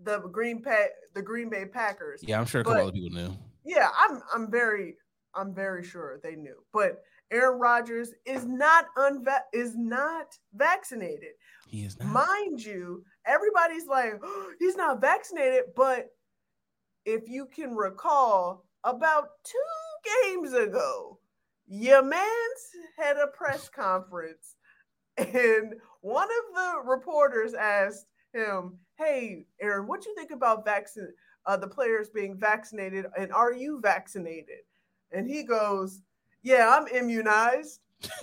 the 0.03 0.21
Green 0.31 0.63
Bay, 0.63 0.89
the 1.15 1.23
Green 1.23 1.49
Bay 1.49 1.65
Packers. 1.67 2.23
Yeah, 2.23 2.39
I'm 2.39 2.47
sure 2.47 2.61
a 2.61 2.65
couple 2.65 2.83
other 2.83 2.93
people 2.93 3.11
knew. 3.11 3.35
Yeah, 3.65 3.89
I'm 3.99 4.21
I'm 4.35 4.51
very 4.51 4.97
I'm 5.35 5.55
very 5.55 5.85
sure 5.85 6.21
they 6.23 6.37
knew, 6.37 6.57
but 6.73 7.03
Aaron 7.31 7.59
Rodgers 7.59 8.13
is 8.25 8.45
not 8.47 8.87
unva- 8.97 9.49
is 9.53 9.77
not 9.77 10.27
vaccinated. 10.55 11.33
He 11.69 11.85
is 11.85 11.99
not. 11.99 12.09
Mind 12.09 12.65
you, 12.65 13.05
everybody's 13.27 13.87
like, 13.87 14.15
oh, 14.23 14.53
he's 14.59 14.77
not 14.77 15.01
vaccinated, 15.01 15.65
but 15.77 16.07
if 17.05 17.29
you 17.29 17.47
can 17.47 17.75
recall, 17.75 18.65
about 18.85 19.29
two 19.45 19.59
games 20.25 20.53
ago, 20.53 21.18
your 21.69 22.03
man's 22.03 22.63
had 22.97 23.17
a 23.17 23.29
press 23.29 23.69
conference, 23.69 24.57
and 25.17 25.75
one 26.01 26.29
of 26.29 26.55
the 26.55 26.91
reporters 26.91 27.55
asked 27.55 28.07
him, 28.33 28.79
"Hey, 28.97 29.47
Aaron, 29.61 29.87
what 29.87 30.03
do 30.03 30.11
you 30.11 30.17
think 30.17 30.31
about 30.31 30.65
vaccine 30.65 31.09
uh, 31.47 31.57
the 31.57 31.69
players 31.69 32.11
being 32.11 32.37
vaccinated, 32.39 33.07
and 33.19 33.33
are 33.33 33.53
you 33.53 33.81
vaccinated?" 33.81 34.65
And 35.13 35.27
he 35.27 35.43
goes, 35.43 36.03
yeah, 36.43 36.71
I'm 36.79 36.87
immunized. 36.89 37.81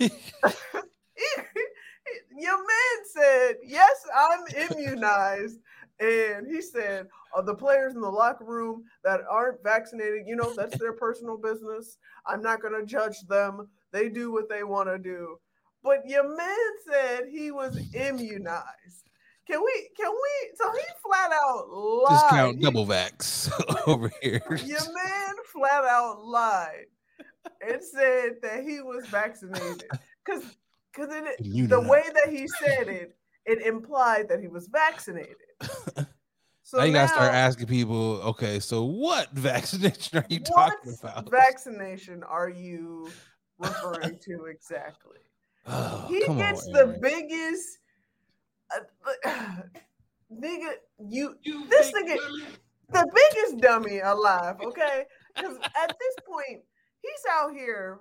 Your 2.38 2.58
man 2.58 2.98
said, 3.12 3.56
Yes, 3.64 4.06
I'm 4.14 4.68
immunized. 4.70 5.58
And 5.98 6.46
he 6.46 6.60
said, 6.60 7.06
oh, 7.34 7.42
the 7.42 7.54
players 7.54 7.94
in 7.94 8.00
the 8.00 8.10
locker 8.10 8.44
room 8.44 8.84
that 9.02 9.20
aren't 9.30 9.62
vaccinated, 9.62 10.26
you 10.26 10.36
know, 10.36 10.52
that's 10.54 10.78
their 10.78 10.92
personal 10.92 11.38
business. 11.38 11.98
I'm 12.26 12.42
not 12.42 12.60
going 12.60 12.78
to 12.78 12.84
judge 12.84 13.20
them. 13.28 13.68
They 13.92 14.08
do 14.08 14.30
what 14.30 14.48
they 14.48 14.62
want 14.62 14.88
to 14.88 14.98
do. 14.98 15.38
But 15.82 16.00
your 16.06 16.36
man 16.36 16.56
said 16.86 17.28
he 17.30 17.50
was 17.50 17.78
immunized. 17.94 19.08
Can 19.46 19.60
we, 19.64 19.88
can 19.96 20.10
we, 20.10 20.50
so 20.56 20.70
he 20.72 20.82
flat 21.04 21.30
out 21.32 21.68
lied. 21.70 22.10
Discount 22.10 22.60
double 22.60 22.84
vax 22.84 23.50
over 23.86 24.10
here. 24.20 24.42
Your 24.64 24.92
man 24.92 25.34
flat 25.52 25.84
out 25.84 26.24
lied 26.24 26.86
and 27.66 27.82
said 27.82 28.32
that 28.42 28.64
he 28.64 28.80
was 28.80 29.06
vaccinated 29.06 29.84
because 30.24 30.42
because 30.92 31.10
the 31.38 31.80
way 31.80 32.02
that 32.14 32.32
he 32.32 32.48
said 32.48 32.88
it, 32.88 33.15
it 33.46 33.62
implied 33.62 34.28
that 34.28 34.40
he 34.40 34.48
was 34.48 34.68
vaccinated. 34.68 35.36
So 36.66 36.78
now 36.78 36.84
you 36.84 36.92
gotta 36.92 37.06
start 37.06 37.32
asking 37.32 37.68
people, 37.68 38.20
okay, 38.22 38.58
so 38.58 38.82
what 38.82 39.30
vaccination 39.34 40.18
are 40.18 40.26
you 40.28 40.40
talking 40.40 40.96
about? 41.00 41.30
Vaccination 41.30 42.24
are 42.24 42.48
you 42.48 43.08
referring 43.56 44.18
to 44.24 44.46
exactly? 44.50 45.18
Oh, 45.68 46.06
he 46.08 46.20
gets 46.20 46.66
on, 46.66 46.72
the 46.72 46.98
biggest 47.00 47.78
uh, 48.74 49.30
nigga, 50.32 50.72
you, 51.08 51.36
you 51.42 51.68
this 51.68 51.92
nigga, 51.92 52.16
the 52.90 53.06
biggest 53.14 53.58
dummy 53.58 54.00
alive, 54.00 54.56
okay? 54.64 55.04
Because 55.36 55.56
at 55.58 55.88
this 55.88 56.16
point, 56.28 56.62
he's 57.00 57.32
out 57.32 57.52
here 57.52 58.00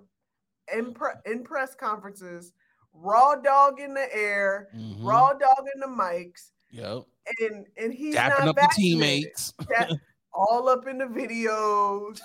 in 0.76 0.94
pre- 0.94 1.22
in 1.26 1.44
press 1.44 1.76
conferences, 1.76 2.54
raw 3.02 3.36
dog 3.36 3.80
in 3.80 3.94
the 3.94 4.14
air, 4.14 4.70
mm-hmm. 4.76 5.06
raw 5.06 5.34
dog 5.34 5.66
in 5.74 5.82
the 5.82 5.88
mics. 5.88 6.52
Yep. 6.72 7.04
And 7.42 7.66
and 7.78 7.94
he's 7.94 8.16
Dapping 8.16 8.40
not 8.40 8.48
up 8.50 8.56
the 8.56 8.70
teammates. 8.76 9.54
That, 9.70 9.92
all 10.36 10.70
up 10.70 10.88
in 10.88 10.98
the 10.98 11.06
videos. 11.06 12.20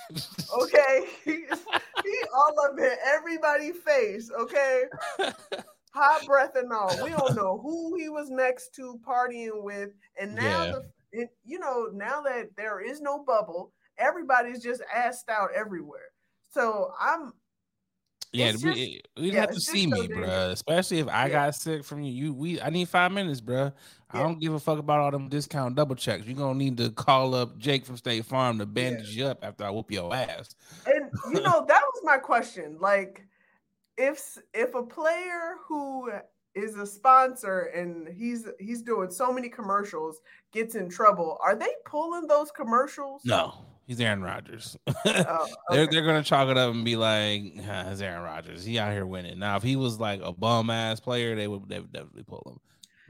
Okay. 0.63 1.05
he 1.25 1.45
all 2.35 2.55
up 2.65 2.79
in 2.79 2.91
everybody's 3.07 3.77
face. 3.79 4.31
Okay. 4.39 4.85
Hot 5.93 6.25
breath 6.27 6.53
and 6.55 6.73
all. 6.73 6.93
We 7.03 7.11
don't 7.11 7.35
know 7.35 7.61
who 7.63 7.97
he 7.97 8.09
was 8.09 8.31
next 8.31 8.75
to 8.77 9.01
partying 9.07 9.63
with. 9.63 9.91
And 10.21 10.35
now 10.35 10.65
yeah. 10.65 10.73
the, 10.73 10.83
it, 11.13 11.29
you 11.45 11.59
know, 11.59 11.89
now 11.93 12.21
that 12.23 12.51
there 12.57 12.81
is 12.81 13.01
no 13.01 13.25
bubble, 13.25 13.73
everybody's 13.99 14.63
just 14.63 14.83
assed 14.97 15.29
out 15.29 15.51
everywhere. 15.55 16.11
So 16.49 16.93
I'm. 17.01 17.33
Yeah, 18.33 18.53
just, 18.53 18.65
eh, 18.65 18.71
we, 18.71 19.03
would 19.17 19.25
yeah, 19.33 19.41
have 19.41 19.51
to 19.51 19.61
see 19.61 19.87
me, 19.87 20.03
so 20.03 20.09
bro. 20.09 20.51
Especially 20.51 20.99
if 21.01 21.09
I 21.09 21.27
yeah. 21.27 21.33
got 21.33 21.55
sick 21.57 21.85
from 21.85 22.03
you. 22.03 22.13
You, 22.13 22.33
we, 22.33 22.61
I 22.61 22.71
need 22.71 22.89
five 22.89 23.11
minutes, 23.11 23.41
bro. 23.41 23.65
Yeah. 23.65 23.73
I 24.13 24.23
don't 24.23 24.39
give 24.39 24.55
a 24.55 24.61
fuck 24.61 24.79
about 24.79 25.01
all 25.01 25.11
them 25.11 25.29
discount 25.29 25.75
double 25.75 25.97
checks. 25.97 26.27
You're 26.27 26.37
gonna 26.37 26.59
need 26.59 26.77
to 26.79 26.91
call 26.91 27.35
up 27.35 27.59
Jake 27.59 27.85
from 27.85 27.97
State 27.97 28.25
Farm 28.25 28.59
to 28.59 28.67
bandage 28.67 29.17
you 29.17 29.27
up 29.27 29.45
after 29.45 29.65
I 29.65 29.71
whoop 29.71 29.91
your 29.91 30.15
ass. 30.15 30.55
And 30.87 31.11
you 31.33 31.41
know 31.41 31.65
that 31.67 31.83
was 31.83 32.01
my 32.05 32.19
question. 32.19 32.77
Like, 32.81 33.27
if 33.97 34.39
if 34.55 34.75
a 34.75 34.83
player 34.83 35.57
who 35.67 36.11
is 36.55 36.77
a 36.77 36.87
sponsor 36.87 37.71
and 37.75 38.09
he's 38.09 38.49
he's 38.59 38.83
doing 38.83 39.11
so 39.11 39.33
many 39.33 39.49
commercials 39.49 40.21
gets 40.53 40.75
in 40.75 40.89
trouble, 40.89 41.39
are 41.43 41.57
they 41.57 41.73
pulling 41.85 42.27
those 42.27 42.51
commercials? 42.51 43.23
No. 43.25 43.55
He's 43.91 44.01
Aaron 44.01 44.23
Rodgers. 44.23 44.77
oh, 44.87 44.95
okay. 45.05 45.53
they're 45.71 45.87
they're 45.89 46.07
gonna 46.07 46.23
chalk 46.23 46.49
it 46.49 46.57
up 46.57 46.73
and 46.73 46.85
be 46.85 46.95
like, 46.95 47.55
ah, 47.69 47.91
"It's 47.91 48.01
Aaron 48.01 48.23
Rodgers. 48.23 48.65
He 48.65 48.79
out 48.79 48.93
here 48.93 49.05
winning." 49.05 49.41
Now, 49.41 49.57
if 49.57 49.65
he 49.65 49.75
was 49.75 49.99
like 49.99 50.21
a 50.23 50.33
bum 50.33 50.71
ass 50.71 51.01
player, 51.01 51.35
they 51.35 51.49
would 51.49 51.69
they 51.69 51.81
would 51.81 51.91
definitely 51.91 52.23
pull 52.23 52.41
him. 52.47 52.61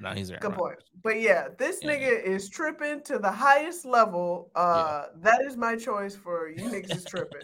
Now 0.03 0.15
he's 0.15 0.31
Aaron 0.31 0.41
Good 0.41 0.53
Rodgers. 0.53 0.59
point. 0.59 0.79
But 1.03 1.21
yeah, 1.21 1.49
this 1.59 1.81
yeah. 1.83 1.91
nigga 1.91 2.25
is 2.25 2.49
tripping 2.49 3.03
to 3.03 3.19
the 3.19 3.31
highest 3.31 3.85
level. 3.85 4.51
Uh, 4.55 5.03
yeah. 5.05 5.21
that 5.21 5.43
is 5.43 5.55
my 5.59 5.77
choice 5.77 6.17
for 6.17 6.49
you 6.49 6.71
niggas 6.71 6.97
is 6.97 7.05
tripping. 7.05 7.43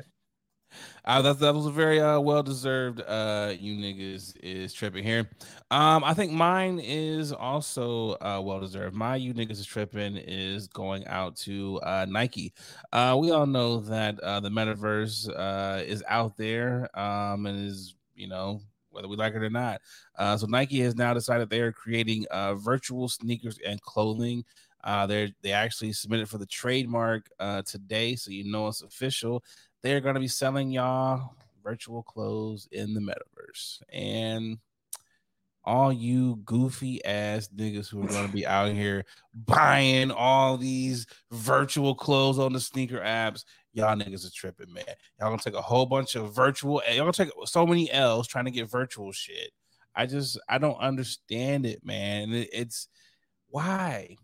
Uh, 1.06 1.22
that, 1.22 1.38
that 1.38 1.54
was 1.54 1.66
a 1.66 1.70
very 1.70 2.00
uh, 2.00 2.18
well 2.18 2.42
deserved. 2.42 3.00
Uh, 3.00 3.54
you 3.60 3.76
niggas 3.76 4.36
is 4.42 4.72
tripping 4.72 5.04
here. 5.04 5.30
Um, 5.70 6.02
I 6.02 6.14
think 6.14 6.32
mine 6.32 6.80
is 6.82 7.32
also 7.32 8.14
uh, 8.14 8.40
well 8.44 8.58
deserved. 8.58 8.96
My 8.96 9.14
you 9.14 9.32
niggas 9.32 9.52
is 9.52 9.66
tripping 9.66 10.16
is 10.16 10.66
going 10.66 11.06
out 11.06 11.36
to 11.38 11.78
uh, 11.84 12.06
Nike. 12.08 12.52
Uh, 12.92 13.16
we 13.20 13.30
all 13.30 13.46
know 13.46 13.78
that 13.80 14.18
uh, 14.18 14.40
the 14.40 14.48
metaverse 14.48 15.28
uh, 15.36 15.80
is 15.84 16.02
out 16.08 16.36
there 16.36 16.88
um, 16.98 17.46
and 17.46 17.66
is 17.68 17.94
you 18.16 18.26
know 18.26 18.60
whether 18.90 19.06
we 19.06 19.16
like 19.16 19.34
it 19.34 19.42
or 19.42 19.50
not. 19.50 19.80
Uh, 20.18 20.36
so 20.36 20.46
Nike 20.46 20.80
has 20.80 20.96
now 20.96 21.14
decided 21.14 21.48
they 21.50 21.60
are 21.60 21.72
creating 21.72 22.26
uh, 22.32 22.54
virtual 22.56 23.08
sneakers 23.08 23.58
and 23.64 23.80
clothing. 23.80 24.44
Uh, 24.82 25.06
they 25.06 25.32
they 25.42 25.52
actually 25.52 25.92
submitted 25.92 26.28
for 26.28 26.38
the 26.38 26.46
trademark 26.46 27.28
uh, 27.40 27.62
today, 27.62 28.14
so 28.14 28.30
you 28.30 28.50
know 28.50 28.68
it's 28.68 28.82
official 28.82 29.42
they're 29.82 30.00
going 30.00 30.14
to 30.14 30.20
be 30.20 30.28
selling 30.28 30.70
y'all 30.70 31.34
virtual 31.62 32.02
clothes 32.02 32.68
in 32.70 32.94
the 32.94 33.00
metaverse. 33.00 33.82
And 33.92 34.58
all 35.66 35.92
you 35.92 36.36
goofy 36.44 37.04
ass 37.04 37.48
niggas 37.54 37.88
who 37.88 38.04
are 38.04 38.06
gonna 38.06 38.28
be 38.28 38.46
out 38.46 38.72
here 38.72 39.04
buying 39.34 40.12
all 40.12 40.56
these 40.56 41.06
virtual 41.32 41.94
clothes 41.94 42.38
on 42.38 42.52
the 42.52 42.60
sneaker 42.60 43.00
apps, 43.00 43.44
y'all 43.72 43.96
niggas 43.96 44.24
are 44.24 44.30
tripping, 44.30 44.72
man. 44.72 44.84
Y'all 45.18 45.28
gonna 45.28 45.42
take 45.42 45.54
a 45.54 45.62
whole 45.62 45.84
bunch 45.84 46.14
of 46.14 46.32
virtual, 46.32 46.80
eh, 46.86 46.94
y'all 46.94 47.10
gonna 47.10 47.12
take 47.12 47.32
so 47.46 47.66
many 47.66 47.90
L's 47.90 48.28
trying 48.28 48.44
to 48.44 48.52
get 48.52 48.70
virtual 48.70 49.10
shit. 49.10 49.50
I 49.94 50.06
just 50.06 50.38
I 50.48 50.58
don't 50.58 50.78
understand 50.78 51.66
it, 51.66 51.84
man. 51.84 52.32
It, 52.32 52.48
it's 52.52 52.86
why, 53.48 54.16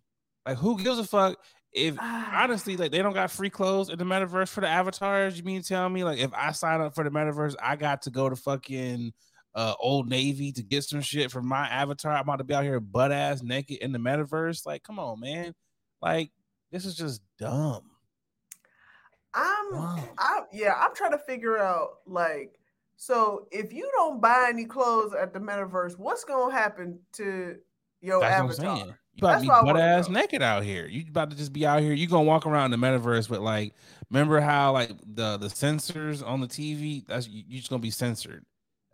like, 0.46 0.58
who 0.58 0.80
gives 0.80 0.98
a 0.98 1.04
fuck 1.04 1.38
if 1.72 1.98
honestly, 2.00 2.76
like, 2.76 2.92
they 2.92 3.02
don't 3.02 3.14
got 3.14 3.30
free 3.30 3.50
clothes 3.50 3.88
in 3.88 3.98
the 3.98 4.04
metaverse 4.04 4.48
for 4.48 4.60
the 4.60 4.68
avatars? 4.68 5.36
You 5.36 5.44
mean 5.44 5.62
tell 5.62 5.88
me, 5.88 6.04
like, 6.04 6.18
if 6.18 6.32
I 6.34 6.52
sign 6.52 6.80
up 6.80 6.94
for 6.94 7.04
the 7.04 7.10
metaverse, 7.10 7.54
I 7.62 7.76
got 7.76 8.02
to 8.02 8.10
go 8.10 8.28
to 8.28 8.36
fucking 8.36 9.12
uh 9.54 9.74
Old 9.78 10.08
Navy 10.08 10.52
to 10.52 10.62
get 10.62 10.84
some 10.84 11.00
shit 11.00 11.30
for 11.30 11.42
my 11.42 11.66
avatar. 11.68 12.12
I'm 12.12 12.22
about 12.22 12.36
to 12.36 12.44
be 12.44 12.54
out 12.54 12.64
here 12.64 12.80
butt 12.80 13.12
ass 13.12 13.42
naked 13.42 13.78
in 13.78 13.92
the 13.92 13.98
metaverse. 13.98 14.66
Like, 14.66 14.82
come 14.82 14.98
on, 14.98 15.20
man. 15.20 15.54
Like, 16.00 16.30
this 16.70 16.84
is 16.84 16.94
just 16.94 17.22
dumb. 17.38 17.82
I'm 19.34 19.74
I 20.18 20.40
yeah, 20.52 20.74
I'm 20.78 20.94
trying 20.94 21.12
to 21.12 21.18
figure 21.18 21.58
out 21.58 21.98
like 22.06 22.58
so 22.96 23.46
if 23.50 23.72
you 23.72 23.90
don't 23.94 24.20
buy 24.20 24.46
any 24.48 24.64
clothes 24.64 25.14
at 25.14 25.32
the 25.32 25.40
metaverse, 25.40 25.98
what's 25.98 26.24
gonna 26.24 26.52
happen 26.52 26.98
to 27.14 27.56
your 28.00 28.20
That's 28.20 28.60
avatar? 28.60 28.98
You 29.14 29.26
about 29.26 29.36
to 29.36 29.42
be 29.42 29.48
butt 29.48 29.78
ass 29.78 30.08
naked 30.08 30.42
out 30.42 30.64
here. 30.64 30.86
You 30.86 31.04
about 31.08 31.30
to 31.30 31.36
just 31.36 31.52
be 31.52 31.66
out 31.66 31.82
here. 31.82 31.92
You 31.92 32.06
gonna 32.06 32.24
walk 32.24 32.46
around 32.46 32.70
the 32.70 32.78
metaverse 32.78 33.28
with 33.28 33.40
like, 33.40 33.74
remember 34.10 34.40
how 34.40 34.72
like 34.72 34.90
the 35.06 35.36
the 35.36 35.48
sensors 35.48 36.26
on 36.26 36.40
the 36.40 36.46
TV? 36.46 37.06
That's 37.06 37.28
you, 37.28 37.44
you 37.46 37.58
just 37.58 37.70
gonna 37.70 37.80
be 37.80 37.90
censored. 37.90 38.44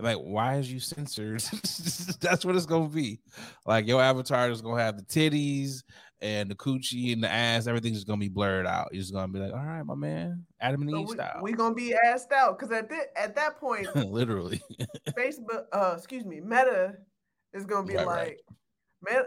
Like, 0.01 0.19
why 0.19 0.57
is 0.57 0.73
you 0.73 0.81
censored? 0.81 1.41
That's 2.21 2.45
what 2.45 2.55
it's 2.57 2.67
gonna 2.67 2.89
be. 2.89 3.21
Like 3.67 3.87
your 3.87 4.03
avatar 4.03 4.51
is 4.51 4.61
gonna 4.61 4.83
have 4.83 4.97
the 4.97 5.05
titties 5.05 5.83
and 6.21 6.51
the 6.51 6.55
coochie 6.55 7.13
and 7.13 7.23
the 7.23 7.31
ass. 7.31 7.67
Everything's 7.67 7.99
just 7.99 8.07
gonna 8.07 8.19
be 8.19 8.29
blurred 8.29 8.67
out. 8.67 8.89
You're 8.93 9.03
just 9.03 9.13
gonna 9.13 9.33
be 9.33 9.39
like, 9.39 9.53
all 9.53 9.65
right, 9.65 9.85
my 9.85 9.95
man, 9.95 10.45
Adam 10.61 10.83
and 10.83 10.91
so 10.91 11.01
Eve 11.01 11.09
we, 11.09 11.15
style. 11.15 11.41
We 11.43 11.53
gonna 11.53 11.75
be 11.75 11.95
assed 12.05 12.33
out 12.33 12.59
because 12.59 12.73
at 12.73 12.89
that 12.91 13.07
at 13.17 13.35
that 13.37 13.59
point, 13.59 13.95
literally, 13.97 14.61
Facebook, 15.11 15.65
uh, 15.73 15.95
excuse 15.97 16.25
me, 16.25 16.41
Meta 16.41 16.95
is 17.53 17.65
gonna 17.65 17.87
be 17.87 17.97
right, 17.97 18.07
like. 18.07 18.19
Right. 18.19 18.37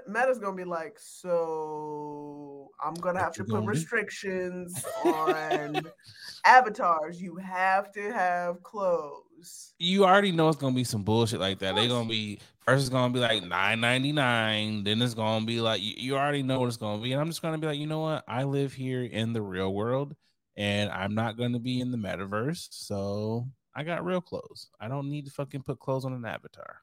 Meta's 0.08 0.40
gonna 0.40 0.56
be 0.56 0.64
like, 0.64 0.98
so 1.00 2.70
I'm 2.84 2.94
gonna 2.96 3.20
have 3.20 3.34
to 3.34 3.44
put 3.44 3.64
restrictions 3.64 4.86
on 5.06 5.82
avatars. 6.46 7.22
You 7.22 7.38
have 7.38 7.92
to 7.94 8.12
have 8.12 8.62
clothes 8.64 9.74
you 9.80 10.06
already 10.06 10.32
know 10.32 10.50
it's 10.50 10.58
gonna 10.58 10.76
be 10.76 10.84
some 10.84 11.04
bullshit 11.04 11.40
like 11.40 11.60
that. 11.60 11.76
They're 11.76 11.88
gonna 11.88 12.08
be 12.08 12.40
first 12.60 12.82
it's 12.82 12.90
gonna 12.90 13.14
be 13.14 13.20
like 13.20 13.44
nine 13.44 13.82
ninety 13.82 14.12
nine, 14.12 14.84
then 14.84 15.02
it's 15.02 15.14
gonna 15.14 15.46
be 15.46 15.62
like 15.62 15.82
you, 15.82 15.94
you 15.98 16.16
already 16.16 16.44
know 16.44 16.60
what 16.60 16.68
it's 16.68 16.78
gonna 16.78 17.02
be. 17.02 17.14
And 17.14 17.22
I'm 17.22 17.28
just 17.28 17.42
gonna 17.42 17.58
be 17.58 17.68
like, 17.68 17.80
you 17.80 17.88
know 17.88 18.02
what? 18.02 18.24
I 18.28 18.44
live 18.44 18.74
here 18.74 19.04
in 19.04 19.34
the 19.34 19.42
real 19.42 19.74
world, 19.74 20.16
and 20.56 20.90
I'm 20.92 21.16
not 21.16 21.38
gonna 21.38 21.60
be 21.60 21.82
in 21.82 21.92
the 21.92 21.98
metaverse, 21.98 22.68
so 22.72 23.48
I 23.76 23.84
got 23.84 24.06
real 24.06 24.22
clothes. 24.22 24.70
I 24.80 24.88
don't 24.88 25.10
need 25.10 25.26
to 25.26 25.32
fucking 25.32 25.64
put 25.64 25.80
clothes 25.80 26.06
on 26.06 26.14
an 26.14 26.26
avatar. 26.26 26.78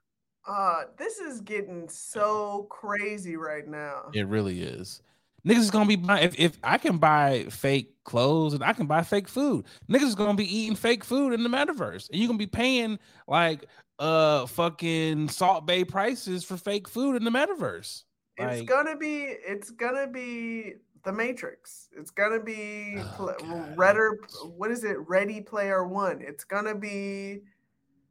Uh, 0.49 0.85
this 0.97 1.19
is 1.19 1.43
getting 1.43 1.89
so 1.89 2.67
crazy 2.71 3.37
right 3.37 3.69
now. 3.69 4.07
It 4.15 4.27
really 4.27 4.63
is. 4.63 5.03
Niggas 5.47 5.59
is 5.59 5.71
gonna 5.71 5.87
be 5.87 5.97
buying 5.97 6.25
if, 6.25 6.39
if 6.39 6.59
I 6.65 6.79
can 6.79 6.99
buy 6.99 7.47
fake 7.51 7.95
clothes 8.05 8.55
and 8.55 8.65
I 8.65 8.73
can 8.73 8.87
buy 8.87 9.03
fake 9.03 9.29
food. 9.29 9.67
Niggas 9.89 10.03
is 10.03 10.15
gonna 10.15 10.35
be 10.35 10.57
eating 10.57 10.75
fake 10.75 11.05
food 11.05 11.33
in 11.33 11.43
the 11.43 11.49
metaverse, 11.49 12.09
and 12.11 12.19
you're 12.19 12.27
gonna 12.27 12.39
be 12.39 12.47
paying 12.47 12.99
like 13.29 13.67
uh 13.99 14.47
fucking 14.47 15.29
Salt 15.29 15.67
Bae 15.67 15.85
prices 15.85 16.45
for 16.45 16.57
fake 16.57 16.89
food 16.89 17.15
in 17.15 17.25
the 17.25 17.31
metaverse. 17.31 18.05
Like, 18.39 18.53
it's 18.53 18.69
gonna 18.69 18.97
be 18.97 19.35
it's 19.47 19.71
gonna 19.71 20.07
be 20.07 20.75
the 21.05 21.13
Matrix. 21.13 21.89
It's 21.97 22.11
gonna 22.11 22.41
be 22.41 22.97
oh, 23.19 23.65
Redder. 23.77 24.19
What 24.57 24.71
is 24.71 24.85
it? 24.85 24.97
Ready 25.09 25.41
Player 25.41 25.87
One. 25.87 26.21
It's 26.21 26.45
gonna 26.45 26.75
be. 26.75 27.43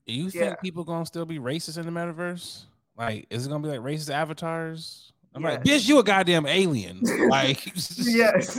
Do 0.07 0.13
you 0.13 0.29
yeah. 0.33 0.41
think 0.41 0.61
people 0.61 0.83
gonna 0.83 1.05
still 1.05 1.25
be 1.25 1.37
racist 1.37 1.77
in 1.77 1.85
the 1.85 1.91
metaverse? 1.91 2.63
Like, 2.97 3.27
is 3.29 3.45
it 3.45 3.49
gonna 3.49 3.61
be 3.61 3.69
like 3.69 3.81
racist 3.81 4.09
avatars? 4.09 5.11
I'm 5.37 5.43
yes. 5.43 5.51
like, 5.51 5.63
bitch, 5.63 5.87
you 5.87 5.99
a 5.99 6.03
goddamn 6.03 6.47
alien. 6.47 7.01
Like, 7.27 7.65
yes, 7.97 8.57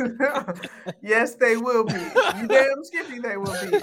yes, 1.03 1.35
they 1.37 1.57
will 1.57 1.85
be. 1.85 1.95
You 1.95 2.47
damn 2.47 2.85
skippy, 2.85 3.19
they 3.19 3.39
will 3.39 3.57
be. 3.63 3.79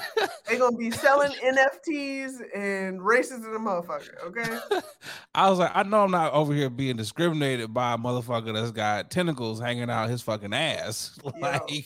They 0.48 0.58
gonna 0.60 0.78
be 0.78 0.92
selling 0.92 1.32
NFTs 1.44 2.40
and 2.56 3.04
races 3.04 3.44
in 3.44 3.52
the 3.52 3.58
motherfucker. 3.58 4.24
Okay. 4.26 4.80
I 5.36 5.50
was 5.50 5.58
like, 5.58 5.72
I 5.74 5.82
know 5.82 6.04
I'm 6.04 6.12
not 6.12 6.34
over 6.34 6.54
here 6.54 6.70
being 6.70 6.98
discriminated 6.98 7.74
by 7.74 7.94
a 7.94 7.98
motherfucker 7.98 8.54
that's 8.54 8.72
got 8.72 9.10
tentacles 9.10 9.60
hanging 9.60 9.90
out 9.90 10.08
his 10.08 10.22
fucking 10.22 10.54
ass. 10.54 11.18
Like, 11.42 11.72
Yo. 11.72 11.82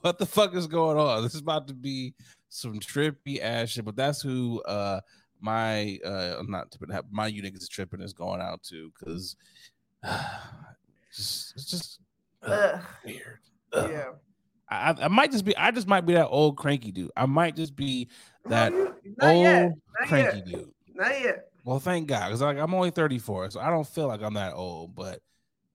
what 0.00 0.18
the 0.18 0.26
fuck 0.26 0.54
is 0.56 0.66
going 0.66 0.98
on? 0.98 1.22
This 1.22 1.36
is 1.36 1.40
about 1.40 1.68
to 1.68 1.74
be 1.74 2.14
some 2.48 2.80
trippy 2.80 3.40
ass 3.40 3.68
shit. 3.70 3.84
But 3.84 3.94
that's 3.94 4.20
who 4.20 4.60
uh 4.62 5.00
my 5.40 5.98
uh 6.04 6.36
I'm 6.38 6.50
not 6.50 6.70
tripping. 6.70 6.96
my 7.10 7.28
is 7.28 7.68
tripping 7.68 8.02
is 8.02 8.12
going 8.12 8.40
out 8.40 8.62
too 8.62 8.92
because 8.98 9.36
just 11.14 11.52
it's 11.56 11.64
just 11.70 12.00
ugh, 12.42 12.80
weird. 13.04 13.40
Ugh. 13.72 13.90
Yeah. 13.90 14.10
I, 14.68 14.94
I 15.02 15.08
might 15.08 15.32
just 15.32 15.44
be 15.44 15.56
I 15.56 15.70
just 15.70 15.88
might 15.88 16.06
be 16.06 16.14
that 16.14 16.28
old 16.28 16.56
cranky 16.56 16.92
dude. 16.92 17.10
I 17.16 17.26
might 17.26 17.56
just 17.56 17.74
be 17.74 18.08
that 18.46 18.72
old 18.72 19.74
cranky 20.06 20.38
yet. 20.38 20.46
dude. 20.46 20.70
Not 20.94 21.20
yet. 21.20 21.50
Well, 21.64 21.80
thank 21.80 22.06
God, 22.06 22.28
because 22.28 22.40
like 22.40 22.58
I'm 22.58 22.74
only 22.74 22.90
34, 22.90 23.50
so 23.50 23.60
I 23.60 23.70
don't 23.70 23.86
feel 23.86 24.06
like 24.08 24.22
I'm 24.22 24.34
that 24.34 24.54
old. 24.54 24.94
But 24.94 25.20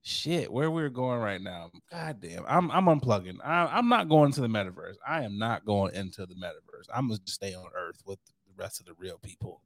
shit, 0.02 0.52
where 0.52 0.70
we're 0.70 0.88
going 0.88 1.20
right 1.20 1.40
now, 1.40 1.70
god 1.90 2.20
damn, 2.20 2.44
I'm 2.46 2.70
I'm 2.70 2.86
unplugging. 2.86 3.38
I, 3.44 3.78
am 3.78 3.88
not 3.88 4.08
going 4.08 4.32
to 4.32 4.40
the 4.40 4.48
metaverse. 4.48 4.96
I 5.06 5.24
am 5.24 5.38
not 5.38 5.64
going 5.64 5.94
into 5.94 6.26
the 6.26 6.34
metaverse. 6.34 6.88
I'm 6.94 7.08
gonna 7.08 7.20
stay 7.26 7.54
on 7.54 7.66
Earth 7.76 8.02
with 8.04 8.18
rest 8.56 8.80
of 8.80 8.86
the 8.86 8.94
real 8.98 9.18
people. 9.18 9.62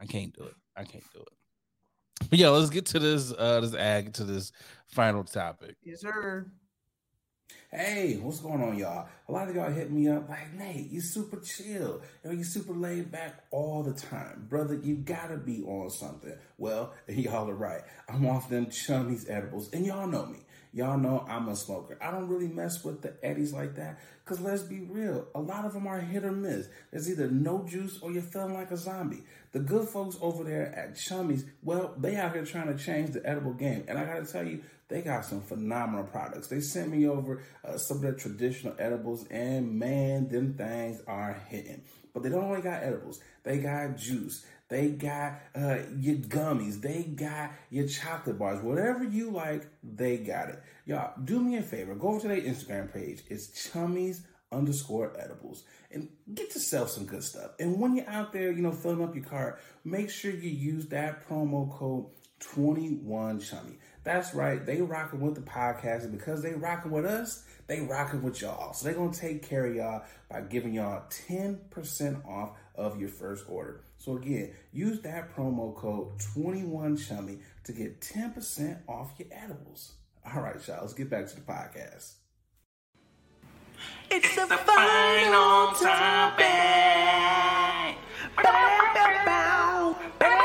I 0.00 0.06
can't 0.06 0.36
do 0.36 0.44
it. 0.44 0.54
I 0.76 0.84
can't 0.84 1.04
do 1.12 1.20
it. 1.20 2.28
But 2.30 2.38
yeah, 2.38 2.48
let's 2.48 2.70
get 2.70 2.86
to 2.86 2.98
this 2.98 3.32
uh 3.36 3.60
this 3.60 3.74
ag 3.74 4.12
to 4.14 4.24
this 4.24 4.52
final 4.86 5.24
topic. 5.24 5.76
Yes, 5.82 6.00
sir. 6.00 6.46
Hey, 7.70 8.18
what's 8.22 8.38
going 8.38 8.62
on, 8.62 8.78
y'all? 8.78 9.08
A 9.28 9.32
lot 9.32 9.48
of 9.48 9.56
y'all 9.56 9.70
hit 9.70 9.90
me 9.90 10.06
up 10.08 10.28
like, 10.28 10.54
Nate, 10.54 10.90
you 10.90 11.00
super 11.00 11.40
chill. 11.40 12.00
You 12.22 12.30
know, 12.30 12.30
you 12.30 12.44
super 12.44 12.72
laid 12.72 13.10
back 13.10 13.44
all 13.50 13.82
the 13.82 13.92
time. 13.92 14.46
Brother, 14.48 14.78
you 14.80 14.94
gotta 14.94 15.36
be 15.36 15.64
on 15.64 15.90
something. 15.90 16.34
Well, 16.56 16.94
y'all 17.08 17.50
are 17.50 17.54
right. 17.54 17.82
I'm 18.08 18.26
off 18.26 18.48
them 18.48 18.66
chummies 18.66 19.28
edibles, 19.28 19.72
and 19.72 19.84
y'all 19.84 20.06
know 20.06 20.26
me. 20.26 20.43
Y'all 20.74 20.98
know 20.98 21.24
I'm 21.28 21.48
a 21.48 21.54
smoker. 21.54 21.96
I 22.02 22.10
don't 22.10 22.26
really 22.26 22.48
mess 22.48 22.82
with 22.82 23.00
the 23.00 23.14
eddies 23.24 23.52
like 23.52 23.76
that. 23.76 24.00
Cause 24.24 24.40
let's 24.40 24.62
be 24.62 24.80
real, 24.80 25.28
a 25.32 25.40
lot 25.40 25.64
of 25.64 25.72
them 25.72 25.86
are 25.86 26.00
hit 26.00 26.24
or 26.24 26.32
miss. 26.32 26.66
There's 26.90 27.08
either 27.08 27.30
no 27.30 27.62
juice 27.62 28.00
or 28.02 28.10
you're 28.10 28.22
feeling 28.22 28.54
like 28.54 28.72
a 28.72 28.76
zombie. 28.76 29.22
The 29.52 29.60
good 29.60 29.88
folks 29.88 30.16
over 30.20 30.42
there 30.42 30.74
at 30.74 30.96
Chummies, 30.96 31.44
well, 31.62 31.94
they 31.96 32.16
out 32.16 32.32
here 32.32 32.44
trying 32.44 32.76
to 32.76 32.82
change 32.82 33.10
the 33.10 33.24
edible 33.24 33.52
game. 33.52 33.84
And 33.86 33.96
I 33.98 34.04
gotta 34.04 34.26
tell 34.26 34.44
you, 34.44 34.62
they 34.88 35.00
got 35.00 35.24
some 35.24 35.42
phenomenal 35.42 36.06
products. 36.06 36.48
They 36.48 36.60
sent 36.60 36.90
me 36.90 37.06
over 37.06 37.42
uh, 37.64 37.78
some 37.78 37.98
of 37.98 38.02
their 38.02 38.14
traditional 38.14 38.74
edibles, 38.78 39.28
and 39.28 39.78
man, 39.78 40.28
them 40.28 40.54
things 40.54 41.00
are 41.06 41.40
hitting. 41.48 41.82
But 42.12 42.24
they 42.24 42.30
don't 42.30 42.44
only 42.44 42.62
got 42.62 42.82
edibles, 42.82 43.20
they 43.44 43.58
got 43.58 43.96
juice. 43.96 44.44
They 44.68 44.90
got 44.90 45.40
uh, 45.54 45.78
your 45.98 46.16
gummies. 46.16 46.80
They 46.80 47.02
got 47.02 47.52
your 47.70 47.86
chocolate 47.86 48.38
bars. 48.38 48.62
Whatever 48.62 49.04
you 49.04 49.30
like, 49.30 49.66
they 49.82 50.18
got 50.18 50.48
it. 50.48 50.62
Y'all, 50.86 51.12
do 51.22 51.38
me 51.40 51.56
a 51.56 51.62
favor. 51.62 51.94
Go 51.94 52.08
over 52.08 52.20
to 52.20 52.28
their 52.28 52.40
Instagram 52.40 52.92
page. 52.92 53.22
It's 53.28 53.68
Chummies 53.68 54.22
underscore 54.50 55.12
edibles 55.18 55.64
and 55.90 56.08
get 56.32 56.54
yourself 56.54 56.90
some 56.90 57.04
good 57.04 57.22
stuff. 57.22 57.52
And 57.58 57.78
when 57.78 57.96
you're 57.96 58.08
out 58.08 58.32
there, 58.32 58.52
you 58.52 58.62
know, 58.62 58.72
filling 58.72 59.02
up 59.02 59.14
your 59.14 59.24
cart, 59.24 59.60
make 59.84 60.10
sure 60.10 60.30
you 60.30 60.50
use 60.50 60.86
that 60.88 61.28
promo 61.28 61.70
code 61.70 62.06
21 62.40 63.40
Chummy. 63.40 63.78
That's 64.02 64.34
right. 64.34 64.64
They 64.64 64.82
rocking 64.82 65.20
with 65.20 65.34
the 65.34 65.40
podcast. 65.40 66.04
And 66.04 66.12
because 66.12 66.42
they 66.42 66.54
rocking 66.54 66.90
with 66.90 67.06
us, 67.06 67.44
they 67.66 67.80
rocking 67.80 68.22
with 68.22 68.40
y'all. 68.40 68.72
So 68.74 68.84
they're 68.84 68.94
to 68.94 69.18
take 69.18 69.48
care 69.48 69.66
of 69.66 69.74
y'all 69.74 70.02
by 70.28 70.42
giving 70.42 70.74
y'all 70.74 71.04
10% 71.28 72.26
off 72.26 72.52
of 72.74 73.00
your 73.00 73.08
first 73.08 73.44
order. 73.48 73.83
So 74.04 74.18
again, 74.18 74.50
use 74.70 75.00
that 75.00 75.34
promo 75.34 75.74
code 75.74 76.18
21chummy 76.18 77.38
to 77.64 77.72
get 77.72 78.02
10% 78.02 78.76
off 78.86 79.14
your 79.16 79.28
edibles. 79.32 79.92
All 80.26 80.42
right, 80.42 80.56
y'all, 80.68 80.82
let's 80.82 80.92
get 80.92 81.08
back 81.08 81.26
to 81.28 81.36
the 81.36 81.40
podcast. 81.40 82.16
It's, 84.10 84.26
it's 84.26 84.34
the, 84.34 84.44
the 84.44 84.56
final 84.58 85.72
topic. 85.72 86.44
It's 90.20 90.43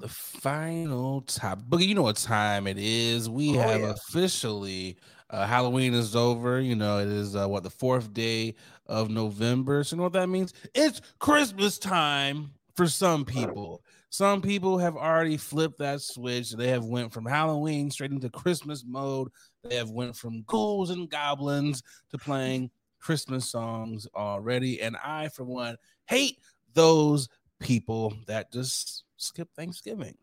The 0.00 0.08
final 0.08 1.22
top, 1.22 1.60
but 1.68 1.80
you 1.80 1.94
know 1.94 2.02
what 2.02 2.16
time 2.16 2.66
it 2.66 2.78
is. 2.78 3.28
We 3.28 3.56
oh, 3.56 3.60
have 3.60 3.80
yeah. 3.80 3.90
officially 3.90 4.98
uh, 5.30 5.46
Halloween 5.46 5.94
is 5.94 6.14
over. 6.14 6.60
You 6.60 6.76
know, 6.76 6.98
it 6.98 7.08
is 7.08 7.34
uh, 7.34 7.48
what 7.48 7.62
the 7.62 7.70
fourth 7.70 8.12
day 8.12 8.54
of 8.86 9.10
November. 9.10 9.84
So, 9.84 9.96
you 9.96 9.98
know 9.98 10.04
what 10.04 10.12
that 10.14 10.28
means? 10.28 10.52
It's 10.74 11.00
Christmas 11.18 11.78
time 11.78 12.50
for 12.74 12.86
some 12.86 13.24
people. 13.24 13.82
Some 14.10 14.40
people 14.40 14.78
have 14.78 14.96
already 14.96 15.36
flipped 15.36 15.78
that 15.78 16.00
switch. 16.00 16.52
They 16.52 16.68
have 16.68 16.84
went 16.84 17.12
from 17.12 17.26
Halloween 17.26 17.90
straight 17.90 18.12
into 18.12 18.30
Christmas 18.30 18.84
mode. 18.86 19.28
They 19.64 19.76
have 19.76 19.90
went 19.90 20.16
from 20.16 20.42
ghouls 20.46 20.90
and 20.90 21.10
goblins 21.10 21.82
to 22.10 22.18
playing 22.18 22.70
Christmas 23.00 23.50
songs 23.50 24.06
already. 24.14 24.80
And 24.80 24.96
I, 25.04 25.28
for 25.28 25.44
one, 25.44 25.76
hate 26.06 26.38
those 26.72 27.28
people 27.60 28.14
that 28.26 28.52
just 28.52 29.04
skip 29.16 29.48
Thanksgiving. 29.54 30.16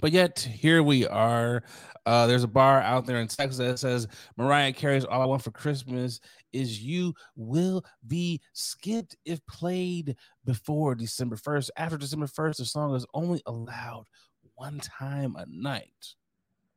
But 0.00 0.12
yet 0.12 0.38
here 0.38 0.82
we 0.82 1.06
are. 1.06 1.62
Uh, 2.04 2.26
there's 2.26 2.42
a 2.42 2.48
bar 2.48 2.80
out 2.80 3.06
there 3.06 3.20
in 3.20 3.28
Texas 3.28 3.58
that 3.58 3.78
says 3.78 4.08
Mariah 4.36 4.72
Carey's 4.72 5.04
"All 5.04 5.22
I 5.22 5.26
Want 5.26 5.42
for 5.42 5.52
Christmas 5.52 6.20
Is 6.52 6.82
You" 6.82 7.14
will 7.36 7.84
be 8.06 8.40
skipped 8.52 9.16
if 9.24 9.44
played 9.46 10.16
before 10.44 10.94
December 10.94 11.36
1st. 11.36 11.70
After 11.76 11.96
December 11.96 12.26
1st, 12.26 12.56
the 12.56 12.64
song 12.64 12.94
is 12.94 13.06
only 13.14 13.40
allowed 13.46 14.06
one 14.54 14.78
time 14.80 15.36
a 15.36 15.46
night. 15.48 16.14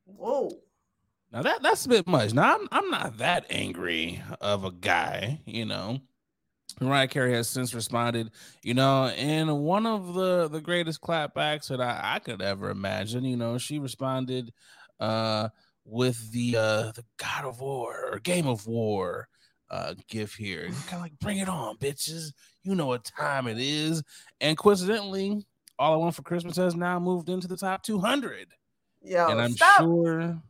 Whoa! 0.05 0.51
Now 1.31 1.41
that 1.41 1.61
that's 1.61 1.85
a 1.85 1.89
bit 1.89 2.07
much. 2.07 2.33
Now 2.33 2.55
I'm 2.55 2.67
I'm 2.71 2.89
not 2.89 3.17
that 3.17 3.45
angry 3.49 4.21
of 4.39 4.65
a 4.65 4.71
guy, 4.71 5.41
you 5.45 5.65
know. 5.65 5.99
Mariah 6.81 7.07
Carey 7.07 7.34
has 7.34 7.47
since 7.49 7.73
responded, 7.73 8.31
you 8.64 8.73
know, 8.73 9.10
in 9.10 9.49
one 9.60 9.85
of 9.85 10.14
the 10.14 10.47
the 10.47 10.61
greatest 10.61 11.01
clapbacks 11.01 11.68
that 11.68 11.81
I, 11.81 11.99
I 12.15 12.19
could 12.19 12.41
ever 12.41 12.69
imagine. 12.69 13.23
You 13.23 13.38
know, 13.38 13.57
she 13.57 13.80
responded 13.80 14.53
uh, 14.99 15.49
with 15.85 16.31
the 16.31 16.56
uh, 16.56 16.91
the 16.91 17.03
God 17.18 17.45
of 17.45 17.60
War 17.60 18.10
or 18.11 18.19
Game 18.19 18.47
of 18.47 18.68
War 18.68 19.27
uh, 19.69 19.93
gift 20.07 20.35
here. 20.35 20.64
Kind 20.64 20.93
of 20.93 21.01
like, 21.01 21.19
bring 21.19 21.38
it 21.39 21.49
on, 21.49 21.77
bitches. 21.77 22.34
You 22.64 22.76
know 22.76 22.88
what 22.88 23.06
time 23.06 23.47
it 23.47 23.57
is. 23.60 24.03
And 24.41 24.57
coincidentally, 24.57 25.45
All 25.77 25.93
I 25.93 25.97
Want 25.97 26.15
for 26.15 26.23
Christmas 26.23 26.57
has 26.57 26.76
now 26.76 26.99
moved 26.99 27.30
into 27.30 27.47
the 27.47 27.57
top 27.57 27.84
200. 27.84 28.47
Yeah, 29.01 29.31
and 29.31 29.41
I'm 29.41 29.51
stop. 29.51 29.80
sure. 29.80 30.41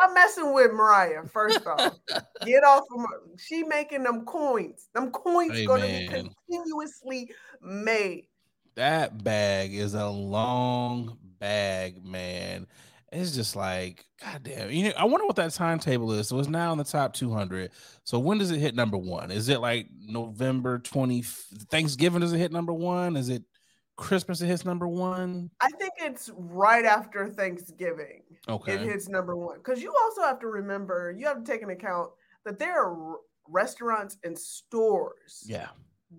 I'm 0.00 0.14
messing 0.14 0.52
with 0.52 0.72
Mariah. 0.72 1.24
First 1.26 1.66
off, 1.66 1.96
get 2.44 2.64
off 2.64 2.84
of 2.94 3.00
her. 3.00 3.20
She 3.38 3.62
making 3.64 4.02
them 4.02 4.24
coins. 4.24 4.88
Them 4.94 5.10
coins 5.10 5.52
hey, 5.52 5.66
gonna 5.66 5.86
be 5.86 6.08
continuously 6.48 7.30
made. 7.62 8.26
That 8.74 9.24
bag 9.24 9.74
is 9.74 9.94
a 9.94 10.08
long 10.08 11.16
bag, 11.38 12.04
man. 12.04 12.66
It's 13.12 13.34
just 13.34 13.56
like, 13.56 14.04
goddamn. 14.20 14.70
You 14.70 14.84
know, 14.84 14.92
I 14.98 15.04
wonder 15.04 15.26
what 15.26 15.36
that 15.36 15.52
timetable 15.52 16.12
is. 16.12 16.28
So 16.28 16.38
it's 16.38 16.48
now 16.48 16.72
in 16.72 16.78
the 16.78 16.84
top 16.84 17.14
200. 17.14 17.70
So 18.04 18.18
when 18.18 18.38
does 18.38 18.50
it 18.50 18.58
hit 18.58 18.74
number 18.74 18.98
one? 18.98 19.30
Is 19.30 19.48
it 19.48 19.60
like 19.60 19.88
November 19.98 20.80
20? 20.80 21.22
Thanksgiving 21.70 22.20
does 22.20 22.32
it 22.32 22.38
hit 22.38 22.52
number 22.52 22.72
one? 22.72 23.16
Is 23.16 23.28
it 23.28 23.44
Christmas 23.96 24.42
it 24.42 24.46
hits 24.46 24.64
number 24.64 24.86
one? 24.86 25.50
I 25.60 25.70
think 25.78 25.94
it's 25.98 26.30
right 26.36 26.84
after 26.84 27.28
Thanksgiving. 27.28 28.22
Okay. 28.48 28.74
It 28.74 28.80
hits 28.80 29.08
number 29.08 29.36
one. 29.36 29.58
Because 29.58 29.82
you 29.82 29.92
also 30.04 30.22
have 30.22 30.38
to 30.40 30.46
remember, 30.46 31.14
you 31.16 31.26
have 31.26 31.42
to 31.42 31.50
take 31.50 31.62
into 31.62 31.74
account 31.74 32.10
that 32.44 32.58
there 32.58 32.84
are 32.84 33.16
restaurants 33.48 34.18
and 34.24 34.38
stores 34.38 35.44
yeah. 35.46 35.68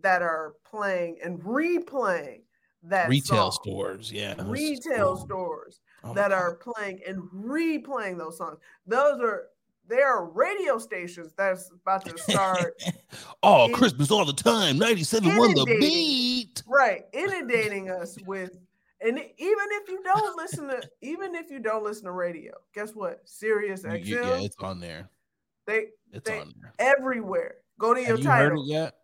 that 0.01 0.21
are 0.21 0.55
playing 0.69 1.17
and 1.23 1.39
replaying 1.39 2.41
that 2.83 3.09
retail 3.09 3.51
song. 3.51 3.59
stores, 3.63 4.11
yeah. 4.11 4.35
Retail 4.45 5.17
stores 5.17 5.81
oh 6.03 6.13
that 6.13 6.31
are 6.31 6.55
playing 6.55 6.99
and 7.07 7.21
replaying 7.33 8.17
those 8.17 8.37
songs. 8.37 8.59
Those 8.85 9.19
are 9.21 9.47
there 9.87 10.13
are 10.13 10.29
radio 10.29 10.77
stations 10.77 11.31
that's 11.37 11.71
about 11.71 12.05
to 12.05 12.17
start. 12.17 12.73
oh, 13.43 13.69
Christmas 13.73 14.11
all 14.11 14.25
the 14.25 14.33
time. 14.33 14.77
97 14.77 15.37
won 15.37 15.53
the 15.53 15.77
beat. 15.79 16.61
Right. 16.67 17.05
Inundating 17.13 17.89
us 17.89 18.17
with 18.25 18.57
and 19.01 19.17
even 19.17 19.65
if 19.71 19.89
you 19.89 20.01
don't 20.03 20.37
listen 20.37 20.67
to 20.67 20.81
even 21.01 21.35
if 21.35 21.51
you 21.51 21.59
don't 21.59 21.83
listen 21.83 22.05
to 22.05 22.11
radio, 22.11 22.53
guess 22.73 22.95
what? 22.95 23.19
Sirius 23.25 23.83
XM. 23.83 24.05
Yeah, 24.05 24.39
it's 24.39 24.55
on 24.59 24.79
there. 24.79 25.09
They 25.65 25.87
it's 26.11 26.29
they, 26.29 26.39
on 26.39 26.53
there. 26.61 26.73
Everywhere. 26.79 27.55
Go 27.79 27.93
to 27.93 27.99
your 27.99 28.17
Have 28.17 28.21
title. 28.21 28.49
Heard 28.49 28.59
it 28.59 28.65
yet? 28.65 28.95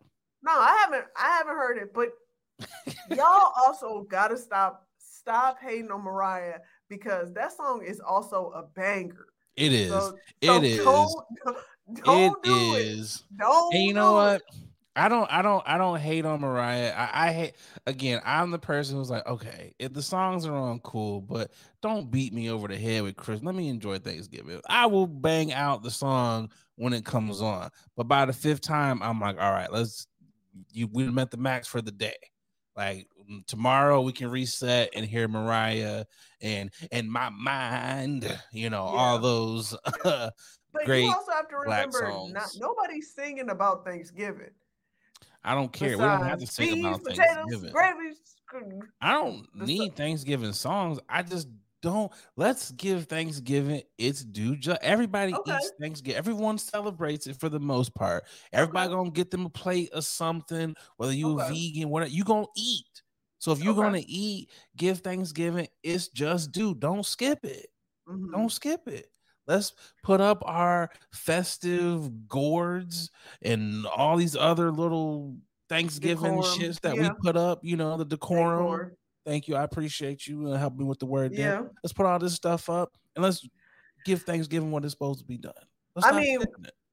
No, 0.42 0.52
I 0.52 0.76
haven't 0.84 1.04
I 1.16 1.28
haven't 1.38 1.54
heard 1.54 1.78
it, 1.78 1.94
but 1.94 2.08
y'all 3.16 3.52
also 3.64 4.06
gotta 4.10 4.36
stop 4.36 4.86
stop 4.98 5.58
hating 5.60 5.90
on 5.90 6.02
Mariah 6.02 6.58
because 6.88 7.32
that 7.34 7.52
song 7.52 7.84
is 7.86 8.00
also 8.00 8.52
a 8.54 8.62
banger. 8.74 9.26
It 9.56 9.72
is. 9.72 9.90
So, 9.90 10.16
it 10.40 10.46
so 10.46 10.62
is. 10.62 10.84
Don't, 10.84 11.56
don't 12.04 12.36
it 12.36 12.42
do 12.42 12.74
is. 12.74 13.16
It. 13.16 13.38
Don't. 13.38 13.74
And 13.74 13.84
you 13.84 13.94
know 13.94 14.14
what? 14.14 14.42
I 14.96 15.08
don't. 15.08 15.30
I 15.32 15.42
don't. 15.42 15.62
I 15.66 15.76
don't 15.76 15.98
hate 15.98 16.24
on 16.24 16.40
Mariah. 16.40 16.92
I, 16.96 17.28
I 17.28 17.32
hate. 17.32 17.54
Again, 17.86 18.20
I'm 18.24 18.50
the 18.50 18.58
person 18.58 18.96
who's 18.96 19.10
like, 19.10 19.26
okay, 19.26 19.74
if 19.78 19.92
the 19.92 20.02
songs 20.02 20.46
are 20.46 20.54
on, 20.54 20.78
cool, 20.80 21.20
but 21.20 21.50
don't 21.82 22.10
beat 22.10 22.32
me 22.32 22.50
over 22.50 22.68
the 22.68 22.76
head 22.76 23.02
with 23.02 23.16
Chris. 23.16 23.42
Let 23.42 23.54
me 23.54 23.68
enjoy 23.68 23.98
Thanksgiving. 23.98 24.60
I 24.68 24.86
will 24.86 25.08
bang 25.08 25.52
out 25.52 25.82
the 25.82 25.90
song 25.90 26.50
when 26.76 26.92
it 26.92 27.04
comes 27.04 27.42
on, 27.42 27.70
but 27.96 28.04
by 28.04 28.24
the 28.24 28.32
fifth 28.32 28.60
time, 28.60 29.02
I'm 29.02 29.20
like, 29.20 29.40
all 29.40 29.52
right, 29.52 29.72
let's. 29.72 30.06
You 30.70 30.88
we 30.92 31.10
met 31.10 31.32
the 31.32 31.36
max 31.36 31.66
for 31.66 31.82
the 31.82 31.90
day. 31.90 32.14
Like 32.76 33.08
mm, 33.30 33.44
tomorrow 33.46 34.00
we 34.00 34.12
can 34.12 34.30
reset 34.30 34.90
and 34.94 35.04
hear 35.04 35.26
Mariah 35.26 36.04
and 36.40 36.70
and 36.92 37.10
my 37.10 37.30
mind, 37.30 38.38
you 38.52 38.70
know, 38.70 38.84
yeah. 38.84 38.98
all 39.00 39.18
those 39.18 39.76
uh, 40.04 40.30
but 40.72 40.84
great 40.84 41.04
you 41.04 41.12
also 41.12 41.32
have 41.32 41.48
to 41.48 41.56
remember 41.56 42.10
not, 42.28 42.50
nobody's 42.58 43.12
singing 43.14 43.50
about 43.50 43.84
Thanksgiving. 43.84 44.50
I 45.44 45.54
don't 45.54 45.72
care. 45.72 45.90
Besides, 45.90 46.00
we 46.00 46.06
don't 46.06 46.28
have 46.28 46.38
to 46.40 46.46
sing 46.46 46.74
beans, 46.74 46.86
about 46.86 47.04
potatoes, 47.04 47.26
Thanksgiving. 47.34 47.72
Gravy. 47.72 48.14
I 49.00 49.12
don't 49.12 49.46
need 49.54 49.96
Thanksgiving 49.96 50.52
songs. 50.52 51.00
I 51.08 51.22
just 51.22 51.48
don't 51.82 52.10
let's 52.36 52.70
give 52.72 53.04
Thanksgiving 53.06 53.82
its 53.98 54.24
due. 54.24 54.56
Ju- 54.56 54.76
everybody 54.80 55.34
okay. 55.34 55.54
eats 55.54 55.72
Thanksgiving. 55.80 56.16
Everyone 56.16 56.56
celebrates 56.56 57.26
it 57.26 57.38
for 57.38 57.48
the 57.48 57.60
most 57.60 57.94
part. 57.94 58.24
Everybody 58.52 58.88
okay. 58.88 58.94
gonna 58.94 59.10
get 59.10 59.30
them 59.30 59.46
a 59.46 59.50
plate 59.50 59.92
of 59.92 60.04
something, 60.04 60.74
whether 60.96 61.12
you 61.12 61.40
okay. 61.40 61.52
vegan, 61.52 61.90
whatever 61.90 62.10
you 62.10 62.24
gonna 62.24 62.46
eat. 62.56 63.02
So 63.38 63.52
if 63.52 63.62
you're 63.62 63.74
gonna 63.74 64.02
eat, 64.06 64.50
give 64.76 65.00
Thanksgiving 65.00 65.68
its 65.82 66.08
just 66.08 66.52
due. 66.52 66.74
Don't 66.74 67.04
skip 67.04 67.44
it. 67.44 67.66
Mm-hmm. 68.08 68.32
Don't 68.32 68.50
skip 68.50 68.88
it. 68.88 69.08
Let's 69.46 69.74
put 70.02 70.20
up 70.20 70.42
our 70.46 70.90
festive 71.12 72.28
gourds 72.28 73.10
and 73.42 73.86
all 73.86 74.16
these 74.16 74.36
other 74.36 74.70
little 74.70 75.36
Thanksgiving 75.68 76.36
decorum. 76.36 76.58
shits 76.58 76.80
that 76.80 76.96
yeah. 76.96 77.02
we 77.02 77.10
put 77.22 77.36
up. 77.36 77.60
You 77.62 77.76
know 77.76 77.96
the 77.96 78.04
decorum. 78.04 78.62
decorum 78.62 78.96
Thank 79.24 79.48
you. 79.48 79.56
I 79.56 79.62
appreciate 79.62 80.26
you 80.26 80.48
uh, 80.48 80.58
helping 80.58 80.80
me 80.80 80.84
with 80.84 80.98
the 80.98 81.06
word. 81.06 81.32
Yeah. 81.32 81.62
Let's 81.82 81.92
put 81.92 82.06
all 82.06 82.18
this 82.18 82.34
stuff 82.34 82.68
up 82.68 82.96
and 83.16 83.22
let's 83.22 83.46
give 84.04 84.22
Thanksgiving 84.22 84.70
what 84.70 84.84
it's 84.84 84.92
supposed 84.92 85.20
to 85.20 85.24
be 85.24 85.38
done. 85.38 85.52
Let's 85.96 86.06
I 86.06 86.12
mean, 86.12 86.40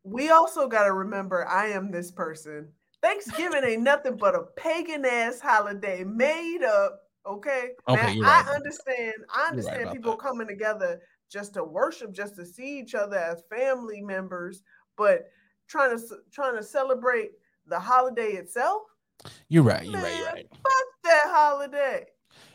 we 0.04 0.30
also 0.30 0.68
got 0.68 0.86
to 0.86 0.94
remember 0.94 1.48
I 1.48 1.68
am 1.68 1.92
this 1.92 2.12
person. 2.12 2.70
Thanksgiving 3.02 3.64
ain't 3.66 3.82
nothing 3.82 4.16
but 4.16 4.36
a 4.36 4.44
pagan 4.56 5.06
ass 5.06 5.40
holiday 5.40 6.04
made 6.04 6.64
up. 6.64 7.02
Okay. 7.26 7.72
Okay. 7.90 8.20
Now, 8.20 8.28
right. 8.28 8.46
I 8.48 8.56
understand. 8.56 9.14
I 9.36 9.50
understand 9.50 9.86
right 9.86 9.94
people 9.94 10.12
that. 10.12 10.20
coming 10.20 10.48
together 10.48 11.02
just 11.32 11.54
to 11.54 11.64
worship, 11.64 12.12
just 12.12 12.36
to 12.36 12.46
see 12.46 12.80
each 12.80 12.94
other 12.94 13.18
as 13.18 13.44
family 13.50 14.02
members, 14.02 14.64
but 14.98 15.30
trying 15.68 15.98
to 15.98 16.04
trying 16.32 16.56
to 16.56 16.64
celebrate 16.64 17.32
the 17.66 17.80
holiday 17.80 18.34
itself. 18.34 18.84
You're 19.48 19.64
right. 19.64 19.84
You're 19.84 19.94
Man, 19.94 20.04
right. 20.04 20.18
You're 20.18 20.26
right. 20.28 20.48
Fuck 20.52 21.04
that 21.04 21.24
holiday. 21.28 22.06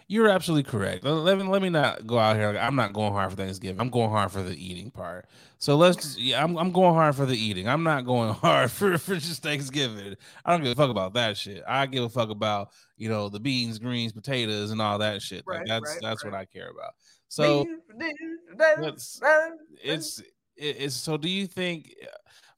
You're 0.09 0.29
absolutely 0.29 0.71
correct. 0.71 1.03
Let 1.03 1.37
me 1.37 1.43
let 1.45 1.63
me 1.63 1.69
not 1.69 2.07
go 2.07 2.17
out 2.17 2.37
here. 2.37 2.53
Like, 2.53 2.63
I'm 2.63 2.77
not 2.77 2.93
going 2.93 3.13
hard 3.13 3.31
for 3.31 3.37
Thanksgiving. 3.37 3.81
I'm 3.81 3.91
going 3.91 4.11
hard 4.11 4.31
for 4.31 4.41
the 4.41 4.55
eating 4.55 4.93
part. 4.93 5.27
So 5.59 5.77
let's. 5.77 5.97
Just, 5.97 6.21
yeah, 6.21 6.45
I'm 6.45 6.57
I'm 6.57 6.71
going 6.71 6.95
hard 6.95 7.17
for 7.17 7.27
the 7.27 7.37
eating. 7.37 7.69
I'm 7.69 7.83
not 7.83 8.07
going 8.07 8.33
hard 8.35 8.71
for 8.71 8.99
for 8.99 9.17
just 9.17 9.43
Thanksgiving. 9.43 10.15
I 10.45 10.53
don't 10.53 10.63
give 10.63 10.71
a 10.71 10.77
fuck 10.77 10.91
about 10.91 11.15
that 11.15 11.37
shit. 11.37 11.65
I 11.67 11.87
give 11.87 12.05
a 12.05 12.09
fuck 12.09 12.31
about 12.31 12.69
you 12.97 13.09
know 13.09 13.29
the 13.29 13.41
beans, 13.41 13.81
greens, 13.81 14.13
potatoes, 14.13 14.71
and 14.71 14.81
all 14.81 14.99
that 14.99 15.23
shit. 15.23 15.43
Right, 15.45 15.59
like 15.59 15.67
that's 15.67 15.91
right, 15.91 15.99
that's 16.03 16.25
right. 16.25 16.33
what 16.33 16.41
I 16.41 16.45
care 16.45 16.71
about. 16.71 16.93
So 17.29 17.67
it's 18.83 19.21
it's 19.83 20.23
it's 20.57 20.95
so. 20.97 21.17
Do 21.17 21.29
you 21.29 21.47
think? 21.47 21.95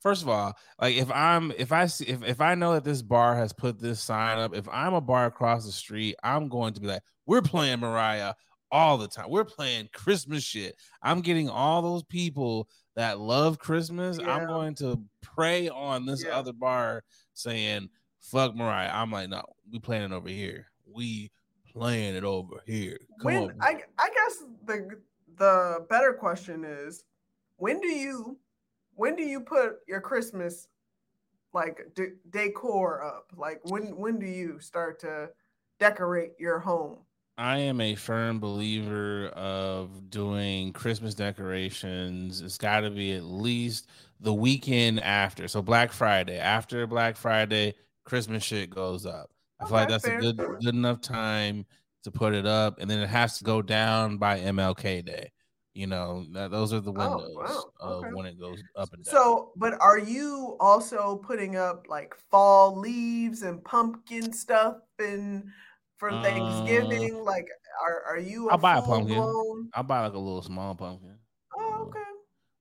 first 0.01 0.23
of 0.23 0.29
all, 0.29 0.55
like 0.81 0.97
if 0.97 1.11
I'm 1.11 1.53
if 1.59 1.73
I 1.73 1.87
see 1.87 2.07
if, 2.07 2.23
if 2.23 2.41
I 2.41 2.55
know 2.55 2.75
that 2.75 2.85
this 2.85 3.03
bar 3.03 3.37
has 3.37 3.53
put 3.53 3.79
this 3.79 4.01
sign 4.01 4.39
up, 4.39 4.55
if 4.55 4.69
I'm 4.71 4.95
a 4.95 5.01
bar 5.01 5.27
across 5.27 5.65
the 5.65 5.73
street, 5.73 6.17
I'm 6.23 6.49
going 6.49 6.75
to 6.75 6.81
be 6.81 6.87
like, 6.87 7.03
we're 7.27 7.43
playing 7.43 7.81
Mariah 7.81 8.35
all 8.71 8.99
the 8.99 9.09
time. 9.09 9.27
We're 9.29 9.45
playing 9.45 9.89
Christmas 9.93 10.43
shit. 10.43 10.77
I'm 11.03 11.21
getting 11.21 11.49
all 11.49 11.83
those 11.83 12.05
people 12.05 12.69
that 12.97 13.19
love 13.19 13.59
Christmas. 13.59 14.19
Yeah. 14.19 14.35
I'm 14.35 14.47
going 14.47 14.75
to 14.77 15.01
pray 15.23 15.69
on 15.69 16.07
this 16.07 16.25
yeah. 16.25 16.31
other 16.31 16.53
bar 16.53 17.03
saying, 17.35 17.89
fuck 18.21 18.55
Mariah. 18.55 18.91
I'm 18.93 19.11
like, 19.11 19.29
no, 19.29 19.43
we 19.71 19.79
playing 19.79 20.05
it 20.05 20.13
over 20.13 20.29
here. 20.29 20.67
We 20.91 21.31
playing 21.79 22.15
it 22.15 22.25
over 22.25 22.63
here. 22.67 22.99
Come 23.21 23.33
when 23.33 23.43
on. 23.45 23.57
I 23.61 23.83
I 23.99 24.09
guess 24.09 24.45
the 24.67 25.01
the 25.37 25.87
better 25.89 26.13
question 26.13 26.65
is 26.65 27.05
when 27.57 27.81
do 27.81 27.89
you 27.89 28.39
when 28.95 29.17
do 29.17 29.23
you 29.23 29.41
put 29.41 29.77
your 29.87 30.01
Christmas 30.01 30.69
like 31.53 31.81
de- 31.95 32.17
decor 32.31 33.03
up? 33.03 33.33
Like 33.37 33.61
when 33.65 33.97
when 33.97 34.19
do 34.19 34.27
you 34.27 34.59
start 34.61 35.01
to 35.01 35.31
decorate 35.79 36.33
your 36.39 36.59
home? 36.59 36.99
I 37.39 37.59
am 37.59 37.81
a 37.81 37.95
firm 37.95 38.41
believer 38.41 39.29
of 39.29 40.11
doing 40.11 40.73
Christmas 40.73 41.15
decorations. 41.15 42.41
It's 42.41 42.59
got 42.59 42.81
to 42.81 42.91
be 42.91 43.13
at 43.13 43.23
least 43.23 43.87
the 44.19 44.35
weekend 44.35 45.01
after. 45.01 45.47
So 45.47 45.63
Black 45.63 45.93
Friday, 45.93 46.37
after 46.37 46.85
Black 46.89 47.17
Friday, 47.17 47.75
Christmas 48.03 48.43
shit 48.43 48.71
goes 48.71 49.07
up. 49.07 49.31
I 49.61 49.65
feel 49.65 49.73
like 49.73 49.89
that's 49.89 50.05
fair. 50.05 50.19
a 50.19 50.21
good 50.21 50.37
good 50.37 50.75
enough 50.75 51.01
time 51.01 51.67
to 52.05 52.11
put 52.11 52.35
it 52.35 52.47
up, 52.47 52.79
and 52.81 52.91
then 52.91 53.01
it 53.01 53.09
has 53.09 53.39
to 53.39 53.45
go 53.45 53.63
down 53.63 54.19
by 54.19 54.39
MLK 54.41 55.05
Day. 55.05 55.33
You 55.75 55.87
know, 55.87 56.27
that, 56.33 56.51
those 56.51 56.73
are 56.73 56.81
the 56.81 56.93
oh, 56.93 57.17
windows 57.17 57.37
oh, 57.81 57.87
wow. 57.87 57.95
okay. 57.99 58.09
when 58.13 58.27
it 58.27 58.41
goes 58.41 58.61
up 58.75 58.93
and 58.93 59.05
down. 59.05 59.15
So, 59.15 59.53
but 59.57 59.75
are 59.81 59.99
you 59.99 60.57
also 60.59 61.17
putting 61.17 61.57
up 61.57 61.87
like 61.89 62.15
fall 62.31 62.77
leaves 62.77 63.43
and 63.43 63.63
pumpkin 63.63 64.33
stuff 64.33 64.79
and 64.99 65.45
for 65.97 66.11
uh, 66.11 66.23
Thanksgiving? 66.23 67.23
Like, 67.23 67.47
are 67.81 68.03
are 68.09 68.19
you? 68.19 68.51
I'll 68.51 68.59
buy 68.59 68.79
a 68.79 68.83
pumpkin. 68.83 69.15
Blown... 69.15 69.71
I'll 69.73 69.85
buy 69.85 70.05
like 70.05 70.15
a 70.15 70.19
little 70.19 70.43
small 70.43 70.75
pumpkin. 70.75 71.17
Oh, 71.57 71.87
okay. 71.89 72.01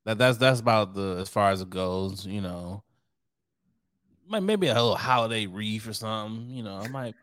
That 0.06 0.20
that's 0.20 0.38
that's 0.38 0.60
about 0.60 0.94
the 0.94 1.18
as 1.20 1.30
far 1.30 1.50
as 1.50 1.62
it 1.62 1.72
goes. 1.72 2.26
You 2.26 2.42
know, 2.42 2.84
maybe 4.30 4.68
a 4.68 4.74
little 4.74 4.96
holiday 4.96 5.46
wreath 5.46 5.88
or 5.88 5.94
something. 5.94 6.50
You 6.50 6.64
know, 6.64 6.78
I 6.78 6.88
might. 6.88 7.16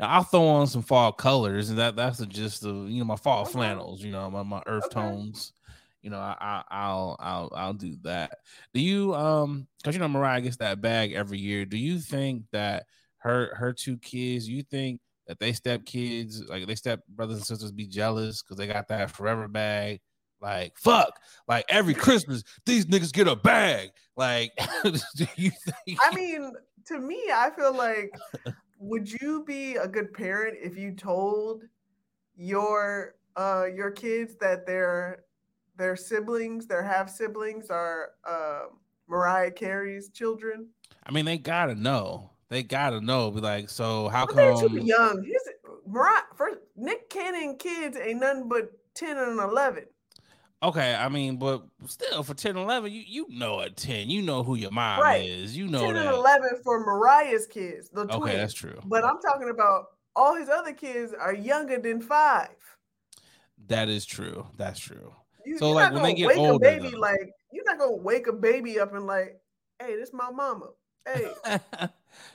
I'll 0.00 0.22
throw 0.22 0.46
on 0.46 0.68
some 0.68 0.82
fall 0.82 1.10
colors, 1.12 1.70
and 1.70 1.78
that 1.78 1.96
that's 1.96 2.18
the 2.18 2.26
just 2.26 2.62
the 2.62 2.72
you 2.72 2.98
know 2.98 3.04
my 3.04 3.16
fall 3.16 3.42
okay. 3.42 3.52
flannels. 3.52 4.02
You 4.02 4.12
know, 4.12 4.30
my 4.30 4.42
my 4.42 4.62
earth 4.66 4.84
okay. 4.86 4.94
tones. 4.94 5.52
You 6.02 6.10
know, 6.10 6.18
I, 6.18 6.62
I 6.70 6.92
will 6.92 7.16
I'll 7.18 7.52
I'll 7.54 7.74
do 7.74 7.96
that. 8.02 8.38
Do 8.72 8.80
you 8.80 9.14
um? 9.14 9.66
Because 9.78 9.96
you 9.96 10.00
know 10.00 10.08
Mariah 10.08 10.40
gets 10.40 10.56
that 10.58 10.80
bag 10.80 11.12
every 11.12 11.38
year. 11.38 11.64
Do 11.64 11.76
you 11.76 11.98
think 11.98 12.44
that 12.52 12.84
her 13.18 13.54
her 13.56 13.72
two 13.72 13.98
kids? 13.98 14.48
You 14.48 14.62
think 14.62 15.00
that 15.26 15.40
they 15.40 15.52
step 15.52 15.84
kids 15.84 16.44
like 16.48 16.66
they 16.66 16.76
step 16.76 17.00
brothers 17.08 17.38
and 17.38 17.46
sisters 17.46 17.72
be 17.72 17.86
jealous 17.86 18.42
because 18.42 18.56
they 18.56 18.68
got 18.68 18.88
that 18.88 19.10
forever 19.10 19.48
bag? 19.48 20.00
Like 20.40 20.78
fuck, 20.78 21.20
like 21.48 21.64
every 21.68 21.94
Christmas 21.94 22.44
these 22.64 22.86
niggas 22.86 23.12
get 23.12 23.26
a 23.26 23.36
bag. 23.36 23.90
Like, 24.16 24.52
do 24.84 25.26
you 25.36 25.50
think? 25.50 25.98
I 26.04 26.14
mean, 26.14 26.52
to 26.86 26.98
me, 26.98 27.22
I 27.32 27.50
feel 27.56 27.74
like 27.74 28.12
would 28.78 29.10
you 29.20 29.44
be 29.44 29.76
a 29.76 29.88
good 29.88 30.12
parent 30.12 30.58
if 30.60 30.76
you 30.76 30.92
told 30.92 31.64
your 32.36 33.16
uh 33.36 33.66
your 33.74 33.90
kids 33.90 34.36
that 34.40 34.66
their 34.66 35.24
their 35.78 35.96
siblings, 35.96 36.66
their 36.66 36.82
half 36.82 37.08
siblings, 37.08 37.70
are 37.70 38.10
uh, 38.28 38.64
Mariah 39.08 39.52
Carey's 39.52 40.10
children? 40.10 40.68
I 41.06 41.12
mean, 41.12 41.24
they 41.24 41.38
gotta 41.38 41.74
know. 41.74 42.30
They 42.48 42.62
gotta 42.62 43.00
know. 43.00 43.30
Be 43.30 43.40
like, 43.40 43.70
so 43.70 44.08
how 44.08 44.26
but 44.26 44.34
come? 44.34 44.58
They're 44.58 44.68
too 44.68 44.84
young. 44.84 45.22
His 45.22 45.48
Mariah, 45.86 46.22
first 46.36 46.58
Nick 46.76 47.08
Cannon 47.08 47.56
kids 47.56 47.96
ain't 47.96 48.20
nothing 48.20 48.48
but 48.48 48.72
ten 48.94 49.16
and 49.16 49.40
eleven. 49.40 49.84
Okay, 50.60 50.92
I 50.92 51.08
mean, 51.08 51.36
but 51.36 51.62
still 51.86 52.24
for 52.24 52.34
10 52.34 52.56
11, 52.56 52.90
you, 52.90 53.02
you 53.06 53.26
know 53.28 53.60
a 53.60 53.70
10. 53.70 54.10
You 54.10 54.22
know 54.22 54.42
who 54.42 54.56
your 54.56 54.72
mom 54.72 55.00
right. 55.00 55.24
is. 55.24 55.56
You 55.56 55.68
know 55.68 55.82
10 55.82 55.94
that. 55.94 56.06
and 56.06 56.16
11 56.16 56.48
for 56.64 56.80
Mariah's 56.80 57.46
kids, 57.46 57.88
the 57.90 58.12
Okay, 58.12 58.36
that's 58.36 58.54
true. 58.54 58.80
But 58.84 59.04
I'm 59.04 59.20
talking 59.20 59.50
about 59.50 59.86
all 60.16 60.34
his 60.34 60.48
other 60.48 60.72
kids 60.72 61.14
are 61.18 61.32
younger 61.32 61.78
than 61.78 62.00
five. 62.00 62.48
That 63.68 63.88
is 63.88 64.04
true. 64.04 64.46
That's 64.56 64.80
true. 64.80 65.14
You, 65.46 65.58
so 65.58 65.70
like 65.70 65.92
when 65.92 66.02
they 66.02 66.14
get 66.14 66.36
older, 66.36 66.58
baby, 66.58 66.90
though. 66.90 66.98
like 66.98 67.30
you're 67.52 67.64
not 67.64 67.78
gonna 67.78 67.96
wake 67.96 68.26
a 68.26 68.32
baby 68.32 68.80
up 68.80 68.94
and 68.94 69.06
like, 69.06 69.40
hey, 69.80 69.94
this 69.94 70.12
my 70.12 70.30
mama. 70.30 70.70
Hey. 71.06 71.30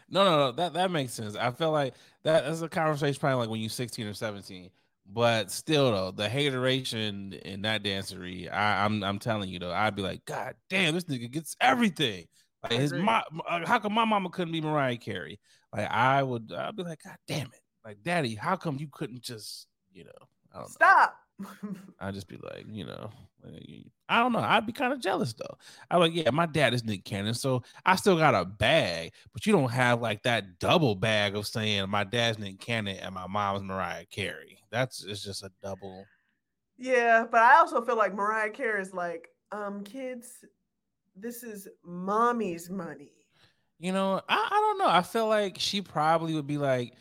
no, 0.10 0.24
no, 0.24 0.38
no. 0.38 0.52
That 0.54 0.74
that 0.74 0.91
makes 0.91 1.12
sense. 1.12 1.36
I 1.36 1.52
feel 1.52 1.72
like 1.72 1.94
that, 2.24 2.45
that 2.45 2.52
is 2.52 2.62
a 2.62 2.70
conversation 2.70 3.20
probably 3.20 3.36
like 3.36 3.50
when 3.50 3.60
you're 3.60 3.70
16 3.70 4.08
or 4.08 4.14
17 4.14 4.70
but 5.06 5.52
still, 5.52 5.92
though, 5.92 6.12
the 6.12 6.30
hateration 6.30 7.34
in 7.34 7.64
that 7.64 7.84
dancery, 7.84 8.52
I, 8.52 8.86
am 8.86 9.04
I'm, 9.04 9.04
I'm 9.04 9.20
telling 9.20 9.50
you 9.50 9.60
though, 9.60 9.74
I'd 9.74 9.96
be 9.96 10.02
like, 10.02 10.26
God 10.26 10.56
damn, 10.70 10.94
this 10.94 11.06
nigga 11.06 11.30
gets 11.30 11.56
everything. 11.60 12.26
Like 12.64 12.74
his 12.74 12.94
mom, 12.94 13.24
how 13.66 13.80
come 13.80 13.94
my 13.94 14.06
mama 14.06 14.30
couldn't 14.30 14.54
be 14.54 14.62
Mariah 14.62 14.98
Carey? 14.98 15.40
Like 15.74 15.92
I 15.92 16.24
would, 16.24 16.52
I'd 16.56 16.76
be 16.76 16.84
like, 16.84 17.04
God 17.04 17.18
damn 17.28 17.48
it, 17.48 17.62
like 17.84 18.02
Daddy, 18.04 18.36
how 18.36 18.56
come 18.56 18.78
you 18.80 18.88
couldn't 18.92 19.22
just, 19.22 19.68
you 19.92 20.06
know, 20.06 20.28
I 20.54 20.60
don't 20.60 20.70
stop. 20.70 21.18
I'd 21.99 22.14
just 22.14 22.28
be 22.28 22.38
like, 22.38 22.65
you 22.68 22.86
know, 22.86 23.11
I 24.10 24.20
don't 24.20 24.34
know. 24.34 24.40
I'd 24.40 24.65
be 24.65 24.74
kind 24.74 24.94
of 24.94 24.99
jealous 24.99 25.34
though. 25.34 25.57
I'm 25.90 25.99
like, 25.99 26.14
yeah, 26.14 26.30
my 26.30 26.45
dad 26.45 26.74
is 26.74 26.84
Nick 26.84 27.03
Cannon, 27.03 27.34
so 27.34 27.64
I 27.86 27.95
still 27.95 28.18
got 28.18 28.36
a 28.36 28.45
bag, 28.45 29.11
but 29.34 29.45
you 29.45 29.53
don't 29.53 29.72
have 29.72 30.02
like 30.02 30.24
that 30.24 30.60
double 30.60 30.95
bag 30.95 31.36
of 31.36 31.48
saying 31.48 31.90
my 31.90 32.03
dad's 32.03 32.40
Nick 32.40 32.60
Cannon 32.60 32.98
and 32.98 33.14
my 33.14 33.28
mom's 33.28 33.64
Mariah 33.64 34.06
Carey. 34.06 34.60
That's 34.72 35.03
it's 35.03 35.24
just 35.24 35.44
a 35.44 35.52
double. 35.61 36.06
Yeah, 36.78 37.26
but 37.30 37.41
I 37.41 37.57
also 37.57 37.84
feel 37.84 37.98
like 37.98 38.14
Mariah 38.14 38.49
Carey 38.49 38.82
is 38.82 38.94
like, 38.94 39.30
um, 39.52 39.84
kids, 39.84 40.44
this 41.15 41.44
is 41.44 41.68
mommy's 41.84 42.70
money. 42.70 43.11
You 43.80 43.91
know, 43.91 44.22
I, 44.30 44.48
I 44.52 44.60
don't 44.60 44.80
know. 44.80 44.90
I 44.90 45.02
feel 45.02 45.28
like 45.28 45.57
she 45.60 45.82
probably 45.82 46.34
would 46.34 46.48
be 46.48 46.57
like, 46.57 46.94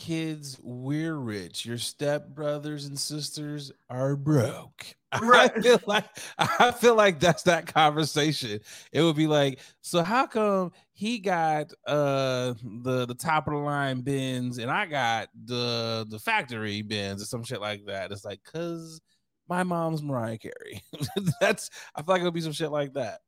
kids, 0.00 0.58
we're 0.62 1.14
rich. 1.14 1.66
Your 1.66 1.76
step 1.76 2.28
brothers 2.28 2.86
and 2.86 2.98
sisters 2.98 3.70
are 3.90 4.16
broke. 4.16 4.96
Right. 5.20 5.50
I 5.52 5.60
feel 5.60 5.80
like 5.88 6.04
I 6.38 6.70
feel 6.70 6.94
like 6.94 7.18
that's 7.18 7.42
that 7.42 7.66
conversation. 7.66 8.60
It 8.92 9.02
would 9.02 9.16
be 9.16 9.26
like, 9.26 9.58
so 9.80 10.04
how 10.04 10.28
come 10.28 10.70
he 10.92 11.18
got 11.18 11.72
uh 11.84 12.54
the 12.84 13.06
the 13.06 13.16
top 13.18 13.48
of 13.48 13.54
the 13.54 13.58
line 13.58 14.02
bins 14.02 14.58
and 14.58 14.70
I 14.70 14.86
got 14.86 15.28
the 15.46 16.06
the 16.08 16.20
factory 16.20 16.82
bins 16.82 17.20
or 17.20 17.24
some 17.24 17.42
shit 17.42 17.60
like 17.60 17.86
that? 17.86 18.12
It's 18.12 18.24
like 18.24 18.44
cause 18.44 19.00
my 19.48 19.64
mom's 19.64 20.00
Mariah 20.00 20.38
Carey. 20.38 20.80
that's 21.40 21.70
I 21.96 22.02
feel 22.02 22.14
like 22.14 22.20
it'll 22.20 22.30
be 22.30 22.40
some 22.40 22.52
shit 22.52 22.70
like 22.70 22.92
that. 22.92 23.18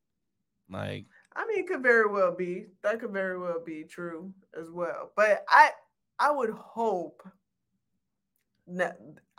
Like 0.70 1.06
I 1.34 1.46
mean, 1.46 1.58
it 1.58 1.66
could 1.66 1.82
very 1.82 2.08
well 2.08 2.32
be. 2.32 2.66
That 2.84 3.00
could 3.00 3.10
very 3.10 3.40
well 3.40 3.60
be 3.64 3.82
true 3.82 4.32
as 4.56 4.70
well. 4.70 5.10
But 5.16 5.44
I 5.48 5.70
I 6.18 6.30
would 6.30 6.50
hope 6.50 7.22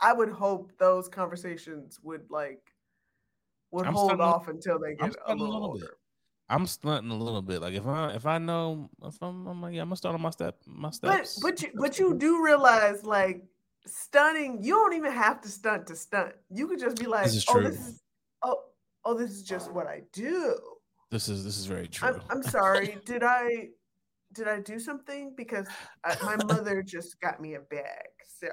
I 0.00 0.12
would 0.12 0.28
hope 0.28 0.72
those 0.78 1.08
conversations 1.08 1.98
would 2.02 2.22
like 2.30 2.60
would 3.70 3.86
I'm 3.86 3.94
hold 3.94 4.20
off 4.20 4.48
until 4.48 4.78
they 4.78 4.94
get 4.94 5.16
a 5.26 5.32
little, 5.32 5.34
a 5.34 5.34
little 5.34 5.64
older. 5.64 5.80
Bit. 5.80 5.90
I'm 6.48 6.66
stunting 6.66 7.10
a 7.10 7.16
little 7.16 7.42
bit. 7.42 7.62
Like 7.62 7.74
if 7.74 7.86
I 7.86 8.10
if 8.10 8.26
I 8.26 8.38
know 8.38 8.90
if 9.02 9.16
I'm, 9.22 9.46
I'm 9.46 9.62
like 9.62 9.74
yeah, 9.74 9.82
I'm 9.82 9.88
gonna 9.88 9.96
start 9.96 10.14
on 10.14 10.20
my 10.20 10.30
step 10.30 10.56
my 10.66 10.90
steps. 10.90 11.38
But 11.40 11.50
but 11.50 11.62
you 11.62 11.68
but 11.80 11.98
you 11.98 12.14
do 12.14 12.44
realize 12.44 13.04
like 13.04 13.42
stunning. 13.86 14.62
You 14.62 14.74
don't 14.74 14.94
even 14.94 15.12
have 15.12 15.40
to 15.42 15.48
stunt 15.48 15.86
to 15.88 15.96
stunt. 15.96 16.34
You 16.50 16.68
could 16.68 16.78
just 16.78 16.98
be 16.98 17.06
like, 17.06 17.24
this 17.24 17.44
oh, 17.48 17.60
this 17.60 17.74
is 17.76 18.02
oh 18.42 18.58
oh 19.04 19.14
this 19.14 19.30
is 19.30 19.42
just 19.42 19.72
what 19.72 19.86
I 19.86 20.02
do. 20.12 20.56
This 21.10 21.28
is 21.28 21.44
this 21.44 21.56
is 21.56 21.66
very 21.66 21.88
true. 21.88 22.08
I'm, 22.08 22.20
I'm 22.30 22.42
sorry. 22.42 22.98
Did 23.06 23.22
I 23.22 23.68
did 24.34 24.48
I 24.48 24.60
do 24.60 24.78
something? 24.78 25.32
Because 25.36 25.66
I, 26.04 26.16
my 26.22 26.36
mother 26.44 26.82
just 26.82 27.20
got 27.20 27.40
me 27.40 27.54
a 27.54 27.60
bag. 27.60 28.08
Sorry. 28.40 28.52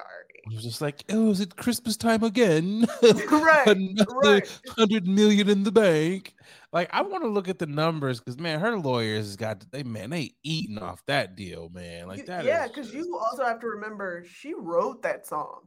I 0.50 0.54
was 0.54 0.64
just 0.64 0.82
like, 0.82 1.04
oh, 1.10 1.32
is 1.32 1.42
it 1.42 1.56
Christmas 1.56 1.98
time 1.98 2.24
again? 2.24 2.88
right. 3.04 3.68
Another 3.68 4.06
right. 4.24 4.60
hundred 4.78 5.08
million 5.08 5.50
in 5.50 5.64
the 5.64 5.72
bank. 5.72 6.34
Like, 6.72 6.90
I 6.94 7.02
want 7.02 7.24
to 7.24 7.30
look 7.30 7.50
at 7.50 7.60
the 7.60 7.66
numbers 7.66 8.20
because 8.20 8.40
man, 8.40 8.60
her 8.60 8.78
lawyers 8.78 9.36
got 9.36 9.66
they 9.72 9.84
man, 9.84 10.12
they 10.12 10.32
eating 10.44 10.78
off 10.78 11.04
that 11.08 11.36
deal, 11.36 11.70
man. 11.74 12.08
Like 12.08 12.26
that. 12.28 12.46
Yeah, 12.46 12.68
because 12.68 12.94
you 12.94 13.18
also 13.18 13.44
have 13.44 13.60
to 13.62 13.68
remember 13.68 14.24
she 14.26 14.54
wrote 14.54 15.02
that 15.04 15.28
song. 15.28 15.62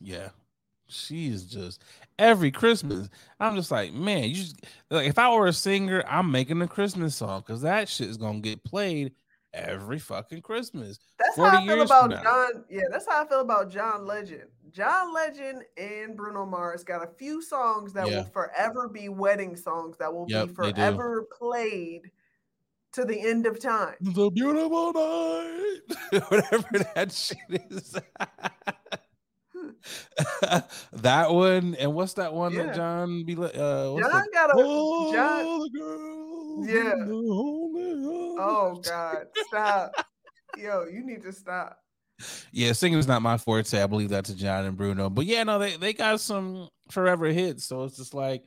Yeah. 0.00 0.28
She's 0.88 1.44
just 1.44 1.82
every 2.16 2.52
Christmas. 2.52 3.08
I'm 3.40 3.56
just 3.56 3.72
like, 3.72 3.92
man, 3.92 4.24
you 4.24 4.34
just 4.36 4.64
like 4.88 5.08
if 5.08 5.18
I 5.18 5.34
were 5.34 5.48
a 5.48 5.52
singer, 5.52 6.04
I'm 6.06 6.30
making 6.30 6.62
a 6.62 6.68
Christmas 6.68 7.16
song 7.16 7.42
because 7.44 7.62
that 7.62 7.88
shit 7.88 8.08
is 8.08 8.16
gonna 8.16 8.38
get 8.38 8.62
played 8.62 9.12
every 9.54 9.98
fucking 9.98 10.42
Christmas. 10.42 10.98
That's 11.18 11.36
how 11.36 11.44
I 11.44 11.66
feel 11.66 11.82
about 11.82 12.10
John. 12.10 12.64
Yeah, 12.70 12.84
that's 12.90 13.06
how 13.08 13.24
I 13.24 13.28
feel 13.28 13.40
about 13.40 13.70
John 13.70 14.06
Legend. 14.06 14.48
John 14.70 15.14
Legend 15.14 15.62
and 15.76 16.16
Bruno 16.16 16.44
Mars 16.44 16.84
got 16.84 17.02
a 17.02 17.08
few 17.18 17.40
songs 17.42 17.92
that 17.94 18.08
yeah. 18.08 18.18
will 18.18 18.24
forever 18.24 18.88
be 18.88 19.08
wedding 19.08 19.56
songs 19.56 19.96
that 19.98 20.12
will 20.12 20.26
yep, 20.28 20.48
be 20.48 20.54
forever 20.54 21.26
played 21.36 22.10
to 22.92 23.04
the 23.04 23.18
end 23.18 23.46
of 23.46 23.60
time. 23.60 23.94
The 24.00 24.30
beautiful 24.30 24.92
night, 24.92 25.80
whatever 26.28 26.78
that 26.94 27.12
shit 27.12 27.38
is. 27.70 27.94
that 30.92 31.32
one 31.32 31.76
and 31.78 31.94
what's 31.94 32.14
that 32.14 32.32
one 32.32 32.52
yeah. 32.52 32.64
that 32.64 32.76
John 32.76 33.24
be 33.24 33.36
uh 33.36 33.46
John 33.46 33.96
the, 33.98 34.28
got 34.32 34.50
a 34.50 34.54
oh, 34.56 35.12
John, 35.12 35.68
yeah. 36.68 36.94
Oh 38.38 38.80
God, 38.82 39.26
stop. 39.48 39.92
Yo, 40.56 40.86
you 40.86 41.04
need 41.04 41.22
to 41.22 41.32
stop. 41.32 41.78
yeah, 42.52 42.72
singing 42.72 42.98
is 42.98 43.06
not 43.06 43.22
my 43.22 43.36
forte. 43.36 43.80
I 43.80 43.86
believe 43.86 44.08
that 44.10 44.24
to 44.26 44.34
John 44.34 44.64
and 44.64 44.76
Bruno. 44.76 45.10
But 45.10 45.26
yeah, 45.26 45.44
no, 45.44 45.58
they, 45.58 45.76
they 45.76 45.92
got 45.92 46.20
some 46.20 46.68
forever 46.90 47.26
hits. 47.26 47.64
So 47.64 47.84
it's 47.84 47.96
just 47.96 48.14
like 48.14 48.42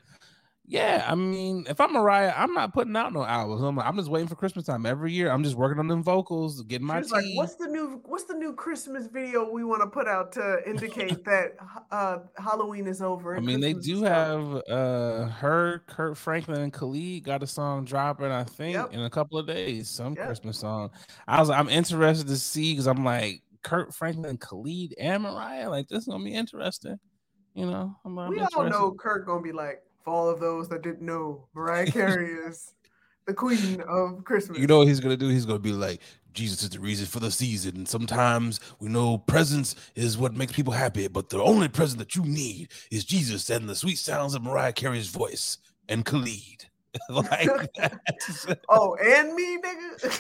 yeah, 0.70 1.04
I 1.08 1.16
mean, 1.16 1.66
if 1.68 1.82
I'm 1.82 1.94
Mariah, 1.94 2.32
I'm 2.38 2.54
not 2.54 2.76
putting 2.76 2.96
out 2.96 3.12
no 3.12 3.26
albums. 3.26 3.64
I'm, 3.64 3.80
I'm 3.80 3.96
just 3.96 4.08
waiting 4.08 4.28
for 4.28 4.36
Christmas 4.36 4.68
time 4.68 4.86
every 4.86 5.12
year. 5.12 5.32
I'm 5.32 5.44
just 5.44 5.56
working 5.56 5.80
on 5.80 5.88
them 5.88 6.04
vocals, 6.04 6.62
getting 6.62 6.86
my. 6.86 7.02
She's 7.02 7.12
like, 7.12 7.26
"What's 7.34 7.56
the 7.56 7.66
new 7.66 8.00
What's 8.06 8.26
the 8.26 8.36
new 8.36 8.54
Christmas 8.54 9.08
video 9.08 9.50
we 9.50 9.64
want 9.64 9.82
to 9.82 9.88
put 9.88 10.08
out 10.08 10.32
to 10.34 10.60
indicate 10.68 11.26
that 11.26 11.56
uh, 11.92 12.20
Halloween 12.38 12.86
is 12.86 13.02
over?" 13.02 13.36
I 13.36 13.40
mean, 13.40 13.62
Christmas 13.62 13.86
they 13.88 13.94
do 13.94 14.04
have 14.04 14.62
uh 14.70 15.30
her, 15.30 15.82
Kirk 15.88 16.16
Franklin, 16.16 16.62
and 16.62 16.72
Khalid 16.72 17.24
got 17.24 17.42
a 17.42 17.48
song 17.48 17.84
dropping. 17.84 18.28
I 18.28 18.44
think 18.44 18.76
yep. 18.76 18.94
in 18.94 19.00
a 19.00 19.10
couple 19.10 19.40
of 19.40 19.48
days, 19.48 19.90
some 19.90 20.14
yep. 20.14 20.28
Christmas 20.28 20.60
song. 20.60 20.92
I 21.28 21.40
was, 21.40 21.50
I'm 21.50 21.70
interested 21.70 22.28
to 22.28 22.38
see 22.38 22.74
because 22.74 22.86
I'm 22.86 23.04
like 23.04 23.42
Kirk 23.64 23.92
Franklin, 23.92 24.38
Khalid, 24.38 24.94
and 25.00 25.24
Mariah. 25.24 25.68
Like 25.68 25.88
this 25.88 26.04
is 26.04 26.08
gonna 26.08 26.24
be 26.24 26.36
interesting. 26.36 27.00
You 27.56 27.66
know, 27.66 27.96
I'm, 28.06 28.20
I'm 28.20 28.30
we 28.30 28.40
all 28.40 28.70
know 28.70 28.92
Kirk 28.92 29.26
gonna 29.26 29.42
be 29.42 29.52
like, 29.52 29.82
for 30.04 30.14
all 30.14 30.30
of 30.30 30.40
those 30.40 30.70
that 30.70 30.82
didn't 30.82 31.02
know, 31.02 31.48
Mariah 31.54 31.86
Carey 31.92 32.32
is 32.32 32.74
the 33.28 33.34
queen 33.34 33.82
of 33.82 34.24
Christmas. 34.24 34.58
You 34.58 34.68
know 34.68 34.80
what 34.80 34.88
he's 34.88 35.00
gonna 35.00 35.18
do? 35.18 35.30
He's 35.30 35.46
gonna 35.46 35.60
be 35.60 35.72
like, 35.72 36.02
Jesus 36.34 36.64
is 36.64 36.70
the 36.70 36.80
reason 36.80 37.06
for 37.06 37.20
the 37.20 37.32
season. 37.32 37.78
And 37.78 37.88
sometimes 37.88 38.60
we 38.80 38.90
know 38.90 39.18
presence 39.18 39.76
is 39.96 40.18
what 40.18 40.36
makes 40.36 40.54
people 40.54 40.74
happy, 40.74 41.08
but 41.08 41.30
the 41.30 41.42
only 41.42 41.68
present 41.68 42.00
that 42.00 42.16
you 42.16 42.24
need 42.24 42.70
is 42.92 43.06
Jesus 43.06 43.50
and 43.50 43.68
the 43.68 43.76
sweet 43.76 43.98
sounds 43.98 44.36
of 44.36 44.44
Mariah 44.44 44.74
Carey's 44.74 45.08
voice 45.08 45.58
and 45.88 46.06
Khalid. 46.06 46.66
like 47.10 47.50
oh, 48.70 48.96
and 48.96 49.34
me, 49.36 49.58
nigga. 49.58 50.12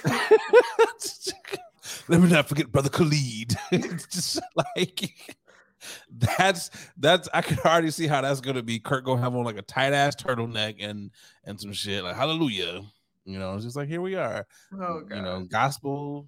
Let 2.07 2.21
me 2.21 2.29
not 2.29 2.47
forget 2.47 2.71
brother 2.71 2.89
Khalid. 2.89 3.55
just 3.71 4.39
like 4.55 5.37
that's 6.37 6.69
that's 6.97 7.29
I 7.33 7.41
can 7.41 7.59
already 7.59 7.91
see 7.91 8.07
how 8.07 8.21
that's 8.21 8.41
gonna 8.41 8.63
be. 8.63 8.79
Kirk 8.79 9.05
gonna 9.05 9.21
have 9.21 9.35
on 9.35 9.45
like 9.45 9.57
a 9.57 9.61
tight 9.61 9.93
ass 9.93 10.15
turtleneck 10.15 10.77
and 10.79 11.11
and 11.43 11.59
some 11.59 11.73
shit 11.73 12.03
like 12.03 12.15
hallelujah. 12.15 12.83
You 13.25 13.39
know, 13.39 13.55
it's 13.55 13.63
just 13.63 13.75
like 13.75 13.87
here 13.87 14.01
we 14.01 14.15
are. 14.15 14.47
Oh. 14.73 15.03
You 15.09 15.21
know, 15.21 15.41
gospel 15.41 16.27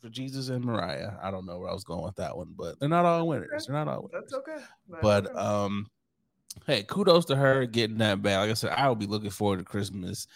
for 0.00 0.08
Jesus 0.08 0.48
and 0.48 0.64
Mariah. 0.64 1.12
I 1.22 1.30
don't 1.30 1.46
know 1.46 1.58
where 1.58 1.70
I 1.70 1.74
was 1.74 1.84
going 1.84 2.02
with 2.02 2.16
that 2.16 2.36
one, 2.36 2.54
but 2.56 2.80
they're 2.80 2.88
not 2.88 3.04
all 3.04 3.28
winners. 3.28 3.66
They're 3.66 3.76
not 3.76 3.88
all 3.88 4.02
winners. 4.02 4.30
That's 4.30 4.34
okay. 4.34 4.64
That's 4.88 5.02
but 5.02 5.26
okay. 5.26 5.38
um 5.38 5.90
hey, 6.66 6.82
kudos 6.82 7.26
to 7.26 7.36
her 7.36 7.66
getting 7.66 7.98
that 7.98 8.22
back. 8.22 8.38
Like 8.38 8.50
I 8.50 8.54
said, 8.54 8.70
I 8.70 8.88
will 8.88 8.96
be 8.96 9.06
looking 9.06 9.30
forward 9.30 9.58
to 9.58 9.64
Christmas 9.64 10.26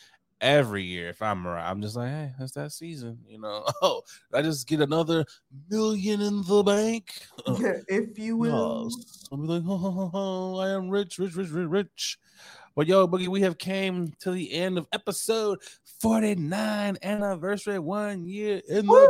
every 0.44 0.84
year 0.84 1.08
if 1.08 1.22
I'm 1.22 1.46
around. 1.46 1.66
I'm 1.66 1.80
just 1.82 1.96
like, 1.96 2.10
hey, 2.10 2.32
that's 2.38 2.52
that 2.52 2.70
season, 2.70 3.18
you 3.26 3.40
know. 3.40 3.64
Oh, 3.82 4.02
I 4.32 4.40
just 4.42 4.68
get 4.68 4.80
another 4.80 5.24
million 5.68 6.20
in 6.20 6.42
the 6.42 6.62
bank. 6.62 7.12
Yeah, 7.58 7.78
if 7.88 8.18
you 8.18 8.36
will. 8.36 8.90
I'll 9.32 9.38
be 9.38 9.46
like, 9.46 9.62
oh, 9.66 9.80
oh, 9.84 10.10
oh, 10.14 10.58
I 10.58 10.70
am 10.70 10.88
rich, 10.88 11.18
rich, 11.18 11.34
rich, 11.34 11.50
rich, 11.50 11.68
rich. 11.68 12.18
But 12.76 12.86
yo, 12.86 13.06
Boogie, 13.08 13.28
we 13.28 13.40
have 13.42 13.58
came 13.58 14.12
to 14.20 14.30
the 14.32 14.52
end 14.52 14.78
of 14.78 14.86
episode 14.92 15.60
49 16.00 16.98
anniversary, 17.02 17.78
one 17.78 18.26
year 18.26 18.60
in 18.68 18.86
the 18.86 19.08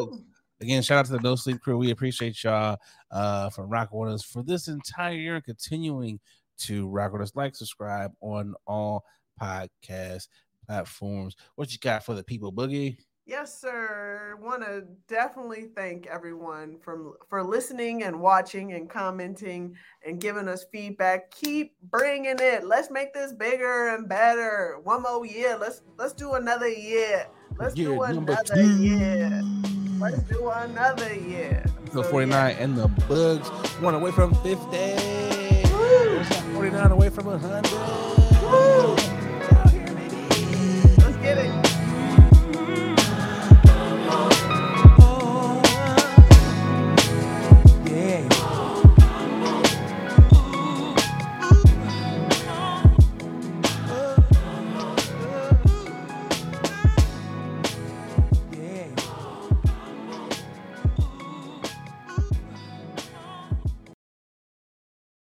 book. 0.00 0.20
Again, 0.60 0.82
shout 0.82 0.98
out 1.00 1.06
to 1.06 1.12
the 1.12 1.20
No 1.20 1.34
Sleep 1.34 1.60
crew. 1.60 1.76
We 1.76 1.90
appreciate 1.90 2.44
y'all 2.44 2.78
uh, 3.10 3.50
for 3.50 3.66
rocking 3.66 3.98
with 3.98 4.12
us 4.12 4.22
for 4.22 4.42
this 4.44 4.68
entire 4.68 5.14
year 5.14 5.34
and 5.34 5.44
continuing 5.44 6.20
to 6.60 6.88
rock 6.88 7.12
with 7.12 7.22
us. 7.22 7.32
Like, 7.34 7.54
subscribe 7.54 8.12
on 8.20 8.54
all 8.66 9.04
podcast 9.40 10.28
platforms. 10.66 11.36
What 11.56 11.72
you 11.72 11.78
got 11.78 12.04
for 12.04 12.14
the 12.14 12.24
people, 12.24 12.52
Boogie? 12.52 12.96
Yes, 13.24 13.60
sir. 13.60 14.36
Want 14.40 14.62
to 14.62 14.84
definitely 15.06 15.68
thank 15.76 16.06
everyone 16.06 16.78
from 16.82 17.14
for 17.28 17.44
listening 17.44 18.02
and 18.02 18.20
watching 18.20 18.72
and 18.72 18.90
commenting 18.90 19.76
and 20.04 20.20
giving 20.20 20.48
us 20.48 20.66
feedback. 20.72 21.30
Keep 21.30 21.76
bringing 21.90 22.36
it. 22.40 22.66
Let's 22.66 22.90
make 22.90 23.14
this 23.14 23.32
bigger 23.32 23.94
and 23.94 24.08
better. 24.08 24.80
One 24.82 25.02
more 25.02 25.24
year. 25.24 25.56
Let's 25.56 25.82
let's 25.96 26.14
do 26.14 26.32
another 26.32 26.68
year. 26.68 27.28
Let's 27.58 27.76
year 27.76 27.90
do 27.90 28.02
another 28.02 28.62
year. 28.62 29.40
Let's 30.00 30.22
do 30.24 30.48
another 30.48 31.14
year. 31.14 31.64
The 31.92 32.02
so, 32.02 32.10
49 32.10 32.28
yeah. 32.30 32.62
and 32.62 32.76
the 32.76 32.88
bugs. 32.88 33.48
One 33.80 33.94
away 33.94 34.10
from 34.10 34.34
50. 34.42 35.21
49 36.62 36.92
away 36.92 37.10
from 37.10 37.26
100. 37.26 38.96
Woo! 38.96 39.01